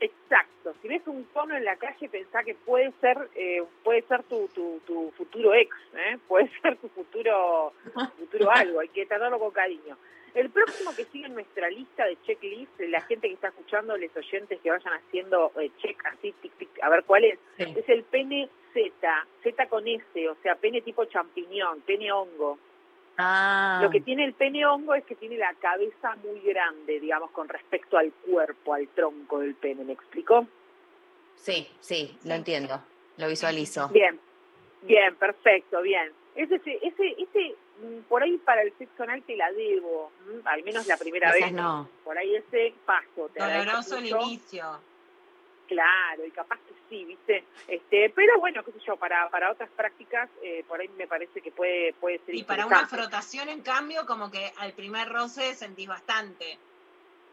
Exacto. 0.00 0.74
Si 0.80 0.88
ves 0.88 1.02
un 1.06 1.24
cono 1.24 1.56
en 1.56 1.64
la 1.64 1.76
calle, 1.76 2.08
pensá 2.08 2.42
que 2.42 2.54
puede 2.54 2.90
ser 3.00 3.28
eh, 3.34 3.62
puede 3.84 4.02
ser 4.02 4.22
tu, 4.24 4.48
tu, 4.48 4.80
tu 4.86 5.10
futuro 5.16 5.52
ex, 5.54 5.74
¿eh? 5.94 6.18
puede 6.28 6.50
ser 6.62 6.76
tu 6.78 6.88
futuro 6.88 7.72
futuro 8.18 8.50
algo. 8.50 8.80
Hay 8.80 8.88
que 8.88 9.04
tratarlo 9.06 9.38
con 9.38 9.50
cariño. 9.50 9.96
El 10.32 10.48
próximo 10.50 10.94
que 10.94 11.04
sigue 11.06 11.26
en 11.26 11.34
nuestra 11.34 11.68
lista 11.68 12.04
de 12.06 12.16
checklist, 12.22 12.78
la 12.80 13.00
gente 13.00 13.26
que 13.26 13.34
está 13.34 13.48
escuchando, 13.48 13.96
los 13.96 14.16
oyentes 14.16 14.60
que 14.60 14.70
vayan 14.70 14.92
haciendo 14.94 15.50
eh, 15.60 15.70
check 15.78 16.00
así, 16.06 16.32
tic, 16.40 16.52
tic, 16.56 16.68
a 16.82 16.88
ver 16.88 17.02
cuál 17.04 17.24
es, 17.24 17.38
Sí. 17.58 17.64
es 17.76 17.88
el 17.88 18.04
pene 18.04 18.48
Z, 18.72 19.26
Z 19.42 19.66
con 19.68 19.88
S, 19.88 20.28
o 20.28 20.36
sea, 20.40 20.54
pene 20.54 20.82
tipo 20.82 21.04
champiñón, 21.06 21.80
pene 21.80 22.12
hongo. 22.12 22.58
Ah, 23.16 23.80
Lo 23.82 23.90
que 23.90 24.00
tiene 24.00 24.24
el 24.24 24.32
pene 24.32 24.64
hongo 24.64 24.94
es 24.94 25.04
que 25.04 25.14
tiene 25.14 25.36
la 25.36 25.52
cabeza 25.54 26.16
muy 26.24 26.40
grande, 26.40 27.00
digamos, 27.00 27.30
con 27.32 27.48
respecto 27.48 27.98
al 27.98 28.12
cuerpo, 28.12 28.74
al 28.74 28.88
tronco 28.88 29.40
del 29.40 29.54
pene. 29.54 29.84
¿Me 29.84 29.92
explicó? 29.92 30.46
sí, 31.36 31.66
sí, 31.80 32.18
lo 32.24 32.34
entiendo, 32.34 32.82
lo 33.16 33.28
visualizo. 33.28 33.88
Bien, 33.88 34.18
bien, 34.82 35.14
perfecto, 35.16 35.80
bien. 35.82 36.12
Ese, 36.34 36.56
ese, 36.56 36.78
ese, 36.82 37.16
ese, 37.18 37.56
mm, 37.82 38.00
por 38.08 38.22
ahí 38.22 38.38
para 38.38 38.62
el 38.62 38.72
sexo 38.78 39.02
anal 39.02 39.22
te 39.22 39.36
la 39.36 39.50
debo, 39.52 40.12
mm, 40.26 40.46
al 40.46 40.62
menos 40.62 40.86
la 40.86 40.96
primera 40.96 41.32
vez. 41.32 41.52
no. 41.52 41.88
Por 42.04 42.16
ahí 42.16 42.36
ese 42.36 42.74
paso. 42.84 43.28
Te 43.32 43.40
Doloroso 43.42 43.98
el 43.98 44.06
inicio. 44.06 44.80
Claro, 45.70 46.26
y 46.26 46.32
capaz 46.32 46.58
que 46.66 46.74
sí, 46.88 47.04
¿viste? 47.04 47.44
Este, 47.68 48.10
pero 48.10 48.40
bueno, 48.40 48.64
qué 48.64 48.72
sé 48.72 48.80
yo, 48.84 48.96
para, 48.96 49.30
para 49.30 49.52
otras 49.52 49.70
prácticas, 49.70 50.28
eh, 50.42 50.64
por 50.66 50.80
ahí 50.80 50.88
me 50.98 51.06
parece 51.06 51.40
que 51.40 51.52
puede, 51.52 51.92
puede 51.92 52.18
ser 52.26 52.34
Y 52.34 52.42
para 52.42 52.66
una 52.66 52.88
frotación, 52.88 53.48
en 53.48 53.62
cambio, 53.62 54.04
como 54.04 54.32
que 54.32 54.50
al 54.58 54.72
primer 54.72 55.08
roce 55.08 55.54
sentís 55.54 55.86
bastante. 55.86 56.58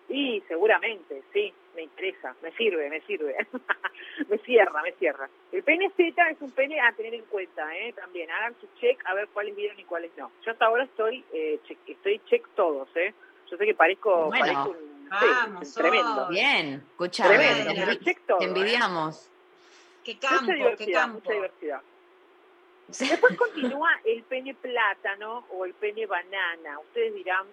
Y 0.07 0.43
seguramente, 0.47 1.23
sí, 1.33 1.51
me 1.75 1.81
interesa, 1.81 2.35
me 2.43 2.51
sirve, 2.51 2.91
me 2.91 3.01
sirve. 3.01 3.35
me 4.29 4.37
cierra, 4.37 4.83
me 4.83 4.91
cierra. 4.91 5.27
El 5.51 5.63
pene 5.63 5.89
Z 5.97 6.29
es 6.29 6.39
un 6.39 6.51
pene 6.51 6.79
a 6.79 6.91
tener 6.91 7.15
en 7.15 7.25
cuenta, 7.25 7.75
¿eh? 7.75 7.91
También, 7.93 8.29
hagan 8.29 8.55
su 8.61 8.67
check 8.79 9.01
a 9.05 9.15
ver 9.15 9.29
cuáles 9.29 9.55
vieron 9.55 9.79
y 9.79 9.83
cuáles 9.83 10.11
no. 10.15 10.31
Yo 10.45 10.51
hasta 10.51 10.67
ahora 10.67 10.83
estoy, 10.83 11.25
eh, 11.33 11.59
check, 11.67 11.79
estoy 11.87 12.21
check 12.29 12.47
todos, 12.55 12.87
¿eh? 12.95 13.15
Yo 13.49 13.57
sé 13.57 13.65
que 13.65 13.73
parezco, 13.73 14.27
Bueno. 14.27 14.39
parezco 14.39 14.69
un, 14.69 14.96
sí, 15.09 15.25
Vamos, 15.25 15.73
tremendo. 15.73 16.15
Sol. 16.15 16.29
Bien, 16.29 16.73
escuchame. 16.91 17.35
Tremendo, 17.37 17.99
te 17.99 18.11
¿eh? 18.11 18.17
envidiamos. 18.39 19.29
Qué 20.03 20.13
Mucha 20.15 20.29
campo, 20.29 20.45
qué 20.47 20.55
diversidad, 20.57 21.01
campo. 21.01 21.19
mucha 21.19 21.33
diversidad. 21.33 21.81
Después 22.87 23.37
continúa 23.37 23.89
el 24.05 24.23
pene 24.23 24.53
plátano 24.55 25.45
o 25.51 25.65
el 25.65 25.73
pene 25.73 26.05
banana. 26.05 26.79
Ustedes 26.79 27.13
dirán 27.15 27.45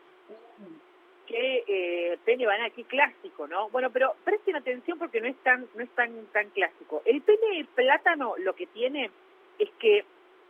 "Mm, 0.58 1.26
que 1.26 1.64
eh, 1.66 2.18
pene 2.24 2.46
banana, 2.46 2.70
qué 2.70 2.84
clásico, 2.84 3.46
¿no? 3.48 3.68
Bueno, 3.70 3.90
pero 3.90 4.14
presten 4.24 4.56
atención 4.56 4.98
porque 4.98 5.20
no 5.20 5.26
es 5.28 5.36
tan, 5.42 5.66
no 5.74 5.82
es 5.82 5.90
tan, 5.90 6.26
tan 6.26 6.50
clásico. 6.50 7.02
El 7.04 7.20
pene 7.22 7.66
plátano 7.74 8.34
lo 8.38 8.54
que 8.54 8.66
tiene 8.66 9.10
es 9.58 9.70
que 9.80 10.04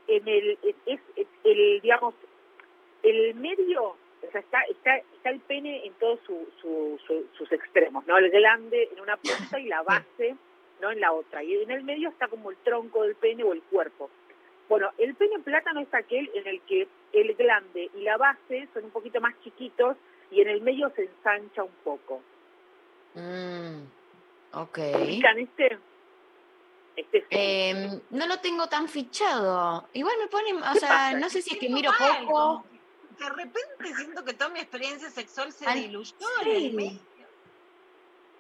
en 0.09 0.28
el, 0.28 0.59
es, 0.86 1.01
es 1.16 1.26
el, 1.44 1.81
digamos, 1.81 2.14
el 3.02 3.35
medio, 3.36 3.97
o 4.28 4.32
sea, 4.32 4.40
está, 4.40 4.60
está, 4.70 4.96
está 4.96 5.30
el 5.30 5.40
pene 5.40 5.84
en 5.86 5.92
todos 5.94 6.18
su- 6.26 6.48
su- 6.60 6.98
su- 7.06 7.26
sus 7.36 7.51
extremos, 7.52 8.06
¿no? 8.06 8.16
El 8.18 8.30
glande 8.30 8.88
en 8.92 9.01
una 9.01 9.16
punta 9.16 9.59
y 9.60 9.66
la 9.66 9.82
base, 9.82 10.36
¿no? 10.80 10.90
En 10.90 11.01
la 11.01 11.12
otra. 11.12 11.42
Y 11.42 11.55
en 11.62 11.70
el 11.70 11.84
medio 11.84 12.09
está 12.09 12.28
como 12.28 12.51
el 12.51 12.56
tronco 12.59 13.02
del 13.02 13.14
pene 13.16 13.44
o 13.44 13.52
el 13.52 13.62
cuerpo. 13.62 14.10
Bueno, 14.68 14.90
el 14.98 15.14
pene 15.14 15.38
plátano 15.40 15.80
es 15.80 15.92
aquel 15.92 16.30
en 16.34 16.46
el 16.46 16.60
que 16.62 16.88
el 17.12 17.34
glande 17.34 17.90
y 17.94 18.01
la 18.02 18.16
base 18.16 18.68
son 18.72 18.84
un 18.84 18.90
poquito 18.90 19.20
más 19.20 19.34
chiquitos 19.42 19.96
y 20.30 20.40
en 20.40 20.48
el 20.48 20.60
medio 20.62 20.90
se 20.96 21.02
ensancha 21.05 21.62
un 21.62 21.72
poco. 21.84 22.22
Mm, 23.14 23.82
ok. 24.55 24.78
¿Ubican 25.02 25.38
este? 25.38 25.78
Este. 26.96 27.26
Eh, 27.30 28.01
no 28.10 28.26
lo 28.26 28.38
tengo 28.38 28.68
tan 28.68 28.88
fichado. 28.88 29.86
Igual 29.92 30.14
me 30.20 30.28
pone, 30.28 30.52
o 30.55 30.72
¿Qué 30.72 30.78
sea, 30.80 30.88
pasa? 30.88 31.18
no 31.18 31.28
sé 31.28 31.42
si 31.42 31.55
es 31.55 31.60
que 31.60 31.68
miro 31.68 31.90
mal, 31.98 32.24
poco. 32.26 32.64
De 33.18 33.28
repente 33.30 33.94
siento 33.96 34.24
que 34.24 34.34
toda 34.34 34.50
mi 34.50 34.60
experiencia 34.60 35.10
sexual 35.10 35.52
se 35.52 35.66
Al- 35.66 35.74
diluyó 35.80 36.14
sí. 36.42 36.50
en 36.50 36.56
el 36.56 36.72
medio. 36.74 37.00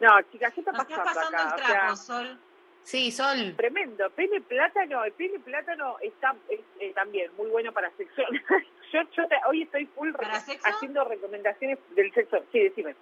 No, 0.00 0.20
chicas, 0.32 0.52
¿qué 0.54 0.60
está 0.60 0.72
Nos 0.72 0.82
estás 0.82 0.98
pasando 0.98 1.30
pasando 1.30 1.38
acá? 1.38 1.44
el 1.48 1.54
O 1.54 1.66
sea, 1.66 1.78
trapo, 1.80 1.96
Sol. 1.96 2.38
Sí, 2.82 3.12
Sol. 3.12 3.54
Tremendo. 3.56 4.10
Pene 4.10 4.40
plátano, 4.42 5.04
el 5.04 5.12
pene 5.12 5.38
plátano 5.40 5.96
está 6.02 6.34
es, 6.48 6.60
eh, 6.80 6.92
también 6.94 7.30
muy 7.36 7.48
bueno 7.48 7.72
para 7.72 7.90
sexo. 7.96 8.22
yo 8.92 9.00
yo 9.16 9.28
te- 9.28 9.40
hoy 9.48 9.62
estoy 9.62 9.86
full 9.86 10.12
re- 10.12 10.26
haciendo 10.64 11.04
recomendaciones 11.04 11.78
del 11.94 12.12
sexo. 12.12 12.44
Sí, 12.52 12.60
decime. 12.60 12.94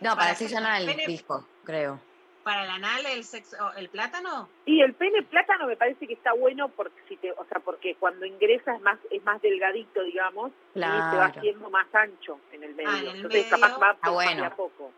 No, 0.00 0.10
para 0.10 0.16
Para 0.16 0.34
sexo 0.34 0.56
anal, 0.58 0.86
dijo, 1.06 1.46
creo. 1.64 2.00
¿Para 2.42 2.64
el 2.64 2.70
anal 2.70 3.06
el 3.06 3.22
sexo, 3.24 3.56
el 3.76 3.88
plátano? 3.88 4.48
Y 4.64 4.80
el 4.82 4.94
pene 4.94 5.22
plátano 5.22 5.66
me 5.66 5.76
parece 5.76 6.06
que 6.06 6.14
está 6.14 6.32
bueno 6.32 6.68
porque 6.70 7.00
si 7.08 7.16
te, 7.16 7.30
o 7.32 7.44
sea, 7.44 7.60
porque 7.60 7.94
cuando 7.94 8.26
ingresa 8.26 8.74
es 8.74 8.80
más 8.82 8.98
es 9.10 9.22
más 9.24 9.40
delgadito, 9.42 10.02
digamos, 10.02 10.50
y 10.74 10.80
se 10.80 10.86
va 10.86 11.26
haciendo 11.26 11.70
más 11.70 11.86
ancho 11.94 12.40
en 12.52 12.64
el 12.64 12.74
medio. 12.74 12.90
Ah, 12.90 12.98
en 12.98 13.06
el 13.08 13.16
Entonces 13.16 13.44
medio. 13.50 13.60
capaz 13.60 13.78
va 13.80 13.90
Ah, 13.90 13.98
más 14.02 14.12
bueno. 14.12 14.40
de 14.40 14.46
a 14.46 14.56
poco. 14.56 14.90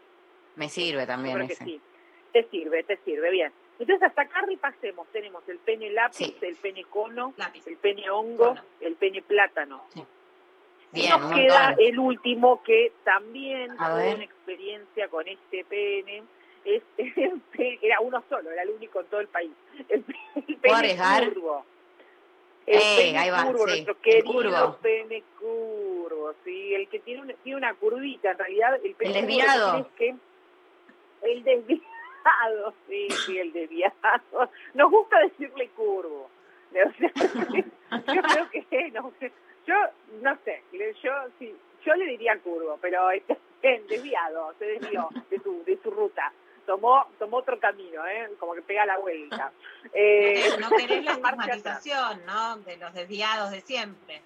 Me 0.57 0.69
sirve 0.69 1.07
también 1.07 1.35
creo 1.37 1.47
que 1.49 1.53
ese. 1.55 1.65
sí. 1.65 1.81
Te 2.33 2.45
sirve, 2.49 2.83
te 2.85 2.97
sirve, 3.05 3.31
bien. 3.31 3.53
Entonces 3.79 4.03
hasta 4.09 4.23
acá 4.23 4.41
repasemos. 4.49 5.07
Tenemos 5.09 5.43
el 5.49 5.59
pene 5.59 5.91
lápiz, 5.91 6.17
Sí. 6.17 6.37
el 6.41 6.57
pene 6.57 6.85
cono, 6.85 7.35
Lápiz. 7.37 7.67
el 7.67 7.77
pene 7.77 8.09
hongo, 8.09 8.49
Cono. 8.49 8.63
el 8.81 8.95
pene 8.95 9.21
plátano. 9.23 9.85
Y 9.95 10.03
Bien, 11.01 11.11
nos 11.21 11.33
queda 11.33 11.67
montón. 11.71 11.85
el 11.85 11.99
último 11.99 12.63
que 12.63 12.93
también 13.05 13.77
ver. 13.77 14.15
una 14.15 14.25
experiencia 14.25 15.09
con 15.09 15.27
este 15.29 15.65
pene. 15.65 16.23
Es 16.65 16.83
el 16.99 17.41
pe- 17.57 17.79
era 17.83 18.01
uno 18.01 18.23
solo, 18.29 18.51
era 18.51 18.63
el 18.63 18.71
único 18.71 19.01
en 19.01 19.07
todo 19.07 19.21
el 19.21 19.29
país. 19.29 19.51
El, 19.89 20.05
el 20.49 20.57
pene 20.57 20.75
arriesgar? 20.75 21.33
curvo. 21.33 21.65
El 22.67 22.81
Eh, 22.81 23.17
ahí 23.19 23.31
va, 23.31 23.45
curvo, 23.45 23.59
sí, 23.67 23.71
nuestro 23.71 24.01
querido 24.01 24.33
curvo. 24.33 24.79
pene 24.81 25.23
curvo, 25.39 26.35
sí, 26.45 26.75
el 26.75 26.89
que 26.89 26.99
tiene 27.01 27.21
una, 27.21 27.35
tiene 27.35 27.59
una 27.59 27.75
curvita, 27.75 28.31
en 28.31 28.39
realidad 28.39 28.81
el 28.83 28.95
pene 28.95 29.19
El 29.19 29.27
desviado. 29.27 29.71
tiene 29.73 29.87
es 29.87 29.95
que 29.97 30.15
el 31.31 31.45
desviado, 31.45 32.75
sí, 32.89 33.09
sí, 33.11 33.39
el 33.39 33.53
desviado. 33.53 34.51
Nos 34.73 34.91
gusta 34.91 35.19
decirle 35.21 35.69
curvo. 35.77 36.31
O 36.73 36.93
sea, 36.99 37.13
yo 38.15 38.23
creo 38.23 38.51
que 38.51 38.91
no 38.93 39.13
sé. 39.21 39.31
Yo 39.67 39.75
no 40.21 40.37
sé, 40.45 40.63
yo 41.03 41.13
sí, 41.39 41.55
yo 41.87 41.95
le 41.95 42.05
diría 42.07 42.39
curvo, 42.41 42.79
pero 42.83 43.11
está 43.11 43.37
bien, 43.63 43.87
desviado, 43.89 44.53
se 44.59 44.65
desvió 44.67 45.09
de 45.31 45.39
su 45.41 45.63
de 45.65 45.79
su 45.83 45.91
ruta. 45.91 46.33
Tomó 46.67 47.07
tomó 47.19 47.39
otro 47.39 47.59
camino, 47.59 48.07
¿eh? 48.07 48.31
Como 48.39 48.55
que 48.55 48.63
pega 48.63 48.87
la 48.87 48.99
vuelta. 48.99 49.53
Eh, 49.93 50.43
No 50.61 50.71
querés 50.71 51.05
la 51.05 51.13
estigmatización, 51.13 52.25
¿no? 52.27 52.57
De 52.59 52.77
los 52.79 52.93
desviados 52.95 53.51
de 53.51 53.61
siempre. 53.61 54.23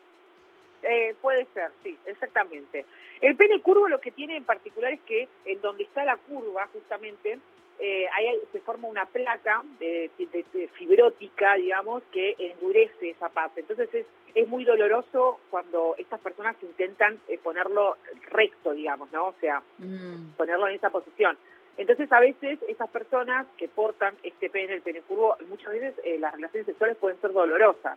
Eh, 0.82 1.14
puede 1.20 1.46
ser, 1.52 1.72
sí, 1.82 1.98
exactamente. 2.06 2.84
El 3.20 3.36
pene 3.36 3.60
curvo 3.60 3.88
lo 3.88 4.00
que 4.00 4.12
tiene 4.12 4.36
en 4.36 4.44
particular 4.44 4.92
es 4.92 5.00
que 5.00 5.28
en 5.44 5.60
donde 5.60 5.82
está 5.82 6.04
la 6.04 6.16
curva, 6.16 6.68
justamente, 6.72 7.40
eh, 7.80 8.06
ahí 8.16 8.38
se 8.52 8.60
forma 8.60 8.86
una 8.88 9.04
placa 9.06 9.62
de, 9.80 10.10
de- 10.18 10.44
de 10.52 10.68
fibrótica, 10.68 11.54
digamos, 11.54 12.02
que 12.12 12.36
endurece 12.38 13.10
esa 13.10 13.28
parte. 13.28 13.60
Entonces 13.62 13.92
es, 13.92 14.06
es 14.36 14.46
muy 14.48 14.64
doloroso 14.64 15.40
cuando 15.50 15.96
estas 15.98 16.20
personas 16.20 16.54
intentan 16.62 17.20
eh, 17.26 17.38
ponerlo 17.38 17.96
recto, 18.30 18.72
digamos, 18.72 19.10
¿no? 19.12 19.26
O 19.28 19.34
sea, 19.40 19.60
Mm, 19.78 20.30
ponerlo 20.36 20.68
en 20.68 20.76
esa 20.76 20.90
posición. 20.90 21.36
Entonces, 21.78 22.10
a 22.12 22.20
veces, 22.20 22.58
esas 22.68 22.90
personas 22.90 23.46
que 23.56 23.68
portan 23.68 24.14
este 24.22 24.50
pene, 24.50 24.74
el 24.74 24.82
pene 24.82 25.00
curvo, 25.02 25.36
muchas 25.48 25.72
veces 25.72 25.94
eh, 26.04 26.18
las 26.18 26.34
relaciones 26.34 26.66
sexuales 26.66 26.96
pueden 26.98 27.18
ser 27.20 27.32
dolorosas. 27.32 27.96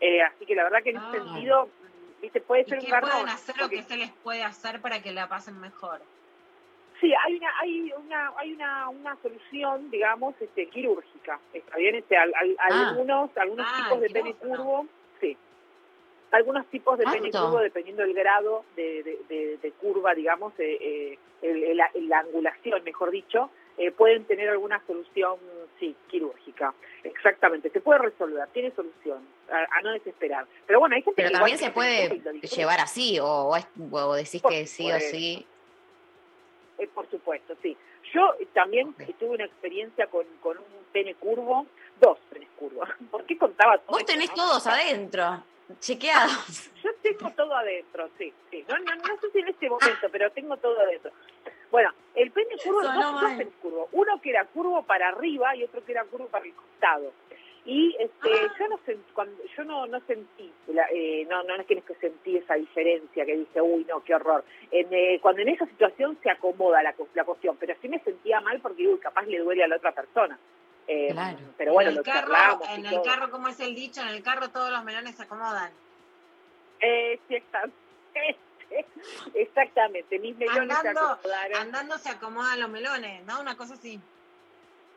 Eh, 0.00 0.22
así 0.22 0.44
que 0.46 0.54
la 0.54 0.64
verdad 0.64 0.82
que 0.82 0.90
en 0.90 0.98
Ah. 0.98 1.10
ese 1.12 1.24
sentido, 1.24 1.66
mm, 1.66 2.20
viste, 2.22 2.40
puede 2.42 2.62
¿Y 2.62 2.64
ser 2.66 2.78
un 2.78 2.84
qué 2.84 2.90
garrón. 2.90 3.10
pueden 3.10 3.28
hacer 3.30 3.54
o 3.56 3.58
porque- 3.62 3.76
qué 3.76 3.82
se 3.82 3.96
les 3.96 4.10
puede 4.12 4.42
hacer 4.44 4.80
para 4.80 5.00
que 5.02 5.10
la 5.12 5.28
pasen 5.28 5.58
mejor? 5.60 6.00
Sí, 7.00 7.12
hay 7.24 7.36
una, 7.36 7.58
hay 7.60 7.92
una, 7.96 8.32
hay 8.36 8.52
una, 8.52 8.88
una 8.90 9.16
solución, 9.22 9.90
digamos, 9.90 10.34
este, 10.40 10.66
quirúrgica. 10.68 11.40
Está 11.52 11.76
bien, 11.76 11.96
este, 11.96 12.16
al- 12.16 12.32
al- 12.34 12.56
Ah. 12.60 12.90
algunos, 12.90 13.36
algunos 13.36 13.66
Ah, 13.68 13.82
tipos 13.84 14.00
de 14.00 14.10
pene 14.10 14.34
curvo, 14.34 14.86
sí. 15.20 15.36
Algunos 16.34 16.66
tipos 16.66 16.98
de 16.98 17.04
pene 17.04 17.30
curvo, 17.30 17.58
dependiendo 17.60 18.02
del 18.02 18.12
grado 18.14 18.64
de, 18.76 19.02
de- 19.04 19.18
de- 19.28 19.56
de 19.58 19.72
curva, 19.72 20.14
digamos, 20.14 20.52
eh, 20.58 21.16
eh, 21.42 21.74
la, 21.74 21.88
la 21.94 22.18
angulación, 22.20 22.82
mejor 22.82 23.10
dicho, 23.10 23.50
eh, 23.78 23.90
pueden 23.92 24.24
tener 24.24 24.48
alguna 24.48 24.82
solución, 24.86 25.36
sí, 25.78 25.94
quirúrgica. 26.08 26.74
Exactamente, 27.04 27.70
se 27.70 27.80
puede 27.80 27.98
resolver, 28.00 28.48
tiene 28.48 28.72
solución, 28.72 29.18
a, 29.50 29.78
a 29.78 29.82
no 29.82 29.92
desesperar. 29.92 30.46
Pero 30.66 30.80
bueno, 30.80 30.96
hay 30.96 31.02
gente 31.02 31.16
Pero 31.16 31.28
que 31.28 31.34
también 31.36 31.58
se 31.58 31.70
puede 31.70 32.20
llevar 32.42 32.80
así, 32.80 33.20
o, 33.20 33.26
o 33.26 33.56
es- 33.56 33.68
o 33.92 34.14
decís 34.14 34.42
Por 34.42 34.50
que 34.52 34.66
sí 34.66 34.90
o 34.90 34.98
sí. 35.00 35.46
Eh, 36.78 36.88
por 36.92 37.08
supuesto, 37.10 37.54
sí. 37.62 37.76
Yo 38.12 38.34
eh, 38.40 38.46
también 38.52 38.92
tuve 39.18 39.30
una 39.36 39.44
experiencia 39.44 40.06
con, 40.08 40.26
con 40.40 40.58
un 40.58 40.64
pene 40.92 41.14
curvo, 41.14 41.66
dos 42.00 42.18
penes 42.30 42.48
curvos. 42.56 42.88
¿Por 43.10 43.24
qué 43.24 43.38
contaba 43.38 43.78
todo 43.78 43.86
Vos 43.92 44.00
esto, 44.00 44.12
tenés 44.12 44.30
no? 44.30 44.34
todos 44.34 44.66
adentro, 44.66 45.44
chequeados. 45.80 46.70
Yo 46.82 46.90
tengo 47.02 47.30
todo 47.36 47.54
adentro, 47.56 48.08
sí, 48.18 48.32
sí. 48.50 48.64
No, 48.68 48.78
no, 48.78 48.94
no 48.96 49.20
sé 49.20 49.30
si 49.32 49.38
en 49.38 49.48
este 49.48 49.68
momento, 49.68 50.08
pero 50.10 50.30
tengo 50.32 50.56
todo 50.58 50.78
adentro. 50.80 51.10
Bueno, 51.70 51.90
el 52.14 52.30
pene 52.30 52.56
curvo, 52.62 52.82
dos, 52.82 52.94
dos 52.94 53.22
mal. 53.22 53.36
penes 53.38 53.54
curvos. 53.60 53.88
Uno 53.92 54.20
que 54.20 54.30
era 54.30 54.44
curvo 54.46 54.82
para 54.84 55.08
arriba 55.08 55.56
y 55.56 55.64
otro 55.64 55.84
que 55.84 55.92
era 55.92 56.04
curvo 56.04 56.26
para 56.28 56.44
el 56.44 56.54
costado. 56.54 57.12
Y 57.66 57.96
este, 57.98 58.28
Ah. 58.30 58.54
yo 58.58 58.68
no 58.68 58.78
sent- 58.86 59.12
cuando, 59.14 59.42
yo 59.56 59.64
no, 59.64 59.86
no 59.86 59.98
sentí, 60.06 60.52
la- 60.66 60.86
eh, 60.92 61.26
no, 61.30 61.42
no 61.44 61.54
es 61.56 61.66
que 61.66 61.76
no 61.76 61.82
sentí 61.98 62.36
esa 62.36 62.54
diferencia 62.54 63.24
que 63.24 63.36
dije, 63.38 63.60
uy, 63.62 63.86
no, 63.88 64.04
qué 64.04 64.14
horror. 64.14 64.44
En, 64.70 64.86
eh, 64.92 65.18
cuando 65.22 65.40
en 65.40 65.48
esa 65.48 65.64
situación 65.66 66.18
se 66.22 66.30
acomoda 66.30 66.82
la, 66.82 66.94
la 67.14 67.24
cuestión, 67.24 67.56
pero 67.56 67.74
sí 67.80 67.88
me 67.88 68.00
sentía 68.00 68.40
mal 68.42 68.60
porque, 68.60 68.86
uy, 68.86 68.98
capaz 68.98 69.22
le 69.24 69.38
duele 69.38 69.64
a 69.64 69.68
la 69.68 69.76
otra 69.76 69.92
persona. 69.92 70.38
Eh, 70.86 71.08
Claro. 71.12 71.38
Pero 71.56 71.72
bueno, 71.72 71.90
en 71.90 71.96
lo 71.96 72.00
el 72.02 72.06
carro, 72.06 72.34
en 72.68 72.86
el 72.86 73.02
carro, 73.02 73.30
como 73.30 73.48
es 73.48 73.58
el 73.60 73.74
dicho, 73.74 74.00
en 74.02 74.08
el 74.08 74.22
carro 74.22 74.50
todos 74.50 74.70
los 74.70 74.84
melones 74.84 75.14
se 75.16 75.22
acomodan. 75.22 75.70
Eh, 76.80 77.18
sí, 77.28 77.36
exactamente. 77.36 77.78
Exactamente, 79.34 80.18
mis 80.18 80.36
melones 80.36 80.76
se 80.78 80.88
Andando, 80.88 81.10
acomodaron. 81.12 81.56
andando 81.58 81.98
se 81.98 82.08
acomodan 82.08 82.60
los 82.60 82.70
melones, 82.70 83.24
¿no? 83.24 83.40
Una 83.40 83.56
cosa 83.56 83.74
así. 83.74 84.00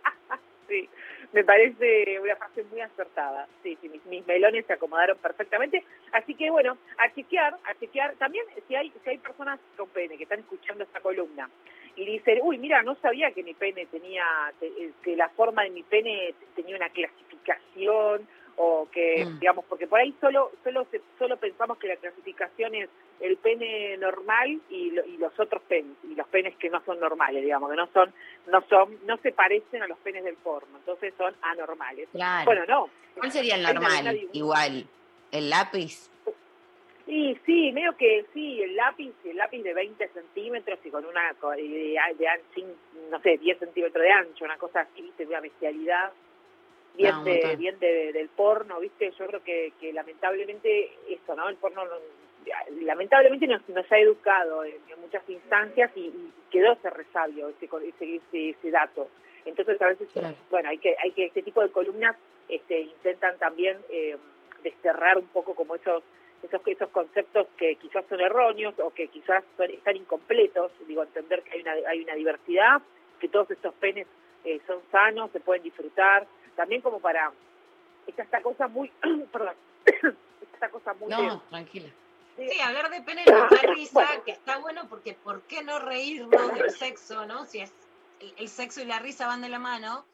Sí, 0.68 0.90
me 1.32 1.46
parece 1.46 2.20
una 2.20 2.36
frase 2.36 2.62
muy 2.66 2.82
acertada. 2.82 3.48
Sí, 3.64 3.78
sí, 3.80 3.88
mis, 3.88 4.04
mis 4.06 4.28
melones 4.28 4.66
se 4.66 4.74
acomodaron 4.74 5.18
perfectamente. 5.18 5.82
Así 6.12 6.36
que 6.36 6.50
bueno, 6.50 6.78
a 6.98 7.14
chequear, 7.14 7.58
a 7.64 7.74
chequear. 7.80 8.16
También 8.16 8.44
si 8.68 8.76
hay, 8.76 8.92
si 9.02 9.10
hay 9.10 9.18
personas 9.18 9.62
con 9.78 9.88
pene 9.88 10.18
que 10.18 10.24
están 10.24 10.40
escuchando 10.40 10.84
esta 10.84 11.00
columna 11.00 11.50
y 11.98 12.06
dicen, 12.06 12.40
uy, 12.44 12.58
mira, 12.60 12.84
no 12.84 12.96
sabía 13.02 13.32
que 13.32 13.44
mi 13.44 13.54
pene 13.56 13.88
tenía, 13.88 14.24
te- 14.60 14.68
eh, 14.68 14.92
que 15.04 15.16
la 15.16 15.30
forma 15.30 15.64
de 15.64 15.72
mi 15.72 15.84
pene 15.84 16.34
tenía 16.56 16.76
una 16.76 16.90
clasificación 16.90 18.28
o 18.60 18.88
que, 18.92 19.26
Mm. 19.26 19.40
digamos, 19.40 19.66
porque 19.66 19.88
por 19.88 20.00
ahí 20.00 20.14
solo, 20.22 20.52
solo, 20.64 20.86
se- 20.92 21.02
solo 21.20 21.38
pensamos 21.38 21.78
que 21.78 21.88
la 21.88 21.96
clasificación 21.96 22.74
es 22.76 22.90
el 23.20 23.38
pene 23.38 23.98
normal 23.98 24.60
y, 24.70 24.92
lo- 24.92 25.06
y 25.06 25.18
los 25.18 25.38
otros 25.40 25.62
penes, 25.64 25.96
y 26.04 26.16
los 26.16 26.28
penes 26.28 26.56
que 26.58 26.70
no 26.70 26.84
son 26.86 27.00
normales, 27.00 27.44
digamos, 27.44 27.70
que 27.70 27.76
no 27.78 27.88
son, 27.94 28.14
no 28.48 28.62
son, 28.68 28.98
no 29.06 29.18
se 29.18 29.32
parecen 29.32 29.82
a 29.84 29.88
los 29.88 29.98
penes 30.00 30.24
del 30.24 30.36
porno, 30.38 30.78
entonces 30.78 31.14
son 31.18 31.36
anormales. 31.42 32.10
Claro. 32.12 32.46
Bueno, 32.46 32.66
no. 32.68 32.90
¿Cuál 33.16 33.32
sería 33.32 33.56
el 33.56 33.64
normal? 33.64 34.20
Igual, 34.34 34.86
el 35.32 35.50
lápiz. 35.50 36.10
Sí, 37.08 37.40
sí, 37.46 37.72
medio 37.72 37.96
que 37.96 38.26
sí, 38.34 38.62
el 38.62 38.76
lápiz, 38.76 39.14
el 39.24 39.38
lápiz 39.38 39.64
de 39.64 39.74
20 39.74 40.08
centímetros 40.10 40.78
y 40.84 40.90
con 40.92 41.06
una, 41.06 41.34
de, 41.56 41.64
de 42.18 42.28
no 43.10 43.20
sé, 43.22 43.38
10 43.38 43.58
centímetros 43.60 44.04
de 44.04 44.12
ancho, 44.12 44.44
una 44.46 44.58
cosa 44.58 44.82
así, 44.82 45.02
viste, 45.02 45.26
una 45.26 45.40
bestialidad, 45.40 46.12
bien, 46.96 47.16
de, 47.24 47.56
bien 47.56 47.80
de- 47.80 48.12
del 48.12 48.28
porno, 48.28 48.80
viste, 48.82 49.12
yo 49.18 49.26
creo 49.26 49.42
que, 49.44 49.72
que 49.80 49.94
lamentablemente 49.94 50.92
eso, 51.08 51.34
¿no? 51.36 51.48
El 51.48 51.56
porno 51.56 51.86
no- 51.86 51.92
lamentablemente 52.82 53.48
nos, 53.48 53.68
nos 53.70 53.90
ha 53.92 53.98
educado 54.00 54.64
en, 54.66 54.76
en 54.90 55.00
muchas 55.02 55.28
instancias 55.30 55.92
y, 55.96 56.02
y 56.08 56.32
quedó 56.52 56.74
ese 56.74 56.90
resabio, 56.90 57.50
ese, 57.50 57.68
ese, 58.08 58.50
ese 58.50 58.72
dato. 58.72 59.08
Entonces 59.46 59.82
a 59.82 59.88
veces, 59.88 60.10
bueno, 60.50 60.70
hay 60.70 60.78
que, 60.78 60.96
hay 61.02 61.12
que, 61.12 61.26
este 61.26 61.42
tipo 61.42 61.62
de 61.62 61.70
columnas 61.72 62.18
este, 62.50 62.82
intentan 62.82 63.38
también 63.38 63.78
eh, 63.90 64.18
desterrar 64.64 65.18
un 65.18 65.28
poco 65.28 65.56
como 65.56 65.76
esos 65.76 66.04
esos, 66.44 66.62
esos 66.66 66.90
conceptos 66.90 67.48
que 67.58 67.76
quizás 67.78 68.06
son 68.08 68.20
erróneos 68.22 68.74
o 68.80 68.92
que 68.94 69.08
quizás 69.08 69.44
son- 69.58 69.72
están 69.72 69.96
incompletos, 69.96 70.72
digo, 70.88 71.04
entender 71.04 71.44
que 71.44 71.52
hay 71.54 71.62
una, 71.62 71.72
hay 71.90 72.02
una 72.04 72.16
diversidad, 72.16 72.82
que 73.20 73.28
todos 73.30 73.50
estos 73.52 73.74
penes 73.76 74.08
eh, 74.44 74.60
son 74.68 74.80
sanos, 74.92 75.32
se 75.32 75.40
pueden 75.40 75.64
disfrutar, 75.64 76.28
también 76.56 76.82
como 76.82 77.00
para, 77.00 77.32
esta, 78.06 78.24
esta 78.24 78.42
cosa 78.42 78.68
muy, 78.68 78.90
perdón, 79.32 79.56
esta 80.54 80.70
cosa 80.70 80.94
muy... 80.94 81.10
de- 81.10 81.16
No, 81.16 81.42
tranquila. 81.50 81.90
Sí, 82.36 82.48
hablar 82.62 82.92
de 82.92 83.02
pene 83.02 83.26
nos 83.26 83.50
da 83.50 83.62
risa, 83.74 84.06
que 84.24 84.32
está 84.32 84.60
bueno 84.60 84.88
porque 84.88 85.16
¿por 85.16 85.42
qué 85.48 85.64
no 85.64 85.80
reírnos 85.80 86.54
del 86.54 86.70
sexo, 86.84 87.26
no? 87.26 87.46
Si 87.46 87.62
es 87.62 87.74
el, 88.20 88.32
el 88.38 88.48
sexo 88.48 88.80
y 88.82 88.86
la 88.86 89.00
risa 89.00 89.26
van 89.26 89.42
de 89.42 89.50
la 89.50 89.58
mano, 89.58 90.06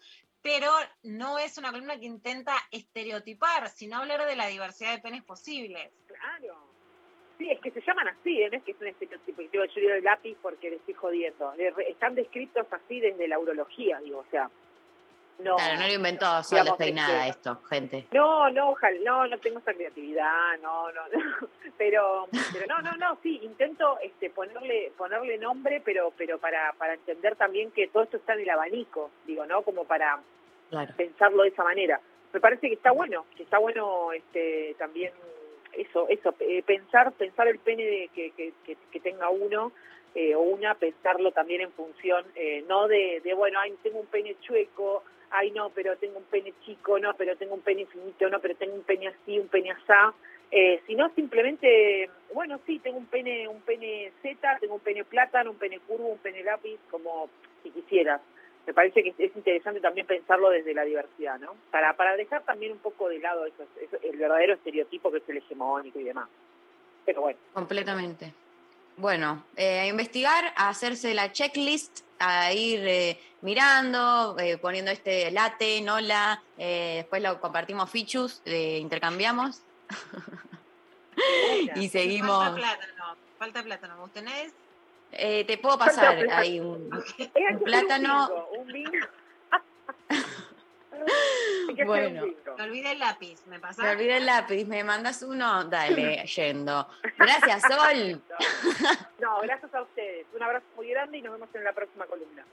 pero 0.41 0.69
no 1.03 1.37
es 1.37 1.57
una 1.57 1.71
columna 1.71 1.99
que 1.99 2.05
intenta 2.05 2.53
estereotipar, 2.71 3.69
sino 3.69 3.97
hablar 3.97 4.25
de 4.25 4.37
la 4.37 4.47
diversidad 4.47 4.93
de 4.95 5.01
penes 5.01 5.23
posibles. 5.23 5.91
Claro. 6.23 6.55
Sí, 7.37 7.49
es 7.49 7.59
que 7.59 7.71
se 7.71 7.81
llaman 7.81 8.07
así, 8.07 8.41
¿eh? 8.41 8.49
no 8.49 8.57
es 8.57 8.63
que 8.63 8.71
es 8.71 8.81
un 8.81 8.87
estereotipo. 8.87 9.41
Yo 9.41 9.49
digo, 9.51 9.65
yo 9.65 9.81
digo 9.81 9.93
el 9.93 10.03
lápiz 10.03 10.37
porque 10.41 10.69
le 10.69 10.75
estoy 10.77 10.93
jodiendo. 10.93 11.53
Están 11.87 12.15
descritos 12.15 12.65
así 12.71 12.99
desde 12.99 13.27
la 13.27 13.39
urología, 13.39 13.99
digo, 13.99 14.19
o 14.19 14.25
sea. 14.31 14.49
No, 15.39 15.55
claro, 15.55 15.79
no 15.81 15.87
lo 15.87 15.93
inventó 15.93 16.25
Sol 16.43 16.59
digamos, 16.59 16.77
Despeinada 16.77 17.27
este, 17.27 17.29
esto, 17.31 17.61
gente. 17.67 18.07
No, 18.11 18.51
no, 18.51 18.69
ojalá, 18.69 18.99
no, 19.03 19.27
no 19.27 19.37
tengo 19.39 19.59
esa 19.59 19.73
creatividad, 19.73 20.59
no, 20.61 20.91
no, 20.91 21.01
no. 21.11 21.47
Pero, 21.77 22.27
pero 22.53 22.67
no, 22.67 22.81
no, 22.83 22.95
no, 22.97 23.17
sí, 23.23 23.39
intento 23.41 23.97
este, 24.03 24.29
ponerle, 24.29 24.91
ponerle 24.95 25.39
nombre, 25.39 25.81
pero, 25.83 26.13
pero 26.15 26.37
para, 26.37 26.71
para 26.73 26.93
entender 26.93 27.35
también 27.35 27.71
que 27.71 27.87
todo 27.87 28.03
esto 28.03 28.17
está 28.17 28.35
en 28.35 28.41
el 28.41 28.49
abanico, 28.51 29.09
digo, 29.25 29.45
¿no? 29.47 29.63
Como 29.63 29.83
para 29.83 30.21
Claro. 30.69 30.93
pensarlo 30.95 31.43
de 31.43 31.49
esa 31.49 31.63
manera. 31.63 31.99
Me 32.31 32.39
parece 32.39 32.67
que 32.69 32.75
está 32.75 32.91
bueno, 32.91 33.25
que 33.35 33.43
está 33.43 33.57
bueno 33.57 34.13
este, 34.13 34.75
también 34.77 35.11
eso, 35.77 36.07
eso, 36.09 36.33
eh, 36.39 36.63
pensar, 36.63 37.11
pensar 37.13 37.47
el 37.47 37.59
pene 37.59 37.83
de- 37.85 38.09
que, 38.13 38.31
que, 38.31 38.99
tenga 38.99 39.29
uno 39.29 39.71
eh, 40.15 40.35
o 40.35 40.41
una, 40.41 40.75
pensarlo 40.75 41.31
también 41.31 41.61
en 41.61 41.71
función, 41.71 42.25
eh, 42.35 42.63
no 42.67 42.87
de, 42.87 43.21
de, 43.23 43.33
bueno, 43.33 43.59
ay, 43.59 43.73
tengo 43.83 43.99
un 43.99 44.05
pene 44.07 44.35
chueco, 44.41 45.03
ay, 45.31 45.51
no, 45.51 45.71
pero 45.71 45.97
tengo 45.97 46.17
un 46.19 46.25
pene 46.25 46.53
chico, 46.63 46.99
no, 46.99 47.13
pero 47.15 47.35
tengo 47.35 47.55
un 47.55 47.61
pene 47.61 47.85
finito, 47.87 48.29
no, 48.29 48.39
pero 48.39 48.55
tengo 48.55 48.75
un 48.75 48.83
pene 48.83 49.07
así, 49.07 49.39
un 49.39 49.47
pene 49.47 49.71
asá, 49.71 50.13
eh, 50.51 50.79
sino 50.85 51.09
simplemente, 51.15 52.09
bueno, 52.33 52.59
sí, 52.67 52.77
tengo 52.79 52.97
un 52.99 53.07
pene, 53.07 53.47
un 53.47 53.61
pene 53.61 54.11
Z, 54.21 54.57
tengo 54.59 54.75
un 54.75 54.81
pene 54.81 55.03
plátano, 55.03 55.49
un 55.51 55.57
pene 55.57 55.79
curvo, 55.79 56.09
un 56.09 56.19
pene 56.19 56.43
lápiz, 56.43 56.77
como 56.91 57.27
si 57.63 57.71
quisieras. 57.71 58.21
Me 58.65 58.73
parece 58.73 59.03
que 59.03 59.13
es 59.17 59.35
interesante 59.35 59.81
también 59.81 60.07
pensarlo 60.07 60.49
desde 60.49 60.73
la 60.73 60.83
diversidad, 60.83 61.37
¿no? 61.39 61.53
Para, 61.69 61.95
para 61.97 62.15
dejar 62.15 62.43
también 62.43 62.71
un 62.71 62.77
poco 62.79 63.09
de 63.09 63.19
lado 63.19 63.45
eso, 63.45 63.65
eso- 63.81 63.97
el 64.01 64.17
verdadero 64.17 64.53
estereotipo 64.53 65.11
que 65.11 65.17
es 65.17 65.23
el 65.27 65.37
hegemónico 65.37 65.99
y 65.99 66.03
demás. 66.03 66.29
Pero 67.05 67.21
bueno. 67.21 67.37
Completamente. 67.53 68.33
Bueno, 68.95 69.43
eh, 69.57 69.79
a 69.81 69.87
investigar, 69.87 70.53
a 70.55 70.69
hacerse 70.69 71.13
la 71.13 71.31
checklist, 71.31 72.01
a 72.19 72.53
ir 72.53 72.87
eh, 72.87 73.19
mirando, 73.41 74.37
eh, 74.39 74.57
poniendo 74.57 74.91
este 74.91 75.29
late, 75.31 75.81
nola, 75.81 76.41
eh, 76.57 76.97
después 76.97 77.21
lo 77.21 77.41
compartimos 77.41 77.89
fichus, 77.89 78.41
eh, 78.45 78.77
intercambiamos 78.79 79.61
y 81.75 81.89
seguimos. 81.89 82.37
Falta 82.37 82.55
plátano, 82.55 83.17
falta 83.37 83.63
plátano. 83.63 83.97
¿Vos 83.97 84.11
tenés? 84.13 84.53
Eh, 85.15 85.45
te 85.45 85.57
puedo 85.57 85.77
pasar 85.77 86.17
ahí 86.31 86.59
un, 86.59 86.89
plátano. 87.63 88.47
Un 88.57 88.73
un 91.69 91.85
Bueno. 91.85 92.25
Me 92.57 92.63
olvidé 92.63 92.91
el 92.93 92.99
lápiz, 92.99 93.45
¿me 93.47 93.59
pasás? 93.59 93.83
Me 93.83 93.91
olvidé 93.91 94.17
el 94.17 94.25
lápiz, 94.25 94.65
¿me 94.65 94.83
mandas 94.83 95.21
uno? 95.23 95.65
Dale, 95.65 96.25
yendo. 96.35 96.87
Gracias, 97.17 97.61
Sol. 97.63 98.21
No, 99.19 99.41
gracias 99.41 99.73
a 99.73 99.81
ustedes. 99.81 100.25
Un 100.33 100.43
abrazo 100.43 100.65
muy 100.75 100.89
grande 100.89 101.17
y 101.17 101.21
nos 101.21 101.33
vemos 101.33 101.49
en 101.53 101.63
la 101.63 101.73
próxima 101.73 102.05
columna. 102.05 102.45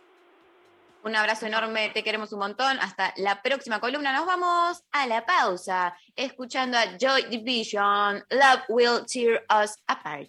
Un 1.02 1.16
abrazo 1.16 1.46
enorme, 1.46 1.90
te 1.94 2.04
queremos 2.04 2.30
un 2.34 2.40
montón. 2.40 2.78
Hasta 2.78 3.14
la 3.16 3.40
próxima 3.40 3.80
columna. 3.80 4.12
Nos 4.12 4.26
vamos 4.26 4.82
a 4.92 5.06
la 5.06 5.24
pausa, 5.24 5.96
escuchando 6.14 6.76
a 6.76 6.98
Joy 6.98 7.24
Division. 7.30 8.22
Love 8.28 8.64
will 8.68 9.06
tear 9.06 9.42
us 9.50 9.78
apart. 9.86 10.28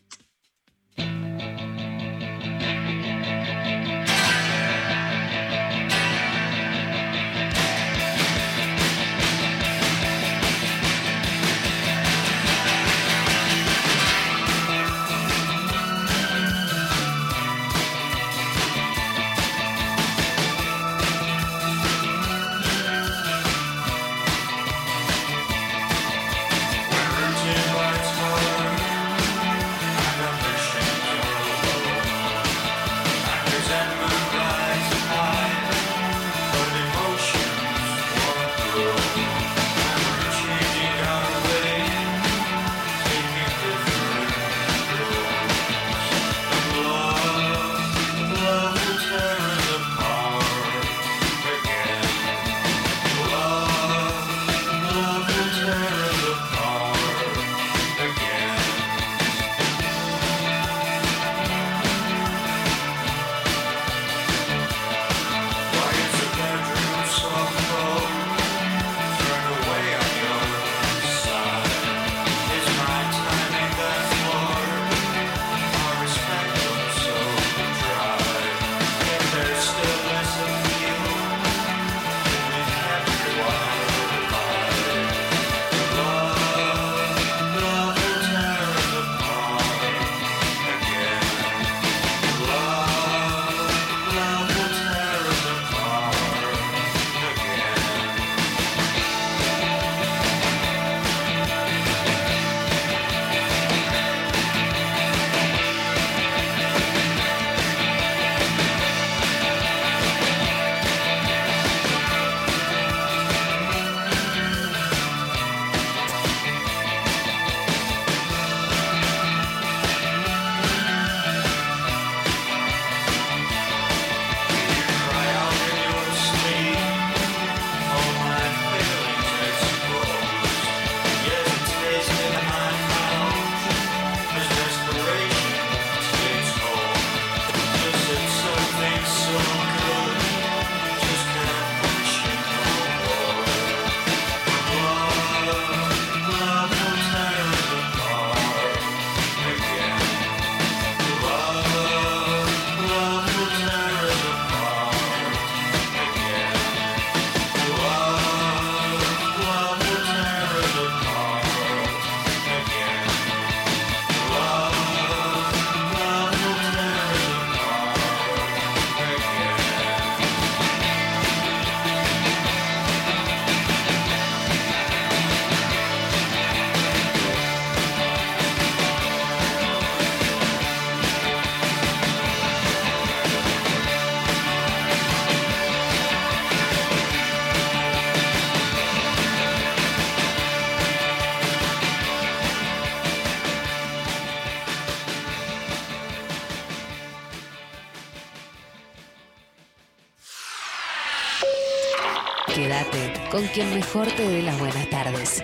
Con 203.42 203.50
quien 203.50 203.74
mejor 203.74 204.08
te 204.12 204.28
dé 204.28 204.44
las 204.44 204.60
buenas 204.60 204.88
tardes. 204.92 205.44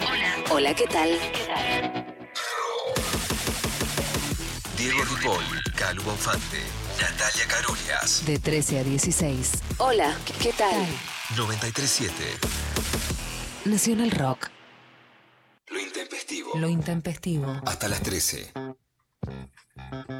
Hola. 0.00 0.34
Hola, 0.50 0.74
¿qué 0.74 0.88
tal? 0.88 1.10
Diego 4.76 4.98
Ripoll, 5.04 5.44
Calu 5.76 6.02
Bonfante, 6.02 6.58
Natalia 7.00 7.46
Carolias. 7.46 8.26
De 8.26 8.40
13 8.40 8.80
a 8.80 8.82
16. 8.82 9.52
Hola, 9.78 10.16
¿qué 10.42 10.52
tal? 10.52 10.84
937. 11.36 12.12
Nacional 13.66 14.10
Rock. 14.10 14.48
Lo 15.68 15.78
intempestivo. 15.78 16.50
Lo 16.56 16.68
intempestivo. 16.68 17.62
Hasta 17.66 17.86
las 17.86 18.02
13. 18.02 18.52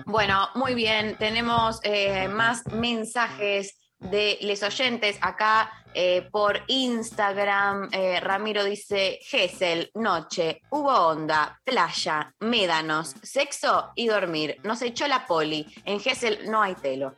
Bueno, 0.06 0.50
muy 0.54 0.74
bien. 0.74 1.16
Tenemos 1.18 1.80
eh, 1.82 2.28
más 2.28 2.64
mensajes 2.66 3.74
de 3.98 4.38
les 4.42 4.62
oyentes 4.62 5.18
acá 5.20 5.70
eh, 5.94 6.28
por 6.30 6.62
Instagram. 6.66 7.88
Eh, 7.92 8.20
Ramiro 8.20 8.64
dice: 8.64 9.18
Gesell, 9.22 9.90
noche, 9.94 10.62
hubo 10.70 10.92
onda, 10.92 11.60
playa, 11.64 12.32
médanos, 12.40 13.14
sexo 13.22 13.92
y 13.94 14.06
dormir. 14.08 14.60
Nos 14.64 14.82
echó 14.82 15.06
la 15.08 15.26
poli. 15.26 15.66
En 15.84 16.00
Gesell 16.00 16.50
no 16.50 16.62
hay 16.62 16.74
telo. 16.74 17.14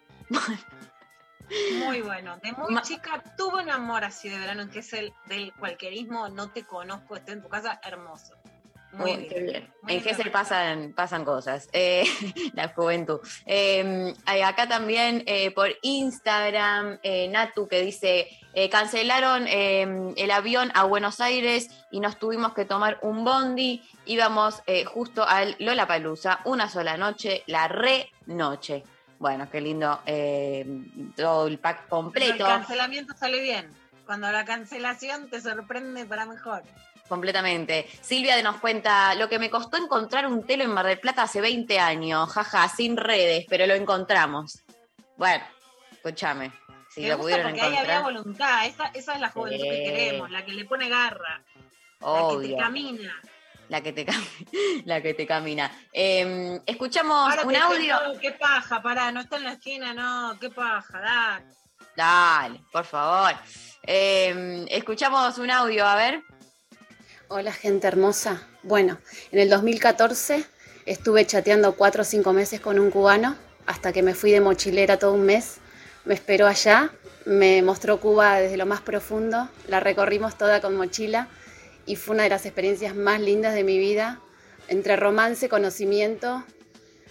Muy 1.85 2.01
bueno. 2.01 2.39
De 2.43 2.53
muy 2.53 2.73
Ma- 2.73 2.83
chica 2.83 3.23
tuve 3.37 3.63
un 3.65 3.71
amor 3.71 4.05
así 4.05 4.29
de 4.29 4.39
verano, 4.39 4.71
que 4.71 4.79
es 4.79 4.93
el 4.93 5.13
del 5.27 5.53
cualquierismo, 5.55 6.29
no 6.29 6.51
te 6.51 6.65
conozco, 6.65 7.17
estoy 7.17 7.35
en 7.35 7.43
tu 7.43 7.49
casa, 7.49 7.81
hermoso. 7.83 8.35
Muy 8.93 9.17
bien. 9.17 9.29
qué 9.29 9.41
bien. 9.41 9.75
Muy 9.83 9.95
En. 9.95 10.03
Gesell 10.03 10.31
pasan, 10.31 10.93
pasan 10.95 11.25
cosas. 11.25 11.69
Eh, 11.73 12.05
la 12.55 12.69
juventud. 12.69 13.21
Eh, 13.47 14.13
hay 14.27 14.43
acá 14.43 14.69
también 14.69 15.23
eh, 15.27 15.51
por 15.53 15.71
Instagram, 15.83 16.99
eh, 17.03 17.29
Natu 17.29 17.69
que 17.69 17.81
dice: 17.81 18.29
eh, 18.53 18.69
cancelaron 18.69 19.47
eh, 19.47 20.13
el 20.17 20.31
avión 20.31 20.73
a 20.75 20.85
Buenos 20.85 21.21
Aires 21.21 21.71
y 21.91 22.01
nos 22.01 22.19
tuvimos 22.19 22.53
que 22.53 22.65
tomar 22.65 22.99
un 23.03 23.25
bondi. 23.25 23.83
Íbamos 24.07 24.63
eh, 24.67 24.85
justo 24.85 25.25
al 25.27 25.55
Lollapalooza, 25.61 26.41
una 26.45 26.69
sola 26.69 26.97
noche, 26.97 27.43
la 27.47 27.69
re 27.69 28.11
noche. 28.27 28.83
Bueno, 29.21 29.49
qué 29.51 29.61
lindo. 29.61 30.01
eh, 30.07 30.67
todo 31.15 31.47
el 31.47 31.59
pack 31.59 31.81
Pero 31.83 31.89
completo. 31.91 32.33
el 32.33 32.39
cancelamiento 32.39 33.15
sale 33.17 33.41
bien. 33.41 33.71
Cuando 34.07 34.33
la 34.33 34.45
cancelación 34.45 35.29
te 35.31 35.41
sorprende 35.41 36.05
para 36.07 36.25
mejor. 36.27 36.63
Completamente. 37.11 37.91
Silvia 38.03 38.41
nos 38.41 38.59
cuenta 38.61 39.17
lo 39.17 39.29
que 39.29 39.41
me 39.41 39.51
costó 39.51 39.77
encontrar 39.77 40.29
un 40.29 40.47
telo 40.47 40.63
en 40.63 40.71
Mar 40.71 40.87
del 40.87 41.01
Plata 41.01 41.25
hace 41.25 41.41
20 41.41 41.81
años, 41.81 42.31
jaja, 42.33 42.69
sin 42.69 42.97
redes, 42.97 43.47
pero 43.49 43.67
lo 43.67 43.75
encontramos. 43.75 44.61
Bueno, 45.17 45.43
escúchame, 45.91 46.53
si 46.89 47.01
me 47.01 47.09
lo 47.09 47.17
gusta 47.17 47.23
pudieron 47.33 47.51
porque 47.51 47.61
ahí 47.63 47.77
había 47.77 47.99
encontrar, 47.99 48.03
voluntad. 48.05 48.65
Esa, 48.67 48.87
esa 48.95 49.15
es 49.15 49.21
la 49.21 49.29
juventud 49.31 49.61
que 49.61 49.83
queremos, 49.85 50.31
la 50.31 50.45
que 50.45 50.53
le 50.53 50.65
pone 50.67 50.89
garra, 50.89 51.43
la 51.99 52.01
que 52.01 52.01
obvio, 52.01 52.57
te 52.57 52.63
camina. 52.63 53.21
la 53.69 53.81
que 53.81 53.93
te, 53.93 54.07
la 54.85 55.03
que 55.03 55.13
te 55.15 55.27
camina. 55.27 55.69
Eh, 55.93 56.61
escuchamos 56.65 57.29
Ahora 57.29 57.43
un 57.43 57.57
audio. 57.57 57.99
dicen, 57.99 58.13
"No, 58.15 58.21
qué 58.21 58.31
paja, 58.31 58.81
pará, 58.81 59.11
no 59.11 59.21
está 59.21 59.37
en 59.39 59.45
la 59.47 59.53
esquina, 59.55 59.93
no, 59.93 60.39
qué 60.39 60.49
paja, 60.49 61.01
dale. 61.01 61.47
Dale, 61.97 62.61
por 62.71 62.85
favor. 62.85 63.35
Eh, 63.83 64.65
escuchamos 64.71 65.39
un 65.39 65.51
audio, 65.51 65.85
a 65.85 65.97
ver. 65.97 66.23
Hola 67.33 67.53
gente 67.53 67.87
hermosa. 67.87 68.43
Bueno, 68.65 68.99
en 69.31 69.39
el 69.39 69.49
2014 69.49 70.45
estuve 70.85 71.25
chateando 71.27 71.77
cuatro 71.77 72.03
o 72.03 72.05
cinco 72.05 72.33
meses 72.33 72.59
con 72.59 72.81
un 72.81 72.91
cubano 72.91 73.37
hasta 73.67 73.93
que 73.93 74.03
me 74.03 74.15
fui 74.15 74.33
de 74.33 74.41
mochilera 74.41 74.99
todo 74.99 75.15
un 75.15 75.27
mes. 75.27 75.59
Me 76.05 76.15
esperó 76.15 76.49
allá, 76.49 76.91
me 77.27 77.63
mostró 77.63 78.01
Cuba 78.01 78.41
desde 78.41 78.57
lo 78.57 78.67
más 78.67 78.81
profundo, 78.81 79.49
la 79.69 79.79
recorrimos 79.79 80.37
toda 80.37 80.61
con 80.61 80.75
mochila 80.75 81.29
y 81.87 81.95
fue 81.95 82.15
una 82.17 82.25
de 82.25 82.31
las 82.31 82.47
experiencias 82.47 82.97
más 82.97 83.21
lindas 83.21 83.55
de 83.55 83.63
mi 83.63 83.79
vida, 83.79 84.21
entre 84.67 84.97
romance, 84.97 85.49
conocimiento 85.49 86.43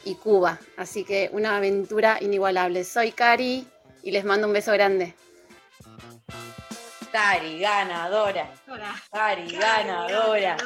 y 0.03 0.15
Cuba. 0.15 0.59
Así 0.75 1.05
que 1.05 1.29
una 1.31 1.55
aventura 1.55 2.17
inigualable. 2.19 2.83
Soy 2.83 3.13
Cari 3.13 3.65
y 4.03 4.11
les 4.11 4.25
mando 4.25 4.47
un 4.47 4.53
beso 4.53 4.73
grande. 4.73 5.15
Cari, 7.11 7.59
ganadora. 7.59 8.47
Cari, 9.11 9.51
ganadora. 9.57 10.57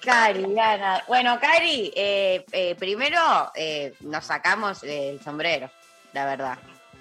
Cari, 0.00 0.54
gana. 0.54 1.02
Bueno, 1.06 1.38
Cari, 1.38 1.92
eh, 1.94 2.44
eh, 2.50 2.74
primero 2.76 3.52
eh, 3.54 3.94
nos 4.00 4.24
sacamos 4.24 4.82
el 4.82 5.20
sombrero, 5.22 5.70
la 6.12 6.24
verdad. 6.24 6.58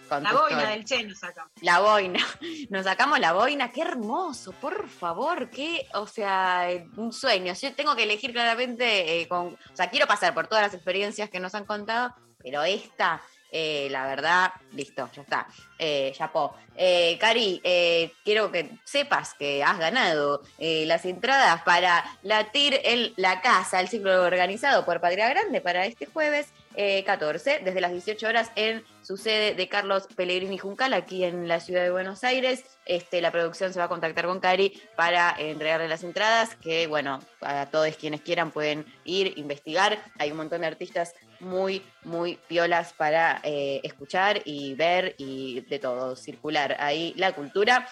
con 0.08 0.24
La 0.24 0.34
boina 0.34 0.48
historia. 0.50 0.70
del 0.70 0.86
Che 0.86 1.04
nos 1.04 1.20
saca. 1.20 1.50
La 1.62 1.80
boina. 1.80 2.20
Nos 2.70 2.84
sacamos 2.84 3.20
la 3.20 3.32
boina. 3.32 3.72
Qué 3.72 3.82
hermoso, 3.82 4.52
por 4.52 4.90
favor. 4.90 5.50
Qué, 5.50 5.88
o 5.94 6.06
sea, 6.06 6.68
un 6.98 7.14
sueño. 7.14 7.54
Yo 7.54 7.74
tengo 7.74 7.96
que 7.96 8.04
elegir 8.04 8.34
claramente 8.34 9.26
con. 9.30 9.48
O 9.48 9.76
sea, 9.76 9.90
quiero 9.90 10.08
pasar 10.08 10.34
por 10.34 10.48
todas 10.48 10.66
las 10.66 10.74
experiencias 10.74 11.30
que 11.30 11.40
nos 11.40 11.56
han 11.56 11.66
contado, 11.66 12.14
pero 12.38 12.62
esta, 12.64 13.22
eh, 13.52 13.88
la 13.92 14.06
verdad, 14.06 14.52
listo, 14.72 15.10
ya 15.14 15.22
está. 15.22 15.48
Eh, 15.78 16.14
chapó. 16.16 16.56
Eh, 16.76 17.18
Cari, 17.20 17.62
eh, 17.64 18.14
quiero 18.24 18.52
que 18.52 18.72
sepas 18.86 19.34
que 19.34 19.64
has 19.64 19.78
ganado 19.78 20.42
eh, 20.58 20.86
las 20.88 21.06
entradas 21.06 21.62
para 21.64 22.04
latir 22.24 22.80
en 22.84 23.14
la 23.18 23.42
casa, 23.42 23.82
el 23.82 23.90
ciclo 23.90 24.24
organizado 24.24 24.86
por 24.86 25.02
Patria 25.02 25.30
Grande 25.30 25.60
para 25.60 25.86
este 25.86 26.06
jueves 26.06 26.54
eh, 26.76 27.04
14, 27.04 27.62
desde 27.64 27.82
las 27.82 27.92
18 27.92 28.28
horas 28.28 28.52
en 28.56 28.84
su 29.02 29.18
sede 29.18 29.56
de 29.56 29.68
Carlos 29.68 30.08
Pellegrini 30.16 30.58
Juncal, 30.58 30.94
aquí 30.94 31.24
en 31.24 31.48
la 31.48 31.60
ciudad 31.60 31.84
de 31.84 31.92
Buenos 31.92 32.24
Aires. 32.24 32.64
Este, 32.86 33.22
la 33.22 33.32
producción 33.32 33.74
se 33.74 33.80
va 33.80 33.86
a 33.86 33.90
contactar 33.90 34.26
con 34.26 34.40
Cari 34.40 34.82
para 34.96 35.36
entregarle 35.38 35.88
las 35.88 36.04
entradas, 36.04 36.56
que 36.56 36.88
bueno, 36.88 37.20
a 37.42 37.68
todos 37.68 37.96
quienes 37.96 38.22
quieran 38.22 38.52
pueden 38.52 38.86
ir, 39.04 39.38
investigar. 39.38 40.00
Hay 40.20 40.32
un 40.32 40.38
montón 40.38 40.62
de 40.62 40.68
artistas 40.68 41.14
muy, 41.40 41.84
muy 42.04 42.38
piolas 42.48 42.94
para 42.94 43.42
eh, 43.44 43.82
escuchar 43.84 44.42
y 44.46 44.74
ver 44.76 45.16
y 45.18 45.62
de 45.62 45.80
todo, 45.80 46.16
circular 46.16 46.78
ahí 46.80 47.14
la 47.18 47.34
cultura. 47.34 47.88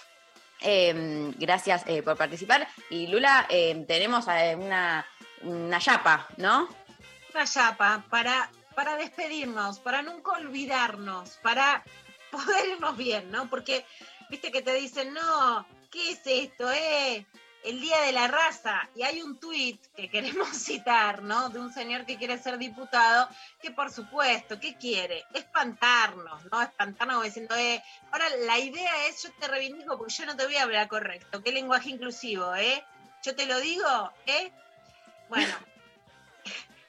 Eh, 0.61 1.33
gracias 1.37 1.83
eh, 1.87 2.03
por 2.03 2.17
participar. 2.17 2.67
Y 2.89 3.07
Lula, 3.07 3.45
eh, 3.49 3.85
tenemos 3.87 4.27
eh, 4.27 4.55
una, 4.55 5.05
una 5.43 5.79
yapa, 5.79 6.27
¿no? 6.37 6.67
Una 7.33 7.45
chapa 7.45 8.03
para, 8.09 8.49
para 8.79 8.95
despedirnos, 8.95 9.77
para 9.79 10.01
nunca 10.01 10.31
olvidarnos, 10.31 11.31
para 11.43 11.83
poder 12.31 12.69
irnos 12.69 12.95
bien, 12.95 13.29
¿no? 13.29 13.49
Porque, 13.49 13.85
viste 14.29 14.53
que 14.53 14.61
te 14.61 14.73
dicen, 14.73 15.13
no, 15.13 15.67
¿qué 15.91 16.11
es 16.11 16.21
esto? 16.23 16.71
Eh? 16.71 17.25
El 17.65 17.81
Día 17.81 17.99
de 18.03 18.13
la 18.13 18.29
Raza. 18.29 18.87
Y 18.95 19.03
hay 19.03 19.21
un 19.21 19.37
tuit 19.37 19.85
que 19.97 20.09
queremos 20.09 20.55
citar, 20.55 21.23
¿no? 21.23 21.49
De 21.49 21.59
un 21.59 21.73
señor 21.73 22.05
que 22.05 22.15
quiere 22.15 22.37
ser 22.37 22.57
diputado, 22.57 23.27
que 23.61 23.71
por 23.71 23.91
supuesto, 23.91 24.61
¿qué 24.61 24.77
quiere? 24.77 25.25
Espantarnos, 25.33 26.45
¿no? 26.49 26.61
Espantarnos 26.61 27.21
diciendo, 27.21 27.57
eh, 27.57 27.83
ahora 28.13 28.29
la 28.45 28.59
idea 28.59 29.07
es, 29.07 29.23
yo 29.23 29.29
te 29.41 29.49
reivindico 29.49 29.97
porque 29.97 30.13
yo 30.13 30.25
no 30.25 30.37
te 30.37 30.45
voy 30.45 30.55
a 30.55 30.63
hablar 30.63 30.87
correcto. 30.87 31.43
¿Qué 31.43 31.51
lenguaje 31.51 31.89
inclusivo, 31.89 32.55
eh? 32.55 32.81
Yo 33.23 33.35
te 33.35 33.45
lo 33.45 33.59
digo, 33.59 34.13
¿eh? 34.25 34.53
Bueno, 35.27 35.53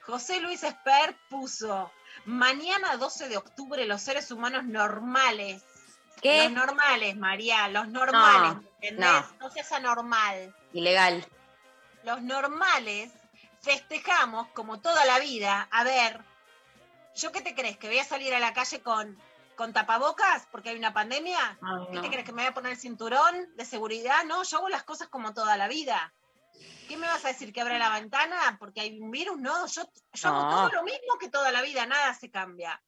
José 0.05 0.39
Luis 0.39 0.63
Esper 0.63 1.15
puso, 1.29 1.91
mañana 2.25 2.97
12 2.97 3.29
de 3.29 3.37
octubre 3.37 3.85
los 3.85 4.01
seres 4.01 4.31
humanos 4.31 4.63
normales. 4.65 5.63
¿Qué? 6.21 6.43
Los 6.43 6.51
normales, 6.53 7.15
María, 7.17 7.67
los 7.69 7.87
normales, 7.87 8.55
No, 8.55 8.63
¿entendés? 8.81 8.99
no. 8.99 9.25
No. 9.39 9.49
seas 9.51 9.71
anormal. 9.71 10.55
Ilegal. 10.73 11.25
Los 12.03 12.21
normales 12.21 13.11
festejamos 13.61 14.47
como 14.49 14.79
toda 14.79 15.05
la 15.05 15.19
vida. 15.19 15.67
A 15.71 15.83
ver, 15.83 16.19
¿yo 17.15 17.31
qué 17.31 17.41
te 17.41 17.55
crees? 17.55 17.77
¿Que 17.77 17.87
voy 17.87 17.99
a 17.99 18.03
salir 18.03 18.33
a 18.33 18.39
la 18.39 18.53
calle 18.53 18.81
con, 18.81 19.17
con 19.55 19.73
tapabocas 19.73 20.47
porque 20.51 20.69
hay 20.69 20.77
una 20.77 20.93
pandemia? 20.93 21.57
Ay, 21.61 21.85
¿Qué 21.89 21.95
no. 21.95 22.01
te 22.01 22.09
crees? 22.09 22.25
¿Que 22.25 22.31
me 22.33 22.41
voy 22.43 22.49
a 22.49 22.53
poner 22.53 22.71
el 22.73 22.77
cinturón 22.79 23.55
de 23.55 23.65
seguridad? 23.65 24.23
No, 24.25 24.43
yo 24.43 24.57
hago 24.57 24.69
las 24.69 24.83
cosas 24.83 25.07
como 25.09 25.33
toda 25.33 25.57
la 25.57 25.67
vida. 25.67 26.13
¿Qué 26.87 26.97
me 26.97 27.07
vas 27.07 27.23
a 27.25 27.29
decir? 27.29 27.53
¿Que 27.53 27.61
abra 27.61 27.77
la 27.79 27.89
ventana 27.99 28.57
porque 28.59 28.81
hay 28.81 28.99
un 28.99 29.11
virus? 29.11 29.37
No, 29.39 29.65
yo, 29.67 29.83
yo 30.13 30.29
hago 30.29 30.49
todo 30.49 30.69
lo 30.69 30.83
mismo 30.83 31.17
que 31.19 31.29
toda 31.29 31.51
la 31.51 31.61
vida, 31.61 31.85
nada 31.85 32.13
se 32.13 32.29
cambia. 32.29 32.81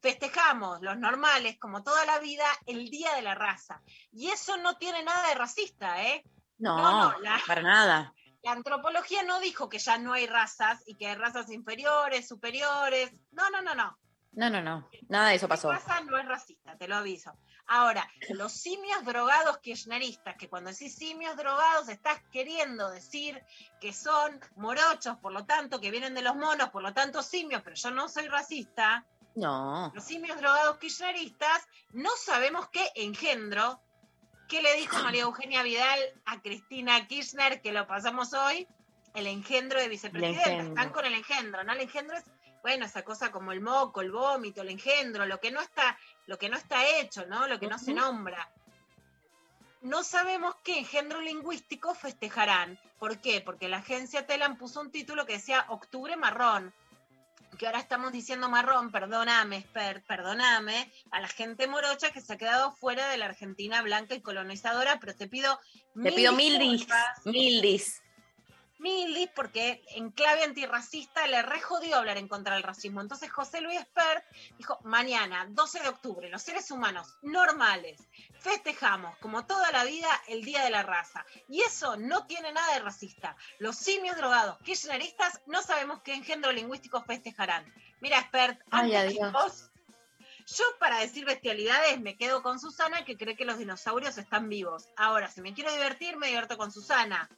Festejamos 0.00 0.80
los 0.80 0.98
normales, 0.98 1.58
como 1.58 1.82
toda 1.82 2.04
la 2.06 2.18
vida, 2.18 2.44
el 2.66 2.88
Día 2.90 3.14
de 3.14 3.22
la 3.22 3.34
Raza. 3.34 3.80
Y 4.12 4.30
eso 4.30 4.56
no 4.58 4.76
tiene 4.76 5.02
nada 5.02 5.28
de 5.28 5.34
racista, 5.36 6.02
¿eh? 6.04 6.24
No, 6.58 6.76
No, 6.76 7.12
no, 7.12 7.20
la- 7.20 7.40
para 7.46 7.62
nada. 7.62 8.14
La 8.42 8.52
antropología 8.52 9.22
no 9.22 9.38
dijo 9.38 9.68
que 9.68 9.78
ya 9.78 9.98
no 9.98 10.12
hay 10.12 10.26
razas 10.26 10.82
y 10.86 10.96
que 10.96 11.06
hay 11.06 11.14
razas 11.14 11.48
inferiores, 11.50 12.26
superiores. 12.26 13.12
No, 13.30 13.48
no, 13.50 13.62
no, 13.62 13.74
no. 13.76 13.96
No, 14.32 14.50
no, 14.50 14.60
no. 14.62 14.88
Nada 15.08 15.28
de 15.28 15.36
eso 15.36 15.46
pasó. 15.46 15.70
Raza 15.70 16.00
no 16.00 16.18
es 16.18 16.26
racista, 16.26 16.76
te 16.76 16.88
lo 16.88 16.96
aviso. 16.96 17.32
Ahora, 17.66 18.08
los 18.30 18.52
simios 18.52 19.04
drogados 19.04 19.58
kirchneristas, 19.58 20.36
que 20.36 20.48
cuando 20.48 20.70
decís 20.70 20.94
simios 20.94 21.36
drogados 21.36 21.88
estás 21.88 22.20
queriendo 22.30 22.90
decir 22.90 23.42
que 23.80 23.92
son 23.92 24.40
morochos, 24.56 25.16
por 25.18 25.32
lo 25.32 25.46
tanto, 25.46 25.80
que 25.80 25.90
vienen 25.90 26.14
de 26.14 26.22
los 26.22 26.36
monos, 26.36 26.70
por 26.70 26.82
lo 26.82 26.92
tanto 26.92 27.22
simios, 27.22 27.62
pero 27.62 27.76
yo 27.76 27.90
no 27.90 28.08
soy 28.08 28.28
racista. 28.28 29.06
No. 29.34 29.90
Los 29.94 30.04
simios 30.04 30.38
drogados 30.38 30.78
kirchneristas 30.78 31.66
no 31.92 32.10
sabemos 32.16 32.68
qué 32.68 32.90
engendro, 32.96 33.80
¿Qué 34.52 34.60
le 34.60 34.76
dijo 34.76 34.98
María 35.02 35.22
Eugenia 35.22 35.62
Vidal 35.62 35.98
a 36.26 36.42
Cristina 36.42 37.06
Kirchner, 37.06 37.62
que 37.62 37.72
lo 37.72 37.86
pasamos 37.86 38.34
hoy? 38.34 38.68
El 39.14 39.26
engendro 39.26 39.80
de 39.80 39.88
vicepresidenta. 39.88 40.42
engendro. 40.42 40.68
Están 40.74 40.92
con 40.92 41.06
el 41.06 41.14
engendro, 41.14 41.64
¿no? 41.64 41.72
El 41.72 41.80
engendro 41.80 42.18
es, 42.18 42.24
bueno, 42.60 42.84
esa 42.84 43.02
cosa 43.02 43.32
como 43.32 43.52
el 43.52 43.62
moco, 43.62 44.02
el 44.02 44.12
vómito, 44.12 44.60
el 44.60 44.68
engendro, 44.68 45.24
lo 45.24 45.40
que 45.40 45.50
no 45.50 45.62
está, 45.62 45.98
lo 46.26 46.38
que 46.38 46.48
no 46.48 46.56
está 46.56 46.86
hecho, 46.98 47.26
¿no? 47.26 47.46
Lo 47.46 47.58
que 47.58 47.66
no 47.66 47.78
se 47.78 47.92
nombra. 47.92 48.48
No 49.80 50.04
sabemos 50.04 50.54
qué 50.62 50.78
engendro 50.78 51.20
lingüístico 51.20 51.94
festejarán. 51.94 52.78
¿Por 52.98 53.18
qué? 53.18 53.40
Porque 53.40 53.68
la 53.68 53.78
agencia 53.78 54.26
Telam 54.26 54.56
puso 54.56 54.80
un 54.80 54.92
título 54.92 55.26
que 55.26 55.34
decía 55.34 55.66
Octubre 55.68 56.16
Marrón 56.16 56.72
que 57.58 57.66
ahora 57.66 57.80
estamos 57.80 58.12
diciendo 58.12 58.48
marrón, 58.48 58.90
perdóname, 58.90 59.66
perdóname, 60.06 60.90
a 61.10 61.20
la 61.20 61.28
gente 61.28 61.66
morocha 61.66 62.10
que 62.10 62.20
se 62.20 62.32
ha 62.32 62.38
quedado 62.38 62.72
fuera 62.72 63.08
de 63.08 63.18
la 63.18 63.26
Argentina 63.26 63.82
blanca 63.82 64.14
y 64.14 64.20
colonizadora, 64.20 64.98
pero 65.00 65.14
te 65.14 65.28
pido 65.28 65.60
Te 66.02 66.12
pido 66.12 66.32
mil 66.32 66.58
dis. 66.58 66.86
Mil 67.24 67.60
dis. 67.60 68.01
Mil 68.82 69.14
dis, 69.14 69.30
porque 69.34 69.82
en 69.94 70.10
clave 70.10 70.42
antirracista 70.42 71.26
le 71.28 71.40
re 71.40 71.60
jodió 71.60 71.96
hablar 71.96 72.18
en 72.18 72.28
contra 72.28 72.54
del 72.54 72.64
racismo. 72.64 73.00
Entonces 73.00 73.30
José 73.30 73.60
Luis 73.60 73.78
Espert 73.78 74.24
dijo, 74.58 74.78
mañana, 74.82 75.46
12 75.48 75.80
de 75.80 75.88
octubre, 75.88 76.28
los 76.28 76.42
seres 76.42 76.70
humanos 76.70 77.16
normales 77.22 78.00
festejamos 78.40 79.16
como 79.18 79.46
toda 79.46 79.70
la 79.70 79.84
vida 79.84 80.08
el 80.26 80.44
Día 80.44 80.64
de 80.64 80.70
la 80.70 80.82
Raza. 80.82 81.24
Y 81.48 81.62
eso 81.62 81.96
no 81.96 82.26
tiene 82.26 82.52
nada 82.52 82.74
de 82.74 82.80
racista. 82.80 83.36
Los 83.58 83.76
simios 83.76 84.16
drogados 84.16 84.58
kirchneristas 84.58 85.40
no 85.46 85.62
sabemos 85.62 86.02
qué 86.02 86.14
engendro 86.14 86.52
lingüístico 86.52 87.02
festejarán. 87.02 87.72
Mira, 88.00 88.18
Espert, 88.18 88.60
Ay, 88.70 88.94
antes 88.96 89.18
que 89.18 89.26
vos, 89.28 89.70
yo 90.46 90.64
para 90.80 90.98
decir 90.98 91.24
bestialidades 91.24 92.00
me 92.00 92.16
quedo 92.16 92.42
con 92.42 92.58
Susana 92.58 93.04
que 93.04 93.16
cree 93.16 93.36
que 93.36 93.44
los 93.44 93.58
dinosaurios 93.58 94.18
están 94.18 94.48
vivos. 94.48 94.88
Ahora, 94.96 95.30
si 95.30 95.40
me 95.40 95.54
quiero 95.54 95.72
divertir, 95.72 96.16
me 96.16 96.26
divierto 96.26 96.58
con 96.58 96.72
Susana. 96.72 97.30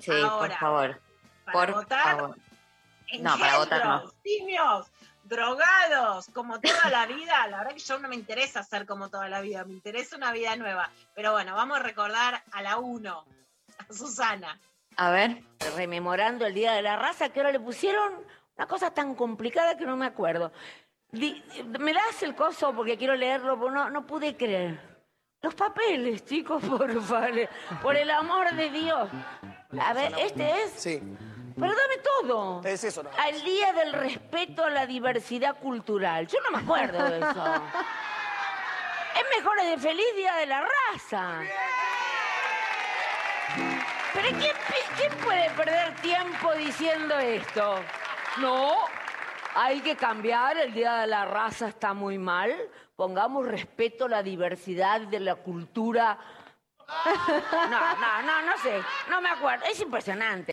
Sí, 0.00 0.10
Ahora, 0.12 0.38
por 0.38 0.58
favor. 0.58 1.00
Para 1.44 1.52
por 1.66 1.74
votar, 1.74 2.16
favor. 2.16 2.36
No, 3.20 3.38
para 3.38 3.58
votar 3.58 3.84
no. 3.86 4.10
Simios, 4.22 4.90
drogados, 5.24 6.26
como 6.32 6.60
toda 6.60 6.90
la 6.90 7.06
vida. 7.06 7.46
La 7.48 7.58
verdad 7.58 7.72
que 7.74 7.78
yo 7.80 7.98
no 7.98 8.08
me 8.08 8.14
interesa 8.16 8.62
ser 8.62 8.86
como 8.86 9.08
toda 9.10 9.28
la 9.28 9.40
vida, 9.40 9.64
me 9.64 9.74
interesa 9.74 10.16
una 10.16 10.32
vida 10.32 10.56
nueva. 10.56 10.90
Pero 11.14 11.32
bueno, 11.32 11.54
vamos 11.54 11.78
a 11.78 11.82
recordar 11.82 12.42
a 12.52 12.62
la 12.62 12.78
uno, 12.78 13.24
a 13.78 13.92
Susana. 13.92 14.58
A 14.96 15.10
ver. 15.10 15.42
rememorando 15.76 16.46
el 16.46 16.54
Día 16.54 16.72
de 16.72 16.82
la 16.82 16.96
Raza, 16.96 17.28
que 17.28 17.40
ahora 17.40 17.52
le 17.52 17.60
pusieron 17.60 18.12
una 18.56 18.66
cosa 18.66 18.90
tan 18.92 19.14
complicada 19.14 19.76
que 19.76 19.84
no 19.84 19.96
me 19.96 20.06
acuerdo. 20.06 20.52
Di- 21.12 21.42
¿Me 21.78 21.92
das 21.92 22.22
el 22.22 22.34
coso 22.34 22.72
porque 22.74 22.96
quiero 22.96 23.14
leerlo? 23.14 23.58
Porque 23.58 23.74
No, 23.74 23.90
no 23.90 24.06
pude 24.06 24.36
creer. 24.36 24.80
Los 25.42 25.54
papeles, 25.54 26.24
chicos, 26.24 26.64
por 26.64 26.90
favor. 27.02 27.48
Por 27.82 27.94
el 27.96 28.10
amor 28.10 28.52
de 28.54 28.70
Dios. 28.70 29.08
A 29.80 29.92
ver, 29.92 30.12
¿este 30.18 30.62
es? 30.62 30.70
Sí. 30.76 31.02
Pero 31.54 31.74
dame 31.74 31.98
todo. 32.02 32.60
Es 32.64 32.84
eso, 32.84 33.02
¿no? 33.02 33.10
Al 33.18 33.42
Día 33.42 33.72
del 33.72 33.92
Respeto 33.92 34.64
a 34.64 34.70
la 34.70 34.86
Diversidad 34.86 35.58
Cultural. 35.58 36.26
Yo 36.26 36.38
no 36.42 36.58
me 36.58 36.62
acuerdo 36.62 37.02
de 37.04 37.18
eso. 37.18 37.44
Es 39.16 39.38
mejor 39.38 39.58
el 39.60 39.70
de 39.70 39.78
Feliz 39.78 40.14
Día 40.14 40.34
de 40.34 40.44
la 40.44 40.60
Raza. 40.60 41.40
Pero 44.12 44.28
¿quién, 44.38 44.52
quién 44.98 45.12
puede 45.24 45.48
perder 45.52 45.94
tiempo 46.02 46.52
diciendo 46.52 47.18
esto? 47.18 47.76
No, 48.42 48.74
hay 49.54 49.80
que 49.80 49.96
cambiar, 49.96 50.58
el 50.58 50.74
Día 50.74 50.96
de 50.96 51.06
la 51.06 51.24
Raza 51.24 51.68
está 51.68 51.94
muy 51.94 52.18
mal. 52.18 52.54
Pongamos 52.94 53.46
respeto 53.46 54.04
a 54.04 54.08
la 54.10 54.22
diversidad 54.22 55.00
de 55.00 55.20
la 55.20 55.36
cultura. 55.36 56.18
No, 56.86 57.96
no, 57.96 58.22
no, 58.22 58.42
no 58.42 58.58
sé, 58.62 58.82
no 59.10 59.20
me 59.20 59.28
acuerdo, 59.30 59.64
es 59.66 59.80
impresionante. 59.80 60.52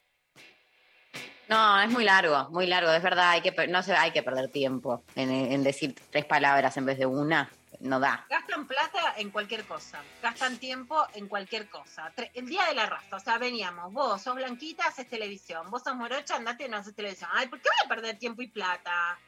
No, 1.47 1.81
es 1.81 1.89
muy 1.89 2.03
largo, 2.03 2.49
muy 2.49 2.65
largo, 2.67 2.91
es 2.91 3.03
verdad, 3.03 3.31
hay 3.31 3.41
que, 3.41 3.67
no 3.67 3.83
se, 3.83 3.93
hay 3.95 4.11
que 4.11 4.23
perder 4.23 4.49
tiempo 4.49 5.03
en, 5.15 5.29
en 5.29 5.63
decir 5.63 5.93
tres 6.09 6.25
palabras 6.25 6.75
en 6.77 6.85
vez 6.85 6.97
de 6.97 7.05
una, 7.05 7.51
no 7.81 7.99
da. 7.99 8.25
Gastan 8.29 8.65
plata 8.65 9.13
en 9.17 9.29
cualquier 9.29 9.65
cosa, 9.65 10.01
gastan 10.21 10.57
tiempo 10.57 11.05
en 11.13 11.27
cualquier 11.27 11.69
cosa. 11.69 12.11
El 12.33 12.47
día 12.47 12.65
de 12.65 12.75
la 12.75 12.85
raza, 12.85 13.17
o 13.17 13.19
sea, 13.19 13.37
veníamos, 13.37 13.91
vos 13.91 14.21
sos 14.21 14.35
blanquita, 14.35 14.87
haces 14.87 15.07
televisión, 15.07 15.69
vos 15.69 15.83
sos 15.83 15.95
morocha, 15.95 16.37
andate 16.37 16.65
y 16.65 16.69
no 16.69 16.77
haces 16.77 16.95
televisión. 16.95 17.29
Ay, 17.33 17.47
¿por 17.47 17.59
qué 17.59 17.69
voy 17.69 17.85
a 17.85 17.95
perder 17.95 18.17
tiempo 18.17 18.41
y 18.41 18.47
plata? 18.47 19.19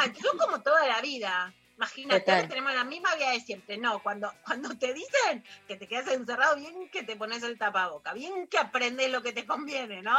Ay, 0.00 0.12
yo 0.22 0.36
como 0.38 0.60
toda 0.62 0.86
la 0.86 1.00
vida. 1.00 1.52
Imagínate, 1.78 2.20
Total. 2.20 2.48
tenemos 2.48 2.74
la 2.74 2.84
misma 2.84 3.14
vida 3.14 3.30
de 3.30 3.40
siempre. 3.40 3.78
No, 3.78 4.02
cuando, 4.02 4.32
cuando 4.44 4.76
te 4.76 4.92
dicen 4.92 5.44
que 5.66 5.76
te 5.76 5.86
quedas 5.86 6.08
encerrado, 6.08 6.56
bien 6.56 6.90
que 6.90 7.04
te 7.04 7.16
pones 7.16 7.42
el 7.44 7.56
tapaboca, 7.56 8.12
bien 8.12 8.48
que 8.48 8.58
aprendes 8.58 9.10
lo 9.10 9.22
que 9.22 9.32
te 9.32 9.46
conviene, 9.46 10.02
¿no? 10.02 10.18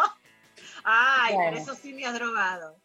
Ay, 0.86 1.36
Bueno. 1.36 1.52
pero 1.52 1.62
esos 1.64 1.78
simios 1.78 2.14
drogados. 2.14 2.76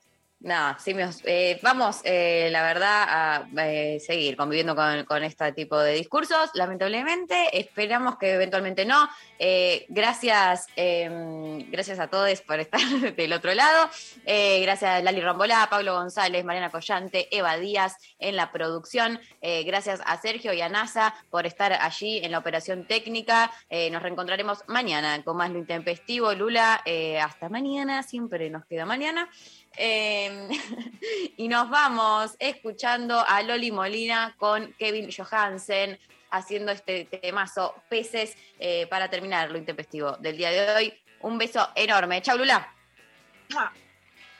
No, 0.44 0.78
simios, 0.78 1.22
eh, 1.24 1.58
vamos, 1.62 2.02
eh, 2.04 2.50
la 2.52 2.62
verdad, 2.62 3.06
a 3.08 3.48
eh, 3.62 3.98
seguir 3.98 4.36
conviviendo 4.36 4.76
con, 4.76 5.02
con 5.06 5.24
este 5.24 5.50
tipo 5.52 5.78
de 5.78 5.94
discursos. 5.94 6.50
Lamentablemente, 6.52 7.58
esperamos 7.58 8.18
que 8.18 8.34
eventualmente 8.34 8.84
no. 8.84 9.08
Eh, 9.38 9.86
gracias, 9.88 10.66
eh, 10.76 11.64
gracias 11.70 11.98
a 11.98 12.08
todos 12.08 12.42
por 12.42 12.60
estar 12.60 12.78
del 13.16 13.32
otro 13.32 13.54
lado. 13.54 13.88
Gracias 14.26 14.90
a 14.90 15.00
Lali 15.00 15.22
Rambolá, 15.22 15.66
Pablo 15.70 15.94
González, 15.94 16.44
Mariana 16.44 16.68
Collante, 16.68 17.34
Eva 17.34 17.56
Díaz 17.56 17.96
en 18.18 18.36
la 18.36 18.52
producción. 18.52 19.18
Gracias 19.40 20.02
a 20.04 20.20
Sergio 20.20 20.52
y 20.52 20.60
a 20.60 20.68
NASA 20.68 21.14
por 21.30 21.46
estar 21.46 21.72
allí 21.72 22.18
en 22.22 22.32
la 22.32 22.38
operación 22.38 22.86
técnica. 22.86 23.50
Nos 23.90 24.02
reencontraremos 24.02 24.64
mañana 24.66 25.22
con 25.24 25.36
más 25.36 25.50
lo 25.50 25.58
intempestivo. 25.58 26.34
Lula, 26.34 26.82
hasta 27.22 27.48
mañana, 27.48 28.02
siempre 28.02 28.50
nos 28.50 28.64
queda 28.66 28.84
mañana. 28.84 29.28
Eh, 29.76 30.48
y 31.36 31.48
nos 31.48 31.68
vamos 31.70 32.36
escuchando 32.38 33.24
a 33.26 33.42
Loli 33.42 33.70
Molina 33.70 34.34
con 34.38 34.72
Kevin 34.74 35.10
Johansen 35.10 35.98
haciendo 36.30 36.72
este 36.72 37.04
temazo 37.04 37.74
Peces 37.88 38.36
eh, 38.58 38.86
para 38.88 39.08
terminar 39.08 39.50
lo 39.50 39.58
intempestivo 39.58 40.12
del 40.18 40.36
día 40.36 40.50
de 40.50 40.74
hoy. 40.74 40.94
Un 41.20 41.38
beso 41.38 41.68
enorme. 41.74 42.20
Chau, 42.22 42.36
Lula. 42.36 42.74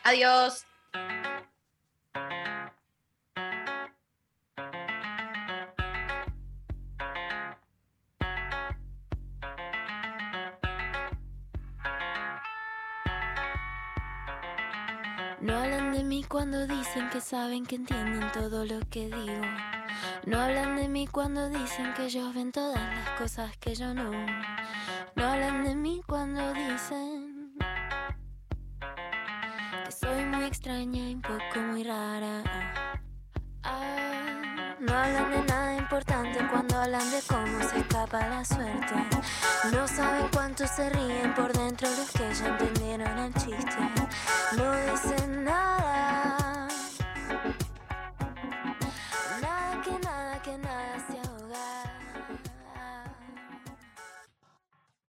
Adiós. 0.03 0.67
No 15.45 15.59
hablan 15.59 15.93
de 15.93 16.03
mí 16.05 16.25
cuando 16.25 16.67
dicen 16.67 17.11
que 17.11 17.21
saben 17.21 17.67
que 17.67 17.77
entienden 17.77 18.33
todo 18.33 18.65
lo 18.65 18.81
que 18.89 19.09
digo. 19.09 19.43
No 20.25 20.41
hablan 20.41 20.75
de 20.75 20.89
mí 20.89 21.07
cuando 21.07 21.51
dicen 21.51 21.93
que 21.93 22.07
ellos 22.07 22.33
ven 22.33 22.51
todas 22.51 22.81
las 22.81 23.11
cosas 23.21 23.55
que 23.59 23.75
yo 23.75 23.93
no. 23.93 24.11
No 25.15 25.23
hablan 25.23 25.65
de 25.65 25.75
mí 25.75 26.01
cuando 26.07 26.41
dicen 26.55 27.59
que 29.85 29.93
soy 29.93 30.25
muy 30.25 30.45
extraña 30.47 31.11
y 31.11 31.15
un 31.15 31.21
poco 31.21 31.61
muy 31.61 31.85
rara. 31.85 32.43
Ah, 33.65 34.24
no 34.81 34.93
hablan 34.93 35.31
de 35.31 35.43
nada 35.45 35.75
importante 35.75 36.39
cuando 36.51 36.77
hablan 36.79 37.11
de 37.11 37.21
cómo 37.29 37.69
se 37.69 37.79
escapa 37.79 38.27
la 38.29 38.45
suerte. 38.45 38.95
No 39.73 39.87
saben 39.87 40.29
cuánto 40.33 40.67
se 40.67 40.91
ríen 40.91 41.33
por 41.35 41.53
dentro 41.53 41.89
los 41.91 42.11
que 42.11 42.35
ya 42.35 42.47
entendieron 42.49 43.19
el 43.19 43.35
chiste. 43.35 43.77
No 44.57 44.75
dicen 44.93 45.45
nada 45.45 46.04